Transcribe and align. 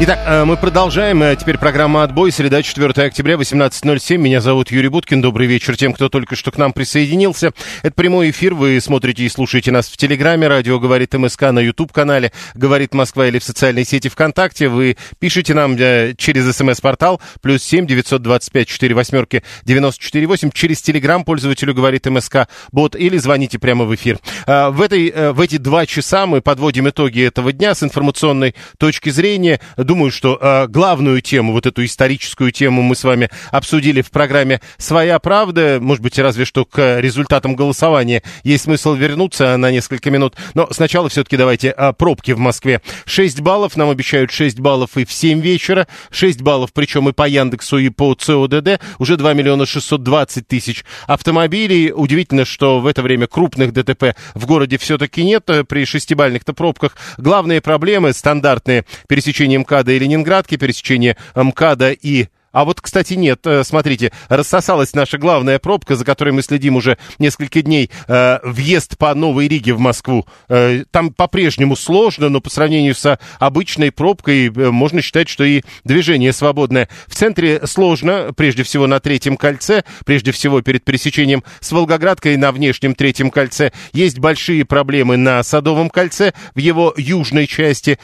Итак, 0.00 0.18
э, 0.26 0.44
мы 0.44 0.56
продолжаем. 0.56 1.22
Э, 1.22 1.36
теперь 1.36 1.56
программа 1.56 2.02
«Отбой». 2.02 2.32
Среда, 2.32 2.64
4 2.64 3.06
октября, 3.06 3.36
18.07. 3.36 4.16
Меня 4.16 4.40
зовут 4.40 4.72
Юрий 4.72 4.88
Буткин. 4.88 5.22
Добрый 5.22 5.46
вечер 5.46 5.76
тем, 5.76 5.92
кто 5.92 6.08
только 6.08 6.34
что 6.34 6.50
к 6.50 6.58
нам 6.58 6.72
присоединился. 6.72 7.52
Это 7.84 7.94
прямой 7.94 8.30
эфир. 8.30 8.54
Вы 8.54 8.80
смотрите 8.80 9.22
и 9.22 9.28
слушаете 9.28 9.70
нас 9.70 9.86
в 9.86 9.96
Телеграме. 9.96 10.48
Радио 10.48 10.80
«Говорит 10.80 11.14
МСК» 11.14 11.42
на 11.42 11.60
YouTube-канале. 11.60 12.32
«Говорит 12.54 12.92
Москва» 12.92 13.28
или 13.28 13.38
в 13.38 13.44
социальной 13.44 13.84
сети 13.84 14.08
ВКонтакте. 14.08 14.66
Вы 14.66 14.96
пишите 15.20 15.54
нам 15.54 15.76
э, 15.78 16.14
через 16.18 16.52
СМС-портал 16.56 17.20
плюс 17.40 17.62
семь 17.62 17.86
девятьсот 17.86 18.20
двадцать 18.20 18.50
пять 18.50 18.66
четыре 18.66 18.96
восьмерки 18.96 19.44
девяносто 19.62 20.02
четыре 20.02 20.26
восемь 20.26 20.50
через 20.50 20.82
Телеграм 20.82 21.22
пользователю 21.22 21.72
«Говорит 21.72 22.04
МСК» 22.06 22.48
бот 22.72 22.96
или 22.96 23.16
звоните 23.16 23.60
прямо 23.60 23.84
в 23.84 23.94
эфир. 23.94 24.18
В, 24.44 24.82
этой, 24.82 25.32
в 25.32 25.40
эти 25.40 25.56
два 25.58 25.86
часа 25.86 26.26
мы 26.26 26.40
подводим 26.40 26.88
итоги 26.88 27.24
этого 27.24 27.52
дня 27.52 27.76
с 27.76 27.84
информационной 27.84 28.56
точки 28.76 29.10
зрения 29.10 29.60
думаю, 29.84 30.10
что 30.10 30.38
э, 30.40 30.66
главную 30.68 31.20
тему, 31.20 31.52
вот 31.52 31.66
эту 31.66 31.84
историческую 31.84 32.50
тему 32.50 32.82
мы 32.82 32.96
с 32.96 33.04
вами 33.04 33.30
обсудили 33.50 34.02
в 34.02 34.10
программе 34.10 34.60
«Своя 34.78 35.18
правда». 35.18 35.78
Может 35.80 36.02
быть, 36.02 36.18
разве 36.18 36.44
что 36.44 36.64
к 36.64 37.00
результатам 37.00 37.54
голосования 37.54 38.22
есть 38.42 38.64
смысл 38.64 38.94
вернуться 38.94 39.56
на 39.56 39.70
несколько 39.70 40.10
минут. 40.10 40.34
Но 40.54 40.68
сначала 40.70 41.08
все-таки 41.08 41.36
давайте 41.36 41.74
э, 41.76 41.92
пробки 41.92 42.32
в 42.32 42.38
Москве. 42.38 42.80
6 43.06 43.40
баллов, 43.40 43.76
нам 43.76 43.90
обещают 43.90 44.30
6 44.30 44.58
баллов 44.60 44.96
и 44.96 45.04
в 45.04 45.12
7 45.12 45.40
вечера. 45.40 45.86
6 46.10 46.42
баллов, 46.42 46.72
причем 46.72 47.08
и 47.08 47.12
по 47.12 47.28
Яндексу, 47.28 47.78
и 47.78 47.90
по 47.90 48.14
ЦОДД. 48.14 48.80
Уже 48.98 49.16
2 49.16 49.34
миллиона 49.34 49.66
620 49.66 50.48
тысяч 50.48 50.84
автомобилей. 51.06 51.92
Удивительно, 51.92 52.44
что 52.44 52.80
в 52.80 52.86
это 52.86 53.02
время 53.02 53.26
крупных 53.26 53.72
ДТП 53.72 54.16
в 54.34 54.46
городе 54.46 54.78
все-таки 54.78 55.24
нет. 55.24 55.48
При 55.68 55.84
шестибальных-то 55.84 56.54
пробках 56.54 56.96
главные 57.18 57.60
проблемы 57.60 58.12
стандартные 58.12 58.84
пересечение 59.08 59.58
МКАД 59.58 59.73
МКАДа 59.74 59.92
и 59.92 59.98
Ленинградки, 59.98 60.56
пересечение 60.56 61.16
МКАДа 61.34 61.90
и 61.90 62.28
а 62.54 62.64
вот, 62.64 62.80
кстати, 62.80 63.14
нет, 63.14 63.40
э, 63.46 63.64
смотрите, 63.64 64.12
рассосалась 64.28 64.94
наша 64.94 65.18
главная 65.18 65.58
пробка, 65.58 65.96
за 65.96 66.04
которой 66.04 66.30
мы 66.30 66.40
следим 66.40 66.76
уже 66.76 66.98
несколько 67.18 67.62
дней. 67.62 67.90
Э, 68.06 68.38
въезд 68.44 68.96
по 68.96 69.12
Новой 69.12 69.48
Риге 69.48 69.74
в 69.74 69.80
Москву. 69.80 70.24
Э, 70.48 70.84
там 70.92 71.12
по-прежнему 71.12 71.74
сложно, 71.74 72.28
но 72.28 72.40
по 72.40 72.50
сравнению 72.50 72.94
с 72.94 73.18
обычной 73.40 73.90
пробкой 73.90 74.50
можно 74.50 75.02
считать, 75.02 75.28
что 75.28 75.42
и 75.42 75.62
движение 75.82 76.32
свободное. 76.32 76.88
В 77.08 77.16
центре 77.16 77.66
сложно, 77.66 78.32
прежде 78.36 78.62
всего 78.62 78.86
на 78.86 79.00
третьем 79.00 79.36
кольце, 79.36 79.82
прежде 80.06 80.30
всего 80.30 80.62
перед 80.62 80.84
пересечением 80.84 81.42
с 81.58 81.72
Волгоградкой 81.72 82.36
на 82.36 82.52
внешнем 82.52 82.94
третьем 82.94 83.32
кольце. 83.32 83.72
Есть 83.92 84.20
большие 84.20 84.64
проблемы 84.64 85.16
на 85.16 85.42
Садовом 85.42 85.90
кольце, 85.90 86.32
в 86.54 86.58
его 86.60 86.94
южной 86.96 87.48
части. 87.48 87.98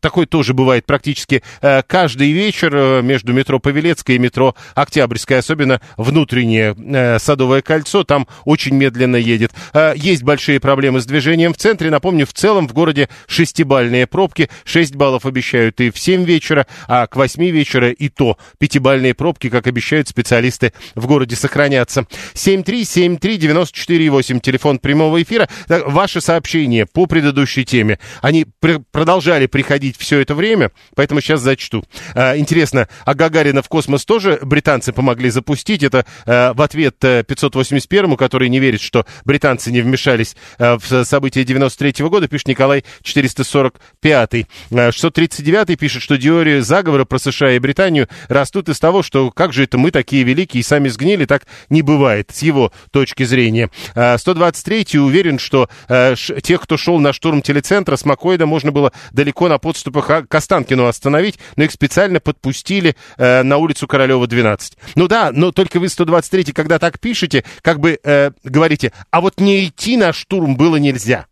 Такой 0.00 0.24
тоже 0.24 0.54
бывает 0.54 0.86
практически 0.86 1.42
каждый 1.60 2.32
вечер 2.32 3.02
между 3.02 3.34
метро 3.34 3.58
Павелецкое 3.74 4.16
и 4.16 4.18
метро 4.20 4.54
Октябрьское, 4.76 5.40
особенно 5.40 5.80
внутреннее 5.96 6.76
э, 6.78 7.18
Садовое 7.18 7.60
кольцо, 7.60 8.04
там 8.04 8.28
очень 8.44 8.76
медленно 8.76 9.16
едет. 9.16 9.50
Э, 9.72 9.94
есть 9.96 10.22
большие 10.22 10.60
проблемы 10.60 11.00
с 11.00 11.06
движением 11.06 11.52
в 11.52 11.56
центре. 11.56 11.90
Напомню, 11.90 12.24
в 12.24 12.32
целом 12.32 12.68
в 12.68 12.72
городе 12.72 13.08
шестибальные 13.26 14.06
пробки. 14.06 14.48
6 14.64 14.94
баллов 14.94 15.26
обещают 15.26 15.80
и 15.80 15.90
в 15.90 15.98
7 15.98 16.22
вечера, 16.22 16.68
а 16.86 17.08
к 17.08 17.16
8 17.16 17.44
вечера 17.50 17.90
и 17.90 18.08
то 18.08 18.38
пятибальные 18.58 19.14
пробки, 19.14 19.50
как 19.50 19.66
обещают 19.66 20.06
специалисты 20.06 20.72
в 20.94 21.08
городе, 21.08 21.34
сохранятся. 21.34 22.06
7373948, 22.34 24.38
телефон 24.38 24.78
прямого 24.78 25.20
эфира. 25.20 25.48
Ваши 25.66 26.20
сообщения 26.20 26.86
по 26.86 27.06
предыдущей 27.06 27.64
теме, 27.64 27.98
они 28.22 28.46
пр 28.60 28.82
продолжали 28.92 29.46
приходить 29.46 29.96
все 29.98 30.20
это 30.20 30.36
время, 30.36 30.70
поэтому 30.94 31.20
сейчас 31.20 31.40
зачту. 31.40 31.84
Э, 32.14 32.38
интересно, 32.38 32.88
а 33.04 33.14
Гагарина 33.14 33.63
в 33.64 33.68
космос 33.68 34.04
тоже 34.04 34.38
британцы 34.42 34.92
помогли 34.92 35.30
запустить. 35.30 35.82
Это 35.82 36.04
э, 36.26 36.52
в 36.52 36.60
ответ 36.60 36.96
э, 37.02 37.22
581-му, 37.22 38.16
который 38.16 38.48
не 38.48 38.60
верит, 38.60 38.80
что 38.80 39.06
британцы 39.24 39.72
не 39.72 39.80
вмешались 39.80 40.36
э, 40.58 40.76
в 40.76 41.04
события 41.04 41.44
93 41.44 41.90
-го 41.90 42.10
года, 42.10 42.28
пишет 42.28 42.48
Николай 42.48 42.84
445-й. 43.02 44.46
Э, 44.70 44.90
639-й 44.90 45.76
пишет, 45.76 46.02
что 46.02 46.18
теории 46.18 46.60
заговора 46.60 47.04
про 47.04 47.18
США 47.18 47.52
и 47.52 47.58
Британию 47.58 48.08
растут 48.28 48.68
из 48.68 48.78
того, 48.78 49.02
что 49.02 49.30
как 49.30 49.52
же 49.52 49.64
это 49.64 49.78
мы 49.78 49.90
такие 49.90 50.24
великие 50.24 50.60
и 50.60 50.62
сами 50.62 50.88
сгнили, 50.88 51.24
так 51.24 51.46
не 51.70 51.82
бывает, 51.82 52.30
с 52.32 52.42
его 52.42 52.72
точки 52.90 53.22
зрения. 53.22 53.70
Э, 53.94 54.16
123-й 54.16 54.98
уверен, 54.98 55.38
что 55.38 55.68
э, 55.88 56.14
тех, 56.42 56.60
кто 56.60 56.76
шел 56.76 56.98
на 57.00 57.12
штурм 57.12 57.40
телецентра, 57.40 57.96
с 57.96 58.04
Макоида 58.04 58.46
можно 58.46 58.72
было 58.72 58.92
далеко 59.12 59.48
на 59.48 59.58
подступах 59.58 60.28
к 60.28 60.34
Останкину 60.34 60.86
остановить, 60.86 61.38
но 61.56 61.64
их 61.64 61.70
специально 61.70 62.20
подпустили 62.20 62.96
э, 63.16 63.42
на 63.42 63.53
на 63.54 63.58
улицу 63.58 63.86
Королева 63.86 64.26
12. 64.26 64.76
Ну 64.96 65.06
да, 65.06 65.30
но 65.32 65.52
только 65.52 65.78
вы 65.78 65.88
123 65.88 66.52
когда 66.52 66.80
так 66.80 66.98
пишете, 66.98 67.44
как 67.62 67.78
бы 67.78 68.00
э, 68.02 68.32
говорите, 68.42 68.92
а 69.12 69.20
вот 69.20 69.40
не 69.40 69.66
идти 69.66 69.96
на 69.96 70.12
штурм 70.12 70.56
было 70.56 70.76
нельзя. 70.76 71.26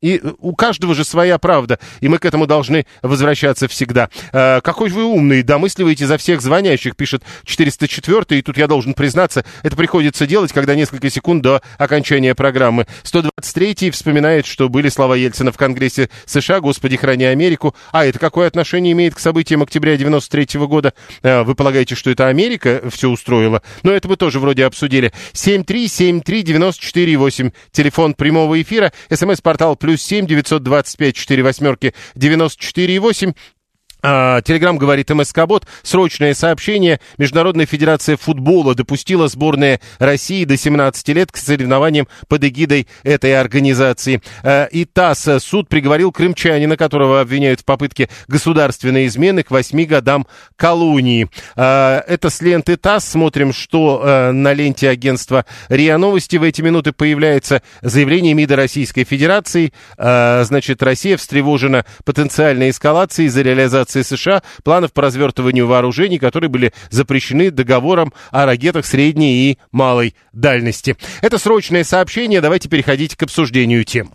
И 0.00 0.22
у 0.38 0.54
каждого 0.54 0.94
же 0.94 1.04
своя 1.04 1.38
правда, 1.38 1.80
и 2.00 2.06
мы 2.06 2.18
к 2.18 2.24
этому 2.24 2.46
должны 2.46 2.86
возвращаться 3.02 3.66
всегда. 3.66 4.10
Э, 4.32 4.60
какой 4.60 4.90
вы 4.90 5.02
умный, 5.02 5.42
домысливаете 5.42 6.06
за 6.06 6.18
всех 6.18 6.40
звонящих, 6.40 6.94
пишет 6.94 7.24
404 7.44 8.38
и 8.38 8.42
тут 8.42 8.56
я 8.56 8.68
должен 8.68 8.94
признаться, 8.94 9.44
это 9.64 9.74
приходится 9.74 10.24
делать, 10.24 10.52
когда 10.52 10.76
несколько 10.76 11.10
секунд 11.10 11.42
до 11.42 11.62
окончания 11.78 12.36
программы. 12.36 12.86
123 13.02 13.90
вспоминает, 13.90 14.46
что 14.46 14.68
были 14.68 14.88
слова 14.88 15.14
Ельцина 15.14 15.50
в 15.50 15.56
Конгрессе 15.56 16.10
США, 16.26 16.60
господи, 16.60 16.96
храни 16.96 17.24
Америку. 17.24 17.74
А 17.90 18.06
это 18.06 18.20
какое 18.20 18.46
отношение 18.46 18.92
имеет 18.92 19.16
к 19.16 19.18
событиям 19.18 19.64
октября 19.64 19.96
93 19.96 20.58
-го 20.58 20.68
года? 20.68 20.94
Э, 21.24 21.42
вы 21.42 21.56
полагаете, 21.56 21.96
что 21.96 22.10
это 22.10 22.28
Америка 22.28 22.82
все 22.88 23.08
устроила? 23.08 23.62
Но 23.82 23.90
это 23.90 24.06
мы 24.06 24.14
тоже 24.14 24.38
вроде 24.38 24.64
обсудили. 24.64 25.12
7373948, 25.32 27.52
телефон 27.72 28.14
прямого 28.14 28.62
эфира, 28.62 28.92
смс-портал 29.10 29.74
плюс 29.74 29.87
девятьсот 30.26 30.62
двадцать 30.62 30.96
пять 30.96 31.16
четыре 31.16 31.42
восьмерки 31.42 31.94
девяносто 32.14 32.62
четыре 32.62 32.98
восемь. 32.98 33.32
А, 33.32 33.57
Телеграм 34.00 34.78
говорит 34.78 35.10
МСК-бот. 35.10 35.66
Срочное 35.82 36.32
сообщение. 36.32 37.00
Международная 37.18 37.66
федерация 37.66 38.16
футбола 38.16 38.76
допустила 38.76 39.26
сборные 39.26 39.80
России 39.98 40.44
до 40.44 40.56
17 40.56 41.08
лет 41.08 41.32
к 41.32 41.36
соревнованиям 41.36 42.06
под 42.28 42.44
эгидой 42.44 42.86
этой 43.02 43.38
организации. 43.38 44.22
А, 44.44 44.66
и 44.66 44.84
ТАСС. 44.84 45.42
Суд 45.42 45.68
приговорил 45.68 46.12
крымчанина, 46.12 46.76
которого 46.76 47.20
обвиняют 47.20 47.60
в 47.60 47.64
попытке 47.64 48.08
государственной 48.28 49.06
измены 49.08 49.42
к 49.42 49.50
8 49.50 49.84
годам 49.86 50.28
колонии. 50.54 51.28
А, 51.56 52.04
это 52.06 52.30
с 52.30 52.40
ленты 52.40 52.76
ТАСС. 52.76 53.04
Смотрим, 53.08 53.52
что 53.52 54.30
на 54.32 54.52
ленте 54.52 54.88
агентства 54.88 55.44
РИА 55.68 55.98
Новости 55.98 56.36
в 56.36 56.44
эти 56.44 56.62
минуты 56.62 56.92
появляется 56.92 57.62
заявление 57.82 58.34
МИДа 58.34 58.54
Российской 58.54 59.02
Федерации. 59.02 59.72
Значит, 59.96 60.82
Россия 60.82 61.16
встревожена 61.16 61.84
потенциальной 62.04 62.70
эскалацией 62.70 63.26
из-за 63.26 63.42
реализации 63.42 63.87
Федерации 63.88 64.02
США 64.02 64.42
планов 64.62 64.92
по 64.92 65.02
развертыванию 65.02 65.66
вооружений, 65.66 66.18
которые 66.18 66.50
были 66.50 66.72
запрещены 66.90 67.50
договором 67.50 68.12
о 68.30 68.46
ракетах 68.46 68.86
средней 68.86 69.50
и 69.50 69.58
малой 69.72 70.14
дальности. 70.32 70.96
Это 71.22 71.38
срочное 71.38 71.84
сообщение. 71.84 72.40
Давайте 72.40 72.68
переходить 72.68 73.16
к 73.16 73.22
обсуждению 73.22 73.84
тем. 73.84 74.12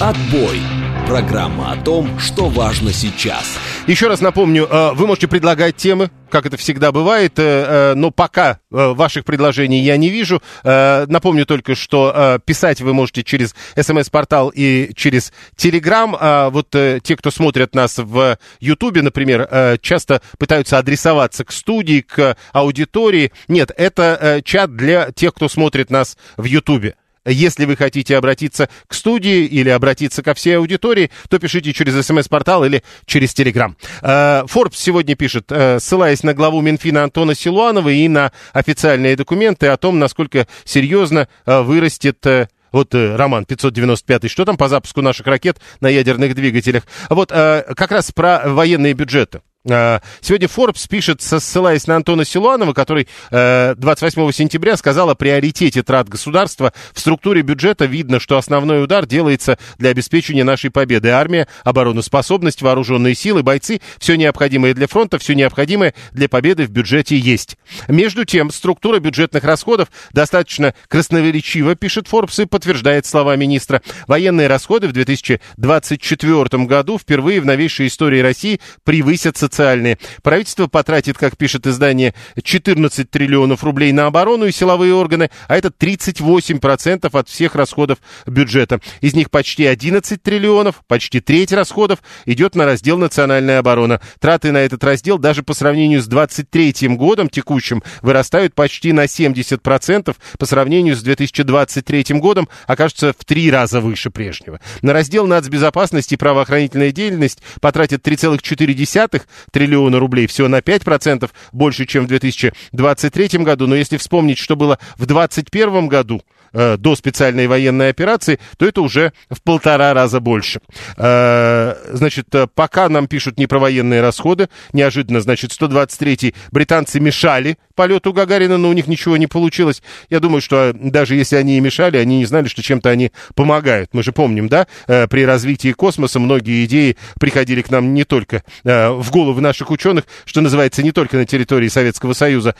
Отбой. 0.00 0.60
Программа 1.06 1.72
о 1.72 1.76
том, 1.76 2.20
что 2.20 2.48
важно 2.48 2.92
сейчас. 2.92 3.58
Еще 3.88 4.06
раз 4.06 4.20
напомню, 4.20 4.68
э, 4.70 4.92
вы 4.94 5.08
можете 5.08 5.26
предлагать 5.26 5.74
темы, 5.74 6.10
как 6.30 6.46
это 6.46 6.56
всегда 6.56 6.92
бывает, 6.92 7.38
э, 7.38 7.42
э, 7.42 7.94
но 7.94 8.10
пока 8.10 8.60
ваших 8.70 9.24
предложений 9.24 9.80
я 9.80 9.96
не 9.96 10.10
вижу. 10.10 10.40
Напомню 10.62 11.44
только, 11.44 11.74
что 11.74 12.38
писать 12.44 12.80
вы 12.80 12.94
можете 12.94 13.24
через 13.24 13.56
смс-портал 13.76 14.52
и 14.54 14.92
через 14.94 15.32
Телеграм. 15.56 16.50
Вот 16.52 16.68
те, 16.70 17.16
кто 17.16 17.32
смотрят 17.32 17.74
нас 17.74 17.98
в 17.98 18.38
Ютубе, 18.60 19.02
например, 19.02 19.78
часто 19.82 20.22
пытаются 20.38 20.78
адресоваться 20.78 21.44
к 21.44 21.50
студии, 21.50 22.00
к 22.00 22.36
аудитории. 22.52 23.32
Нет, 23.48 23.72
это 23.76 24.40
чат 24.44 24.76
для 24.76 25.10
тех, 25.10 25.34
кто 25.34 25.48
смотрит 25.48 25.90
нас 25.90 26.16
в 26.36 26.44
Ютубе. 26.44 26.94
Если 27.26 27.64
вы 27.64 27.76
хотите 27.76 28.16
обратиться 28.16 28.68
к 28.86 28.94
студии 28.94 29.44
или 29.44 29.68
обратиться 29.68 30.22
ко 30.22 30.34
всей 30.34 30.56
аудитории, 30.56 31.10
то 31.28 31.38
пишите 31.38 31.72
через 31.72 32.06
смс-портал 32.06 32.64
или 32.64 32.82
через 33.06 33.34
Телеграм. 33.34 33.76
Forbes 34.02 34.74
сегодня 34.74 35.16
пишет, 35.16 35.50
ссылаясь 35.78 36.22
на 36.22 36.34
главу 36.34 36.60
Минфина 36.60 37.04
Антона 37.04 37.34
Силуанова 37.34 37.90
и 37.90 38.08
на 38.08 38.32
официальные 38.52 39.16
документы 39.16 39.66
о 39.66 39.76
том, 39.76 39.98
насколько 39.98 40.46
серьезно 40.64 41.28
вырастет 41.46 42.24
вот 42.72 42.94
э, 42.94 43.16
Роман 43.16 43.44
595, 43.44 44.30
что 44.30 44.44
там 44.44 44.56
по 44.56 44.68
запуску 44.68 45.02
наших 45.02 45.26
ракет 45.26 45.60
на 45.80 45.88
ядерных 45.88 46.34
двигателях? 46.34 46.84
Вот 47.08 47.32
э, 47.32 47.64
как 47.76 47.90
раз 47.90 48.12
про 48.12 48.42
военные 48.46 48.92
бюджеты. 48.92 49.42
А, 49.68 50.00
сегодня 50.22 50.48
Forbes 50.48 50.88
пишет, 50.88 51.20
ссылаясь 51.20 51.86
на 51.86 51.96
Антона 51.96 52.24
Силуанова, 52.24 52.72
который 52.72 53.08
28 53.30 54.28
э, 54.28 54.32
сентября 54.32 54.76
сказал 54.78 55.10
о 55.10 55.14
приоритете 55.14 55.82
трат 55.82 56.08
государства. 56.08 56.72
В 56.94 57.00
структуре 57.00 57.42
бюджета 57.42 57.84
видно, 57.84 58.20
что 58.20 58.38
основной 58.38 58.82
удар 58.82 59.04
делается 59.04 59.58
для 59.76 59.90
обеспечения 59.90 60.44
нашей 60.44 60.70
победы. 60.70 61.10
Армия, 61.10 61.46
обороноспособность, 61.62 62.62
вооруженные 62.62 63.14
силы, 63.14 63.42
бойцы, 63.42 63.82
все 63.98 64.16
необходимое 64.16 64.72
для 64.72 64.86
фронта, 64.86 65.18
все 65.18 65.34
необходимое 65.34 65.92
для 66.12 66.30
победы 66.30 66.64
в 66.64 66.70
бюджете 66.70 67.18
есть. 67.18 67.58
Между 67.86 68.24
тем, 68.24 68.50
структура 68.50 68.98
бюджетных 68.98 69.44
расходов 69.44 69.88
достаточно 70.12 70.74
красноречиво, 70.88 71.74
пишет 71.74 72.06
Forbes, 72.10 72.42
и 72.42 72.46
подтверждает 72.46 73.04
слова 73.04 73.36
министра. 73.36 73.82
Военные 74.06 74.46
расходы 74.46 74.88
в 74.88 74.92
2024 74.92 76.64
году 76.64 76.98
впервые 76.98 77.42
в 77.42 77.44
новейшей 77.44 77.88
истории 77.88 78.20
России 78.20 78.58
превысят 78.84 79.36
социальные. 79.50 79.98
Правительство 80.22 80.68
потратит, 80.68 81.18
как 81.18 81.36
пишет 81.36 81.66
издание, 81.66 82.14
14 82.42 83.10
триллионов 83.10 83.64
рублей 83.64 83.92
на 83.92 84.06
оборону 84.06 84.46
и 84.46 84.52
силовые 84.52 84.94
органы, 84.94 85.30
а 85.48 85.56
это 85.56 85.68
38% 85.68 87.10
от 87.12 87.28
всех 87.28 87.54
расходов 87.56 87.98
бюджета. 88.26 88.80
Из 89.00 89.14
них 89.14 89.30
почти 89.30 89.66
11 89.66 90.22
триллионов, 90.22 90.82
почти 90.86 91.20
треть 91.20 91.52
расходов 91.52 91.98
идет 92.26 92.54
на 92.54 92.64
раздел 92.64 92.96
«Национальная 92.96 93.58
оборона». 93.58 94.00
Траты 94.20 94.52
на 94.52 94.58
этот 94.58 94.84
раздел 94.84 95.18
даже 95.18 95.42
по 95.42 95.52
сравнению 95.52 96.00
с 96.00 96.06
23 96.06 96.88
годом 96.90 97.28
текущим 97.28 97.82
вырастают 98.02 98.54
почти 98.54 98.92
на 98.92 99.04
70%, 99.04 100.16
по 100.38 100.46
сравнению 100.46 100.94
с 100.94 101.02
2023 101.02 102.04
годом 102.20 102.48
окажутся 102.66 103.12
в 103.18 103.24
три 103.24 103.50
раза 103.50 103.80
выше 103.80 104.10
прежнего. 104.10 104.60
На 104.82 104.92
раздел 104.92 105.26
«Нацбезопасность 105.26 106.12
и 106.12 106.16
правоохранительная 106.16 106.92
деятельность» 106.92 107.42
потратят 107.60 108.06
3,4 108.06 109.22
триллиона 109.50 109.98
рублей, 109.98 110.26
всего 110.26 110.48
на 110.48 110.58
5% 110.58 111.30
больше, 111.52 111.86
чем 111.86 112.04
в 112.04 112.08
2023 112.08 113.38
году. 113.38 113.66
Но 113.66 113.74
если 113.74 113.96
вспомнить, 113.96 114.38
что 114.38 114.56
было 114.56 114.78
в 114.96 115.06
2021 115.06 115.88
году, 115.88 116.22
э, 116.52 116.76
до 116.76 116.96
специальной 116.96 117.46
военной 117.46 117.90
операции, 117.90 118.38
то 118.56 118.66
это 118.66 118.82
уже 118.82 119.12
в 119.28 119.42
полтора 119.42 119.94
раза 119.94 120.20
больше. 120.20 120.60
Э, 120.96 121.74
значит, 121.92 122.34
э, 122.34 122.46
пока 122.54 122.88
нам 122.88 123.06
пишут 123.06 123.38
не 123.38 123.46
про 123.46 123.58
военные 123.58 124.00
расходы, 124.00 124.48
неожиданно, 124.72 125.20
значит, 125.20 125.52
123-й 125.52 126.34
британцы 126.50 127.00
мешали 127.00 127.58
полету 127.74 128.12
Гагарина, 128.12 128.58
но 128.58 128.68
у 128.68 128.72
них 128.72 128.86
ничего 128.86 129.16
не 129.16 129.26
получилось. 129.26 129.82
Я 130.10 130.20
думаю, 130.20 130.40
что 130.40 130.72
даже 130.74 131.14
если 131.14 131.36
они 131.36 131.56
и 131.56 131.60
мешали, 131.60 131.96
они 131.96 132.18
не 132.18 132.26
знали, 132.26 132.48
что 132.48 132.62
чем-то 132.62 132.90
они 132.90 133.10
помогают. 133.34 133.90
Мы 133.94 134.02
же 134.02 134.12
помним, 134.12 134.48
да, 134.48 134.66
при 134.86 135.24
развитии 135.24 135.72
космоса 135.72 136.20
многие 136.20 136.66
идеи 136.66 136.98
приходили 137.18 137.62
к 137.62 137.70
нам 137.70 137.94
не 137.94 138.04
только 138.04 138.42
в 138.64 139.10
головы 139.10 139.40
наших 139.40 139.70
ученых, 139.70 140.04
что 140.26 140.42
называется, 140.42 140.82
не 140.82 140.92
только 140.92 141.16
на 141.16 141.24
территории 141.24 141.68
Советского 141.68 142.12
Союза. 142.12 142.54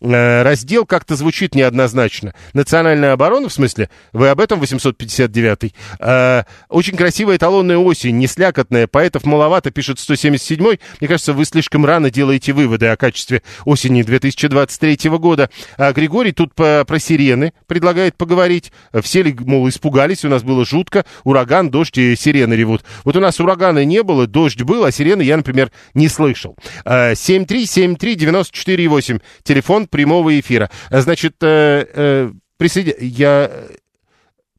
Раздел 0.00 0.86
как-то 0.86 1.14
звучит 1.14 1.54
неоднозначно. 1.54 2.34
Национальная 2.52 3.01
национальная 3.02 3.12
оборона, 3.12 3.48
в 3.48 3.52
смысле, 3.52 3.90
вы 4.12 4.28
об 4.28 4.40
этом 4.40 4.60
859-й. 4.60 5.74
Э, 5.98 6.44
очень 6.68 6.96
красивая 6.96 7.36
эталонная 7.36 7.78
осень, 7.78 8.18
не 8.18 8.26
слякотная, 8.26 8.86
поэтов 8.86 9.24
маловато, 9.24 9.70
пишет 9.70 9.98
177-й. 9.98 10.80
Мне 11.00 11.08
кажется, 11.08 11.32
вы 11.32 11.44
слишком 11.44 11.84
рано 11.84 12.10
делаете 12.10 12.52
выводы 12.52 12.86
о 12.86 12.96
качестве 12.96 13.42
осени 13.64 14.02
2023 14.02 15.10
года. 15.10 15.50
А 15.76 15.92
Григорий 15.92 16.32
тут 16.32 16.54
по, 16.54 16.84
про 16.86 16.98
сирены 16.98 17.52
предлагает 17.66 18.16
поговорить. 18.16 18.72
Все 19.02 19.22
ли, 19.22 19.36
мол, 19.38 19.68
испугались, 19.68 20.24
у 20.24 20.28
нас 20.28 20.42
было 20.42 20.64
жутко, 20.64 21.04
ураган, 21.24 21.70
дождь 21.70 21.98
и 21.98 22.16
сирены 22.16 22.54
ревут. 22.54 22.82
Вот 23.04 23.16
у 23.16 23.20
нас 23.20 23.38
урагана 23.40 23.84
не 23.84 24.02
было, 24.02 24.26
дождь 24.26 24.62
был, 24.62 24.84
а 24.84 24.92
сирены 24.92 25.22
я, 25.22 25.36
например, 25.36 25.70
не 25.94 26.08
слышал. 26.08 26.56
7373948, 26.84 29.20
телефон 29.42 29.88
прямого 29.88 30.38
эфира. 30.38 30.70
Значит, 30.90 31.36
э, 31.42 31.86
э, 31.94 32.30
присоедин... 32.62 32.94
Я 33.00 33.50
э, 33.50 33.70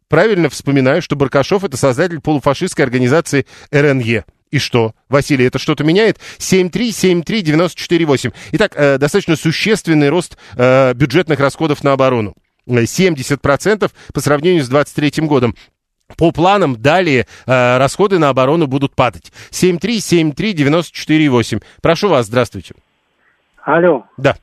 правильно 0.10 0.50
вспоминаю, 0.50 1.02
что 1.02 1.16
Баркашов 1.16 1.64
это 1.64 1.78
создатель 1.78 2.20
полуфашистской 2.20 2.84
организации 2.84 3.46
РНЕ. 3.72 4.26
И 4.52 4.60
что? 4.60 4.94
Василий, 5.08 5.46
это 5.46 5.58
что-то 5.58 5.86
меняет? 5.86 6.20
7373948. 6.38 8.34
Итак, 8.52 8.74
э, 8.76 8.98
достаточно 8.98 9.38
существенный 9.38 10.10
рост 10.10 10.38
э, 10.58 10.94
бюджетных 10.94 11.40
расходов 11.40 11.82
на 11.86 11.94
оборону. 11.94 12.34
70% 12.68 13.90
по 14.14 14.20
сравнению 14.20 14.66
с 14.66 14.68
2023 14.68 15.26
годом. 15.26 15.56
По 16.18 16.34
планам 16.34 16.76
далее 16.76 17.26
э, 17.46 17.78
расходы 17.78 18.20
на 18.20 18.28
оборону 18.28 18.68
будут 18.68 18.96
падать. 18.96 19.32
7373948. 19.52 21.64
Прошу 21.82 22.10
вас, 22.10 22.26
здравствуйте. 22.26 22.76
Алло. 23.64 24.04
Да. 24.18 24.36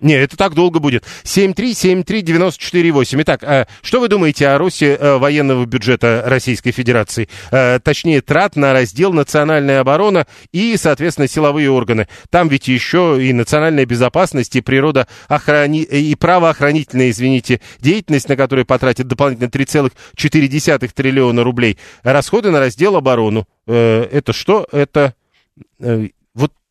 Не, 0.00 0.14
это 0.14 0.36
так 0.36 0.54
долго 0.54 0.78
будет. 0.78 1.04
7373948. 1.24 3.22
Итак, 3.22 3.42
э, 3.42 3.66
что 3.82 3.98
вы 3.98 4.06
думаете 4.08 4.46
о 4.48 4.56
росте 4.56 4.94
э, 4.94 5.16
военного 5.16 5.66
бюджета 5.66 6.22
Российской 6.24 6.70
Федерации? 6.70 7.28
Э, 7.50 7.80
точнее, 7.82 8.20
трат 8.20 8.54
на 8.54 8.72
раздел 8.72 9.12
«Национальная 9.12 9.80
оборона» 9.80 10.28
и, 10.52 10.76
соответственно, 10.76 11.26
силовые 11.26 11.68
органы. 11.70 12.06
Там 12.30 12.48
ведь 12.48 12.68
еще 12.68 13.18
и 13.20 13.32
национальная 13.32 13.86
безопасность, 13.86 14.54
и 14.54 14.60
природоохрани... 14.60 15.82
и 15.82 16.14
правоохранительная, 16.14 17.10
извините, 17.10 17.60
деятельность, 17.80 18.28
на 18.28 18.36
которую 18.36 18.66
потратят 18.66 19.08
дополнительно 19.08 19.48
3,4 19.48 20.90
триллиона 20.94 21.42
рублей. 21.42 21.76
Расходы 22.04 22.52
на 22.52 22.60
раздел 22.60 22.94
«Оборону». 22.94 23.48
Это 23.66 24.32
что? 24.32 24.66
Это 24.70 25.14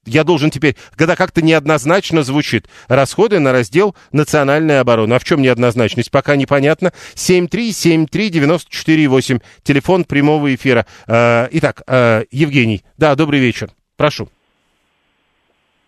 я 0.07 0.24
должен 0.24 0.50
теперь, 0.50 0.75
когда 0.95 1.15
как-то 1.15 1.42
неоднозначно 1.42 2.24
звучит, 2.24 2.68
расходы 2.88 3.39
на 3.39 3.51
раздел 3.51 3.95
национальная 4.12 4.81
оборона. 4.81 5.18
А 5.18 5.19
в 5.19 5.24
чем 5.24 5.42
неоднозначность? 5.42 6.09
Пока 6.12 6.36
непонятно. 6.36 6.94
7373948, 7.15 9.42
телефон 9.63 10.04
прямого 10.06 10.56
эфира. 10.56 10.86
А, 11.07 11.48
итак, 11.51 11.83
а, 11.88 12.24
Евгений, 12.31 12.83
да, 12.98 13.15
добрый 13.15 13.39
вечер. 13.39 13.69
Прошу. 13.95 14.30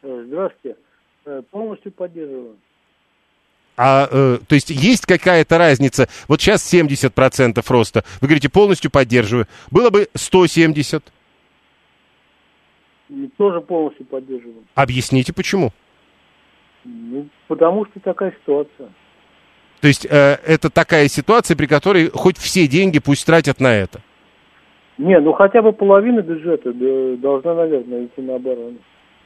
Здравствуйте. 0.02 0.78
Э, 1.26 1.42
полностью 1.52 1.92
поддерживаю. 1.92 2.56
А, 3.78 4.08
э, 4.12 4.40
то 4.46 4.56
есть 4.56 4.72
есть 4.72 5.06
какая-то 5.06 5.58
разница? 5.58 6.10
Вот 6.28 6.42
сейчас 6.42 6.62
70% 6.64 7.70
роста. 7.70 8.04
Вы 8.20 8.28
говорите, 8.28 8.50
полностью 8.50 8.92
поддерживаю. 8.92 9.48
Было 9.72 9.90
бы 9.90 10.10
170%. 10.16 11.04
Тоже 13.38 13.62
полностью 13.62 14.06
поддерживаю. 14.06 14.64
Объясните, 14.76 15.34
почему? 15.34 15.72
Ну, 16.84 17.28
потому 17.48 17.86
что 17.86 18.00
такая 18.00 18.34
ситуация. 18.42 18.90
То 19.82 19.88
есть 19.88 20.06
э, 20.06 20.38
это 20.46 20.70
такая 20.70 21.08
ситуация, 21.08 21.56
при 21.56 21.66
которой 21.66 22.10
хоть 22.10 22.38
все 22.38 22.68
деньги 22.68 23.00
пусть 23.00 23.26
тратят 23.26 23.60
на 23.60 23.74
это? 23.74 24.02
Не, 24.98 25.20
ну 25.20 25.32
хотя 25.34 25.62
бы 25.62 25.72
половина 25.72 26.22
бюджета 26.22 26.74
должна, 27.18 27.56
наверное, 27.56 28.06
идти 28.06 28.22
на 28.22 28.36
оборону. 28.36 28.78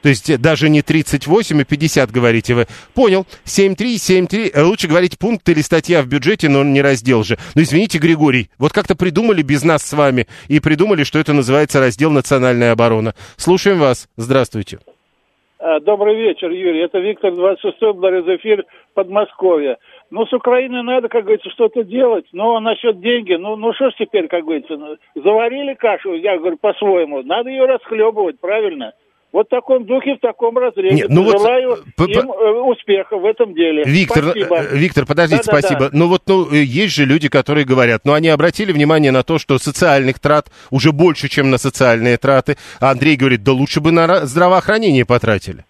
То 0.04 0.10
есть 0.10 0.38
даже 0.38 0.68
не 0.68 0.82
38 0.82 1.62
и 1.62 1.64
50, 1.64 2.10
говорите 2.10 2.52
вы. 2.52 2.66
Понял. 2.94 3.24
7.3, 3.46 3.94
7.3. 3.94 4.50
Э, 4.52 4.62
лучше 4.62 4.86
говорить 4.86 5.18
пункт 5.18 5.48
или 5.48 5.62
статья 5.62 6.02
в 6.02 6.08
бюджете, 6.08 6.50
но 6.50 6.62
не 6.62 6.82
раздел 6.82 7.24
же. 7.24 7.38
Ну, 7.54 7.62
извините, 7.62 7.96
Григорий, 7.96 8.50
вот 8.58 8.74
как-то 8.74 8.96
придумали 8.96 9.40
без 9.40 9.64
нас 9.64 9.82
с 9.82 9.94
вами 9.94 10.26
и 10.48 10.60
придумали, 10.60 11.04
что 11.04 11.18
это 11.18 11.32
называется 11.32 11.80
раздел 11.80 12.10
«Национальная 12.10 12.72
оборона». 12.72 13.14
Слушаем 13.38 13.78
вас. 13.78 14.06
Здравствуйте. 14.18 14.78
А, 15.58 15.80
добрый 15.80 16.14
вечер, 16.16 16.50
Юрий. 16.50 16.84
Это 16.84 16.98
Виктор 16.98 17.32
26-й, 17.32 17.94
благодарю 17.94 18.24
за 18.24 18.36
эфир 18.36 18.66
Подмосковья. 18.92 19.78
Ну, 20.10 20.26
с 20.26 20.34
Украиной 20.34 20.82
надо, 20.82 21.08
как 21.08 21.22
говорится, 21.22 21.48
что-то 21.48 21.82
делать. 21.82 22.26
Но 22.32 22.60
насчет 22.60 23.00
деньги, 23.00 23.32
ну, 23.32 23.56
ну 23.56 23.72
что 23.72 23.88
ж 23.88 23.94
теперь, 23.98 24.28
как 24.28 24.44
говорится, 24.44 24.76
заварили 25.14 25.72
кашу, 25.72 26.12
я 26.12 26.36
говорю, 26.36 26.58
по-своему. 26.58 27.22
Надо 27.22 27.48
ее 27.48 27.64
расхлебывать, 27.64 28.38
правильно? 28.38 28.92
Вот 29.34 29.48
в 29.48 29.50
таком 29.50 29.84
духе, 29.84 30.14
в 30.14 30.20
таком 30.20 30.56
разрезе. 30.56 30.94
Нет, 30.94 31.08
ну 31.08 31.28
Желаю 31.28 31.82
вот, 31.98 32.08
им 32.08 32.30
э, 32.30 32.50
успеха 32.70 33.18
в 33.18 33.26
этом 33.26 33.52
деле. 33.52 33.82
Виктор, 33.84 34.26
спасибо. 34.26 34.56
Э, 34.58 34.76
Виктор, 34.76 35.06
подождите, 35.06 35.42
да, 35.44 35.58
спасибо. 35.58 35.80
Да. 35.80 35.90
Ну 35.92 36.06
вот, 36.06 36.22
ну, 36.28 36.52
э, 36.52 36.58
есть 36.58 36.94
же 36.94 37.04
люди, 37.04 37.28
которые 37.28 37.64
говорят, 37.64 38.02
ну, 38.04 38.12
они 38.12 38.28
обратили 38.28 38.70
внимание 38.70 39.10
на 39.10 39.24
то, 39.24 39.40
что 39.40 39.58
социальных 39.58 40.20
трат 40.20 40.52
уже 40.70 40.92
больше, 40.92 41.28
чем 41.28 41.50
на 41.50 41.58
социальные 41.58 42.16
траты. 42.16 42.56
А 42.78 42.92
Андрей 42.92 43.16
говорит, 43.16 43.42
да 43.42 43.50
лучше 43.50 43.80
бы 43.80 43.90
на 43.90 44.24
здравоохранение 44.24 45.04
потратили. 45.04 45.64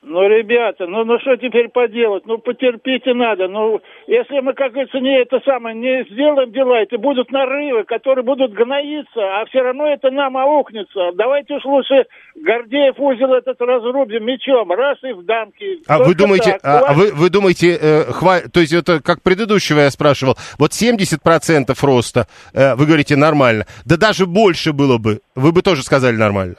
Ну, 0.00 0.28
ребята, 0.28 0.86
ну, 0.86 1.04
ну 1.04 1.18
что 1.18 1.36
теперь 1.36 1.68
поделать? 1.68 2.24
Ну, 2.24 2.38
потерпите 2.38 3.14
надо. 3.14 3.48
Ну, 3.48 3.80
если 4.06 4.38
мы, 4.40 4.54
как 4.54 4.70
говорится, 4.72 5.00
не 5.00 5.20
это 5.20 5.40
самое, 5.44 5.74
не 5.74 6.04
сделаем 6.12 6.52
дела, 6.52 6.80
это 6.82 6.98
будут 6.98 7.32
нарывы, 7.32 7.82
которые 7.82 8.24
будут 8.24 8.52
гноиться, 8.52 9.20
а 9.20 9.44
все 9.46 9.60
равно 9.60 9.88
это 9.88 10.10
нам 10.10 10.36
аукнется. 10.36 11.10
Давайте 11.14 11.54
уж 11.54 11.64
лучше 11.64 12.06
Гордеев 12.36 12.94
узел 12.98 13.34
этот 13.34 13.60
разрубим 13.60 14.24
мечом, 14.24 14.70
раз 14.70 14.98
и 15.02 15.12
в 15.12 15.24
дамки. 15.24 15.80
А 15.88 15.98
Только 15.98 16.08
вы 16.08 16.14
думаете, 16.14 16.52
так. 16.52 16.60
а, 16.62 16.78
а 16.90 16.92
вы, 16.94 17.12
вы 17.12 17.28
думаете, 17.28 17.76
э, 17.80 18.04
хва- 18.10 18.48
то 18.48 18.60
есть 18.60 18.72
это 18.72 19.02
как 19.02 19.22
предыдущего 19.22 19.80
я 19.80 19.90
спрашивал, 19.90 20.36
вот 20.58 20.70
70% 20.70 21.74
роста, 21.82 22.28
э, 22.54 22.76
вы 22.76 22.86
говорите 22.86 23.16
нормально, 23.16 23.66
да 23.84 23.96
даже 23.96 24.26
больше 24.26 24.72
было 24.72 24.98
бы, 24.98 25.20
вы 25.34 25.50
бы 25.50 25.62
тоже 25.62 25.82
сказали 25.82 26.14
нормально. 26.14 26.54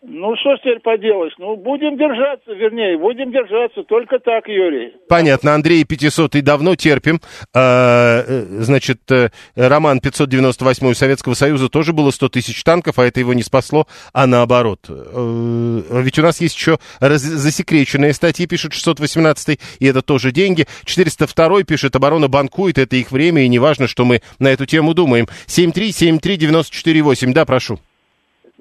Ну, 0.00 0.36
что 0.36 0.56
теперь 0.58 0.78
поделаешь? 0.78 1.32
Ну, 1.38 1.56
будем 1.56 1.96
держаться, 1.98 2.52
вернее, 2.52 2.96
будем 2.96 3.32
держаться. 3.32 3.82
Только 3.82 4.20
так, 4.20 4.46
Юрий. 4.46 4.92
Понятно, 5.08 5.54
Андрей 5.54 5.84
500 5.84 6.36
и 6.36 6.40
давно 6.40 6.76
терпим. 6.76 7.20
А, 7.52 8.22
э, 8.24 8.44
значит, 8.62 9.00
э, 9.10 9.30
Роман 9.56 9.98
598 9.98 10.94
Советского 10.94 11.34
Союза 11.34 11.68
тоже 11.68 11.92
было 11.92 12.12
100 12.12 12.28
тысяч 12.28 12.62
танков, 12.62 13.00
а 13.00 13.06
это 13.06 13.18
его 13.18 13.34
не 13.34 13.42
спасло, 13.42 13.88
а 14.12 14.28
наоборот. 14.28 14.86
Э, 14.88 15.82
Ведь 15.90 16.18
у 16.20 16.22
нас 16.22 16.40
есть 16.40 16.56
еще 16.56 16.78
раз- 17.00 17.22
засекреченные 17.22 18.12
статьи, 18.12 18.46
пишет 18.46 18.74
618 18.74 19.58
и 19.80 19.86
это 19.86 20.02
тоже 20.02 20.30
деньги. 20.30 20.66
402 20.84 21.64
пишет, 21.64 21.96
оборона 21.96 22.28
банкует, 22.28 22.78
это 22.78 22.94
их 22.94 23.10
время, 23.10 23.42
и 23.44 23.48
неважно, 23.48 23.88
что 23.88 24.04
мы 24.04 24.22
на 24.38 24.46
эту 24.48 24.64
тему 24.64 24.94
думаем. 24.94 25.26
7373948, 25.46 27.32
да, 27.32 27.44
прошу. 27.44 27.80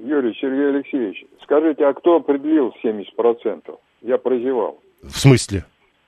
Юрий 0.07 0.33
Сергей 0.39 0.69
Алексеевич, 0.69 1.25
скажите, 1.43 1.85
а 1.85 1.93
кто 1.93 2.15
определил 2.17 2.73
70%? 2.83 3.77
Я 4.01 4.17
прозевал. 4.17 4.79
В 5.03 5.17
смысле? 5.17 5.65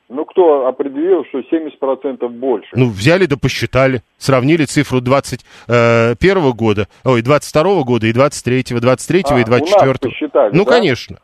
Ну, 0.10 0.26
кто 0.26 0.66
определил, 0.66 1.24
что 1.26 1.40
70% 1.40 2.28
больше? 2.30 2.70
Ну, 2.74 2.90
взяли 2.90 3.28
да 3.28 3.38
посчитали, 3.38 4.02
сравнили 4.18 4.66
цифру 4.66 5.02
21 5.02 6.52
года, 6.54 6.88
ой, 7.06 7.22
22 7.22 7.84
года 7.84 8.08
и 8.08 8.14
23, 8.14 8.64
23 8.80 9.24
А, 9.26 9.30
и 9.30 9.34
у 9.34 9.38
нас 9.38 9.46
24. 9.46 9.94
посчитали, 10.12 10.56
ну, 10.56 10.66
да? 10.66 10.72
конечно. 10.72 11.18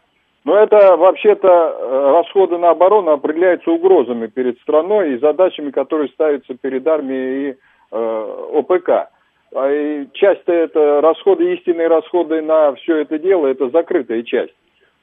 Но 0.44 0.55
это 0.55 0.96
вообще-то 0.96 1.48
э, 1.48 2.12
расходы 2.12 2.60
на 2.60 2.70
оборону 2.70 3.12
определяются 3.12 3.72
угрозами 3.72 4.27
перед 4.27 4.60
страной 4.60 5.15
и 5.15 5.17
задачами, 5.17 5.72
которые 5.72 6.10
ставятся 6.10 6.53
перед 6.53 6.86
армией 6.86 7.50
и 7.50 7.55
э, 7.91 8.50
ОПК. 8.53 9.10
А 9.57 10.05
часть 10.13 10.41
это 10.47 11.00
расходы, 11.00 11.53
истинные 11.53 11.88
расходы 11.88 12.41
на 12.41 12.75
все 12.75 12.97
это 12.97 13.17
дело, 13.17 13.47
это 13.47 13.69
закрытая 13.69 14.21
часть. 14.24 14.53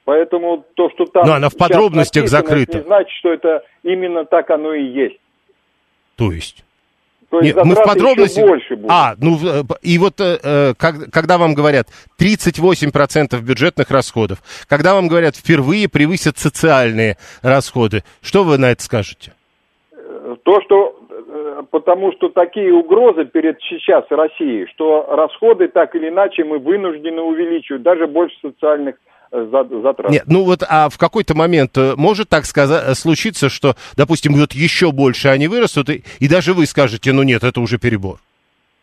Поэтому 0.05 0.63
то, 0.75 0.91
что 0.91 1.05
там 1.05 1.25
Но 1.25 1.33
она 1.33 1.49
в 1.49 1.57
подробностях 1.57 2.23
написано, 2.23 2.41
закрыта. 2.41 2.77
не 2.77 2.83
значит, 2.83 3.11
что 3.17 3.33
это 3.33 3.63
именно 3.81 4.25
так 4.25 4.51
оно 4.51 4.73
и 4.73 4.83
есть. 4.83 5.17
То 6.17 6.31
есть. 6.31 6.63
То 7.31 7.39
есть 7.39 7.55
Нет, 7.55 7.65
мы 7.65 7.73
в 7.73 7.83
подробности... 7.83 8.41
больше 8.41 8.75
будут. 8.75 8.91
А, 8.91 9.15
ну, 9.17 9.39
э, 9.43 9.63
и 9.81 9.97
вот 9.97 10.21
э, 10.21 10.37
э, 10.43 10.73
как- 10.77 11.09
когда 11.11 11.39
вам 11.39 11.55
говорят 11.55 11.87
38% 12.19 13.41
бюджетных 13.41 13.89
расходов, 13.89 14.43
когда 14.67 14.93
вам 14.93 15.07
говорят 15.07 15.35
впервые 15.35 15.89
превысят 15.89 16.37
социальные 16.37 17.17
расходы, 17.41 18.03
что 18.21 18.43
вы 18.43 18.59
на 18.59 18.69
это 18.69 18.83
скажете? 18.83 19.33
То, 20.43 20.61
что 20.61 20.99
потому 21.71 22.11
что 22.13 22.29
такие 22.29 22.73
угрозы 22.73 23.25
перед 23.25 23.59
сейчас 23.61 24.05
Россией, 24.09 24.67
что 24.67 25.05
расходы 25.09 25.67
так 25.67 25.95
или 25.95 26.09
иначе 26.09 26.43
мы 26.43 26.59
вынуждены 26.59 27.21
увеличивать, 27.21 27.81
даже 27.83 28.07
больше 28.07 28.35
социальных 28.41 28.95
э, 29.31 29.47
за- 29.51 29.81
затрат. 29.81 30.11
Нет, 30.11 30.23
ну 30.27 30.43
вот, 30.43 30.63
а 30.67 30.89
в 30.89 30.97
какой-то 30.97 31.35
момент 31.35 31.77
э, 31.77 31.93
может 31.97 32.29
так 32.29 32.45
сказа- 32.45 32.93
случиться, 32.95 33.49
что, 33.49 33.75
допустим, 33.97 34.33
вот 34.33 34.53
еще 34.53 34.91
больше 34.91 35.27
они 35.29 35.47
вырастут, 35.47 35.89
и, 35.89 36.03
и 36.19 36.27
даже 36.27 36.53
вы 36.53 36.65
скажете, 36.65 37.11
ну 37.13 37.23
нет, 37.23 37.43
это 37.43 37.61
уже 37.61 37.77
перебор. 37.77 38.17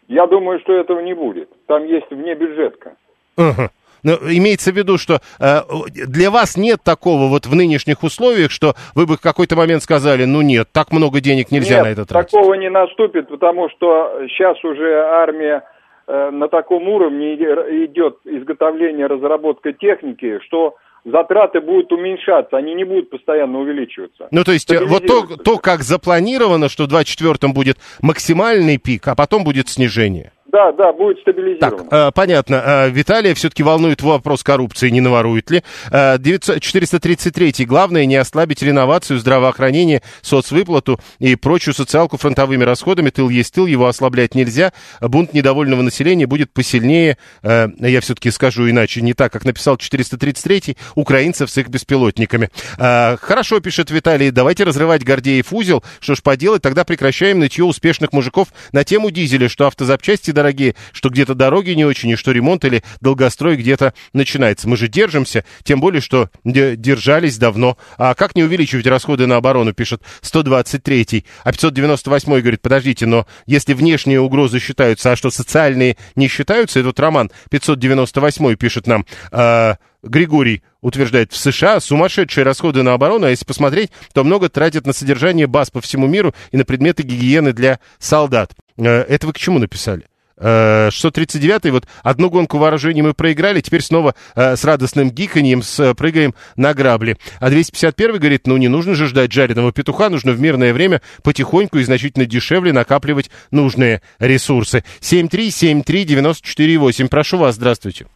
Я 0.09 0.27
думаю, 0.27 0.59
что 0.61 0.73
этого 0.73 1.00
не 1.00 1.15
будет. 1.15 1.49
Там 1.67 1.85
есть 1.87 2.11
внебюджетка. 2.11 2.95
Ага. 3.37 3.71
Но 4.02 4.14
имеется 4.14 4.73
в 4.73 4.76
виду, 4.76 4.99
что 4.99 5.21
э, 5.38 5.61
для 6.07 6.30
вас 6.30 6.57
нет 6.57 6.80
такого 6.83 7.28
вот 7.28 7.47
в 7.47 7.54
нынешних 7.54 8.02
условиях, 8.02 8.50
что 8.50 8.75
вы 8.95 9.07
бы 9.07 9.16
в 9.16 9.21
какой-то 9.21 9.57
момент 9.57 9.83
сказали, 9.83 10.25
ну 10.25 10.42
нет, 10.42 10.69
так 10.73 10.92
много 10.92 11.21
денег 11.21 11.50
нельзя 11.50 11.76
Нет, 11.76 11.85
на 11.85 11.88
это 11.88 12.04
тратить. 12.07 12.30
такого 12.30 12.54
не 12.54 12.71
наступит, 12.71 13.28
потому 13.28 13.69
что 13.71 14.21
сейчас 14.28 14.62
уже 14.64 15.02
армия 15.02 15.62
э, 16.07 16.30
на 16.30 16.49
таком 16.49 16.88
уровне 16.88 17.35
иде- 17.35 17.85
идет 17.87 18.19
изготовление, 18.25 19.07
разработка 19.07 19.73
техники, 19.73 20.38
что 20.47 20.76
затраты 21.04 21.61
будут 21.61 21.92
уменьшаться, 21.92 22.57
они 22.57 22.75
не 22.75 22.85
будут 22.85 23.11
постоянно 23.11 23.59
увеличиваться. 23.61 24.28
Ну, 24.30 24.45
то 24.45 24.52
есть, 24.52 24.71
э, 24.71 24.85
вот 24.85 25.07
то, 25.07 25.26
то, 25.42 25.59
как 25.59 25.80
запланировано, 25.80 26.69
что 26.69 26.85
в 26.85 26.88
24-м 26.88 27.52
будет 27.52 27.76
максимальный 28.02 28.78
пик, 28.78 29.09
а 29.09 29.14
потом 29.14 29.45
будет 29.45 29.69
снижение. 29.69 30.33
Да, 30.52 30.73
да, 30.73 30.92
будет 30.92 31.16
Так, 31.16 31.35
стабилизировано. 31.35 31.88
э, 31.90 32.11
понятно. 32.12 32.62
Э, 32.64 32.90
Виталия 32.90 33.35
все-таки 33.35 33.62
волнует 33.62 34.02
вопрос 34.02 34.42
коррупции, 34.42 34.88
не 34.90 35.00
наворует 35.00 35.50
ли. 35.50 35.62
Э, 35.90 36.16
900 36.19 36.61
433. 36.61 37.64
Главное 37.66 38.07
не 38.07 38.16
ослабить 38.16 38.62
реновацию, 38.62 39.19
здравоохранение, 39.19 40.02
соцвыплату 40.23 40.99
и 41.19 41.37
прочую 41.37 41.75
социалку 41.75 42.16
фронтовыми 42.16 42.64
расходами. 42.64 43.11
Тыл 43.11 43.28
есть 43.28 43.54
тыл, 43.54 43.66
его 43.66 43.87
ослаблять 43.87 44.35
нельзя. 44.35 44.73
Бунт 45.00 45.35
недовольного 45.35 45.83
населения 45.83 46.26
будет 46.26 46.52
посильнее, 46.52 47.16
э, 47.42 47.69
я 47.78 48.00
все-таки 48.00 48.30
скажу 48.30 48.69
иначе, 48.69 49.02
не 49.02 49.12
так, 49.14 49.33
как 49.33 49.45
написал 49.45 49.76
433, 49.76 50.76
украинцев 50.95 51.50
с 51.50 51.59
их 51.59 51.69
беспилотниками. 51.69 52.50
Э, 52.78 53.16
Хорошо, 53.21 53.61
пишет 53.61 53.90
Виталий, 53.90 54.30
давайте 54.30 54.64
разрывать 54.64 55.04
Гордеев 55.04 55.52
узел. 55.52 55.85
Что 56.00 56.14
ж 56.14 56.23
поделать, 56.23 56.62
тогда 56.62 56.85
прекращаем 56.85 57.38
нытье 57.38 57.64
успешных 57.64 58.12
мужиков 58.12 58.49
на 58.73 58.85
тему 58.85 59.11
дизеля, 59.11 59.49
что 59.49 59.66
автозапчасти 59.66 60.30
дорогие, 60.41 60.75
что 60.93 61.11
где-то 61.11 61.35
дороги 61.35 61.73
не 61.73 61.85
очень, 61.85 62.09
и 62.11 62.17
что 62.17 62.33
ремонт 62.33 62.65
или 62.65 62.83
долгострой 63.01 63.57
где-то 63.57 63.93
начинается. 64.15 64.69
Мы 64.69 64.77
же 64.77 64.89
держимся, 64.89 65.45
тем 65.65 65.81
более, 65.81 66.01
что 66.01 66.31
де- 66.45 66.77
держались 66.77 67.37
давно. 67.37 67.77
А 67.99 68.15
как 68.15 68.35
не 68.35 68.43
увеличивать 68.43 68.87
расходы 68.87 69.27
на 69.27 69.37
оборону, 69.37 69.75
пишет 69.75 70.03
123-й. 70.23 71.27
А 71.45 71.51
598-й 71.51 72.41
говорит, 72.41 72.63
подождите, 72.63 73.07
но 73.07 73.27
если 73.47 73.75
внешние 73.75 74.21
угрозы 74.21 74.61
считаются, 74.61 75.13
а 75.13 75.17
что 75.17 75.31
социальные 75.31 75.97
не 76.17 76.29
считаются, 76.29 76.81
этот 76.81 76.99
Роман 76.99 77.31
598-й 77.51 78.57
пишет 78.57 78.87
нам, 78.87 79.05
а, 79.31 79.77
Григорий 80.03 80.63
утверждает, 80.81 81.33
в 81.33 81.37
США 81.37 81.79
сумасшедшие 81.81 82.45
расходы 82.45 82.83
на 82.83 82.95
оборону, 82.95 83.27
а 83.27 83.31
если 83.31 83.45
посмотреть, 83.45 83.91
то 84.15 84.25
много 84.25 84.49
тратят 84.49 84.87
на 84.87 84.95
содержание 84.95 85.47
баз 85.47 85.71
по 85.71 85.81
всему 85.81 86.07
миру 86.07 86.35
и 86.53 86.57
на 86.57 86.65
предметы 86.65 87.03
гигиены 87.03 87.53
для 87.53 87.81
солдат. 87.99 88.53
Э, 88.79 89.03
Это 89.03 89.27
вы 89.27 89.35
к 89.35 89.39
чему 89.39 89.59
написали? 89.59 90.07
Э, 90.41 90.89
639-й, 90.89 91.71
вот 91.71 91.85
одну 92.03 92.31
гонку 92.31 92.59
вооружений 92.59 93.03
мы 93.03 93.13
проиграли, 93.13 93.61
теперь 93.61 93.83
снова 93.83 94.15
э, 94.35 94.57
с 94.57 94.65
радостным 94.65 95.11
гиканьем 95.11 95.61
с, 95.63 95.79
э, 95.81 95.95
прыгаем 95.95 96.35
на 96.57 96.73
грабли. 96.73 97.19
А 97.41 97.51
251-й 97.51 98.19
говорит, 98.19 98.47
ну 98.47 98.57
не 98.57 98.69
нужно 98.69 98.95
же 98.95 99.05
ждать 99.07 99.31
жареного 99.33 99.71
петуха, 99.73 100.09
нужно 100.09 100.33
в 100.33 100.41
мирное 100.41 100.73
время 100.73 101.03
потихоньку 101.23 101.77
и 101.79 101.83
значительно 101.83 102.25
дешевле 102.25 102.73
накапливать 102.73 103.31
нужные 103.51 104.01
ресурсы. 104.19 104.83
7373948, 105.01 107.09
прошу 107.09 107.37
вас, 107.37 107.57
здравствуйте. 107.57 108.07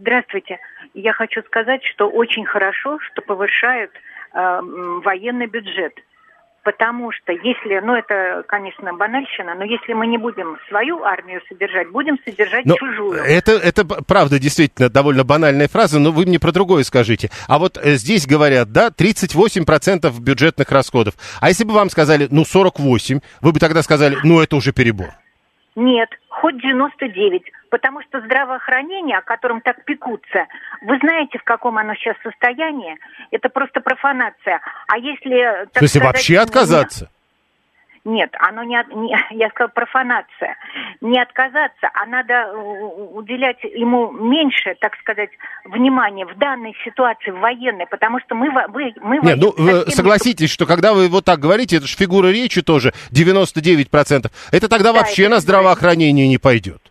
Здравствуйте. 0.00 0.58
Я 0.94 1.14
хочу 1.14 1.42
сказать, 1.44 1.82
что 1.94 2.08
очень 2.08 2.44
хорошо, 2.44 2.98
что 3.00 3.22
повышают 3.22 3.90
э, 4.34 4.60
военный 5.02 5.46
бюджет. 5.46 5.94
Потому 6.64 7.10
что 7.10 7.32
если, 7.32 7.80
ну 7.84 7.94
это, 7.94 8.44
конечно, 8.46 8.92
банальщина, 8.92 9.54
но 9.54 9.64
если 9.64 9.94
мы 9.94 10.06
не 10.06 10.16
будем 10.16 10.58
свою 10.68 11.02
армию 11.02 11.40
содержать, 11.48 11.90
будем 11.90 12.18
содержать 12.24 12.64
Но 12.66 12.76
чужую. 12.76 13.14
это, 13.14 13.52
это 13.52 13.84
правда 13.84 14.38
действительно 14.38 14.88
довольно 14.88 15.24
банальная 15.24 15.66
фраза, 15.66 15.98
но 15.98 16.12
вы 16.12 16.24
мне 16.24 16.38
про 16.38 16.52
другое 16.52 16.84
скажите. 16.84 17.30
А 17.48 17.58
вот 17.58 17.78
э, 17.78 17.94
здесь 17.94 18.28
говорят, 18.28 18.70
да, 18.70 18.90
38% 18.96 20.20
бюджетных 20.20 20.70
расходов. 20.70 21.14
А 21.40 21.48
если 21.48 21.64
бы 21.64 21.74
вам 21.74 21.90
сказали, 21.90 22.28
ну, 22.30 22.44
48, 22.44 23.20
вы 23.40 23.52
бы 23.52 23.58
тогда 23.58 23.82
сказали, 23.82 24.16
ну, 24.22 24.40
это 24.40 24.54
уже 24.54 24.72
перебор. 24.72 25.08
Нет, 25.74 26.10
хоть 26.28 26.60
99, 26.62 27.42
потому 27.72 28.02
что 28.02 28.20
здравоохранение, 28.20 29.16
о 29.16 29.22
котором 29.22 29.62
так 29.62 29.82
пекутся, 29.86 30.46
вы 30.82 30.98
знаете, 30.98 31.38
в 31.38 31.42
каком 31.42 31.78
оно 31.78 31.94
сейчас 31.94 32.16
состоянии? 32.22 32.98
Это 33.30 33.48
просто 33.48 33.80
профанация. 33.80 34.60
А 34.88 34.98
если... 34.98 35.66
То 35.72 35.80
есть 35.80 35.96
вообще 35.96 36.38
отказаться? 36.38 37.08
Нет, 38.04 38.30
оно 38.40 38.64
не, 38.64 38.76
не 38.94 39.16
я 39.38 39.48
сказала 39.48 39.70
профанация. 39.70 40.56
Не 41.00 41.22
отказаться, 41.22 41.88
а 41.94 42.04
надо 42.04 42.34
э, 42.34 42.56
уделять 43.14 43.62
ему 43.62 44.10
меньше, 44.10 44.74
так 44.78 44.94
сказать, 44.96 45.30
внимания 45.64 46.26
в 46.26 46.36
данной 46.36 46.74
ситуации 46.84 47.30
в 47.30 47.38
военной, 47.38 47.86
потому 47.86 48.20
что 48.20 48.34
мы 48.34 48.50
вы 48.50 48.92
мы 49.00 49.18
Нет, 49.22 49.38
ну, 49.38 49.52
э, 49.52 49.54
совсем 49.56 49.84
не 49.86 49.92
согласитесь, 49.92 50.50
что 50.50 50.66
когда 50.66 50.92
вы 50.92 51.08
вот 51.08 51.24
так 51.24 51.38
говорите, 51.38 51.76
это 51.76 51.86
же 51.86 51.96
фигура 51.96 52.26
речи 52.26 52.60
тоже, 52.60 52.92
99%, 53.12 54.30
это 54.50 54.68
тогда 54.68 54.92
Да, 54.92 54.98
вообще 54.98 55.22
это 55.22 55.30
на 55.30 55.40
здравоохранение 55.40 56.28
не 56.28 56.38
пойдет. 56.38 56.81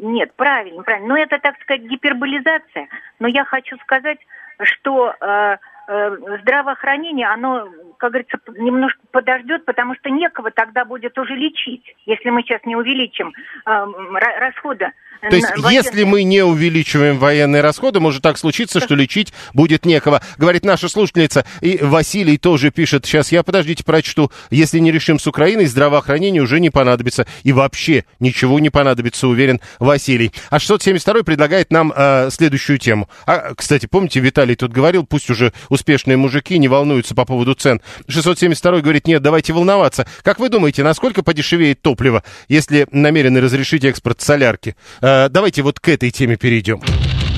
Нет, 0.00 0.32
правильно, 0.34 0.82
правильно. 0.82 1.08
Но 1.08 1.16
это, 1.16 1.38
так 1.38 1.60
сказать, 1.60 1.82
гиперболизация. 1.82 2.88
Но 3.18 3.26
я 3.26 3.44
хочу 3.44 3.76
сказать, 3.78 4.18
что 4.62 5.14
э, 5.20 5.56
э, 5.88 6.16
здравоохранение, 6.40 7.26
оно, 7.26 7.68
как 7.96 8.12
говорится, 8.12 8.38
немножко 8.56 9.00
подождет, 9.10 9.64
потому 9.64 9.94
что 9.96 10.10
некого 10.10 10.50
тогда 10.50 10.84
будет 10.84 11.18
уже 11.18 11.34
лечить, 11.34 11.96
если 12.06 12.30
мы 12.30 12.42
сейчас 12.42 12.64
не 12.64 12.76
увеличим 12.76 13.32
э, 13.66 13.70
ра- 13.70 14.38
расходы. 14.38 14.92
То 15.20 15.36
есть, 15.36 15.48
военные. 15.50 15.74
если 15.74 16.04
мы 16.04 16.22
не 16.22 16.42
увеличиваем 16.42 17.18
военные 17.18 17.62
расходы, 17.62 18.00
может 18.00 18.22
так 18.22 18.38
случиться, 18.38 18.80
что 18.80 18.94
лечить 18.94 19.32
будет 19.52 19.84
некого. 19.84 20.22
Говорит 20.36 20.64
наша 20.64 20.88
слушательница, 20.88 21.44
и 21.60 21.78
Василий 21.80 22.38
тоже 22.38 22.70
пишет, 22.70 23.04
сейчас 23.04 23.32
я, 23.32 23.42
подождите, 23.42 23.84
прочту, 23.84 24.30
если 24.50 24.78
не 24.78 24.92
решим 24.92 25.18
с 25.18 25.26
Украиной, 25.26 25.66
здравоохранение 25.66 26.42
уже 26.42 26.60
не 26.60 26.70
понадобится, 26.70 27.26
и 27.42 27.52
вообще 27.52 28.04
ничего 28.20 28.58
не 28.60 28.70
понадобится, 28.70 29.28
уверен 29.28 29.60
Василий. 29.78 30.32
А 30.50 30.58
672 30.58 31.22
предлагает 31.22 31.72
нам 31.72 31.92
э, 31.94 32.30
следующую 32.30 32.78
тему. 32.78 33.08
А, 33.26 33.54
кстати, 33.54 33.86
помните, 33.86 34.20
Виталий 34.20 34.54
тут 34.54 34.72
говорил, 34.72 35.04
пусть 35.04 35.30
уже 35.30 35.52
успешные 35.68 36.16
мужики 36.16 36.58
не 36.58 36.68
волнуются 36.68 37.14
по 37.14 37.24
поводу 37.24 37.54
цен. 37.54 37.80
672 38.08 38.80
говорит, 38.80 39.06
нет, 39.06 39.22
давайте 39.22 39.52
волноваться. 39.52 40.06
Как 40.22 40.38
вы 40.38 40.48
думаете, 40.48 40.82
насколько 40.82 41.22
подешевеет 41.22 41.82
топливо, 41.82 42.22
если 42.48 42.86
намерены 42.92 43.40
разрешить 43.40 43.84
экспорт 43.84 44.20
солярки? 44.20 44.76
Э, 45.08 45.28
давайте 45.30 45.62
вот 45.62 45.80
к 45.80 45.88
этой 45.88 46.10
теме 46.10 46.36
перейдем. 46.36 46.82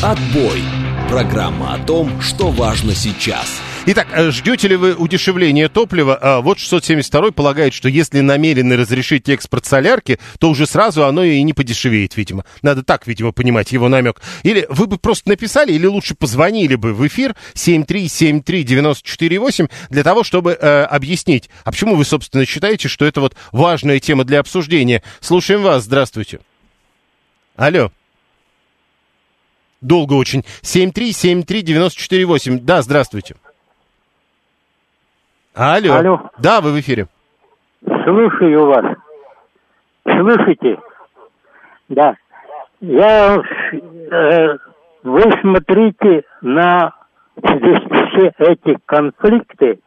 Отбой. 0.03 0.61
Программа 1.09 1.75
о 1.75 1.79
том, 1.79 2.21
что 2.21 2.51
важно 2.51 2.97
сейчас. 2.97 3.61
Итак, 3.87 4.09
э, 4.13 4.33
ждете 4.33 4.67
ли 4.67 4.75
вы 4.75 4.95
удешевления 4.95 5.69
топлива? 5.69 6.19
А, 6.21 6.41
Вот 6.41 6.59
672 6.59 7.31
полагает, 7.31 7.73
что 7.73 7.89
если 7.89 8.19
намерены 8.21 8.77
разрешить 8.77 9.29
экспорт 9.29 9.67
солярки, 9.67 10.19
то 10.41 10.51
уже 10.51 10.67
сразу 10.67 11.05
оно 11.05 11.23
и 11.23 11.41
не 11.43 11.53
подешевеет, 11.53 12.17
видимо. 12.17 12.45
Надо 12.63 12.83
так, 12.83 13.07
видимо, 13.07 13.31
понимать 13.31 13.71
его 13.71 13.89
намек. 13.89 14.21
Или 14.43 14.67
вы 14.69 14.89
бы 14.89 14.99
просто 14.99 15.29
написали, 15.29 15.73
или 15.73 15.87
лучше 15.87 16.17
позвонили 16.17 16.75
бы 16.75 16.93
в 16.93 17.07
эфир 17.07 17.37
7373948 17.55 19.71
для 19.91 20.03
того, 20.03 20.25
чтобы 20.25 20.59
э, 20.61 20.83
объяснить, 20.83 21.49
а 21.65 21.71
почему 21.71 21.95
вы, 21.95 22.05
собственно, 22.05 22.45
считаете, 22.45 22.89
что 22.89 23.05
это 23.05 23.21
вот 23.21 23.37
важная 23.53 24.01
тема 24.01 24.25
для 24.25 24.41
обсуждения. 24.41 25.05
Слушаем 25.21 25.63
вас, 25.63 25.85
здравствуйте. 25.85 26.41
Алло. 27.61 27.91
Долго 29.83 30.15
очень. 30.15 30.45
7373948. 30.63 32.61
Да, 32.63 32.81
здравствуйте. 32.81 33.35
Алло. 35.55 35.95
Алло. 35.95 36.31
Да, 36.39 36.63
вы 36.63 36.73
в 36.73 36.81
эфире. 36.81 37.07
Слушаю 37.85 38.65
вас. 38.65 38.97
Слышите? 40.05 40.79
Да. 41.91 42.17
Я, 42.81 43.37
э, 43.37 44.57
вы 45.03 45.23
смотрите 45.43 46.23
на 46.41 46.95
все 47.43 48.33
эти 48.39 48.79
конфликты 48.87 49.81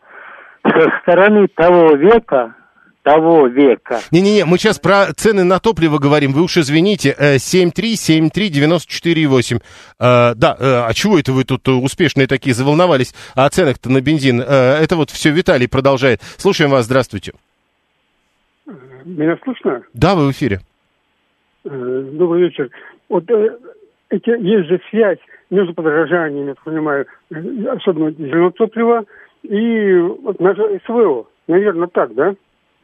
со 0.62 1.00
стороны 1.02 1.48
того 1.48 1.96
века, 1.96 2.56
того 3.04 3.48
века. 3.48 4.00
Не-не-не, 4.12 4.46
мы 4.46 4.58
сейчас 4.58 4.80
про 4.80 5.14
цены 5.14 5.44
на 5.44 5.60
топливо 5.60 5.98
говорим. 6.00 6.32
Вы 6.32 6.44
уж 6.44 6.58
извините. 6.58 7.14
Э, 7.18 7.36
7373948. 7.36 9.60
Э, 10.00 10.34
Да, 10.36 10.56
э, 10.60 10.84
а 10.88 10.94
чего 10.94 11.20
это 11.20 11.32
вы 11.34 11.44
тут 11.44 11.68
успешные 11.68 12.28
такие 12.28 12.56
заволновались 12.56 13.14
о 13.36 13.50
ценах-то 13.50 13.92
на 13.92 14.00
бензин? 14.02 14.40
Это 14.42 14.96
вот 14.96 15.10
все 15.10 15.32
Виталий 15.32 15.68
продолжает. 15.68 16.22
Слушаем 16.38 16.72
вас, 16.72 16.86
здравствуйте. 16.86 17.34
Меня 19.06 19.38
слышно? 19.44 19.82
Да, 19.94 20.16
вы 20.16 20.28
в 20.28 20.32
эфире. 20.32 20.62
Добрый 21.66 22.44
вечер. 22.44 22.70
Вот 23.10 23.26
эти, 24.10 24.30
есть 24.42 24.70
же 24.70 24.80
связь 24.90 25.20
между 25.50 25.74
подорожаниями, 25.74 26.48
я 26.50 26.54
так 26.56 26.64
понимаю, 26.64 27.06
особенно 27.30 28.12
зеленого 28.12 28.52
топлива 28.52 29.04
и 29.44 29.94
вот 30.24 30.40
наше 30.40 30.80
СВО. 30.86 31.26
Наверное, 31.48 31.88
так, 31.88 32.14
да? 32.16 32.34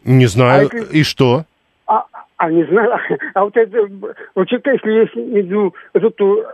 Не 0.04 0.28
знаю. 0.28 0.70
А 0.72 0.78
это- 0.78 0.98
И 0.98 1.04
что? 1.04 1.46
А, 1.88 2.06
а 2.38 2.52
не 2.52 2.64
знаю, 2.66 3.00
а 3.34 3.44
вот 3.44 3.58
это, 3.58 3.88
вот 4.36 4.52
если 4.52 4.92
я 4.92 5.04
иду 5.42 5.74
вот 5.94 6.04
эту 6.04 6.46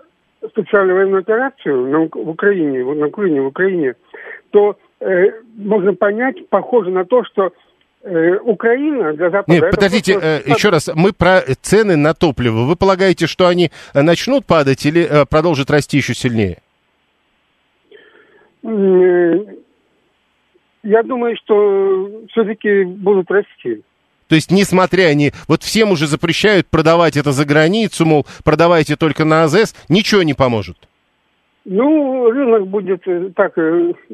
специальную 0.50 0.96
военную 0.98 1.20
операцию 1.22 1.88
на, 1.88 2.00
в 2.00 2.30
Украине, 2.30 2.84
на 2.84 3.08
Украине, 3.08 3.42
в 3.42 3.48
Украине, 3.48 3.96
то 4.52 4.78
э, 5.00 5.32
можно 5.58 5.94
понять, 5.94 6.48
похоже 6.50 6.92
на 6.92 7.06
то, 7.06 7.24
что 7.26 7.52
э, 8.04 8.38
Украина 8.38 9.14
для 9.14 9.30
Запада... 9.30 9.52
Нет, 9.52 9.72
подождите, 9.72 10.14
просто 10.14 10.28
э, 10.48 10.52
еще 10.54 10.70
раз. 10.70 10.90
Мы 10.94 11.14
про 11.14 11.42
цены 11.62 11.96
на 11.98 12.14
топливо. 12.14 12.64
Вы 12.66 12.76
полагаете, 12.76 13.28
что 13.28 13.48
они 13.48 13.72
э, 13.94 14.02
начнут 14.02 14.46
падать 14.46 14.86
или 14.86 15.26
продолжат 15.30 15.70
расти 15.70 15.98
еще 15.98 16.14
сильнее? 16.14 16.60
Я 20.86 21.02
думаю, 21.02 21.36
что 21.44 22.12
все-таки 22.30 22.84
будут 22.84 23.32
расти. 23.32 23.82
То 24.28 24.36
есть, 24.36 24.52
несмотря 24.52 25.06
они, 25.08 25.32
вот 25.48 25.64
всем 25.64 25.90
уже 25.92 26.06
запрещают 26.06 26.68
продавать 26.68 27.18
это 27.18 27.32
за 27.32 27.44
границу, 27.44 28.06
мол, 28.06 28.28
продавайте 28.44 28.96
только 28.96 29.26
на 29.26 29.44
АЗС, 29.44 29.76
ничего 29.90 30.22
не 30.22 30.36
поможет. 30.36 30.78
Ну, 31.68 32.30
рынок 32.30 32.68
будет 32.68 33.02
э, 33.08 33.32
так 33.36 33.58
э, 33.58 33.94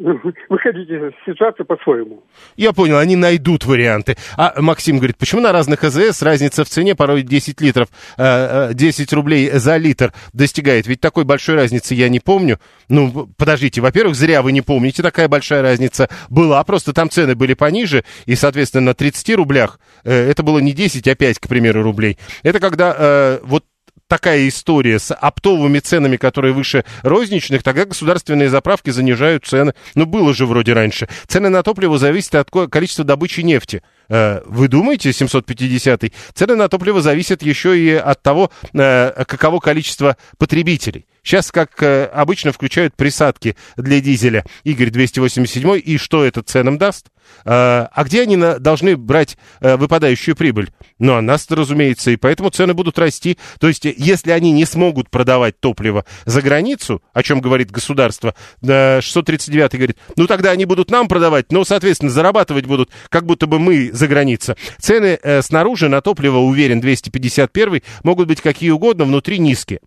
выходить 0.50 0.90
из 0.90 1.12
ситуации 1.26 1.64
по-своему. 1.64 2.24
Я 2.56 2.72
понял, 2.72 2.98
они 2.98 3.18
найдут 3.18 3.66
варианты. 3.66 4.16
А 4.38 4.54
Максим 4.62 5.00
говорит, 5.00 5.18
почему 5.18 5.42
на 5.42 5.52
разных 5.52 5.84
АЗС 5.84 6.22
разница 6.22 6.64
в 6.64 6.70
цене 6.70 6.96
порой 6.96 7.24
10 7.24 7.60
литров, 7.60 7.90
э, 8.18 8.70
э, 8.70 8.74
10 8.74 9.12
рублей 9.12 9.52
за 9.52 9.76
литр 9.76 10.14
достигает? 10.32 10.88
Ведь 10.88 11.02
такой 11.02 11.26
большой 11.26 11.56
разницы 11.56 11.94
я 11.94 12.08
не 12.08 12.22
помню. 12.22 12.58
Ну, 12.88 13.28
подождите, 13.38 13.82
во-первых, 13.82 14.16
зря 14.16 14.44
вы 14.44 14.54
не 14.54 14.62
помните, 14.62 15.04
такая 15.04 15.28
большая 15.28 15.62
разница 15.62 16.08
была, 16.30 16.64
просто 16.64 16.94
там 16.94 17.10
цены 17.10 17.36
были 17.36 17.54
пониже, 17.54 18.06
и, 18.26 18.36
соответственно, 18.36 18.86
на 18.86 18.94
30 18.94 19.36
рублях 19.36 19.78
это 20.06 20.42
было 20.42 20.60
не 20.60 20.72
10, 20.72 21.06
а 21.06 21.16
5, 21.16 21.40
к 21.40 21.48
примеру, 21.50 21.84
рублей. 21.84 22.18
Это 22.44 22.62
когда 22.62 23.40
вот 23.44 23.66
такая 24.08 24.48
история 24.50 25.00
с 25.00 25.14
оптовыми 25.14 25.80
ценами, 25.80 26.18
которые 26.18 26.54
выше 26.54 26.84
розничных, 27.02 27.64
тогда 27.64 27.86
государственные 27.86 28.50
заправки 28.50 28.90
занижают 28.90 29.46
цены. 29.46 29.74
Ну, 29.96 30.06
было 30.06 30.34
же 30.34 30.46
вроде 30.46 30.74
раньше. 30.74 31.08
Цены 31.28 31.48
на 31.50 31.64
топливо 31.64 31.98
зависят 31.98 32.36
от 32.36 32.52
ко- 32.52 32.68
количества 32.68 33.06
добычи 33.06 33.40
нефти. 33.42 33.82
Э, 34.10 34.42
Вы 34.46 34.68
думаете, 34.68 35.12
750-й? 35.12 36.12
Цены 36.34 36.56
на 36.56 36.68
топливо 36.68 37.02
зависят 37.02 37.42
еще 37.42 37.78
и 37.80 37.92
от 37.94 38.22
того, 38.22 38.52
э, 38.74 39.24
каково 39.26 39.60
количество 39.60 40.18
потребителей. 40.38 41.06
Сейчас, 41.24 41.52
как 41.52 41.82
э, 41.84 42.06
обычно, 42.06 42.52
включают 42.52 42.96
присадки 42.96 43.56
для 43.78 44.02
дизеля 44.02 44.44
Игорь 44.64 44.90
287 44.90 45.80
и 45.84 45.98
что 45.98 46.26
это 46.26 46.42
ценам 46.42 46.80
даст? 46.80 47.08
Э, 47.46 47.88
А 47.92 48.04
где 48.04 48.24
они 48.24 48.38
должны 48.60 48.98
брать 48.98 49.38
э, 49.60 49.78
выпадающую 49.78 50.36
прибыль? 50.36 50.72
Ну, 50.98 51.14
а 51.14 51.22
нас, 51.22 51.46
разумеется, 51.50 52.10
и 52.10 52.16
поэтому 52.16 52.50
цены 52.50 52.74
будут 52.74 52.98
расти. 52.98 53.38
То 53.60 53.68
есть, 53.68 53.86
э, 53.86 53.94
если 53.96 54.32
они 54.32 54.52
не 54.52 54.66
смогут 54.66 55.12
продавать 55.12 55.60
топливо 55.60 56.06
за 56.26 56.42
границу, 56.42 57.04
о 57.14 57.22
чем 57.22 57.40
говорит 57.40 57.70
государство, 57.70 58.34
э, 58.64 59.00
639 59.02 59.76
говорит, 59.76 59.98
ну, 60.16 60.26
тогда 60.26 60.50
они 60.50 60.66
будут 60.66 60.90
нам 60.90 61.08
продавать, 61.08 61.52
но, 61.52 61.64
соответственно, 61.64 62.10
зарабатывать 62.10 62.66
будут, 62.66 62.90
как 63.10 63.28
будто 63.28 63.46
бы 63.46 63.60
мы 63.60 63.92
за 63.94 64.08
граница. 64.08 64.56
Цены 64.80 65.20
снаружи 65.42 65.88
на 65.88 66.02
топливо, 66.02 66.38
уверен, 66.38 66.82
251 66.82 67.84
могут 68.04 68.28
быть 68.28 68.42
какие 68.42 68.72
угодно, 68.72 69.06
внутри 69.06 69.38
низкие. 69.38 69.82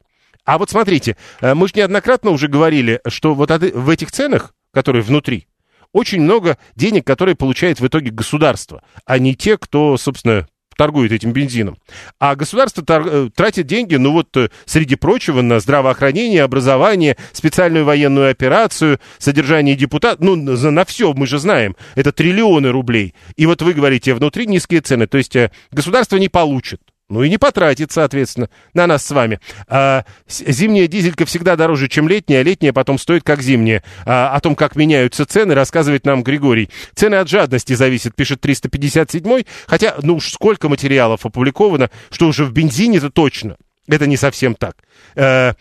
А 0.44 0.58
вот 0.58 0.70
смотрите, 0.70 1.16
э, 1.40 1.54
мы 1.54 1.68
же 1.68 1.74
неоднократно 1.76 2.30
уже 2.30 2.48
говорили, 2.48 3.00
что 3.08 3.34
вот 3.34 3.50
от- 3.50 3.62
в 3.74 3.88
этих 3.88 4.12
ценах, 4.12 4.54
которые 4.72 5.02
внутри, 5.02 5.46
очень 5.92 6.20
много 6.20 6.58
денег, 6.74 7.06
которые 7.06 7.34
получает 7.36 7.80
в 7.80 7.86
итоге 7.86 8.10
государство, 8.10 8.82
а 9.06 9.18
не 9.18 9.34
те, 9.34 9.56
кто, 9.56 9.96
собственно, 9.96 10.46
торгует 10.76 11.12
этим 11.12 11.32
бензином. 11.32 11.78
А 12.18 12.34
государство 12.34 12.84
э, 12.88 13.30
тратит 13.34 13.66
деньги, 13.66 13.94
ну 13.94 14.10
вот, 14.12 14.36
э, 14.36 14.48
среди 14.66 14.96
прочего, 14.96 15.40
на 15.40 15.60
здравоохранение, 15.60 16.42
образование, 16.42 17.16
специальную 17.32 17.84
военную 17.84 18.28
операцию, 18.30 18.98
содержание 19.18 19.76
депутатов, 19.76 20.20
ну, 20.20 20.34
на, 20.34 20.70
на 20.70 20.84
все, 20.84 21.12
мы 21.14 21.28
же 21.28 21.38
знаем, 21.38 21.76
это 21.94 22.10
триллионы 22.10 22.70
рублей. 22.70 23.14
И 23.36 23.46
вот 23.46 23.62
вы 23.62 23.72
говорите, 23.72 24.14
внутри 24.14 24.46
низкие 24.48 24.80
цены, 24.80 25.06
то 25.06 25.16
есть 25.16 25.36
государство 25.70 26.16
не 26.16 26.28
получит. 26.28 26.80
Ну 27.10 27.22
и 27.22 27.28
не 27.28 27.36
потратит, 27.36 27.92
соответственно, 27.92 28.48
на 28.72 28.86
нас 28.86 29.04
с 29.04 29.10
вами. 29.10 29.38
А, 29.68 30.04
зимняя 30.26 30.86
дизелька 30.86 31.26
всегда 31.26 31.54
дороже, 31.54 31.88
чем 31.88 32.08
летняя, 32.08 32.40
а 32.40 32.42
летняя 32.42 32.72
потом 32.72 32.98
стоит 32.98 33.22
как 33.22 33.42
зимняя. 33.42 33.82
А, 34.06 34.34
о 34.34 34.40
том, 34.40 34.54
как 34.56 34.74
меняются 34.74 35.26
цены, 35.26 35.54
рассказывает 35.54 36.06
нам 36.06 36.22
Григорий. 36.22 36.70
Цены 36.94 37.16
от 37.16 37.28
жадности 37.28 37.74
зависят, 37.74 38.16
пишет 38.16 38.40
357 38.40 39.42
хотя, 39.66 39.96
ну 40.02 40.16
уж 40.16 40.30
сколько 40.30 40.68
материалов 40.70 41.26
опубликовано, 41.26 41.90
что 42.10 42.26
уже 42.26 42.46
в 42.46 42.52
бензине-то 42.52 43.10
точно. 43.10 43.56
Это 43.86 44.06
не 44.06 44.16
совсем 44.16 44.54
так. 44.54 44.76
Э, 45.14 45.52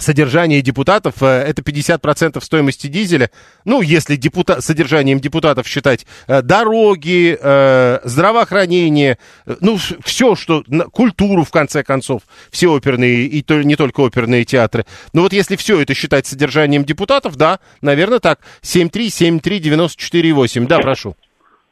содержание 0.00 0.62
депутатов, 0.62 1.22
э, 1.22 1.26
это 1.26 1.62
50% 1.62 2.42
стоимости 2.42 2.86
дизеля. 2.86 3.30
Ну, 3.64 3.82
если 3.82 4.16
депута 4.16 4.60
содержанием 4.60 5.20
депутатов 5.20 5.66
считать 5.66 6.06
э, 6.26 6.42
дороги, 6.42 7.38
э, 7.40 8.00
здравоохранение, 8.04 9.18
ну, 9.60 9.78
все, 10.04 10.34
что, 10.34 10.64
культуру, 10.92 11.44
в 11.44 11.50
конце 11.50 11.82
концов, 11.82 12.22
все 12.50 12.72
оперные, 12.72 13.26
и 13.26 13.42
то, 13.42 13.62
не 13.62 13.76
только 13.76 14.00
оперные 14.00 14.44
театры. 14.44 14.86
Но 15.12 15.22
вот 15.22 15.32
если 15.32 15.56
все 15.56 15.80
это 15.80 15.94
считать 15.94 16.26
содержанием 16.26 16.84
депутатов, 16.84 17.36
да, 17.36 17.60
наверное, 17.80 18.18
так. 18.18 18.40
7373948. 18.62 20.66
Да, 20.66 20.78
прошу. 20.78 21.16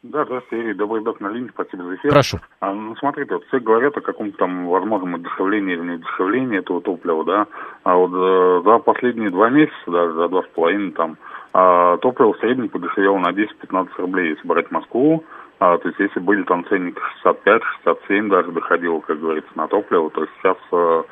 Да, 0.05 0.25
здравствуйте, 0.25 0.63
Игорь. 0.63 0.75
Добрый 0.77 1.03
док 1.03 1.21
на 1.21 1.29
линии, 1.29 1.51
спасибо 1.53 1.83
за 1.83 1.97
эфир. 1.97 2.13
Прошу. 2.13 2.39
А, 2.61 2.73
ну, 2.73 2.95
смотрите, 2.97 3.35
вот 3.35 3.45
все 3.47 3.59
говорят 3.59 3.97
о 3.97 4.01
каком-то 4.01 4.39
там 4.39 4.69
возможном 4.69 5.15
удешевлении 5.15 5.75
или 5.75 5.83
неудешевлении 5.83 6.59
этого 6.61 6.81
топлива, 6.81 7.25
да. 7.25 7.47
А 7.83 7.97
вот 7.97 8.13
э, 8.15 8.63
за 8.65 8.79
последние 8.79 9.31
два 9.31 9.51
месяца, 9.51 9.75
даже 9.91 10.13
за 10.15 10.29
два 10.29 10.43
с 10.43 10.47
половиной 10.55 10.93
там, 10.93 11.17
э, 11.53 11.99
топливо 12.01 12.33
в 12.33 12.39
среднем 12.39 12.69
подешевело 12.69 13.19
на 13.19 13.33
10-15 13.33 13.89
рублей, 13.99 14.31
если 14.31 14.47
брать 14.47 14.71
Москву. 14.71 15.25
А, 15.59 15.77
то 15.79 15.89
есть 15.89 15.99
если 15.99 16.21
были 16.21 16.45
там 16.45 16.65
ценники 16.67 17.01
65-67 17.25 18.29
даже 18.29 18.53
доходило, 18.53 19.01
как 19.01 19.19
говорится, 19.19 19.51
на 19.57 19.67
топливо, 19.67 20.11
то 20.11 20.25
сейчас 20.27 20.57
э, 20.71 21.03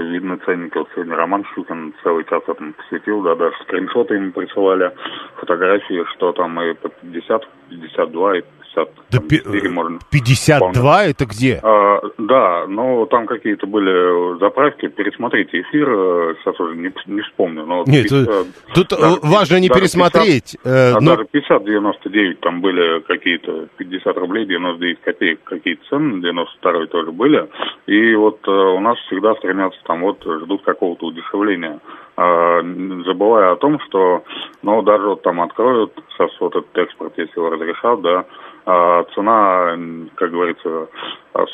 видно 0.00 0.38
ценники. 0.38 0.78
Вот 0.78 0.88
сегодня 0.94 1.16
Роман 1.16 1.44
Щукин 1.54 1.94
целый 2.02 2.24
час 2.24 2.42
этому 2.46 2.72
посвятил, 2.72 3.22
да, 3.22 3.34
даже 3.34 3.56
скриншоты 3.62 4.14
ему 4.14 4.32
присылали, 4.32 4.92
фотографии, 5.36 6.04
что 6.14 6.32
там 6.32 6.60
и 6.60 6.74
по 6.74 6.88
50, 6.88 7.48
52, 7.70 8.38
и 8.38 8.42
50, 8.74 8.88
да 9.10 9.18
там, 9.18 9.28
4 9.28 9.68
можно. 9.68 9.98
52 10.10 10.70
вполне. 10.70 11.10
это 11.10 11.26
где? 11.26 11.60
А, 11.62 12.00
да, 12.18 12.66
но 12.66 13.06
там 13.06 13.26
какие-то 13.26 13.66
были 13.66 14.38
заправки. 14.38 14.88
Пересмотрите 14.88 15.60
эфир, 15.60 15.88
э, 15.88 16.34
сейчас 16.42 16.58
уже 16.60 16.76
не, 16.76 16.92
не 17.06 17.20
вспомню. 17.22 17.66
Но 17.66 17.84
Нет, 17.86 18.04
50, 18.04 18.28
э, 18.28 18.44
тут 18.74 18.90
даже, 18.90 19.16
важно 19.22 19.56
не 19.58 19.68
пересмотреть. 19.68 20.56
50, 20.62 20.66
э, 20.66 21.00
но... 21.00 21.16
Даже 21.16 21.28
50-99 21.32 22.34
там 22.40 22.60
были 22.60 23.00
какие-то 23.00 23.68
50 23.76 24.16
рублей, 24.16 24.46
99 24.46 25.00
копеек 25.00 25.40
какие-то 25.44 25.82
цены, 25.88 26.20
92 26.20 26.86
тоже 26.86 27.12
были. 27.12 27.48
И 27.86 28.14
вот 28.14 28.40
э, 28.46 28.50
у 28.50 28.80
нас 28.80 28.98
всегда 29.06 29.34
стремятся 29.34 29.78
там 29.84 30.00
вот 30.00 30.22
ждут 30.22 30.62
какого-то 30.62 31.06
удешевления. 31.06 31.80
А, 32.16 32.60
забывая 33.06 33.52
о 33.52 33.56
том, 33.56 33.78
что, 33.80 34.22
ну, 34.62 34.82
даже 34.82 35.08
вот 35.08 35.22
там 35.22 35.40
откроют 35.40 35.92
сейчас 36.10 36.30
вот 36.40 36.54
этот 36.54 36.76
экспорт, 36.76 37.14
если 37.16 37.38
его 37.38 37.50
разрешат, 37.50 38.00
да, 38.02 38.24
а 38.66 39.04
цена, 39.14 39.76
как 40.14 40.30
говорится, 40.30 40.88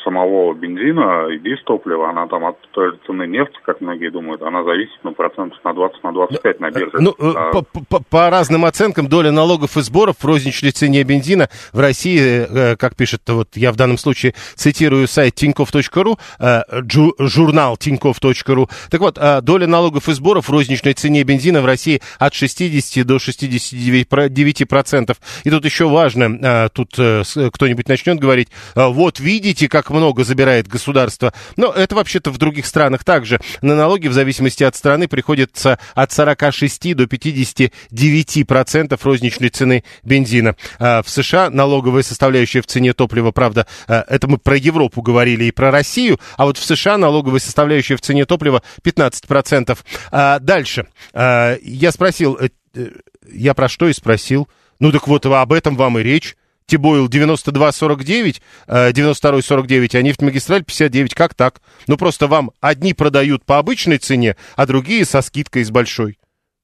самого 0.03 0.53
бензина 0.53 1.27
и 1.29 1.39
дистоплива, 1.39 2.09
она 2.09 2.27
там 2.27 2.45
от 2.45 2.59
той 2.71 2.91
цены 3.05 3.27
нефти, 3.27 3.57
как 3.63 3.81
многие 3.81 4.09
думают, 4.09 4.41
она 4.41 4.63
зависит, 4.63 4.97
ну, 5.03 5.13
процентов 5.13 5.57
на 5.63 5.73
20, 5.73 6.03
на 6.03 6.11
25 6.11 6.59
на 6.59 6.71
бирже. 6.71 6.97
Ну, 6.99 7.15
а... 7.19 7.51
по, 7.51 7.61
по, 7.61 8.03
по 8.03 8.29
разным 8.29 8.65
оценкам, 8.65 9.07
доля 9.07 9.31
налогов 9.31 9.77
и 9.77 9.81
сборов 9.81 10.17
в 10.17 10.25
розничной 10.25 10.71
цене 10.71 11.03
бензина 11.03 11.49
в 11.71 11.79
России, 11.79 12.19
э, 12.19 12.75
как 12.75 12.95
пишет, 12.95 13.21
вот 13.27 13.49
я 13.55 13.71
в 13.71 13.75
данном 13.77 13.97
случае 13.97 14.33
цитирую 14.55 15.07
сайт 15.07 15.41
tinkoff.ru, 15.41 16.19
э, 16.39 16.61
журнал 17.27 17.75
tinkoff.ru, 17.75 18.69
так 18.89 19.01
вот, 19.01 19.17
э, 19.17 19.41
доля 19.41 19.67
налогов 19.67 20.09
и 20.09 20.13
сборов 20.13 20.49
в 20.49 20.51
розничной 20.51 20.93
цене 20.93 21.23
бензина 21.23 21.61
в 21.61 21.65
России 21.65 22.01
от 22.17 22.33
60 22.33 23.05
до 23.05 23.19
69 23.19 24.67
процентов. 24.67 25.17
И 25.43 25.49
тут 25.49 25.63
еще 25.65 25.87
важно, 25.87 26.69
тут 26.73 26.91
кто-нибудь 26.93 27.87
начнет 27.87 28.19
говорить, 28.19 28.49
вот 28.75 29.19
видите, 29.19 29.68
как 29.69 29.89
много 29.89 30.23
забирает 30.23 30.67
государство. 30.67 31.33
Но 31.55 31.71
это 31.71 31.95
вообще-то 31.95 32.31
в 32.31 32.37
других 32.37 32.65
странах 32.65 33.03
также. 33.03 33.39
На 33.61 33.75
налоги 33.75 34.07
в 34.07 34.13
зависимости 34.13 34.63
от 34.63 34.75
страны 34.75 35.07
приходится 35.07 35.79
от 35.95 36.11
46 36.11 36.95
до 36.95 37.07
59 37.07 38.47
процентов 38.47 39.05
розничной 39.05 39.49
цены 39.49 39.83
бензина. 40.03 40.55
А 40.79 41.01
в 41.03 41.09
США 41.09 41.49
налоговая 41.49 42.03
составляющая 42.03 42.61
в 42.61 42.67
цене 42.67 42.93
топлива, 42.93 43.31
правда, 43.31 43.67
а, 43.87 44.03
это 44.07 44.27
мы 44.27 44.37
про 44.37 44.57
Европу 44.57 45.01
говорили 45.01 45.45
и 45.45 45.51
про 45.51 45.71
Россию, 45.71 46.19
а 46.37 46.45
вот 46.45 46.57
в 46.57 46.65
США 46.65 46.97
налоговая 46.97 47.39
составляющая 47.39 47.95
в 47.95 48.01
цене 48.01 48.25
топлива 48.25 48.61
15 48.83 49.27
процентов. 49.27 49.85
А 50.11 50.39
дальше. 50.39 50.87
Я 51.13 51.91
спросил, 51.91 52.37
э, 52.39 52.49
э, 52.73 52.87
я 53.31 53.53
про 53.53 53.69
что 53.69 53.87
и 53.87 53.93
спросил. 53.93 54.47
Ну 54.79 54.91
так 54.91 55.07
вот 55.07 55.25
об 55.25 55.53
этом 55.53 55.75
вам 55.75 55.99
и 55.99 56.03
речь. 56.03 56.35
Тибойл 56.69 57.07
92,49, 57.07 58.41
92,49, 58.67 59.97
а 59.97 60.01
нефтьмагистраль 60.01 60.63
59. 60.63 61.15
Как 61.15 61.33
так? 61.33 61.61
Ну, 61.87 61.97
просто 61.97 62.27
вам 62.27 62.51
одни 62.61 62.93
продают 62.93 63.43
по 63.43 63.57
обычной 63.57 63.97
цене, 63.97 64.35
а 64.55 64.65
другие 64.65 65.03
со 65.03 65.21
скидкой 65.21 65.63
с 65.63 65.71
большой. 65.71 66.19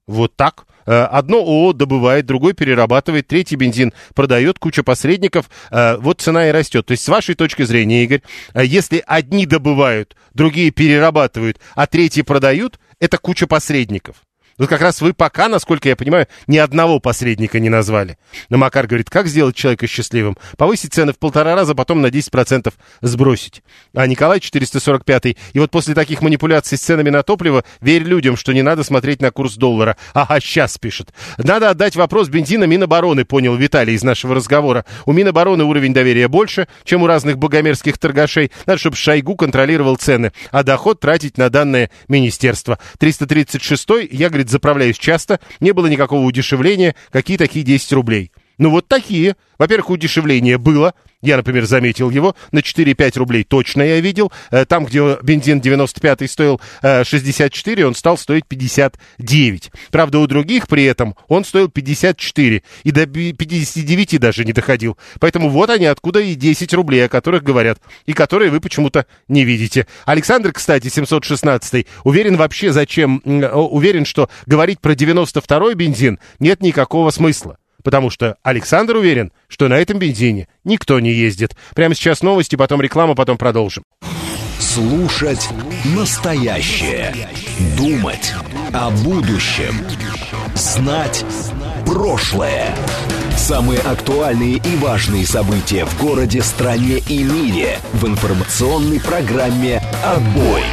Вот 0.08 0.36
так. 0.36 0.66
Э, 0.86 1.04
одно 1.06 1.38
ООО 1.38 1.74
добывает, 1.74 2.26
другой 2.26 2.54
перерабатывает, 2.54 3.28
третий 3.28 3.56
бензин 3.56 3.92
продает, 4.14 4.60
куча 4.60 4.84
посредников, 4.84 5.50
э, 5.72 5.98
вот 5.98 6.22
цена 6.22 6.48
и 6.50 6.52
растет. 6.52 6.86
То 6.86 6.92
есть, 6.92 7.04
с 7.04 7.10
вашей 7.10 7.34
точки 7.34 7.64
зрения, 7.64 8.04
Игорь, 8.04 8.22
э, 8.54 8.64
если 8.64 9.04
одни 9.08 9.48
добывают, 9.48 10.16
другие 10.34 10.70
перерабатывают, 10.70 11.60
а 11.74 11.88
третьи 11.88 12.22
продают, 12.22 12.80
это 13.00 13.18
куча 13.18 13.48
посредников. 13.48 14.18
Вот 14.58 14.70
как 14.70 14.82
раз 14.82 15.02
вы 15.02 15.14
пока, 15.14 15.50
насколько 15.50 15.90
я 15.90 15.98
понимаю, 15.98 16.28
ни 16.48 16.58
одного 16.58 17.02
посредника 17.02 17.60
не 17.60 17.68
назвали. 17.68 18.18
Но 18.50 18.58
Макар 18.58 18.88
говорит, 18.88 19.10
как 19.10 19.28
сделать 19.28 19.56
человека 19.56 19.86
счастливым? 19.86 20.38
Повысить 20.58 20.94
цены 20.94 21.12
в 21.12 21.20
полтора 21.20 21.56
раза, 21.56 21.76
потом 21.76 22.02
на 22.02 22.08
10% 22.08 22.74
сбросить. 23.02 23.64
А 23.94 24.08
Николай 24.08 24.40
445 24.40 25.26
и 25.26 25.36
вот 25.60 25.72
после 25.72 25.94
таких 25.94 26.22
манипуляций 26.22 26.78
с 26.78 26.82
ценами 26.82 27.10
на 27.10 27.24
топливо, 27.24 27.66
верь 27.82 28.04
людям, 28.04 28.38
что 28.38 28.54
не 28.54 28.62
надо 28.62 28.84
смотреть 28.84 29.22
на 29.22 29.32
курс 29.32 29.56
доллара. 29.56 29.98
Ага, 30.14 30.40
сейчас 30.40 30.78
пишет. 30.78 31.14
Надо 31.38 31.70
отдать 31.70 31.98
вопрос 31.98 32.30
бензина 32.30 32.64
Минобороны, 32.64 33.26
понял 33.26 33.56
Виталий 33.56 33.96
из 33.96 34.04
нашего 34.04 34.36
разговора. 34.36 34.86
У 35.06 35.12
Минобороны 35.12 35.66
уровень 35.66 35.94
доверия 35.94 36.30
больше, 36.30 36.68
чем 36.86 37.04
у 37.04 37.08
разных 37.08 37.38
богомерзких 37.38 37.98
торгашей. 37.98 38.52
Надо, 38.66 38.80
чтобы 38.80 38.96
Шойгу 38.96 39.36
контролировал 39.36 39.98
цены, 39.98 40.32
а 40.52 40.64
доход 40.64 41.02
тратить 41.02 41.38
на 41.38 41.50
данное 41.50 41.92
министерство. 42.08 42.80
336 43.00 43.86
я, 44.12 44.30
говорит, 44.30 44.45
говорит, 44.46 44.50
заправляюсь 44.50 44.98
часто, 44.98 45.40
не 45.60 45.72
было 45.72 45.88
никакого 45.88 46.26
удешевления, 46.26 46.96
какие 47.12 47.38
такие 47.38 47.66
10 47.66 47.92
рублей. 47.94 48.32
Ну 48.58 48.70
вот 48.70 48.88
такие. 48.88 49.36
Во-первых, 49.58 49.90
удешевление 49.90 50.58
было. 50.58 50.94
Я, 51.22 51.38
например, 51.38 51.66
заметил 51.66 52.10
его. 52.10 52.36
На 52.52 52.60
4-5 52.60 53.18
рублей 53.18 53.44
точно 53.44 53.82
я 53.82 54.00
видел. 54.00 54.32
Э, 54.52 54.66
там, 54.66 54.86
где 54.86 55.18
бензин 55.24 55.60
95 55.60 56.30
стоил 56.30 56.62
64, 56.82 57.82
э, 57.82 57.86
он 57.86 57.96
стал 57.96 58.18
стоить 58.18 58.46
59. 58.46 59.72
Правда, 59.92 60.20
у 60.20 60.28
других 60.28 60.68
при 60.68 60.84
этом 60.84 61.16
он 61.28 61.44
стоил 61.44 61.70
54. 61.70 62.62
И 62.84 62.92
до 62.92 63.08
59 63.08 64.20
даже 64.20 64.46
не 64.46 64.54
доходил. 64.54 64.98
Поэтому 65.20 65.50
вот 65.50 65.70
они, 65.70 65.86
откуда 65.86 66.20
и 66.20 66.36
10 66.36 66.74
рублей, 66.74 67.06
о 67.06 67.10
которых 67.10 67.44
говорят. 67.44 67.80
И 68.06 68.14
которые 68.14 68.52
вы 68.52 68.60
почему-то 68.60 69.06
не 69.28 69.46
видите. 69.46 69.88
Александр, 70.06 70.52
кстати, 70.54 70.90
716 70.90 71.88
уверен 72.04 72.38
вообще 72.38 72.72
зачем... 72.72 73.22
Уверен, 73.26 74.06
что 74.06 74.30
говорить 74.46 74.80
про 74.80 74.94
92-й 74.94 75.74
бензин 75.74 76.20
нет 76.40 76.62
никакого 76.62 77.10
смысла 77.10 77.58
потому 77.86 78.10
что 78.10 78.36
Александр 78.42 78.98
уверен, 78.98 79.32
что 79.48 79.68
на 79.70 79.76
этом 79.76 80.00
бензине 80.00 80.48
никто 80.66 81.00
не 81.00 81.12
ездит. 81.12 81.56
Прямо 81.76 81.94
сейчас 81.94 82.24
новости, 82.24 82.56
потом 82.56 82.82
реклама, 82.82 83.14
потом 83.14 83.38
продолжим. 83.38 83.84
Слушать 84.60 85.48
настоящее. 85.96 87.14
Думать 87.78 88.34
о 88.74 88.90
будущем. 88.90 89.86
Знать 90.56 91.24
прошлое. 91.86 92.76
Самые 93.38 93.80
актуальные 93.82 94.56
и 94.56 94.76
важные 94.78 95.26
события 95.28 95.86
в 95.86 96.02
городе, 96.02 96.42
стране 96.42 97.04
и 97.08 97.24
мире 97.24 97.78
в 97.94 98.08
информационной 98.08 99.00
программе 99.00 99.82
«Отбой». 100.04 100.64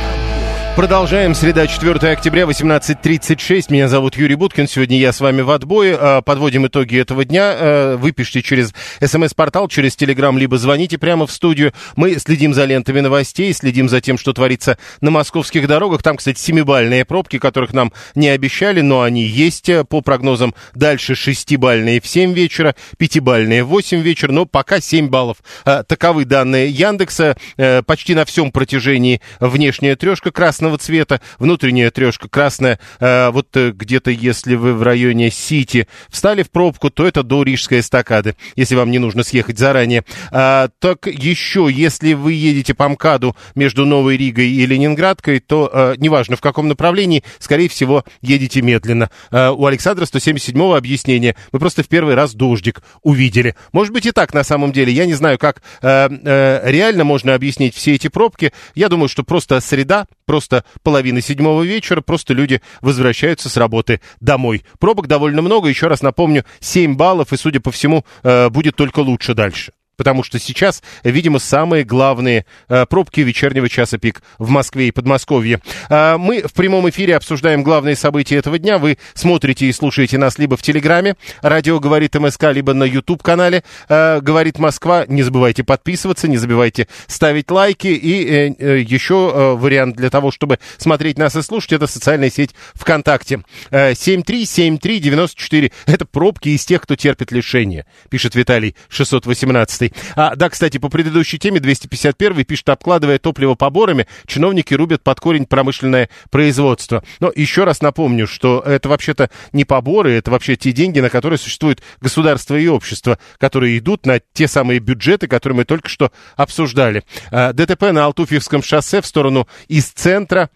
Продолжаем. 0.74 1.34
Среда, 1.34 1.66
4 1.66 1.92
октября, 2.10 2.44
18.36. 2.44 3.66
Меня 3.68 3.88
зовут 3.88 4.16
Юрий 4.16 4.36
Буткин. 4.36 4.66
Сегодня 4.66 4.98
я 4.98 5.12
с 5.12 5.20
вами 5.20 5.42
в 5.42 5.50
отбое. 5.50 5.98
А, 6.00 6.22
подводим 6.22 6.66
итоги 6.66 6.98
этого 6.98 7.26
дня. 7.26 7.52
А, 7.54 7.96
вы 7.98 8.12
пишите 8.12 8.40
через 8.40 8.72
смс-портал, 9.04 9.68
через 9.68 9.96
телеграм, 9.96 10.38
либо 10.38 10.56
звоните 10.56 10.96
прямо 10.96 11.26
в 11.26 11.30
студию. 11.30 11.74
Мы 11.94 12.18
следим 12.18 12.54
за 12.54 12.64
лентами 12.64 13.00
новостей, 13.00 13.52
следим 13.52 13.90
за 13.90 14.00
тем, 14.00 14.16
что 14.16 14.32
творится 14.32 14.78
на 15.02 15.10
московских 15.10 15.68
дорогах. 15.68 16.02
Там, 16.02 16.16
кстати, 16.16 16.38
семибальные 16.40 17.04
пробки, 17.04 17.38
которых 17.38 17.74
нам 17.74 17.92
не 18.14 18.30
обещали, 18.30 18.80
но 18.80 19.02
они 19.02 19.24
есть. 19.24 19.70
По 19.90 20.00
прогнозам 20.00 20.54
дальше 20.74 21.14
шестибальные 21.14 22.00
в 22.00 22.06
7 22.06 22.32
вечера, 22.32 22.74
пятибальные 22.96 23.62
в 23.62 23.68
8 23.68 24.00
вечера, 24.00 24.32
но 24.32 24.46
пока 24.46 24.80
7 24.80 25.08
баллов. 25.08 25.36
А, 25.66 25.82
таковы 25.82 26.24
данные 26.24 26.70
Яндекса. 26.70 27.36
Почти 27.84 28.14
на 28.14 28.24
всем 28.24 28.50
протяжении 28.50 29.20
внешняя 29.38 29.96
трешка. 29.96 30.30
Красная 30.30 30.61
красного 30.62 30.78
цвета, 30.78 31.20
внутренняя 31.40 31.90
трешка 31.90 32.28
красная. 32.28 32.78
Э, 33.00 33.30
вот 33.30 33.48
э, 33.56 33.72
где-то, 33.72 34.12
если 34.12 34.54
вы 34.54 34.74
в 34.74 34.82
районе 34.84 35.28
Сити 35.28 35.88
встали 36.08 36.44
в 36.44 36.52
пробку, 36.52 36.88
то 36.88 37.04
это 37.04 37.24
до 37.24 37.42
Рижской 37.42 37.80
эстакады, 37.80 38.36
если 38.54 38.76
вам 38.76 38.92
не 38.92 39.00
нужно 39.00 39.24
съехать 39.24 39.58
заранее. 39.58 40.04
А, 40.30 40.68
так 40.78 41.08
еще, 41.08 41.68
если 41.68 42.12
вы 42.12 42.34
едете 42.34 42.74
по 42.74 42.88
МКАДу 42.88 43.34
между 43.56 43.84
Новой 43.84 44.16
Ригой 44.16 44.50
и 44.50 44.64
Ленинградкой, 44.64 45.40
то 45.40 45.68
э, 45.72 45.94
неважно 45.98 46.36
в 46.36 46.40
каком 46.40 46.68
направлении, 46.68 47.24
скорее 47.40 47.68
всего, 47.68 48.04
едете 48.20 48.62
медленно. 48.62 49.10
Э, 49.32 49.48
у 49.50 49.66
Александра 49.66 50.04
177-го 50.04 50.74
объяснение. 50.74 51.34
Мы 51.50 51.58
просто 51.58 51.82
в 51.82 51.88
первый 51.88 52.14
раз 52.14 52.34
дождик 52.34 52.82
увидели. 53.02 53.56
Может 53.72 53.92
быть 53.92 54.06
и 54.06 54.12
так 54.12 54.32
на 54.32 54.44
самом 54.44 54.70
деле. 54.70 54.92
Я 54.92 55.06
не 55.06 55.14
знаю, 55.14 55.38
как 55.38 55.60
э, 55.82 56.08
э, 56.08 56.70
реально 56.70 57.02
можно 57.02 57.34
объяснить 57.34 57.74
все 57.74 57.94
эти 57.94 58.06
пробки. 58.06 58.52
Я 58.76 58.88
думаю, 58.88 59.08
что 59.08 59.24
просто 59.24 59.60
среда, 59.60 60.06
просто 60.24 60.64
половина 60.82 61.20
седьмого 61.20 61.62
вечера, 61.62 62.00
просто 62.00 62.34
люди 62.34 62.60
возвращаются 62.80 63.48
с 63.48 63.56
работы 63.56 64.00
домой. 64.20 64.64
Пробок 64.78 65.06
довольно 65.06 65.42
много, 65.42 65.68
еще 65.68 65.86
раз 65.88 66.02
напомню, 66.02 66.44
7 66.60 66.96
баллов, 66.96 67.32
и, 67.32 67.36
судя 67.36 67.60
по 67.60 67.70
всему, 67.70 68.04
э, 68.22 68.48
будет 68.48 68.76
только 68.76 69.00
лучше 69.00 69.34
дальше 69.34 69.72
потому 69.96 70.22
что 70.22 70.38
сейчас, 70.38 70.82
видимо, 71.04 71.38
самые 71.38 71.84
главные 71.84 72.46
э, 72.68 72.86
пробки 72.86 73.20
вечернего 73.20 73.68
часа 73.68 73.98
пик 73.98 74.22
в 74.38 74.48
Москве 74.50 74.88
и 74.88 74.90
Подмосковье. 74.90 75.60
Э, 75.88 76.16
мы 76.18 76.42
в 76.42 76.52
прямом 76.52 76.88
эфире 76.90 77.16
обсуждаем 77.16 77.62
главные 77.62 77.96
события 77.96 78.36
этого 78.36 78.58
дня. 78.58 78.78
Вы 78.78 78.98
смотрите 79.14 79.66
и 79.66 79.72
слушаете 79.72 80.18
нас 80.18 80.38
либо 80.38 80.56
в 80.56 80.62
Телеграме, 80.62 81.16
радио 81.40 81.80
говорит 81.80 82.14
МСК, 82.14 82.44
либо 82.52 82.74
на 82.74 82.84
YouTube-канале 82.84 83.64
э, 83.88 84.20
говорит 84.20 84.58
Москва. 84.58 85.04
Не 85.08 85.22
забывайте 85.22 85.64
подписываться, 85.64 86.28
не 86.28 86.36
забывайте 86.36 86.88
ставить 87.06 87.50
лайки. 87.50 87.88
И 87.88 88.54
э, 88.58 88.80
еще 88.80 89.56
вариант 89.56 89.96
для 89.96 90.10
того, 90.10 90.30
чтобы 90.30 90.58
смотреть 90.78 91.18
нас 91.18 91.36
и 91.36 91.42
слушать, 91.42 91.72
это 91.72 91.86
социальная 91.86 92.30
сеть 92.30 92.54
ВКонтакте. 92.74 93.42
Э, 93.70 93.92
7373948. 93.92 95.72
Это 95.86 96.04
пробки 96.06 96.50
из 96.50 96.64
тех, 96.64 96.82
кто 96.82 96.96
терпит 96.96 97.32
лишение, 97.32 97.86
пишет 98.10 98.34
Виталий 98.34 98.76
618. 98.88 99.81
А, 100.14 100.36
да, 100.36 100.48
кстати, 100.50 100.78
по 100.78 100.88
предыдущей 100.88 101.38
теме 101.38 101.60
251 101.60 102.44
пишет, 102.44 102.68
обкладывая 102.68 103.18
топливо 103.18 103.54
поборами, 103.54 104.06
чиновники 104.26 104.74
рубят 104.74 105.02
под 105.02 105.20
корень 105.20 105.46
промышленное 105.46 106.08
производство. 106.30 107.02
Но 107.20 107.32
еще 107.34 107.64
раз 107.64 107.80
напомню, 107.80 108.26
что 108.26 108.60
это 108.60 108.88
вообще-то 108.88 109.30
не 109.52 109.64
поборы, 109.64 110.12
это 110.12 110.30
вообще 110.30 110.56
те 110.56 110.72
деньги, 110.72 111.00
на 111.00 111.10
которые 111.10 111.38
существует 111.38 111.82
государство 112.00 112.56
и 112.56 112.66
общество, 112.66 113.18
которые 113.38 113.78
идут 113.78 114.06
на 114.06 114.20
те 114.32 114.46
самые 114.48 114.78
бюджеты, 114.78 115.26
которые 115.26 115.56
мы 115.56 115.64
только 115.64 115.88
что 115.88 116.12
обсуждали. 116.36 117.04
А, 117.30 117.52
ДТП 117.52 117.92
на 117.92 118.04
Алтуфьевском 118.04 118.62
шоссе 118.62 119.00
в 119.00 119.06
сторону 119.06 119.48
из 119.68 119.86
центра 119.86 120.50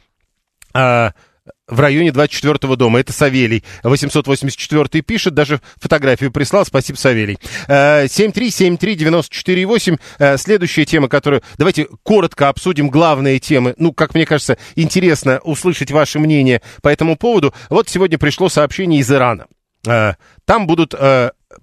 а, 0.75 1.13
в 1.69 1.81
районе 1.81 2.11
24-го 2.11 2.77
дома. 2.77 3.01
Это 3.01 3.13
Савелий. 3.13 3.65
884 3.83 5.03
пишет, 5.03 5.35
даже 5.35 5.61
фотографию 5.77 6.31
прислал. 6.31 6.65
Спасибо, 6.65 6.97
Савелий. 6.97 7.39
7373948. 7.69 9.99
Э, 10.19 10.35
э, 10.35 10.39
следующая 10.39 10.85
тема, 10.85 11.09
которую... 11.09 11.43
Давайте 11.59 11.89
коротко 12.03 12.49
обсудим 12.49 12.89
главные 12.89 13.41
темы. 13.41 13.75
Ну, 13.79 13.93
как 13.93 14.15
мне 14.15 14.27
кажется, 14.27 14.59
интересно 14.77 15.41
услышать 15.41 15.91
ваше 15.91 16.19
мнение 16.19 16.63
по 16.83 16.89
этому 16.89 17.17
поводу. 17.17 17.55
Вот 17.69 17.89
сегодня 17.89 18.19
пришло 18.19 18.49
сообщение 18.49 19.01
из 19.01 19.11
Ирана. 19.11 19.47
Э, 19.87 20.15
там 20.45 20.67
будут 20.67 20.95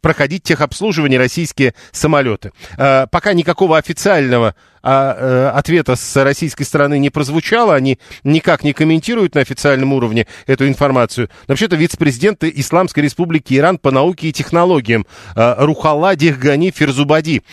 проходить 0.01 0.43
техобслуживание 0.43 1.19
российские 1.19 1.73
самолеты. 1.91 2.51
Э, 2.77 3.07
пока 3.09 3.33
никакого 3.33 3.77
официального 3.77 4.55
а, 4.85 5.15
э, 5.17 5.57
ответа 5.57 5.95
с 5.95 6.23
российской 6.23 6.63
стороны 6.63 6.99
не 6.99 7.09
прозвучало, 7.09 7.73
они 7.73 7.99
никак 8.23 8.63
не 8.63 8.73
комментируют 8.73 9.35
на 9.35 9.41
официальном 9.41 9.93
уровне 9.93 10.27
эту 10.45 10.67
информацию. 10.67 11.29
вообще-то 11.47 11.77
вице-президент 11.77 12.43
Исламской 12.43 13.03
Республики 13.03 13.53
Иран 13.53 13.77
по 13.77 13.91
науке 13.91 14.27
и 14.27 14.33
технологиям 14.33 15.05
э, 15.35 15.55
Рухалла 15.57 16.15
Дехгани 16.15 16.71
Ферзубади 16.71 17.43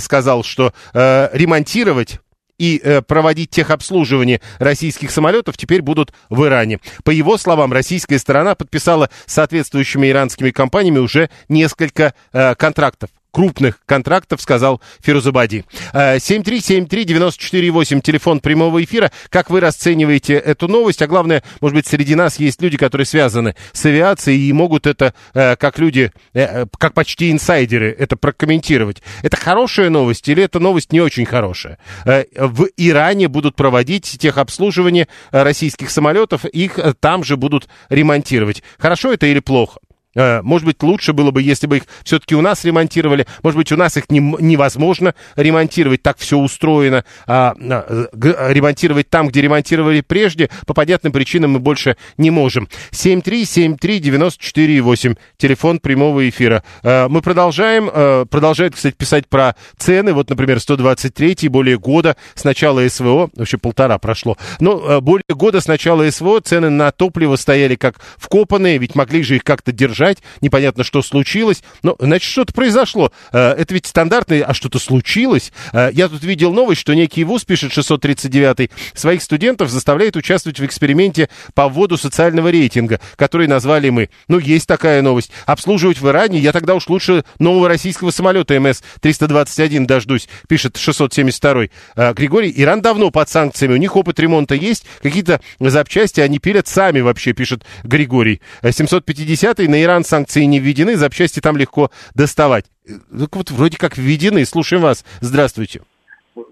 сказал, 0.00 0.42
что 0.42 0.72
ремонтировать 0.92 2.20
и 2.60 2.78
э, 2.84 3.00
проводить 3.00 3.50
техобслуживание 3.50 4.42
российских 4.58 5.10
самолетов 5.10 5.56
теперь 5.56 5.80
будут 5.80 6.12
в 6.28 6.44
Иране. 6.44 6.78
По 7.04 7.10
его 7.10 7.38
словам, 7.38 7.72
российская 7.72 8.18
сторона 8.18 8.54
подписала 8.54 9.08
соответствующими 9.24 10.10
иранскими 10.10 10.50
компаниями 10.50 10.98
уже 10.98 11.30
несколько 11.48 12.14
э, 12.32 12.54
контрактов 12.54 13.08
крупных 13.30 13.80
контрактов, 13.86 14.40
сказал 14.40 14.80
Фирузабади. 15.00 15.64
7373948, 15.92 17.98
э, 17.98 18.00
телефон 18.00 18.40
прямого 18.40 18.82
эфира. 18.82 19.12
Как 19.28 19.50
вы 19.50 19.60
расцениваете 19.60 20.34
эту 20.34 20.68
новость? 20.68 21.02
А 21.02 21.06
главное, 21.06 21.42
может 21.60 21.74
быть, 21.74 21.86
среди 21.86 22.14
нас 22.14 22.38
есть 22.38 22.62
люди, 22.62 22.76
которые 22.76 23.06
связаны 23.06 23.54
с 23.72 23.84
авиацией 23.86 24.48
и 24.48 24.52
могут 24.52 24.86
это, 24.86 25.14
э, 25.34 25.56
как 25.56 25.78
люди, 25.78 26.12
э, 26.34 26.66
как 26.78 26.94
почти 26.94 27.30
инсайдеры, 27.30 27.94
это 27.98 28.16
прокомментировать. 28.16 29.02
Это 29.22 29.36
хорошая 29.36 29.90
новость 29.90 30.28
или 30.28 30.42
это 30.42 30.60
новость 30.60 30.92
не 30.92 31.00
очень 31.00 31.24
хорошая? 31.24 31.78
В 32.04 32.68
Иране 32.76 33.28
будут 33.28 33.56
проводить 33.56 34.18
техобслуживание 34.18 35.08
российских 35.30 35.90
самолетов, 35.90 36.44
их 36.44 36.78
там 37.00 37.24
же 37.24 37.36
будут 37.36 37.68
ремонтировать. 37.88 38.62
Хорошо 38.78 39.12
это 39.12 39.26
или 39.26 39.40
плохо? 39.40 39.80
Э, 40.14 40.42
может 40.42 40.66
быть, 40.66 40.82
лучше 40.82 41.12
было 41.12 41.30
бы, 41.30 41.40
если 41.40 41.68
бы 41.68 41.76
их 41.78 41.84
все-таки 42.02 42.34
у 42.34 42.40
нас 42.40 42.64
ремонтировали. 42.64 43.28
Может 43.44 43.56
быть, 43.56 43.70
у 43.70 43.76
нас 43.76 43.96
их 43.96 44.10
не, 44.10 44.18
невозможно 44.18 45.14
ремонтировать, 45.36 46.02
так 46.02 46.18
все 46.18 46.36
устроено. 46.36 47.04
А, 47.26 47.54
а, 47.60 48.52
ремонтировать 48.52 49.08
там, 49.08 49.28
где 49.28 49.40
ремонтировали 49.40 50.00
прежде, 50.00 50.50
по 50.66 50.74
понятным 50.74 51.12
причинам 51.12 51.52
мы 51.52 51.60
больше 51.60 51.96
не 52.16 52.30
можем. 52.30 52.68
7373948, 52.90 55.16
телефон 55.36 55.78
прямого 55.78 56.28
эфира. 56.28 56.64
А, 56.82 57.08
мы 57.08 57.22
продолжаем. 57.22 57.88
А, 57.92 58.24
продолжает, 58.24 58.74
кстати, 58.74 58.96
писать 58.96 59.28
про 59.28 59.54
цены. 59.76 60.12
Вот, 60.12 60.28
например, 60.28 60.58
123 60.58 61.48
более 61.48 61.78
года 61.78 62.16
с 62.34 62.42
начала 62.42 62.88
СВО, 62.88 63.30
вообще 63.36 63.58
полтора 63.58 63.98
прошло, 63.98 64.36
но 64.58 64.82
а, 64.84 65.00
более 65.00 65.22
года 65.28 65.60
с 65.60 65.68
начала 65.68 66.10
СВО 66.10 66.40
цены 66.40 66.68
на 66.68 66.90
топливо 66.90 67.36
стояли 67.36 67.76
как 67.76 68.00
вкопанные, 68.18 68.78
ведь 68.78 68.96
могли 68.96 69.22
же 69.22 69.36
их 69.36 69.44
как-то 69.44 69.70
держать 69.70 69.99
держать, 70.00 70.18
непонятно, 70.40 70.82
что 70.82 71.02
случилось, 71.02 71.62
но, 71.82 71.94
значит, 71.98 72.30
что-то 72.30 72.52
произошло. 72.52 73.12
Э, 73.32 73.52
это 73.52 73.74
ведь 73.74 73.86
стандартный, 73.86 74.40
а 74.40 74.54
что-то 74.54 74.78
случилось. 74.78 75.52
Э, 75.72 75.90
я 75.92 76.08
тут 76.08 76.24
видел 76.24 76.52
новость, 76.52 76.80
что 76.80 76.94
некий 76.94 77.24
вуз, 77.24 77.44
пишет 77.44 77.72
639 77.72 78.70
своих 78.94 79.22
студентов 79.22 79.70
заставляет 79.70 80.16
участвовать 80.16 80.58
в 80.58 80.64
эксперименте 80.64 81.28
по 81.54 81.68
вводу 81.68 81.98
социального 81.98 82.48
рейтинга, 82.48 83.00
который 83.16 83.46
назвали 83.46 83.90
мы. 83.90 84.08
Ну, 84.28 84.38
есть 84.38 84.66
такая 84.66 85.02
новость. 85.02 85.30
Обслуживать 85.46 86.00
в 86.00 86.08
Иране 86.08 86.38
я 86.38 86.52
тогда 86.52 86.74
уж 86.74 86.88
лучше 86.88 87.24
нового 87.38 87.68
российского 87.68 88.10
самолета 88.10 88.54
МС-321 88.56 89.84
дождусь, 89.84 90.28
пишет 90.48 90.76
672 90.78 91.64
э, 91.96 92.12
Григорий, 92.14 92.52
Иран 92.56 92.80
давно 92.80 93.10
под 93.10 93.28
санкциями, 93.28 93.74
у 93.74 93.76
них 93.76 93.96
опыт 93.96 94.18
ремонта 94.18 94.54
есть, 94.54 94.86
какие-то 95.02 95.40
запчасти 95.58 96.20
они 96.20 96.38
пилят 96.38 96.68
сами 96.68 97.00
вообще, 97.00 97.32
пишет 97.32 97.64
Григорий. 97.84 98.40
750 98.62 99.58
на 99.58 99.82
Иран 99.82 99.89
Иран 99.90 100.04
санкции 100.04 100.44
не 100.44 100.60
введены, 100.60 100.94
запчасти 100.96 101.40
там 101.40 101.56
легко 101.56 101.90
доставать. 102.14 102.66
Так 102.86 103.34
вот, 103.34 103.50
вроде 103.50 103.76
как 103.76 103.96
введены. 103.96 104.44
Слушаем 104.44 104.82
вас. 104.82 105.04
Здравствуйте. 105.20 105.82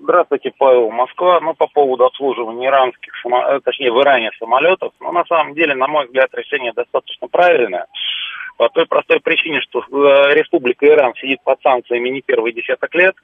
Здравствуйте, 0.02 0.50
Павел, 0.58 0.90
Москва. 0.90 1.40
Ну, 1.40 1.54
по 1.54 1.68
поводу 1.68 2.04
обслуживания 2.04 2.66
иранских, 2.66 3.12
само... 3.22 3.60
точнее, 3.60 3.92
в 3.92 4.00
Иране 4.02 4.30
самолетов, 4.38 4.92
ну, 5.00 5.12
на 5.12 5.24
самом 5.26 5.54
деле, 5.54 5.74
на 5.74 5.86
мой 5.86 6.06
взгляд, 6.06 6.30
решение 6.34 6.72
достаточно 6.72 7.28
правильное. 7.28 7.86
По 8.56 8.68
той 8.70 8.86
простой 8.86 9.20
причине, 9.20 9.60
что 9.60 9.80
э, 9.80 10.34
Республика 10.34 10.84
Иран 10.84 11.14
сидит 11.14 11.38
под 11.44 11.62
санкциями 11.62 12.08
не 12.08 12.22
первый 12.22 12.52
десяток 12.52 12.92
лет 12.96 13.14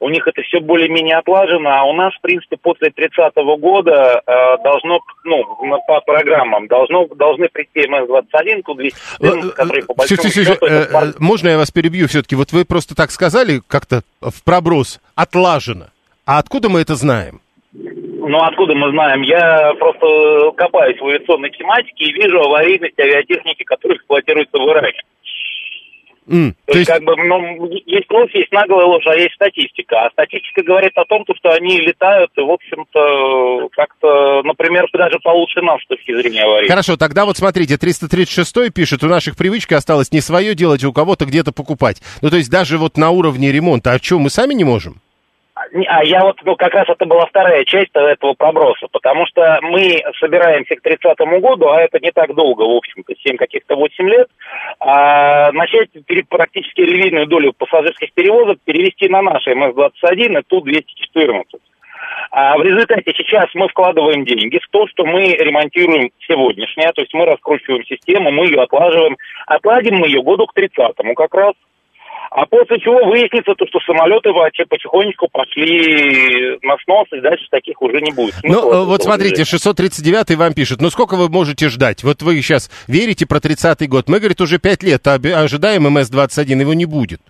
у 0.00 0.08
них 0.08 0.26
это 0.26 0.42
все 0.42 0.60
более-менее 0.60 1.16
отлажено, 1.16 1.70
а 1.70 1.84
у 1.84 1.92
нас, 1.92 2.14
в 2.14 2.20
принципе, 2.20 2.56
после 2.56 2.88
30-го 2.88 3.56
года 3.56 4.22
э, 4.26 4.62
должно, 4.62 5.00
ну, 5.24 5.44
по 5.86 6.00
программам, 6.00 6.66
должно, 6.66 7.06
должны 7.06 7.48
прийти 7.48 7.88
МС-21, 7.88 8.62
Ту-214, 8.62 9.50
которые 9.52 9.84
по 9.84 9.94
большому 9.94 10.22
все, 10.22 10.44
счету... 10.44 10.66
Э, 10.66 10.86
э, 10.90 11.12
можно 11.18 11.48
я 11.48 11.58
вас 11.58 11.70
перебью 11.70 12.08
все-таки? 12.08 12.36
Вот 12.36 12.52
вы 12.52 12.64
просто 12.64 12.94
так 12.94 13.10
сказали, 13.10 13.60
как-то 13.66 14.02
в 14.20 14.42
проброс, 14.44 15.00
отлажено. 15.14 15.86
А 16.26 16.38
откуда 16.38 16.68
мы 16.68 16.80
это 16.80 16.94
знаем? 16.94 17.40
Ну, 18.26 18.38
откуда 18.38 18.74
мы 18.74 18.90
знаем? 18.90 19.20
Я 19.22 19.74
просто 19.78 20.52
копаюсь 20.56 20.98
в 20.98 21.06
авиационной 21.06 21.50
тематике 21.50 22.04
и 22.04 22.12
вижу 22.12 22.40
аварийность 22.40 22.98
авиатехники, 22.98 23.64
которая 23.64 23.98
эксплуатируется 23.98 24.58
в 24.58 24.70
Иране. 24.70 25.02
Mm, 26.26 26.52
то, 26.64 26.72
то 26.72 26.78
есть, 26.78 26.90
как 26.90 27.02
бы, 27.02 27.16
ну, 27.16 27.66
есть 27.84 28.10
ложь, 28.10 28.30
есть 28.32 28.50
наглая 28.50 28.86
ложь, 28.86 29.04
а 29.06 29.14
есть 29.14 29.34
статистика. 29.34 30.06
А 30.06 30.10
статистика 30.10 30.62
говорит 30.62 30.92
о 30.96 31.04
том, 31.04 31.24
что 31.36 31.50
они 31.50 31.78
летают, 31.80 32.30
и, 32.36 32.40
в 32.40 32.50
общем-то, 32.50 33.68
как-то, 33.72 34.42
например, 34.42 34.86
даже 34.92 35.18
получше 35.22 35.60
нас 35.60 35.82
с 35.82 35.86
точки 35.86 36.14
зрения 36.14 36.44
аварии. 36.44 36.68
Хорошо, 36.68 36.96
тогда 36.96 37.26
вот 37.26 37.36
смотрите, 37.36 37.76
336 37.76 38.72
пишет, 38.72 39.04
у 39.04 39.08
наших 39.08 39.36
привычка 39.36 39.76
осталось 39.76 40.12
не 40.12 40.20
свое 40.20 40.54
делать, 40.54 40.82
а 40.82 40.88
у 40.88 40.92
кого-то 40.92 41.26
где-то 41.26 41.52
покупать. 41.52 42.00
Ну, 42.22 42.30
то 42.30 42.36
есть 42.36 42.50
даже 42.50 42.78
вот 42.78 42.96
на 42.96 43.10
уровне 43.10 43.52
ремонта, 43.52 43.92
а 43.92 43.98
что, 43.98 44.18
мы 44.18 44.30
сами 44.30 44.54
не 44.54 44.64
можем? 44.64 45.03
А 45.88 46.04
я 46.04 46.20
вот, 46.20 46.40
ну, 46.44 46.54
как 46.54 46.72
раз 46.72 46.88
это 46.88 47.04
была 47.04 47.26
вторая 47.26 47.64
часть 47.64 47.90
этого 47.92 48.34
проброса, 48.34 48.86
потому 48.92 49.26
что 49.26 49.58
мы 49.62 50.00
собираемся 50.20 50.76
к 50.76 50.82
30 50.82 51.18
году, 51.40 51.68
а 51.68 51.80
это 51.80 51.98
не 51.98 52.12
так 52.12 52.32
долго, 52.32 52.62
в 52.62 52.76
общем-то, 52.76 53.12
7 53.16 53.36
каких-то 53.36 53.74
8 53.74 54.08
лет, 54.08 54.28
а 54.78 55.50
начать 55.50 55.90
практически 56.28 56.80
львиную 56.80 57.26
долю 57.26 57.52
пассажирских 57.52 58.12
перевозок 58.12 58.58
перевести 58.64 59.08
на 59.08 59.22
наши 59.22 59.50
МС-21 59.50 60.38
и 60.38 60.42
Ту-214. 60.42 61.42
А 62.30 62.56
в 62.56 62.62
результате 62.62 63.12
сейчас 63.16 63.46
мы 63.54 63.68
вкладываем 63.68 64.24
деньги 64.24 64.58
в 64.58 64.68
то, 64.70 64.86
что 64.86 65.04
мы 65.04 65.34
ремонтируем 65.34 66.10
сегодняшнее, 66.28 66.92
то 66.92 67.00
есть 67.00 67.14
мы 67.14 67.26
раскручиваем 67.26 67.84
систему, 67.84 68.30
мы 68.30 68.46
ее 68.46 68.62
отлаживаем. 68.62 69.16
Отладим 69.46 69.96
мы 69.96 70.06
ее 70.06 70.22
году 70.22 70.46
к 70.46 70.56
30-му 70.56 71.14
как 71.14 71.34
раз. 71.34 71.54
А 72.34 72.46
после 72.46 72.80
чего 72.80 72.98
выяснится 73.06 73.54
то, 73.54 73.64
что 73.68 73.78
самолеты 73.86 74.32
вообще 74.32 74.64
потихонечку 74.66 75.28
пошли 75.28 76.58
на 76.62 76.76
снос, 76.84 77.06
и 77.12 77.20
дальше 77.20 77.46
таких 77.48 77.80
уже 77.80 78.00
не 78.00 78.10
будет. 78.10 78.34
Ну, 78.42 78.84
вот 78.86 79.04
смотрите, 79.04 79.42
639-й 79.42 80.34
вам 80.34 80.52
пишет, 80.52 80.80
ну 80.80 80.90
сколько 80.90 81.14
вы 81.14 81.28
можете 81.28 81.68
ждать? 81.68 82.02
Вот 82.02 82.22
вы 82.22 82.34
сейчас 82.42 82.70
верите 82.88 83.24
про 83.24 83.38
30-й 83.38 83.86
год. 83.86 84.08
Мы, 84.08 84.18
говорит, 84.18 84.40
уже 84.40 84.58
5 84.58 84.82
лет 84.82 85.06
ожидаем 85.06 85.86
МС-21, 85.86 86.60
его 86.60 86.74
не 86.74 86.86
будет 86.86 87.20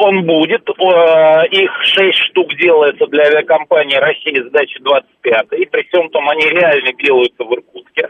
он 0.00 0.24
будет. 0.24 0.68
Э, 0.68 1.46
их 1.50 1.70
шесть 1.82 2.18
штук 2.30 2.54
делается 2.56 3.06
для 3.06 3.24
авиакомпании 3.24 3.96
России 3.96 4.48
сдачи 4.48 4.78
25 4.80 5.52
и 5.58 5.66
при 5.66 5.82
всем 5.88 6.08
том 6.10 6.28
они 6.28 6.44
реально 6.44 6.92
делаются 6.94 7.44
в 7.44 7.52
Иркутске. 7.52 8.08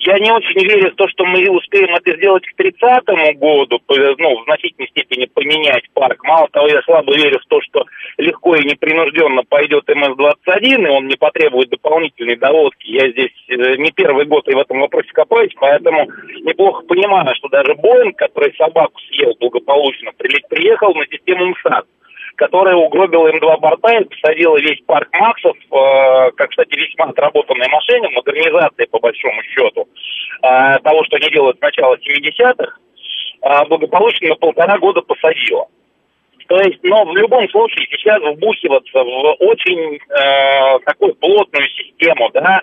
Я 0.00 0.18
не 0.18 0.32
очень 0.32 0.66
верю 0.66 0.92
в 0.92 0.94
то, 0.94 1.06
что 1.08 1.26
мы 1.26 1.46
успеем 1.50 1.94
это 1.94 2.16
сделать 2.16 2.42
к 2.46 2.56
30 2.56 3.04
году, 3.36 3.78
ну, 4.18 4.40
в 4.40 4.44
значительной 4.44 4.88
степени 4.88 5.26
поменять 5.26 5.84
парк. 5.92 6.24
Мало 6.24 6.48
того, 6.48 6.68
я 6.68 6.80
слабо 6.82 7.14
верю 7.14 7.38
в 7.38 7.46
то, 7.46 7.60
что 7.60 7.84
легко 8.16 8.56
и 8.56 8.64
непринужденно 8.64 9.42
пойдет 9.46 9.90
МС-21, 9.90 10.86
и 10.86 10.88
он 10.88 11.06
не 11.06 11.16
потребует 11.16 11.68
дополнительной 11.68 12.36
доводки. 12.36 12.90
Я 12.90 13.10
здесь 13.10 13.32
э, 13.48 13.76
не 13.76 13.92
первый 13.92 14.24
год 14.24 14.48
и 14.48 14.54
в 14.54 14.58
этом 14.58 14.80
вопросе 14.80 15.10
копаюсь, 15.12 15.52
поэтому 15.60 16.08
неплохо 16.44 16.82
понимаю, 16.86 17.34
что 17.34 17.48
даже 17.48 17.74
Боинг, 17.74 18.16
который 18.16 18.54
собаку 18.56 18.98
съел 19.10 19.36
благополучно, 19.38 20.12
приехал 20.16 20.94
на 20.94 21.04
систему 21.08 21.48
МСАД 21.48 21.84
которая 22.40 22.74
угробила 22.74 23.28
им 23.28 23.38
два 23.38 23.58
борта 23.58 23.98
и 23.98 24.04
посадила 24.04 24.56
весь 24.58 24.80
парк 24.86 25.08
Максов, 25.12 25.54
э, 25.54 26.30
как, 26.36 26.48
кстати, 26.48 26.74
весьма 26.74 27.10
отработанная 27.10 27.68
машина, 27.68 28.08
модернизация, 28.08 28.86
по 28.86 28.98
большому 28.98 29.42
счету, 29.42 29.86
э, 30.42 30.78
того, 30.78 31.04
что 31.04 31.16
они 31.16 31.28
делают 31.30 31.58
с 31.58 31.60
начала 31.60 31.98
70-х, 31.98 32.78
э, 33.42 33.64
благополучно 33.68 34.28
на 34.28 34.36
полтора 34.36 34.78
года 34.78 35.02
посадила. 35.02 35.66
То 36.48 36.56
есть, 36.62 36.78
но 36.82 37.04
в 37.04 37.14
любом 37.14 37.46
случае 37.50 37.86
сейчас 37.90 38.22
вбухиваться 38.22 39.04
в 39.04 39.36
очень 39.40 39.96
э, 39.96 40.78
такую 40.86 41.14
плотную 41.16 41.68
систему, 41.68 42.30
да, 42.32 42.62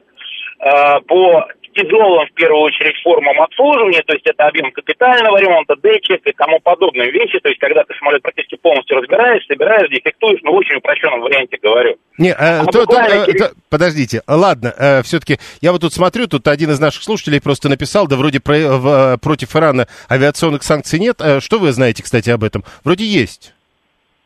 э, 0.59 1.01
по 1.01 1.47
тяжелым, 1.77 2.27
в 2.27 2.33
первую 2.33 2.61
очередь, 2.61 2.95
формам 3.03 3.39
обслуживания, 3.41 4.01
то 4.05 4.13
есть 4.13 4.25
это 4.25 4.47
объем 4.47 4.71
капитального 4.71 5.37
ремонта, 5.37 5.75
дечек 5.81 6.25
и 6.25 6.31
тому 6.33 6.59
подобные 6.59 7.11
вещи, 7.11 7.39
то 7.39 7.49
есть 7.49 7.59
когда 7.59 7.83
ты 7.83 7.93
самолет 7.95 8.23
практически 8.23 8.55
полностью 8.55 8.97
разбираешь, 8.97 9.45
собираешь, 9.45 9.89
дефектуешь, 9.89 10.39
ну, 10.43 10.53
в 10.53 10.55
очень 10.55 10.77
упрощенном 10.77 11.21
варианте 11.21 11.57
говорю. 11.61 11.95
Не, 12.17 12.33
а, 12.33 12.61
а 12.61 12.65
то, 12.65 12.85
то, 12.85 12.99
э, 12.99 13.25
через... 13.25 13.41
то, 13.41 13.51
подождите, 13.69 14.21
ладно, 14.27 14.73
э, 14.77 15.01
все-таки 15.03 15.37
я 15.61 15.71
вот 15.71 15.81
тут 15.81 15.93
смотрю, 15.93 16.27
тут 16.27 16.47
один 16.47 16.71
из 16.71 16.79
наших 16.79 17.03
слушателей 17.03 17.39
просто 17.41 17.69
написал, 17.69 18.07
да 18.07 18.15
вроде 18.15 18.39
про, 18.39 18.57
в, 18.57 18.87
э, 18.87 19.17
против 19.17 19.55
Ирана 19.55 19.87
авиационных 20.09 20.63
санкций 20.63 20.99
нет. 20.99 21.17
Э, 21.21 21.39
что 21.39 21.59
вы 21.59 21.71
знаете, 21.71 22.03
кстати, 22.03 22.29
об 22.29 22.43
этом? 22.43 22.63
Вроде 22.83 23.05
есть. 23.05 23.53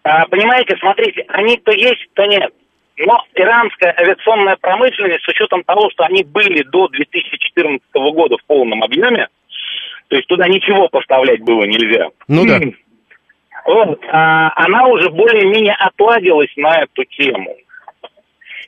А, 0.04 0.26
понимаете, 0.28 0.76
смотрите, 0.80 1.26
они 1.28 1.58
то 1.58 1.72
есть, 1.72 2.08
то 2.14 2.26
нет. 2.26 2.52
Но 2.98 3.24
иранская 3.36 3.96
авиационная 3.98 4.58
промышленность, 4.58 5.24
с 5.24 5.28
учетом 5.28 5.64
того, 5.64 5.90
что 5.92 6.04
они 6.04 6.24
были 6.24 6.64
до 6.64 6.88
2014 6.90 7.82
года 7.94 8.38
в 8.38 8.46
полном 8.46 8.84
объеме, 8.84 9.28
то 10.08 10.16
есть 10.16 10.28
туда 10.28 10.48
ничего 10.48 10.90
поставлять 10.90 11.42
было 11.42 11.64
нельзя. 11.64 12.10
Ну 12.28 12.46
да. 12.46 12.60
Вот, 13.66 14.02
а, 14.12 14.52
она 14.56 14.88
уже 14.88 15.10
более-менее 15.10 15.76
отладилась 15.76 16.52
на 16.58 16.82
эту 16.82 17.04
тему. 17.06 17.56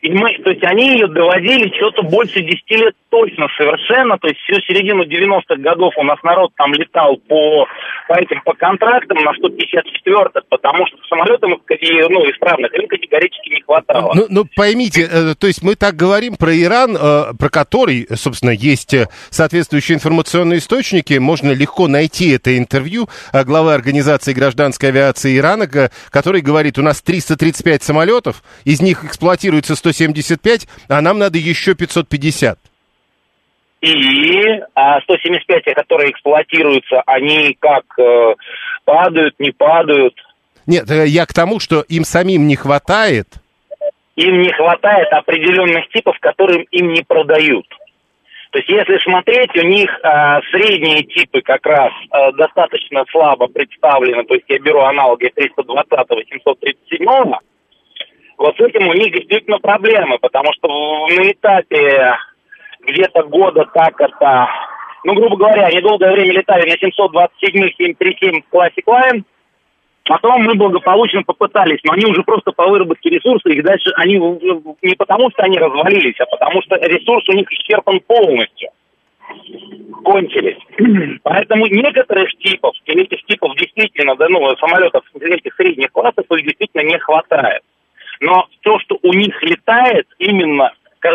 И 0.03 0.11
мы, 0.11 0.33
то 0.43 0.49
есть 0.49 0.61
они 0.65 0.95
ее 0.95 1.07
доводили 1.07 1.73
что-то 1.77 2.03
больше 2.03 2.41
10 2.41 2.69
лет 2.71 2.93
точно 3.07 3.47
совершенно, 3.55 4.17
то 4.17 4.27
есть 4.27 4.37
всю 4.41 4.59
середину 4.67 5.05
90-х 5.05 5.55
годов 5.61 5.93
у 5.95 6.03
нас 6.03 6.21
народ 6.23 6.51
там 6.57 6.73
летал 6.73 7.15
по, 7.25 7.65
по 8.09 8.13
этим, 8.15 8.41
по 8.43 8.53
контрактам 8.53 9.19
на 9.23 9.31
154-х, 9.31 10.41
потому 10.49 10.85
что 10.87 10.97
самолетам 11.07 11.51
ну, 11.51 12.29
исправных 12.29 12.77
им 12.77 12.87
категорически 12.89 13.49
не 13.49 13.61
хватало. 13.61 14.11
Ну, 14.13 14.25
ну 14.27 14.45
поймите, 14.53 15.07
э, 15.09 15.35
то 15.39 15.47
есть 15.47 15.63
мы 15.63 15.75
так 15.75 15.95
говорим 15.95 16.35
про 16.35 16.53
Иран, 16.53 16.97
э, 16.99 17.33
про 17.39 17.49
который, 17.49 18.05
собственно, 18.13 18.51
есть 18.51 18.93
э, 18.93 19.07
соответствующие 19.29 19.95
информационные 19.95 20.59
источники, 20.59 21.13
можно 21.13 21.53
легко 21.53 21.87
найти 21.87 22.31
это 22.31 22.57
интервью 22.57 23.07
главы 23.31 23.73
Организации 23.73 24.33
гражданской 24.33 24.89
авиации 24.89 25.37
Ирана, 25.37 25.65
который 26.09 26.41
говорит, 26.41 26.77
у 26.77 26.81
нас 26.81 27.01
335 27.01 27.83
самолетов, 27.83 28.43
из 28.65 28.81
них 28.81 29.05
эксплуатируется 29.05 29.77
100 29.77 29.92
175, 29.93 30.67
а 30.89 31.01
нам 31.01 31.19
надо 31.19 31.37
еще 31.37 31.75
550. 31.75 32.59
И 33.81 34.61
а 34.75 35.01
175, 35.01 35.75
которые 35.75 36.11
эксплуатируются, 36.11 37.01
они 37.05 37.57
как 37.59 37.83
э, 37.99 38.35
падают, 38.85 39.35
не 39.39 39.51
падают? 39.51 40.15
Нет, 40.65 40.89
э, 40.89 41.07
я 41.07 41.25
к 41.25 41.33
тому, 41.33 41.59
что 41.59 41.81
им 41.81 42.05
самим 42.05 42.47
не 42.47 42.55
хватает. 42.55 43.27
Им 44.15 44.41
не 44.41 44.53
хватает 44.53 45.11
определенных 45.11 45.89
типов, 45.89 46.17
которым 46.21 46.61
им 46.71 46.93
не 46.93 47.01
продают. 47.01 47.67
То 48.53 48.59
есть, 48.59 48.69
если 48.69 49.03
смотреть, 49.03 49.49
у 49.57 49.67
них 49.67 49.89
э, 49.89 50.39
средние 50.51 51.03
типы 51.03 51.41
как 51.41 51.65
раз 51.65 51.91
э, 51.91 52.31
достаточно 52.37 53.03
слабо 53.11 53.47
представлены. 53.47 54.23
То 54.25 54.35
есть, 54.35 54.45
я 54.47 54.59
беру 54.59 54.81
аналоги 54.81 55.31
320-го, 55.35 56.51
737-го, 56.51 57.39
вот 58.43 58.57
с 58.57 58.59
этим 58.59 58.89
у 58.89 58.93
них 58.93 59.13
действительно 59.13 59.57
проблемы, 59.59 60.17
потому 60.19 60.51
что 60.51 61.07
на 61.07 61.31
этапе 61.31 62.13
где-то 62.81 63.23
года 63.23 63.65
так 63.73 63.99
это, 64.01 64.49
ну, 65.05 65.13
грубо 65.13 65.37
говоря, 65.37 65.67
они 65.67 65.79
долгое 65.79 66.11
время 66.11 66.33
летали 66.33 66.69
на 66.69 66.77
727 66.77 67.69
737 67.77 68.41
Classic 68.51 68.83
Line, 68.85 69.23
Потом 70.05 70.43
мы 70.43 70.55
благополучно 70.55 71.23
попытались, 71.23 71.79
но 71.85 71.93
они 71.93 72.05
уже 72.05 72.23
просто 72.23 72.51
по 72.51 72.67
выработке 72.67 73.09
ресурсов, 73.09 73.45
их 73.45 73.63
дальше 73.63 73.89
они 73.95 74.15
не 74.81 74.95
потому, 74.95 75.29
что 75.31 75.43
они 75.43 75.57
развалились, 75.57 76.19
а 76.19 76.25
потому 76.25 76.61
что 76.63 76.75
ресурс 76.75 77.23
у 77.29 77.31
них 77.31 77.49
исчерпан 77.49 78.01
полностью. 78.01 78.67
Кончились. 80.03 80.59
Поэтому 81.23 81.67
некоторых 81.67 82.29
типов, 82.39 82.75
этих 82.85 83.23
типов 83.23 83.55
действительно, 83.55 84.17
да, 84.17 84.27
ну, 84.27 84.53
самолетов 84.57 85.05
этих 85.21 85.55
средних 85.55 85.93
классов, 85.93 86.25
их 86.29 86.45
действительно 86.45 86.81
не 86.81 86.99
хватает. 86.99 87.61
Но 88.21 88.47
то, 88.61 88.79
что 88.79 88.97
у 89.01 89.13
них 89.13 89.41
летает, 89.41 90.07
именно 90.19 90.71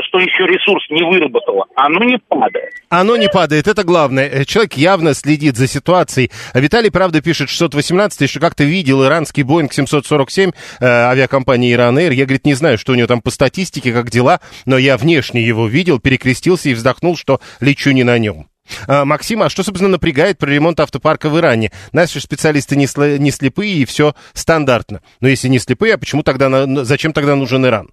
что 0.07 0.19
еще 0.19 0.45
ресурс 0.47 0.85
не 0.91 1.03
выработало, 1.03 1.67
оно 1.75 2.05
не 2.05 2.19
падает. 2.19 2.75
Оно 2.91 3.17
не 3.17 3.29
падает, 3.29 3.67
это 3.67 3.85
главное. 3.85 4.29
Э, 4.29 4.45
человек 4.45 4.75
явно 4.75 5.15
следит 5.15 5.57
за 5.57 5.67
ситуацией. 5.67 6.31
Виталий, 6.55 6.91
правда, 6.91 7.23
пишет 7.23 7.49
618, 7.49 8.29
что 8.29 8.41
как-то 8.41 8.65
видел 8.65 9.05
иранский 9.05 9.43
Боинг 9.43 9.73
747 9.73 10.51
э, 10.51 10.85
авиакомпании 10.85 11.73
Иран 11.73 11.99
Air. 11.99 12.13
Я, 12.13 12.25
говорит, 12.25 12.45
не 12.45 12.55
знаю, 12.55 12.79
что 12.79 12.93
у 12.93 12.97
него 12.97 13.07
там 13.07 13.23
по 13.23 13.31
статистике, 13.31 13.93
как 13.93 14.11
дела, 14.11 14.41
но 14.67 14.77
я 14.77 14.97
внешне 14.97 15.43
его 15.43 15.67
видел, 15.67 16.01
перекрестился 16.01 16.69
и 16.69 16.75
вздохнул, 16.75 17.17
что 17.17 17.41
лечу 17.61 17.91
не 17.93 18.05
на 18.05 18.19
нем. 18.19 18.49
А, 18.87 19.05
Максим, 19.05 19.43
а 19.43 19.51
что, 19.51 19.63
собственно, 19.63 19.91
напрягает 19.91 20.39
про 20.39 20.51
ремонт 20.51 20.81
автопарка 20.81 21.29
в 21.29 21.39
Иране? 21.39 21.73
Наши 21.93 22.21
специалисты 22.21 22.77
не 22.77 22.87
слепые, 22.87 23.75
и 23.75 23.85
все 23.85 24.15
стандартно. 24.33 25.03
Но 25.21 25.29
если 25.29 25.49
не 25.49 25.59
слепые, 25.59 25.95
а 25.95 25.99
почему 25.99 26.23
тогда, 26.23 26.85
зачем 26.85 27.13
тогда 27.13 27.35
нужен 27.37 27.67
Иран? 27.67 27.91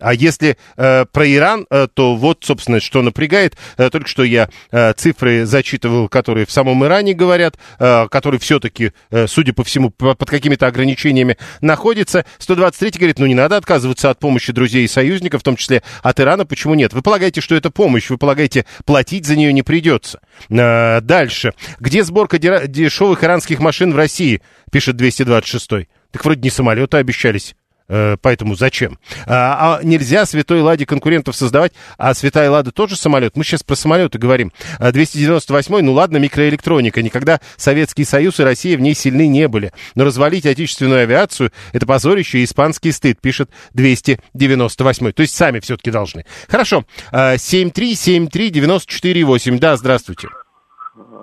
А 0.00 0.12
если 0.12 0.56
э, 0.76 1.04
про 1.06 1.26
Иран, 1.26 1.66
э, 1.70 1.86
то 1.92 2.16
вот, 2.16 2.38
собственно, 2.42 2.80
что 2.80 3.02
напрягает. 3.02 3.56
Э, 3.76 3.90
только 3.90 4.08
что 4.08 4.24
я 4.24 4.48
э, 4.72 4.92
цифры 4.94 5.46
зачитывал, 5.46 6.08
которые 6.08 6.46
в 6.46 6.50
самом 6.50 6.84
Иране 6.84 7.14
говорят, 7.14 7.56
э, 7.78 8.08
который 8.08 8.40
все-таки, 8.40 8.92
э, 9.10 9.26
судя 9.28 9.52
по 9.52 9.62
всему, 9.62 9.90
по, 9.90 10.14
под 10.14 10.28
какими-то 10.28 10.66
ограничениями 10.66 11.38
находится. 11.60 12.24
123 12.38 12.98
говорит, 12.98 13.18
ну 13.18 13.26
не 13.26 13.34
надо 13.34 13.56
отказываться 13.56 14.10
от 14.10 14.18
помощи 14.18 14.52
друзей 14.52 14.84
и 14.84 14.88
союзников, 14.88 15.42
в 15.42 15.44
том 15.44 15.56
числе 15.56 15.82
от 16.02 16.18
Ирана. 16.18 16.44
Почему 16.44 16.74
нет? 16.74 16.92
Вы 16.92 17.02
полагаете, 17.02 17.40
что 17.40 17.54
это 17.54 17.70
помощь? 17.70 18.10
Вы 18.10 18.18
полагаете, 18.18 18.66
платить 18.84 19.26
за 19.26 19.36
нее 19.36 19.52
не 19.52 19.62
придется? 19.62 20.20
Э, 20.50 21.00
дальше. 21.00 21.54
Где 21.78 22.02
сборка 22.02 22.38
дешевых 22.38 23.22
иранских 23.22 23.60
машин 23.60 23.92
в 23.92 23.96
России? 23.96 24.42
Пишет 24.72 24.96
226. 24.96 25.88
Так 26.10 26.24
вроде 26.24 26.40
не 26.40 26.50
самолеты 26.50 26.96
обещались 26.96 27.54
Поэтому 27.86 28.54
зачем? 28.54 28.98
А, 29.26 29.78
а 29.78 29.82
нельзя 29.82 30.24
Святой 30.26 30.62
Ладе 30.62 30.86
конкурентов 30.86 31.36
создавать, 31.36 31.74
а 31.98 32.14
Святая 32.14 32.50
Лада 32.50 32.72
тоже 32.72 32.96
самолет. 32.96 33.36
Мы 33.36 33.44
сейчас 33.44 33.62
про 33.62 33.74
самолеты 33.74 34.18
говорим. 34.18 34.52
А 34.78 34.90
298-й, 34.90 35.82
ну 35.82 35.92
ладно, 35.92 36.16
микроэлектроника. 36.16 37.02
Никогда 37.02 37.40
Советский 37.56 38.04
Союз 38.04 38.40
и 38.40 38.44
Россия 38.44 38.78
в 38.78 38.80
ней 38.80 38.94
сильны 38.94 39.28
не 39.28 39.48
были. 39.48 39.72
Но 39.94 40.04
развалить 40.04 40.46
отечественную 40.46 41.02
авиацию– 41.02 41.50
это 41.72 41.86
позорище 41.86 42.38
и 42.38 42.44
испанский 42.44 42.92
стыд, 42.92 43.20
пишет 43.20 43.50
298-й. 43.76 45.12
То 45.12 45.22
есть 45.22 45.34
сами 45.34 45.60
все-таки 45.60 45.90
должны. 45.90 46.24
Хорошо. 46.48 46.84
А, 47.12 47.34
7373948. 47.34 49.58
Да, 49.58 49.76
здравствуйте. 49.76 50.28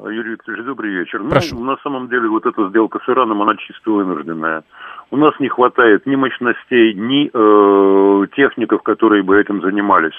Юрий 0.03 0.31
Викторович, 0.31 0.65
добрый 0.65 0.91
вечер. 0.91 1.23
Прошу. 1.29 1.55
Ну, 1.55 1.65
на 1.65 1.77
самом 1.83 2.09
деле, 2.09 2.27
вот 2.27 2.45
эта 2.45 2.69
сделка 2.69 2.99
с 3.05 3.09
Ираном, 3.09 3.41
она 3.41 3.55
чисто 3.55 3.91
вынужденная. 3.91 4.63
У 5.11 5.17
нас 5.17 5.33
не 5.39 5.49
хватает 5.49 6.05
ни 6.05 6.15
мощностей, 6.15 6.93
ни 6.93 7.29
э, 7.31 8.27
техников, 8.33 8.81
которые 8.81 9.23
бы 9.23 9.39
этим 9.39 9.61
занимались. 9.61 10.15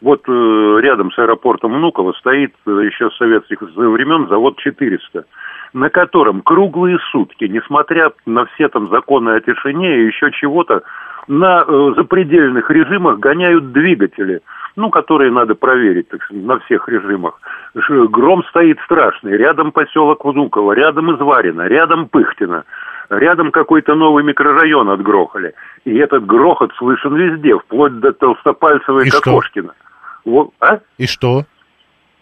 Вот 0.00 0.22
э, 0.28 0.78
рядом 0.82 1.10
с 1.10 1.18
аэропортом 1.18 1.74
Внуково 1.74 2.12
стоит 2.12 2.54
э, 2.64 2.70
еще 2.70 3.10
с 3.10 3.16
советских 3.16 3.60
времен 3.60 4.28
завод 4.28 4.58
400, 4.58 5.24
на 5.72 5.90
котором 5.90 6.42
круглые 6.42 6.98
сутки, 7.10 7.46
несмотря 7.46 8.12
на 8.24 8.46
все 8.46 8.68
там 8.68 8.88
законы 8.88 9.30
о 9.30 9.40
тишине 9.40 9.98
и 9.98 10.06
еще 10.06 10.30
чего-то, 10.30 10.82
на 11.28 11.64
э, 11.66 11.92
запредельных 11.96 12.70
режимах 12.70 13.18
гоняют 13.18 13.72
двигатели, 13.72 14.42
ну, 14.76 14.90
которые 14.90 15.32
надо 15.32 15.56
проверить 15.56 16.08
так 16.08 16.20
на 16.30 16.60
всех 16.60 16.88
режимах. 16.88 17.40
Гром 17.74 18.44
стоит 18.44 18.78
страшный, 18.84 19.36
рядом 19.36 19.72
поселок 19.72 20.24
Внуково, 20.24 20.72
рядом 20.72 21.14
Изварина, 21.16 21.62
рядом 21.62 22.08
Пыхтина, 22.08 22.64
рядом 23.10 23.50
какой-то 23.50 23.94
новый 23.94 24.24
микрорайон 24.24 24.90
отгрохали. 24.90 25.54
И 25.84 25.96
этот 25.96 26.26
грохот 26.26 26.72
слышен 26.78 27.14
везде, 27.14 27.56
вплоть 27.58 27.98
до 28.00 28.12
Толстопальцева 28.12 29.00
и, 29.00 29.06
И 29.06 29.10
что? 29.10 29.20
Кокошкина. 29.20 29.72
Вот, 30.24 30.50
а? 30.60 30.80
И 30.98 31.06
что? 31.06 31.44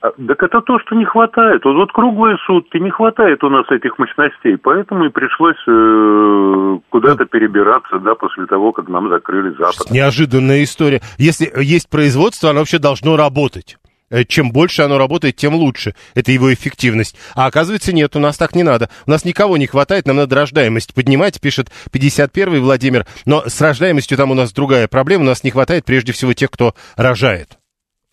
А, 0.02 0.10
Так 0.10 0.42
это 0.42 0.60
то, 0.60 0.78
что 0.80 0.94
не 0.94 1.06
хватает. 1.06 1.64
Вот, 1.64 1.74
вот 1.76 1.92
круглые 1.92 2.36
сутки 2.46 2.76
не 2.76 2.90
хватает 2.90 3.42
у 3.42 3.48
нас 3.48 3.64
этих 3.70 3.98
мощностей, 3.98 4.58
поэтому 4.58 5.06
и 5.06 5.08
пришлось 5.08 5.56
э, 5.66 6.78
куда-то 6.90 7.24
перебираться, 7.24 7.98
да, 7.98 8.14
после 8.14 8.44
того, 8.46 8.72
как 8.72 8.88
нам 8.88 9.08
закрыли 9.08 9.50
Запад. 9.50 9.90
Неожиданная 9.90 10.62
история. 10.62 11.00
Если 11.16 11.50
есть 11.62 11.88
производство, 11.88 12.50
оно 12.50 12.60
вообще 12.60 12.78
должно 12.78 13.16
работать. 13.16 13.78
Э, 14.14 14.24
Чем 14.24 14.52
больше 14.52 14.82
оно 14.82 14.96
работает, 14.96 15.34
тем 15.34 15.56
лучше. 15.56 15.96
Это 16.14 16.30
его 16.30 16.54
эффективность. 16.54 17.16
А 17.34 17.46
оказывается, 17.46 17.92
нет, 17.92 18.14
у 18.14 18.20
нас 18.20 18.36
так 18.36 18.54
не 18.54 18.62
надо. 18.62 18.88
У 19.06 19.10
нас 19.10 19.24
никого 19.24 19.56
не 19.56 19.66
хватает, 19.66 20.06
нам 20.06 20.16
надо 20.16 20.36
рождаемость 20.36 20.94
поднимать, 20.94 21.40
пишет 21.40 21.72
51-й 21.90 22.60
Владимир. 22.60 23.06
Но 23.24 23.42
с 23.48 23.60
рождаемостью 23.60 24.16
там 24.16 24.30
у 24.30 24.34
нас 24.34 24.52
другая 24.52 24.86
проблема. 24.86 25.24
У 25.24 25.26
нас 25.26 25.42
не 25.42 25.50
хватает 25.50 25.84
прежде 25.84 26.12
всего 26.12 26.32
тех, 26.32 26.48
кто 26.52 26.76
рожает. 26.94 27.58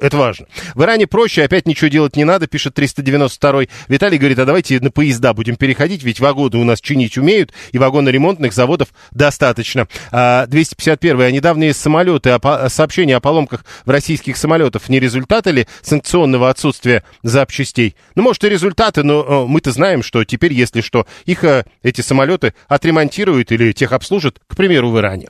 Это 0.01 0.17
важно. 0.17 0.47
В 0.73 0.81
Иране 0.81 1.05
проще, 1.05 1.43
опять 1.43 1.67
ничего 1.67 1.87
делать 1.87 2.15
не 2.15 2.23
надо, 2.23 2.47
пишет 2.47 2.77
392-й. 2.77 3.69
Виталий 3.87 4.17
говорит, 4.17 4.39
а 4.39 4.45
давайте 4.45 4.79
на 4.79 4.89
поезда 4.89 5.33
будем 5.33 5.55
переходить, 5.55 6.01
ведь 6.01 6.19
вагоны 6.19 6.57
у 6.57 6.63
нас 6.63 6.81
чинить 6.81 7.19
умеют, 7.19 7.53
и 7.71 7.77
вагоноремонтных 7.77 8.51
заводов 8.51 8.89
достаточно. 9.11 9.87
А, 10.11 10.47
251-й. 10.47 11.27
А 11.27 11.31
недавние 11.31 11.75
самолеты, 11.75 12.31
о 12.31 12.69
сообщения 12.69 13.15
о 13.15 13.19
поломках 13.19 13.63
в 13.85 13.91
российских 13.91 14.37
самолетах 14.37 14.89
не 14.89 14.99
результаты 14.99 15.51
ли 15.51 15.67
санкционного 15.83 16.49
отсутствия 16.49 17.03
запчастей? 17.21 17.95
Ну, 18.15 18.23
может, 18.23 18.43
и 18.43 18.49
результаты, 18.49 19.03
но 19.03 19.21
э, 19.21 19.47
мы-то 19.47 19.71
знаем, 19.71 20.01
что 20.01 20.23
теперь, 20.25 20.53
если 20.53 20.81
что, 20.81 21.05
их 21.25 21.43
э, 21.43 21.65
эти 21.83 22.01
самолеты 22.01 22.55
отремонтируют 22.67 23.51
или 23.51 23.71
техобслужат, 23.71 24.39
к 24.47 24.55
примеру, 24.55 24.89
в 24.89 24.97
Иране. 24.97 25.27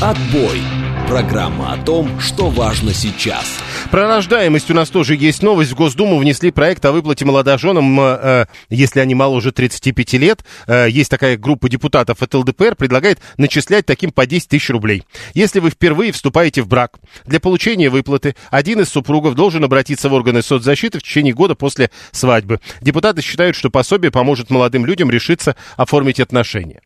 Отбой. 0.00 0.60
Программа 1.08 1.72
о 1.72 1.76
том, 1.76 2.18
что 2.18 2.50
важно 2.50 2.92
сейчас. 2.92 3.46
Про 3.92 4.08
рождаемость 4.08 4.72
у 4.72 4.74
нас 4.74 4.90
тоже 4.90 5.14
есть 5.14 5.40
новость. 5.40 5.70
В 5.70 5.76
Госдуму 5.76 6.18
внесли 6.18 6.50
проект 6.50 6.84
о 6.84 6.90
выплате 6.90 7.24
молодоженам, 7.24 8.00
э, 8.00 8.18
э, 8.20 8.46
если 8.70 8.98
они 8.98 9.14
моложе 9.14 9.52
35 9.52 10.14
лет. 10.14 10.44
Э, 10.66 10.88
есть 10.90 11.08
такая 11.08 11.36
группа 11.36 11.68
депутатов 11.68 12.22
от 12.22 12.34
ЛДПР, 12.34 12.74
предлагает 12.74 13.20
начислять 13.36 13.86
таким 13.86 14.10
по 14.10 14.26
10 14.26 14.48
тысяч 14.48 14.68
рублей. 14.68 15.04
Если 15.32 15.60
вы 15.60 15.70
впервые 15.70 16.10
вступаете 16.10 16.62
в 16.62 16.66
брак, 16.66 16.98
для 17.24 17.38
получения 17.38 17.88
выплаты 17.88 18.34
один 18.50 18.80
из 18.80 18.88
супругов 18.88 19.34
должен 19.34 19.62
обратиться 19.62 20.08
в 20.08 20.12
органы 20.12 20.42
соцзащиты 20.42 20.98
в 20.98 21.04
течение 21.04 21.34
года 21.34 21.54
после 21.54 21.92
свадьбы. 22.10 22.60
Депутаты 22.80 23.22
считают, 23.22 23.54
что 23.54 23.70
пособие 23.70 24.10
поможет 24.10 24.50
молодым 24.50 24.84
людям 24.84 25.08
решиться 25.08 25.54
оформить 25.76 26.18
отношения. 26.18 26.80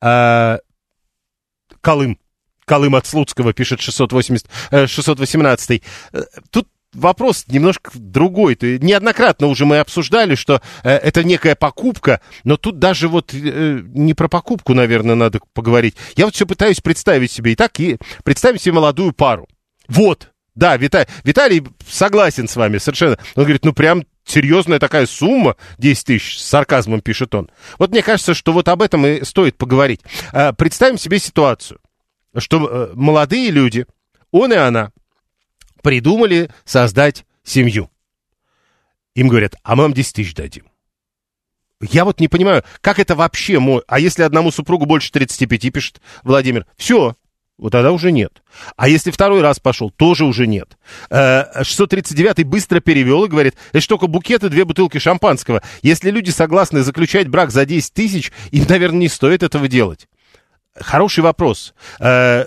А, 0.00 0.60
Колым. 1.80 2.16
Колым 2.70 2.94
от 2.94 3.04
Слуцкого, 3.04 3.52
пишет 3.52 3.80
680, 3.80 4.46
э, 4.70 4.86
618. 4.86 5.82
Э, 6.12 6.22
Тут 6.50 6.68
вопрос 6.92 7.46
немножко 7.48 7.90
другой. 7.94 8.56
Неоднократно 8.60 9.48
уже 9.48 9.66
мы 9.66 9.78
обсуждали, 9.80 10.36
что 10.36 10.62
э, 10.84 10.90
это 10.90 11.24
некая 11.24 11.56
покупка, 11.56 12.20
но 12.44 12.56
тут 12.56 12.78
даже 12.78 13.08
вот 13.08 13.34
э, 13.34 13.80
не 13.92 14.14
про 14.14 14.28
покупку, 14.28 14.72
наверное, 14.74 15.16
надо 15.16 15.40
поговорить. 15.52 15.96
Я 16.14 16.26
вот 16.26 16.36
все 16.36 16.46
пытаюсь 16.46 16.80
представить 16.80 17.32
себе. 17.32 17.54
Итак, 17.54 17.80
и 17.80 17.98
представить 18.22 18.62
себе 18.62 18.74
молодую 18.74 19.12
пару. 19.12 19.48
Вот, 19.88 20.30
да, 20.54 20.76
Вита- 20.76 21.08
Виталий 21.24 21.64
согласен 21.88 22.46
с 22.46 22.54
вами 22.54 22.78
совершенно. 22.78 23.18
Он 23.34 23.42
говорит, 23.42 23.64
ну 23.64 23.72
прям 23.72 24.04
серьезная 24.24 24.78
такая 24.78 25.06
сумма, 25.06 25.56
10 25.78 26.04
тысяч, 26.06 26.38
с 26.38 26.44
сарказмом 26.44 27.00
пишет 27.00 27.34
он. 27.34 27.50
Вот 27.78 27.90
мне 27.90 28.02
кажется, 28.02 28.32
что 28.32 28.52
вот 28.52 28.68
об 28.68 28.80
этом 28.82 29.04
и 29.06 29.24
стоит 29.24 29.56
поговорить. 29.58 30.02
Э, 30.32 30.52
Представим 30.52 30.98
себе 30.98 31.18
ситуацию, 31.18 31.80
что 32.36 32.66
э, 32.66 32.92
молодые 32.94 33.50
люди, 33.50 33.86
он 34.30 34.52
и 34.52 34.56
она, 34.56 34.92
придумали 35.82 36.50
создать 36.64 37.24
семью. 37.42 37.90
Им 39.14 39.28
говорят, 39.28 39.54
а 39.62 39.76
мы 39.76 39.84
вам 39.84 39.92
10 39.92 40.14
тысяч 40.14 40.34
дадим. 40.34 40.66
Я 41.80 42.04
вот 42.04 42.20
не 42.20 42.28
понимаю, 42.28 42.62
как 42.82 42.98
это 42.98 43.14
вообще 43.14 43.58
мой... 43.58 43.82
А 43.88 43.98
если 43.98 44.22
одному 44.22 44.50
супругу 44.50 44.84
больше 44.84 45.10
35, 45.12 45.72
пишет 45.72 46.00
Владимир, 46.22 46.66
все, 46.76 47.16
вот 47.56 47.72
тогда 47.72 47.92
уже 47.92 48.12
нет. 48.12 48.42
А 48.76 48.88
если 48.88 49.10
второй 49.10 49.40
раз 49.40 49.60
пошел, 49.60 49.90
тоже 49.90 50.24
уже 50.24 50.46
нет. 50.46 50.76
Э, 51.08 51.62
639-й 51.62 52.44
быстро 52.44 52.80
перевел 52.80 53.24
и 53.24 53.28
говорит, 53.28 53.54
это 53.72 53.88
только 53.88 54.06
букет 54.06 54.44
и 54.44 54.50
две 54.50 54.64
бутылки 54.64 54.98
шампанского. 54.98 55.62
Если 55.82 56.10
люди 56.10 56.30
согласны 56.30 56.82
заключать 56.82 57.28
брак 57.28 57.50
за 57.50 57.64
10 57.64 57.92
тысяч, 57.94 58.30
им, 58.50 58.66
наверное, 58.68 59.00
не 59.00 59.08
стоит 59.08 59.42
этого 59.42 59.66
делать. 59.66 60.06
Хороший 60.78 61.20
вопрос. 61.20 61.74
Э, 62.00 62.46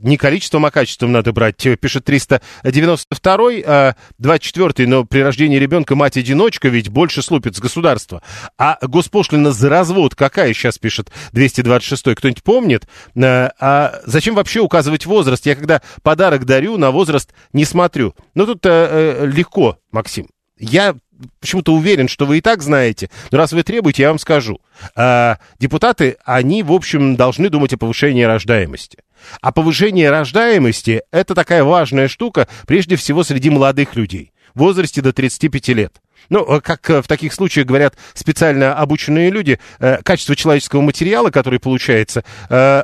не 0.00 0.16
количеством, 0.18 0.66
а 0.66 0.70
качеством 0.70 1.12
надо 1.12 1.32
брать, 1.32 1.64
э, 1.66 1.76
пишет 1.76 2.08
392-й, 2.08 3.64
а 3.66 3.94
24-й, 4.20 4.86
но 4.86 5.04
при 5.04 5.20
рождении 5.20 5.58
ребенка 5.58 5.94
мать-одиночка 5.96 6.68
ведь 6.68 6.90
больше 6.90 7.22
слупит 7.22 7.56
с 7.56 7.60
государства. 7.60 8.22
А 8.58 8.78
госпошлина 8.82 9.50
за 9.50 9.68
развод 9.70 10.14
какая 10.14 10.52
сейчас, 10.52 10.78
пишет 10.78 11.10
226-й, 11.32 12.14
кто-нибудь 12.14 12.42
помнит? 12.42 12.86
Э, 13.16 13.48
А 13.58 14.00
зачем 14.04 14.34
вообще 14.34 14.60
указывать 14.60 15.06
возраст? 15.06 15.46
Я 15.46 15.54
когда 15.54 15.80
подарок 16.02 16.44
дарю, 16.44 16.76
на 16.76 16.90
возраст 16.90 17.32
не 17.52 17.64
смотрю. 17.64 18.14
Ну 18.34 18.46
тут 18.46 18.64
э, 18.66 18.68
э, 18.70 19.26
легко, 19.26 19.78
Максим. 19.90 20.28
Я 20.58 20.94
почему-то 21.40 21.74
уверен, 21.74 22.08
что 22.08 22.26
вы 22.26 22.38
и 22.38 22.40
так 22.40 22.62
знаете, 22.62 23.10
но 23.30 23.38
раз 23.38 23.52
вы 23.52 23.62
требуете, 23.62 24.02
я 24.02 24.08
вам 24.08 24.18
скажу. 24.18 24.60
А, 24.96 25.38
депутаты, 25.58 26.16
они, 26.24 26.62
в 26.62 26.72
общем, 26.72 27.16
должны 27.16 27.48
думать 27.48 27.72
о 27.72 27.78
повышении 27.78 28.22
рождаемости. 28.22 28.98
А 29.40 29.52
повышение 29.52 30.10
рождаемости– 30.10 31.02
это 31.10 31.34
такая 31.34 31.64
важная 31.64 32.08
штука, 32.08 32.48
прежде 32.66 32.96
всего, 32.96 33.24
среди 33.24 33.50
молодых 33.50 33.96
людей 33.96 34.32
в 34.54 34.60
возрасте 34.60 35.00
до 35.02 35.12
35 35.12 35.68
лет. 35.68 36.00
Ну, 36.30 36.44
э, 36.44 36.60
как 36.60 36.88
э, 36.90 37.02
в 37.02 37.08
таких 37.08 37.32
случаях 37.32 37.66
говорят 37.66 37.96
специально 38.14 38.74
обученные 38.74 39.30
люди, 39.30 39.58
э, 39.78 39.98
качество 40.02 40.36
человеческого 40.36 40.80
материала, 40.80 41.30
который 41.30 41.58
получается, 41.58 42.24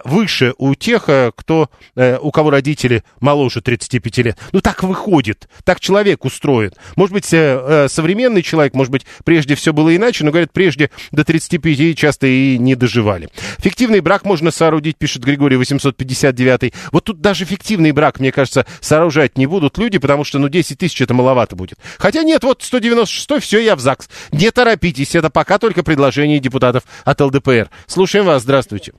выше 0.04 0.54
у 0.58 0.74
тех, 0.74 1.08
кто, 1.36 1.70
у 1.96 2.30
кого 2.30 2.50
родители 2.50 3.04
моложе 3.20 3.60
35 3.60 4.18
лет. 4.18 4.38
Ну, 4.52 4.60
так 4.60 4.82
выходит, 4.82 5.48
так 5.64 5.80
человек 5.80 6.24
устроен. 6.24 6.72
Может 6.96 7.12
быть, 7.12 7.24
современный 7.24 8.42
человек, 8.42 8.74
может 8.74 8.90
быть, 8.90 9.06
прежде 9.24 9.54
все 9.54 9.72
было 9.72 9.94
иначе, 9.94 10.24
но, 10.24 10.30
говорят, 10.30 10.52
прежде 10.52 10.90
до 11.10 11.24
35 11.24 11.96
часто 11.96 12.26
и 12.26 12.58
не 12.58 12.74
доживали. 12.74 13.28
Фиктивный 13.58 14.00
брак 14.00 14.24
можно 14.24 14.50
соорудить, 14.50 14.96
пишет 14.96 15.22
Григорий 15.22 15.56
859. 15.56 16.72
Вот 16.92 17.04
тут 17.04 17.20
даже 17.20 17.44
фиктивный 17.44 17.92
брак, 17.92 18.20
мне 18.20 18.32
кажется, 18.32 18.66
сооружать 18.80 19.36
не 19.38 19.46
будут 19.46 19.78
люди, 19.78 19.98
потому 19.98 20.24
что, 20.24 20.38
ну, 20.38 20.48
10 20.48 20.78
тысяч 20.78 21.00
это 21.00 21.14
маловато 21.14 21.56
будет. 21.60 21.78
Хотя 21.98 22.22
нет, 22.22 22.42
вот 22.42 22.62
196 22.62 23.42
все, 23.42 23.58
я 23.60 23.76
в 23.76 23.80
ЗАГС. 23.80 24.08
Не 24.32 24.50
торопитесь, 24.50 25.14
это 25.14 25.30
пока 25.30 25.58
только 25.58 25.84
предложение 25.84 26.38
депутатов 26.40 26.84
от 27.04 27.20
ЛДПР. 27.20 27.68
Слушаем 27.86 28.24
вас, 28.24 28.42
здравствуйте. 28.42 28.92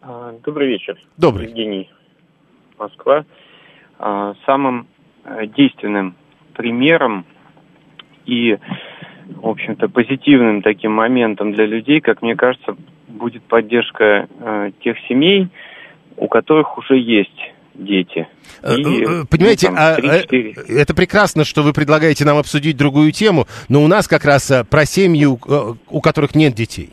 А, 0.00 0.32
Добрый 0.44 0.68
вечер. 0.68 0.96
Добрый. 1.16 1.48
Евгений, 1.48 1.90
Москва. 2.78 3.24
А, 3.98 4.34
Самым 4.46 4.86
э, 5.24 5.46
действенным 5.46 6.14
примером 6.54 7.26
и, 8.24 8.56
в 9.26 9.48
общем-то, 9.48 9.88
позитивным 9.88 10.62
таким 10.62 10.92
моментом 10.92 11.52
для 11.52 11.66
людей, 11.66 12.00
как 12.00 12.22
мне 12.22 12.36
кажется, 12.36 12.76
будет 13.08 13.42
поддержка 13.42 14.28
э, 14.28 14.70
тех 14.84 14.96
семей, 15.08 15.48
у 16.16 16.28
которых 16.28 16.78
уже 16.78 16.96
есть 16.96 17.52
дети. 17.78 18.28
Э, 18.62 18.74
И, 18.76 19.02
э, 19.04 19.24
Понимаете, 19.30 19.70
ну, 19.70 19.76
там, 19.76 19.84
а, 19.84 19.96
э, 19.98 20.26
3-4. 20.26 20.54
это 20.68 20.94
прекрасно, 20.94 21.44
что 21.44 21.62
вы 21.62 21.72
предлагаете 21.72 22.24
нам 22.24 22.36
обсудить 22.36 22.76
другую 22.76 23.12
тему, 23.12 23.46
но 23.68 23.82
у 23.82 23.86
нас 23.86 24.08
как 24.08 24.24
раз 24.24 24.50
э, 24.50 24.64
про 24.64 24.84
семьи, 24.84 25.24
у, 25.24 25.38
э, 25.46 25.74
у 25.88 26.00
которых 26.00 26.34
нет 26.34 26.54
детей. 26.54 26.90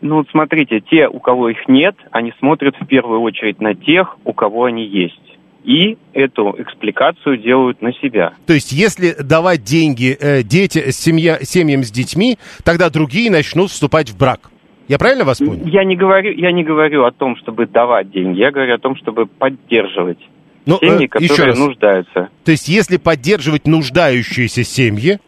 Ну, 0.00 0.16
вот 0.16 0.28
смотрите, 0.30 0.80
те, 0.80 1.08
у 1.08 1.20
кого 1.20 1.48
их 1.48 1.68
нет, 1.68 1.96
они 2.10 2.32
смотрят 2.38 2.76
в 2.78 2.86
первую 2.86 3.20
очередь 3.20 3.60
на 3.60 3.74
тех, 3.74 4.16
у 4.24 4.32
кого 4.32 4.64
они 4.64 4.86
есть. 4.86 5.20
И 5.64 5.98
эту 6.12 6.54
экспликацию 6.58 7.38
делают 7.38 7.82
на 7.82 7.92
себя. 7.94 8.34
То 8.46 8.52
есть, 8.52 8.70
если 8.70 9.14
давать 9.20 9.64
деньги 9.64 10.16
э, 10.20 10.42
дети, 10.44 10.92
семья, 10.92 11.38
семьям 11.42 11.82
с 11.82 11.90
детьми, 11.90 12.38
тогда 12.62 12.88
другие 12.88 13.30
начнут 13.32 13.70
вступать 13.70 14.10
в 14.10 14.16
брак. 14.16 14.50
Я 14.88 14.98
правильно 14.98 15.24
вас 15.24 15.38
понял? 15.38 15.66
Я 15.66 15.84
не 15.84 15.96
говорю, 15.96 16.32
я 16.32 16.52
не 16.52 16.62
говорю 16.62 17.04
о 17.04 17.10
том, 17.12 17.36
чтобы 17.36 17.66
давать 17.66 18.10
деньги, 18.10 18.38
я 18.38 18.50
говорю 18.50 18.74
о 18.74 18.78
том, 18.78 18.96
чтобы 18.96 19.26
поддерживать 19.26 20.18
Ну, 20.64 20.78
э, 20.80 20.86
семьи, 20.86 21.02
еще 21.18 21.28
которые 21.28 21.46
раз. 21.46 21.58
нуждаются. 21.58 22.28
То 22.44 22.50
есть, 22.52 22.68
если 22.68 22.96
поддерживать 22.96 23.66
нуждающиеся 23.66 24.62
семьи, 24.62 25.18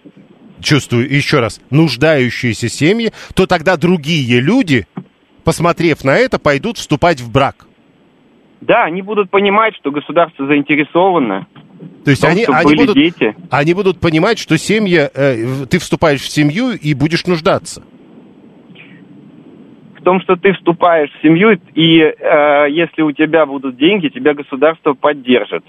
чувствую 0.60 1.12
еще 1.12 1.40
раз, 1.40 1.60
нуждающиеся 1.70 2.68
семьи, 2.68 3.12
то 3.34 3.46
тогда 3.46 3.76
другие 3.76 4.40
люди, 4.40 4.86
посмотрев 5.44 6.04
на 6.04 6.16
это, 6.16 6.38
пойдут 6.38 6.78
вступать 6.78 7.20
в 7.20 7.32
брак. 7.32 7.66
Да, 8.60 8.84
они 8.84 9.02
будут 9.02 9.30
понимать, 9.30 9.74
что 9.76 9.90
государство 9.90 10.46
заинтересовано. 10.46 11.46
То 12.04 12.10
есть 12.10 12.22
том, 12.22 12.32
они, 12.32 12.44
они, 12.44 12.74
будут, 12.74 12.96
дети. 12.96 13.36
они 13.50 13.74
будут 13.74 14.00
понимать, 14.00 14.38
что 14.38 14.58
семья, 14.58 15.10
э, 15.14 15.66
ты 15.70 15.78
вступаешь 15.78 16.22
в 16.22 16.28
семью 16.28 16.70
и 16.72 16.94
будешь 16.94 17.24
нуждаться. 17.26 17.84
В 19.98 20.04
том, 20.04 20.20
что 20.20 20.36
ты 20.36 20.52
вступаешь 20.52 21.10
в 21.10 21.22
семью, 21.22 21.58
и 21.74 22.00
э, 22.00 22.70
если 22.70 23.02
у 23.02 23.12
тебя 23.12 23.46
будут 23.46 23.76
деньги, 23.76 24.08
тебя 24.08 24.34
государство 24.34 24.94
поддержит. 24.94 25.64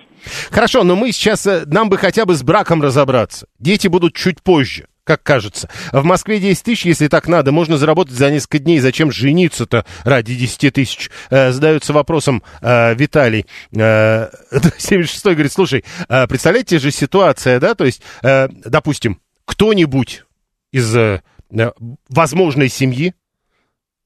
Хорошо, 0.52 0.84
но 0.84 0.96
мы 0.96 1.12
сейчас, 1.12 1.48
э, 1.48 1.64
нам 1.66 1.90
бы 1.90 1.98
хотя 1.98 2.26
бы 2.26 2.36
с 2.36 2.44
браком 2.44 2.82
разобраться. 2.82 3.48
Дети 3.60 3.88
будут 3.88 4.14
чуть 4.14 4.44
позже, 4.44 4.86
как 5.04 5.24
кажется. 5.24 5.70
В 5.92 6.04
Москве 6.04 6.40
10 6.40 6.64
тысяч, 6.64 6.86
если 6.86 7.08
так 7.08 7.28
надо, 7.28 7.52
можно 7.52 7.78
заработать 7.78 8.14
за 8.14 8.30
несколько 8.30 8.60
дней. 8.60 8.80
Зачем 8.80 9.12
жениться-то 9.12 9.86
ради 10.06 10.36
10 10.36 10.74
тысяч? 10.74 11.10
Э, 11.32 11.52
задается 11.52 11.92
вопросом 11.92 12.44
э, 12.62 12.94
Виталий. 12.94 13.46
Э, 13.76 14.28
76 14.78 15.26
говорит, 15.26 15.52
слушай, 15.52 15.84
э, 16.08 16.28
представляете 16.28 16.78
же 16.78 16.92
ситуация, 16.92 17.60
да, 17.60 17.74
то 17.74 17.86
есть, 17.86 18.04
э, 18.22 18.48
допустим, 18.66 19.20
кто-нибудь 19.46 20.24
из 20.72 20.96
э, 20.96 21.22
э, 21.52 21.72
возможной 22.10 22.70
семьи, 22.70 23.14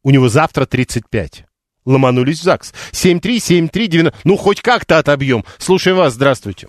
у 0.04 0.12
него 0.12 0.28
завтра 0.28 0.66
35. 0.66 1.46
Ломанулись 1.86 2.40
в 2.40 2.44
ЗАГС. 2.44 2.74
73739. 2.92 4.14
Ну, 4.24 4.38
хоть 4.38 4.62
как-то 4.62 4.98
отобьем. 5.00 5.44
Слушаем 5.58 5.98
вас, 5.98 6.14
здравствуйте. 6.14 6.68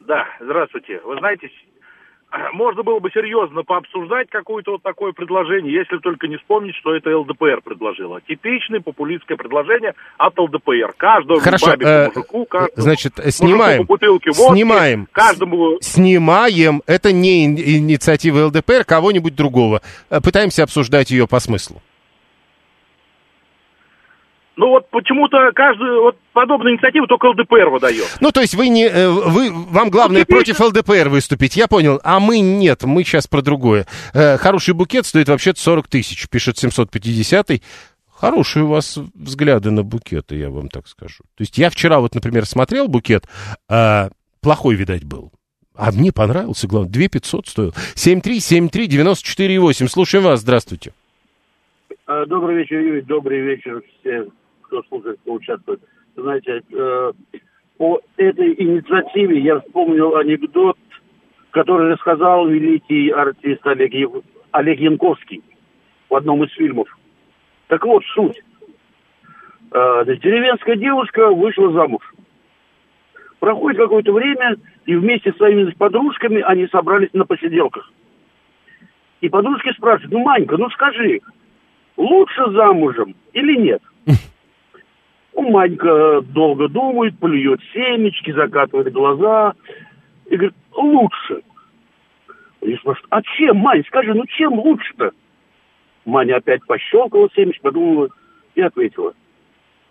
Да, 0.00 0.24
здравствуйте. 0.40 1.00
Вы 1.04 1.18
знаете, 1.18 1.48
можно 2.52 2.82
было 2.82 2.98
бы 3.00 3.10
серьезно 3.10 3.62
пообсуждать 3.62 4.28
какое-то 4.30 4.72
вот 4.72 4.82
такое 4.82 5.12
предложение, 5.12 5.72
если 5.74 5.98
только 5.98 6.28
не 6.28 6.36
вспомнить, 6.36 6.74
что 6.76 6.94
это 6.94 7.16
ЛДПР 7.18 7.62
предложила. 7.64 8.20
Типичное 8.20 8.80
популистское 8.80 9.36
предложение 9.36 9.94
от 10.18 10.38
ЛДПР. 10.38 10.94
Каждому 10.96 11.40
Хорошо, 11.40 11.66
бабе 11.66 11.86
э, 11.86 12.06
мужику, 12.08 12.44
каждому 12.46 12.72
Значит, 12.82 13.14
снимаем. 13.30 13.86
по 13.86 13.94
бутылке 13.94 14.30
водки, 14.30 14.54
Снимаем. 14.54 15.08
Каждому... 15.12 15.78
Снимаем. 15.80 16.82
Это 16.86 17.12
не 17.12 17.46
ин- 17.46 17.58
инициатива 17.58 18.46
ЛДПР, 18.46 18.84
кого-нибудь 18.84 19.34
другого. 19.34 19.82
Э, 20.10 20.20
Пытаемся 20.20 20.62
обсуждать 20.62 21.10
ее 21.10 21.26
по 21.26 21.40
смыслу. 21.40 21.82
Ну 24.56 24.68
вот 24.68 24.90
почему-то 24.90 25.50
каждую 25.54 26.02
вот 26.02 26.16
подобную 26.32 26.74
инициативу 26.74 27.06
только 27.06 27.26
ЛДПР 27.26 27.70
выдает. 27.70 28.18
Ну, 28.20 28.30
то 28.32 28.40
есть 28.42 28.54
вы 28.54 28.68
не, 28.68 28.86
э, 28.86 29.08
вы, 29.08 29.50
вам 29.50 29.88
главное 29.88 30.26
против 30.26 30.60
ЛДПР 30.60 31.08
выступить, 31.08 31.56
я 31.56 31.68
понял. 31.68 32.00
А 32.04 32.20
мы 32.20 32.40
нет, 32.40 32.82
мы 32.82 33.02
сейчас 33.04 33.26
про 33.26 33.40
другое. 33.40 33.86
Э, 34.12 34.36
Хороший 34.36 34.74
букет 34.74 35.06
стоит 35.06 35.28
вообще-то 35.28 35.58
40 35.58 35.88
тысяч, 35.88 36.28
пишет 36.28 36.56
750-й. 36.62 37.62
Хорошие 38.22 38.64
у 38.64 38.68
вас 38.68 38.98
взгляды 39.14 39.70
на 39.70 39.82
букеты, 39.82 40.36
я 40.36 40.50
вам 40.50 40.68
так 40.68 40.86
скажу. 40.86 41.24
То 41.34 41.42
есть 41.42 41.58
я 41.58 41.70
вчера 41.70 41.98
вот, 41.98 42.14
например, 42.14 42.46
смотрел 42.46 42.86
букет, 42.86 43.24
а, 43.68 44.10
плохой, 44.40 44.76
видать, 44.76 45.02
был. 45.02 45.32
А 45.74 45.90
мне 45.90 46.12
понравился, 46.12 46.68
главное, 46.68 46.92
2 46.92 47.08
500 47.08 47.48
стоил. 47.48 47.74
7373948. 47.96 49.88
Слушаем 49.88 50.24
вас, 50.24 50.40
здравствуйте. 50.40 50.92
А, 52.06 52.24
Добрый 52.26 52.58
вечер, 52.58 52.78
Юрий. 52.78 53.00
Добрый 53.02 53.40
вечер 53.40 53.82
все, 54.00 54.28
кто 54.72 54.82
слушает, 54.84 55.20
кто 55.20 55.34
участвует. 55.34 55.80
Знаете, 56.16 56.62
э, 56.72 57.12
по 57.76 58.00
этой 58.16 58.54
инициативе 58.54 59.38
я 59.40 59.60
вспомнил 59.60 60.16
анекдот, 60.16 60.78
который 61.50 61.92
рассказал 61.92 62.48
великий 62.48 63.10
артист 63.10 63.66
Олег, 63.66 63.92
Олег 64.52 64.80
Янковский 64.80 65.42
в 66.08 66.14
одном 66.14 66.42
из 66.44 66.52
фильмов. 66.52 66.88
Так 67.68 67.84
вот, 67.84 68.02
суть. 68.14 68.42
Э, 69.72 70.04
деревенская 70.06 70.76
девушка 70.76 71.30
вышла 71.30 71.70
замуж. 71.72 72.02
Проходит 73.38 73.78
какое-то 73.78 74.12
время, 74.12 74.56
и 74.86 74.94
вместе 74.94 75.32
с 75.32 75.36
своими 75.36 75.70
подружками 75.72 76.40
они 76.40 76.66
собрались 76.68 77.12
на 77.12 77.26
посиделках. 77.26 77.90
И 79.20 79.28
подружки 79.28 79.72
спрашивают, 79.72 80.12
ну, 80.12 80.20
Манька, 80.20 80.56
ну 80.56 80.70
скажи, 80.70 81.20
лучше 81.96 82.50
замужем 82.52 83.14
или 83.32 83.56
нет? 83.56 83.82
Ну, 85.34 85.50
Манька 85.50 86.20
долго 86.22 86.68
думает, 86.68 87.18
плюет 87.18 87.60
семечки, 87.72 88.32
закатывает 88.32 88.92
глаза 88.92 89.54
и 90.26 90.36
говорит, 90.36 90.54
лучше. 90.72 91.42
И 92.60 92.76
спрашивают, 92.76 93.06
а 93.10 93.22
чем, 93.22 93.56
Мань, 93.56 93.82
скажи, 93.86 94.14
ну 94.14 94.24
чем 94.26 94.58
лучше-то? 94.58 95.10
Маня 96.04 96.36
опять 96.36 96.64
пощелкала 96.66 97.28
семечки, 97.34 97.60
подумала 97.60 98.08
и 98.54 98.60
ответила, 98.60 99.14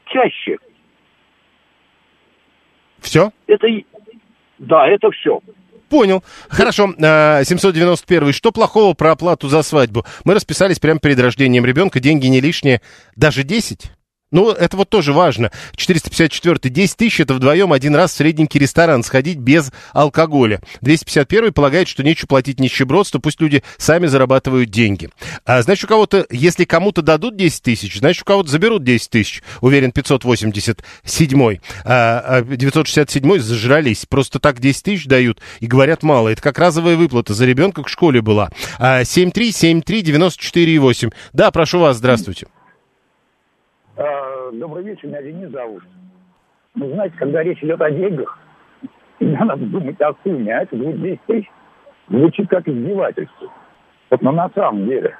чаще. 0.05 0.57
Все? 2.99 3.31
Это, 3.47 3.67
да, 4.59 4.87
это 4.87 5.09
все. 5.11 5.41
Понял. 5.89 6.23
Хорошо. 6.49 6.93
А, 7.03 7.43
791. 7.43 8.31
Что 8.31 8.51
плохого 8.51 8.93
про 8.93 9.11
оплату 9.11 9.49
за 9.49 9.61
свадьбу? 9.63 10.05
Мы 10.23 10.35
расписались 10.35 10.79
прямо 10.79 10.99
перед 10.99 11.19
рождением 11.19 11.65
ребенка. 11.65 11.99
Деньги 11.99 12.27
не 12.27 12.39
лишние. 12.39 12.81
Даже 13.17 13.43
10? 13.43 13.91
Ну, 14.32 14.51
это 14.51 14.77
вот 14.77 14.89
тоже 14.89 15.11
важно. 15.11 15.51
454. 15.75 16.73
10 16.73 16.97
тысяч 16.97 17.19
это 17.19 17.34
вдвоем 17.34 17.73
один 17.73 17.95
раз 17.95 18.13
в 18.13 18.15
средненький 18.15 18.59
ресторан 18.59 19.03
сходить 19.03 19.38
без 19.38 19.71
алкоголя. 19.93 20.61
251 20.82 21.53
полагает, 21.53 21.89
что 21.89 22.01
нечего 22.01 22.27
платить 22.27 22.59
нищебродство, 22.59 23.19
пусть 23.19 23.41
люди 23.41 23.61
сами 23.77 24.07
зарабатывают 24.07 24.69
деньги. 24.69 25.09
А, 25.45 25.61
значит, 25.61 25.86
у 25.86 25.88
кого-то, 25.88 26.25
если 26.29 26.63
кому-то 26.63 27.01
дадут 27.01 27.36
10 27.36 27.61
тысяч, 27.61 27.99
значит, 27.99 28.21
у 28.21 28.25
кого-то 28.25 28.49
заберут 28.49 28.86
10 28.86 29.09
тысяч. 29.09 29.43
Уверен, 29.59 29.91
587. 29.91 31.57
А, 31.84 32.23
а 32.25 32.41
967 32.41 33.39
зажрались. 33.39 34.05
Просто 34.05 34.39
так 34.39 34.61
10 34.61 34.84
тысяч 34.84 35.07
дают 35.07 35.41
и 35.59 35.67
говорят 35.67 36.03
мало. 36.03 36.29
Это 36.29 36.41
как 36.41 36.57
разовая 36.57 36.95
выплата 36.95 37.34
за 37.34 37.45
ребенка 37.45 37.84
к 37.84 37.89
школе 37.89 38.21
была. 38.21 38.49
А, 38.79 39.01
7373948. 39.01 41.11
Да, 41.34 41.51
прошу 41.51 41.79
вас, 41.79 41.97
здравствуйте. 41.97 42.47
А, 44.03 44.49
Добрый 44.51 44.83
вечер, 44.83 45.09
меня 45.09 45.21
Денис 45.21 45.49
зовут. 45.51 45.83
Вы 46.73 46.89
знаете, 46.89 47.15
когда 47.19 47.43
речь 47.43 47.63
идет 47.63 47.79
о 47.81 47.91
деньгах, 47.91 48.35
всегда 49.15 49.45
надо 49.45 49.63
думать 49.65 50.01
о 50.01 50.15
сумме, 50.23 50.57
а 50.57 50.63
это 50.63 50.75
10 50.75 51.21
тысяч 51.27 51.47
звучит 52.07 52.49
как 52.49 52.67
издевательство. 52.67 53.49
Вот, 54.09 54.21
но 54.23 54.31
на 54.31 54.49
самом 54.55 54.87
деле. 54.87 55.15